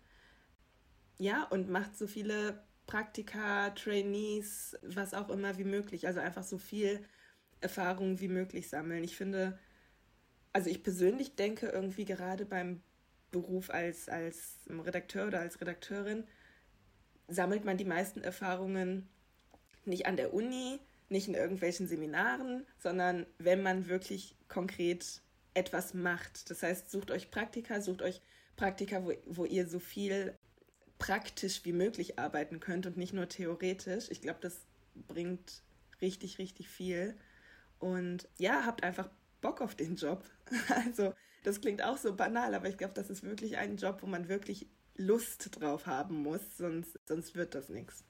Ja, 1.18 1.44
und 1.44 1.70
macht 1.70 1.98
so 1.98 2.08
viele 2.08 2.64
Praktika, 2.88 3.70
Trainees, 3.72 4.78
was 4.82 5.14
auch 5.14 5.30
immer 5.30 5.58
wie 5.58 5.64
möglich. 5.64 6.08
Also 6.08 6.20
einfach 6.20 6.44
so 6.44 6.58
viel 6.58 7.04
Erfahrungen 7.64 8.20
wie 8.20 8.28
möglich 8.28 8.70
sammeln. 8.70 9.04
Ich 9.04 9.16
finde, 9.16 9.58
also 10.52 10.70
ich 10.70 10.84
persönlich 10.84 11.36
denke 11.36 11.68
irgendwie 11.68 12.06
gerade 12.06 12.46
beim 12.46 12.82
Beruf 13.32 13.70
als, 13.70 14.10
als 14.10 14.60
Redakteur 14.70 15.28
oder 15.28 15.40
als 15.40 15.60
Redakteurin, 15.60 16.26
sammelt 17.28 17.66
man 17.66 17.78
die 17.78 17.86
meisten 17.86 18.22
Erfahrungen 18.22 19.10
nicht 19.86 20.06
an 20.06 20.18
der 20.18 20.34
Uni, 20.34 20.80
nicht 21.10 21.28
in 21.28 21.34
irgendwelchen 21.34 21.88
Seminaren, 21.88 22.66
sondern 22.80 23.26
wenn 23.38 23.62
man 23.62 23.88
wirklich 23.88 24.36
konkret 24.48 25.22
etwas 25.54 25.94
macht. 25.94 26.50
Das 26.50 26.64
heißt, 26.64 26.92
sucht 26.92 27.12
euch 27.12 27.32
Praktika, 27.32 27.82
sucht 27.82 28.02
euch 28.02 28.22
Praktika, 28.56 29.04
wo, 29.04 29.14
wo 29.26 29.46
ihr 29.46 29.68
so 29.68 29.80
viel 29.80 30.38
praktisch 31.00 31.66
wie 31.66 31.74
möglich 31.74 32.20
arbeiten 32.20 32.60
könnt 32.60 32.86
und 32.86 32.98
nicht 32.98 33.14
nur 33.14 33.28
theoretisch. 33.28 34.10
Ich 34.10 34.22
glaube, 34.22 34.40
das 34.42 34.62
bringt 35.08 35.64
richtig, 36.02 36.38
richtig 36.38 36.70
viel. 36.70 37.16
Und 37.84 38.30
ja, 38.38 38.66
habt 38.66 38.82
einfach 38.82 39.10
Bock 39.42 39.60
auf 39.60 39.76
den 39.76 39.96
Job. 39.96 40.24
Also, 40.70 41.14
das 41.44 41.60
klingt 41.60 41.84
auch 41.84 41.98
so 41.98 42.16
banal, 42.16 42.56
aber 42.56 42.70
ich 42.70 42.78
glaube, 42.78 42.94
das 42.94 43.10
ist 43.10 43.24
wirklich 43.24 43.58
ein 43.58 43.76
Job, 43.76 44.02
wo 44.02 44.08
man 44.08 44.30
wirklich 44.30 44.70
Lust 44.96 45.60
drauf 45.60 45.86
haben 45.86 46.24
muss, 46.24 46.58
sonst, 46.58 46.98
sonst 47.06 47.36
wird 47.36 47.54
das 47.54 47.68
nichts. 47.68 48.06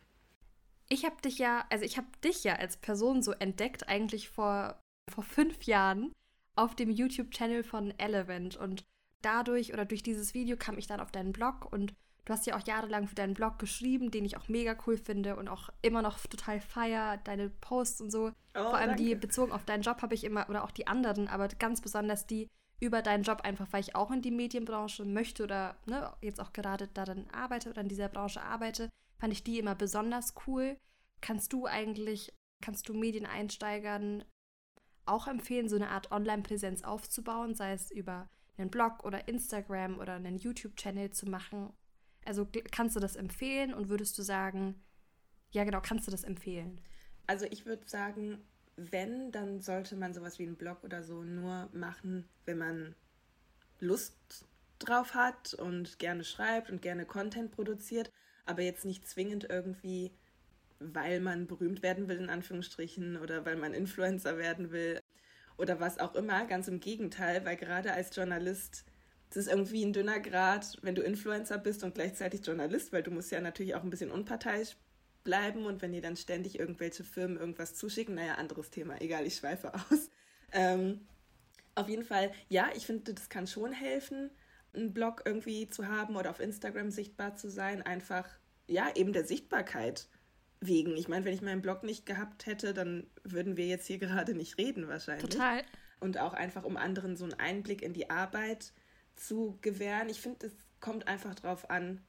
Ich 0.90 1.06
habe 1.06 1.20
dich 1.24 1.40
ja, 1.40 1.66
also 1.72 1.84
ich 1.86 1.98
habe 1.98 2.08
dich 2.24 2.44
ja 2.44 2.58
als 2.58 2.78
Person 2.78 3.24
so 3.24 3.32
entdeckt, 3.32 3.88
eigentlich 3.90 4.30
vor, 4.30 4.80
vor 5.10 5.24
fünf 5.24 5.64
Jahren 5.64 6.14
auf 6.56 6.76
dem 6.76 6.92
YouTube-Channel 6.92 7.64
von 7.64 7.98
Elevent. 7.98 8.56
Und 8.56 8.84
dadurch 9.24 9.74
oder 9.74 9.86
durch 9.86 10.04
dieses 10.04 10.36
Video 10.36 10.56
kam 10.56 10.78
ich 10.78 10.86
dann 10.86 11.00
auf 11.00 11.12
deinen 11.12 11.32
Blog 11.32 11.72
und 11.72 11.96
Du 12.26 12.32
hast 12.32 12.46
ja 12.46 12.56
auch 12.56 12.66
jahrelang 12.66 13.08
für 13.08 13.16
deinen 13.16 13.34
Blog 13.34 13.60
geschrieben, 13.60 14.10
den 14.10 14.24
ich 14.24 14.38
auch 14.38 14.48
mega 14.48 14.78
cool 14.88 14.98
finde 14.98 15.36
und 15.36 15.50
auch 15.50 15.70
immer 15.82 16.02
noch 16.02 16.20
total 16.20 16.62
feier, 16.62 17.18
deine 17.18 17.50
Posts 17.50 18.02
und 18.02 18.12
so. 18.12 18.32
Oh, 18.56 18.64
Vor 18.64 18.76
allem 18.76 18.90
danke. 18.92 19.04
die 19.04 19.16
bezogen 19.16 19.52
auf 19.52 19.66
deinen 19.66 19.82
Job 19.82 20.02
habe 20.02 20.16
ich 20.16 20.24
immer, 20.24 20.50
oder 20.50 20.64
auch 20.64 20.72
die 20.72 20.88
anderen, 20.88 21.28
aber 21.28 21.50
ganz 21.50 21.82
besonders 21.82 22.26
die 22.26 22.48
über 22.80 23.02
deinen 23.02 23.24
Job, 23.24 23.42
einfach 23.42 23.68
weil 23.72 23.82
ich 23.82 23.96
auch 23.96 24.12
in 24.12 24.22
die 24.22 24.32
Medienbranche 24.32 25.04
möchte 25.06 25.44
oder 25.44 25.76
ne, 25.86 26.14
jetzt 26.22 26.40
auch 26.40 26.54
gerade 26.54 26.88
darin 26.88 27.30
arbeite 27.32 27.70
oder 27.70 27.82
in 27.82 27.90
dieser 27.90 28.10
Branche 28.10 28.42
arbeite, 28.42 28.90
fand 29.20 29.34
ich 29.34 29.44
die 29.44 29.60
immer 29.60 29.76
besonders 29.76 30.34
cool. 30.48 30.78
Kannst 31.20 31.52
du 31.52 31.66
eigentlich, 31.66 32.34
kannst 32.62 32.88
du 32.88 32.94
Medieneinsteigern 32.94 34.24
auch 35.06 35.28
empfehlen, 35.28 35.68
so 35.68 35.76
eine 35.76 35.90
Art 35.90 36.12
Online-Präsenz 36.12 36.84
aufzubauen, 36.84 37.54
sei 37.54 37.74
es 37.74 37.92
über 37.92 38.30
einen 38.58 38.70
Blog 38.70 39.04
oder 39.04 39.28
Instagram 39.28 40.00
oder 40.00 40.14
einen 40.14 40.38
YouTube-Channel 40.38 41.12
zu 41.12 41.30
machen 41.30 41.74
also 42.26 42.48
kannst 42.72 42.96
du 42.96 43.00
das 43.00 43.16
empfehlen 43.16 43.74
und 43.74 43.90
würdest 43.90 44.18
du 44.18 44.22
sagen, 44.22 44.82
ja 45.52 45.64
genau, 45.64 45.82
kannst 45.82 46.08
du 46.08 46.12
das 46.12 46.24
empfehlen? 46.24 46.82
Also 47.28 47.46
ich 47.50 47.66
würde 47.66 47.88
sagen, 47.88 48.42
wenn, 48.76 49.32
dann 49.32 49.62
sollte 49.62 49.96
man 49.96 50.14
sowas 50.14 50.40
wie 50.40 50.44
einen 50.44 50.56
Blog 50.56 50.84
oder 50.84 51.04
so 51.04 51.24
nur 51.24 51.70
machen, 51.74 52.28
wenn 52.46 52.58
man 52.58 52.96
Lust 53.80 54.46
drauf 54.80 55.14
hat 55.14 55.54
und 55.54 56.00
gerne 56.00 56.24
schreibt 56.24 56.70
und 56.70 56.82
gerne 56.82 57.06
Content 57.06 57.52
produziert, 57.52 58.12
aber 58.46 58.62
jetzt 58.62 58.86
nicht 58.86 59.08
zwingend 59.08 59.48
irgendwie, 59.50 60.12
weil 60.80 61.20
man 61.20 61.48
berühmt 61.48 61.84
werden 61.84 62.08
will, 62.08 62.18
in 62.18 62.30
Anführungsstrichen, 62.30 63.18
oder 63.18 63.46
weil 63.46 63.56
man 63.56 63.74
Influencer 63.74 64.38
werden 64.38 64.72
will 64.72 65.00
oder 65.58 65.80
was 65.80 66.00
auch 66.00 66.16
immer. 66.16 66.46
Ganz 66.46 66.68
im 66.68 66.80
Gegenteil, 66.80 67.46
weil 67.46 67.56
gerade 67.56 67.94
als 67.94 68.16
Journalist 68.16 68.86
es 69.36 69.48
ist 69.48 69.48
irgendwie 69.48 69.84
ein 69.84 69.94
dünner 69.94 70.20
Grad, 70.20 70.78
wenn 70.84 70.94
du 70.94 71.02
Influencer 71.02 71.58
bist 71.58 71.84
und 71.84 71.96
gleichzeitig 71.96 72.46
Journalist, 72.46 72.94
weil 72.94 73.02
du 73.02 73.10
musst 73.10 73.32
ja 73.32 73.42
natürlich 73.42 73.74
auch 73.74 73.82
ein 73.82 73.90
bisschen 73.90 74.12
unparteiisch 74.12 74.76
bleiben 75.24 75.66
und 75.66 75.82
wenn 75.82 75.92
dir 75.92 76.02
dann 76.02 76.16
ständig 76.16 76.60
irgendwelche 76.60 77.04
Firmen 77.04 77.38
irgendwas 77.38 77.74
zuschicken, 77.74 78.14
naja, 78.14 78.36
anderes 78.36 78.70
Thema, 78.70 79.02
egal, 79.02 79.26
ich 79.26 79.36
schweife 79.36 79.74
aus. 79.74 80.10
Ähm, 80.56 81.08
auf 81.74 81.90
jeden 81.90 82.04
Fall, 82.04 82.32
ja, 82.48 82.70
ich 82.76 82.86
finde, 82.86 83.16
das 83.16 83.28
kann 83.28 83.48
schon 83.48 83.72
helfen, 83.72 84.30
einen 84.76 84.94
Blog 84.94 85.24
irgendwie 85.26 85.68
zu 85.68 85.88
haben 85.88 86.16
oder 86.16 86.30
auf 86.30 86.40
Instagram 86.40 86.92
sichtbar 86.92 87.36
zu 87.36 87.50
sein, 87.50 87.82
einfach, 87.82 88.30
ja, 88.68 88.92
eben 88.94 89.14
der 89.14 89.26
Sichtbarkeit 89.26 90.10
wegen. 90.60 90.96
Ich 90.96 91.08
meine, 91.08 91.26
wenn 91.26 91.34
ich 91.34 91.42
meinen 91.42 91.64
Blog 91.64 91.82
nicht 91.82 92.06
gehabt 92.06 92.46
hätte, 92.46 92.76
dann 92.76 93.08
würden 93.24 93.58
wir 93.58 93.66
jetzt 93.66 93.88
hier 93.88 93.98
gerade 94.00 94.36
nicht 94.36 94.60
reden 94.60 94.88
wahrscheinlich. 94.88 95.28
Total. 95.28 95.64
Und 96.00 96.20
auch 96.20 96.36
einfach, 96.36 96.66
um 96.66 96.78
anderen 96.78 97.16
so 97.16 97.24
einen 97.24 97.34
Einblick 97.34 97.82
in 97.82 97.94
die 97.94 98.12
Arbeit 98.12 98.74
zu 99.16 99.58
gewähren. 99.62 100.10
Ich 100.10 100.22
finde, 100.22 100.48
es 100.48 100.54
kommt 100.80 101.08
einfach 101.08 101.36
darauf 101.36 101.70
an, 101.70 102.02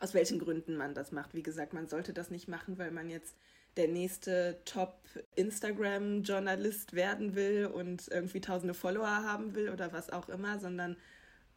aus 0.00 0.14
welchen 0.14 0.38
Gründen 0.38 0.76
man 0.76 0.94
das 0.94 1.12
macht. 1.12 1.34
Wie 1.34 1.42
gesagt, 1.42 1.72
man 1.72 1.88
sollte 1.88 2.12
das 2.12 2.30
nicht 2.30 2.48
machen, 2.48 2.78
weil 2.78 2.90
man 2.90 3.10
jetzt 3.10 3.36
der 3.76 3.88
nächste 3.88 4.60
Top-Instagram-Journalist 4.64 6.94
werden 6.94 7.34
will 7.34 7.66
und 7.66 8.08
irgendwie 8.08 8.40
tausende 8.40 8.74
Follower 8.74 9.06
haben 9.06 9.54
will 9.54 9.70
oder 9.70 9.92
was 9.92 10.10
auch 10.10 10.28
immer, 10.28 10.58
sondern 10.58 10.96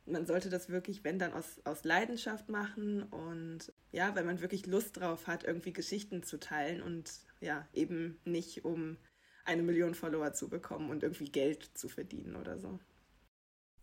man 0.06 0.26
sollte 0.26 0.50
das 0.50 0.70
wirklich, 0.70 1.04
wenn 1.04 1.18
dann 1.18 1.34
aus, 1.34 1.62
aus 1.64 1.84
Leidenschaft 1.84 2.50
machen 2.50 3.04
und 3.04 3.72
ja, 3.92 4.16
weil 4.16 4.26
man 4.26 4.42
wirklich 4.42 4.66
Lust 4.66 4.98
drauf 4.98 5.28
hat, 5.28 5.46
irgendwie 5.46 5.74
Geschichten 5.74 6.24
zu 6.24 6.40
teilen 6.40 6.82
und 6.82 7.12
ja, 7.40 7.68
eben 7.74 8.20
nicht 8.26 8.66
um 8.66 8.98
eine 9.46 9.64
Million 9.64 9.96
Follower 9.96 10.34
zu 10.34 10.50
bekommen 10.50 10.90
und 10.90 11.04
irgendwie 11.04 11.32
Geld 11.32 11.70
zu 11.74 11.90
verdienen 11.90 12.36
oder 12.36 12.60
so. 12.60 12.80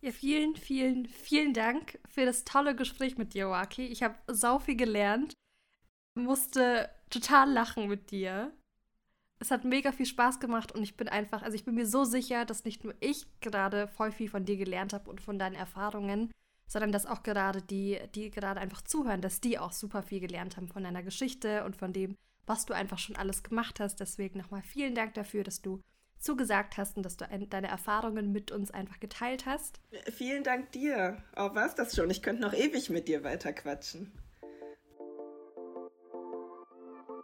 Ja, 0.03 0.11
vielen, 0.11 0.55
vielen, 0.55 1.05
vielen 1.05 1.53
Dank 1.53 1.99
für 2.07 2.25
das 2.25 2.43
tolle 2.43 2.75
Gespräch 2.75 3.19
mit 3.19 3.35
dir, 3.35 3.49
Waki. 3.49 3.85
Ich 3.85 4.01
habe 4.01 4.15
sau 4.27 4.57
viel 4.57 4.75
gelernt, 4.75 5.35
musste 6.15 6.89
total 7.11 7.51
lachen 7.51 7.87
mit 7.87 8.09
dir. 8.09 8.51
Es 9.39 9.51
hat 9.51 9.63
mega 9.63 9.91
viel 9.91 10.07
Spaß 10.07 10.39
gemacht 10.39 10.71
und 10.71 10.81
ich 10.81 10.97
bin 10.97 11.07
einfach, 11.07 11.43
also 11.43 11.55
ich 11.55 11.65
bin 11.65 11.75
mir 11.75 11.85
so 11.85 12.03
sicher, 12.03 12.45
dass 12.45 12.65
nicht 12.65 12.83
nur 12.83 12.95
ich 12.99 13.27
gerade 13.41 13.87
voll 13.87 14.11
viel 14.11 14.27
von 14.27 14.43
dir 14.43 14.57
gelernt 14.57 14.93
habe 14.93 15.07
und 15.09 15.21
von 15.21 15.37
deinen 15.37 15.55
Erfahrungen, 15.55 16.31
sondern 16.67 16.91
dass 16.91 17.05
auch 17.05 17.21
gerade 17.21 17.61
die, 17.61 17.99
die 18.15 18.31
gerade 18.31 18.59
einfach 18.59 18.81
zuhören, 18.81 19.21
dass 19.21 19.39
die 19.39 19.59
auch 19.59 19.71
super 19.71 20.01
viel 20.01 20.19
gelernt 20.19 20.57
haben 20.57 20.67
von 20.67 20.83
deiner 20.83 21.03
Geschichte 21.03 21.63
und 21.63 21.75
von 21.75 21.93
dem, 21.93 22.17
was 22.47 22.65
du 22.65 22.73
einfach 22.73 22.97
schon 22.97 23.17
alles 23.17 23.43
gemacht 23.43 23.79
hast. 23.79 23.99
Deswegen 23.99 24.39
nochmal 24.39 24.63
vielen 24.63 24.95
Dank 24.95 25.13
dafür, 25.13 25.43
dass 25.43 25.61
du 25.61 25.79
zugesagt 26.21 26.77
hast 26.77 26.97
und 26.97 27.03
dass 27.03 27.17
du 27.17 27.25
deine 27.49 27.67
Erfahrungen 27.67 28.31
mit 28.31 28.51
uns 28.51 28.71
einfach 28.71 28.99
geteilt 28.99 29.45
hast. 29.45 29.79
Vielen 30.11 30.43
Dank 30.43 30.71
dir. 30.71 31.17
Oh, 31.35 31.53
war's 31.53 31.75
das 31.75 31.95
schon? 31.95 32.09
Ich 32.09 32.21
könnte 32.21 32.41
noch 32.41 32.53
ewig 32.53 32.89
mit 32.89 33.07
dir 33.07 33.23
weiter 33.23 33.53
quatschen. 33.53 34.11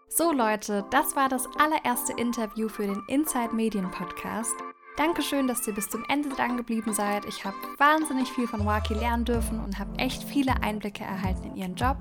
So 0.10 0.32
Leute, 0.32 0.86
das 0.90 1.16
war 1.16 1.30
das 1.30 1.46
allererste 1.60 2.14
Interview 2.14 2.70
für 2.70 2.88
den 2.88 3.04
Inside 3.08 3.54
Medien 3.54 3.92
Podcast. 3.92 4.56
Dankeschön, 4.96 5.48
dass 5.48 5.68
ihr 5.68 5.76
bis 5.76 5.90
zum 5.90 6.04
Ende 6.10 6.30
dran 6.30 6.58
geblieben 6.58 6.94
seid. 6.94 7.26
Ich 7.26 7.46
habe 7.46 7.56
wahnsinnig 7.78 8.32
viel 8.32 8.48
von 8.48 8.66
Waki 8.66 8.96
lernen 8.96 9.26
dürfen 9.26 9.64
und 9.64 9.78
habe 9.78 9.96
echt 10.00 10.24
viele 10.24 10.64
Einblicke 10.64 11.04
erhalten 11.04 11.44
in 11.44 11.56
ihren 11.56 11.76
Job. 11.76 11.98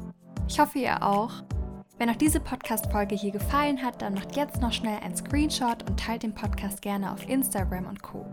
Ich 0.48 0.58
hoffe, 0.58 0.78
ihr 0.78 1.02
auch. 1.02 1.42
Wenn 1.98 2.10
euch 2.10 2.18
diese 2.18 2.40
Podcast-Folge 2.40 3.14
hier 3.14 3.30
gefallen 3.30 3.82
hat, 3.82 4.02
dann 4.02 4.12
macht 4.12 4.36
jetzt 4.36 4.60
noch 4.60 4.72
schnell 4.72 4.98
einen 5.02 5.16
Screenshot 5.16 5.88
und 5.88 5.98
teilt 5.98 6.24
den 6.24 6.34
Podcast 6.34 6.82
gerne 6.82 7.10
auf 7.10 7.26
Instagram 7.26 7.86
und 7.86 8.02
Co. 8.02 8.26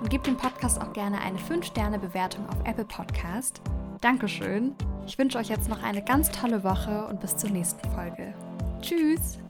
Und 0.00 0.10
gebt 0.10 0.28
dem 0.28 0.36
Podcast 0.36 0.80
auch 0.80 0.92
gerne 0.92 1.20
eine 1.20 1.38
5-Sterne-Bewertung 1.38 2.48
auf 2.48 2.56
Apple 2.64 2.84
Podcast. 2.84 3.60
Dankeschön. 4.00 4.76
Ich 5.08 5.18
wünsche 5.18 5.38
euch 5.38 5.48
jetzt 5.48 5.68
noch 5.68 5.82
eine 5.82 6.04
ganz 6.04 6.30
tolle 6.30 6.62
Woche 6.62 7.06
und 7.08 7.20
bis 7.20 7.36
zur 7.36 7.50
nächsten 7.50 7.90
Folge. 7.90 8.32
Tschüss! 8.80 9.40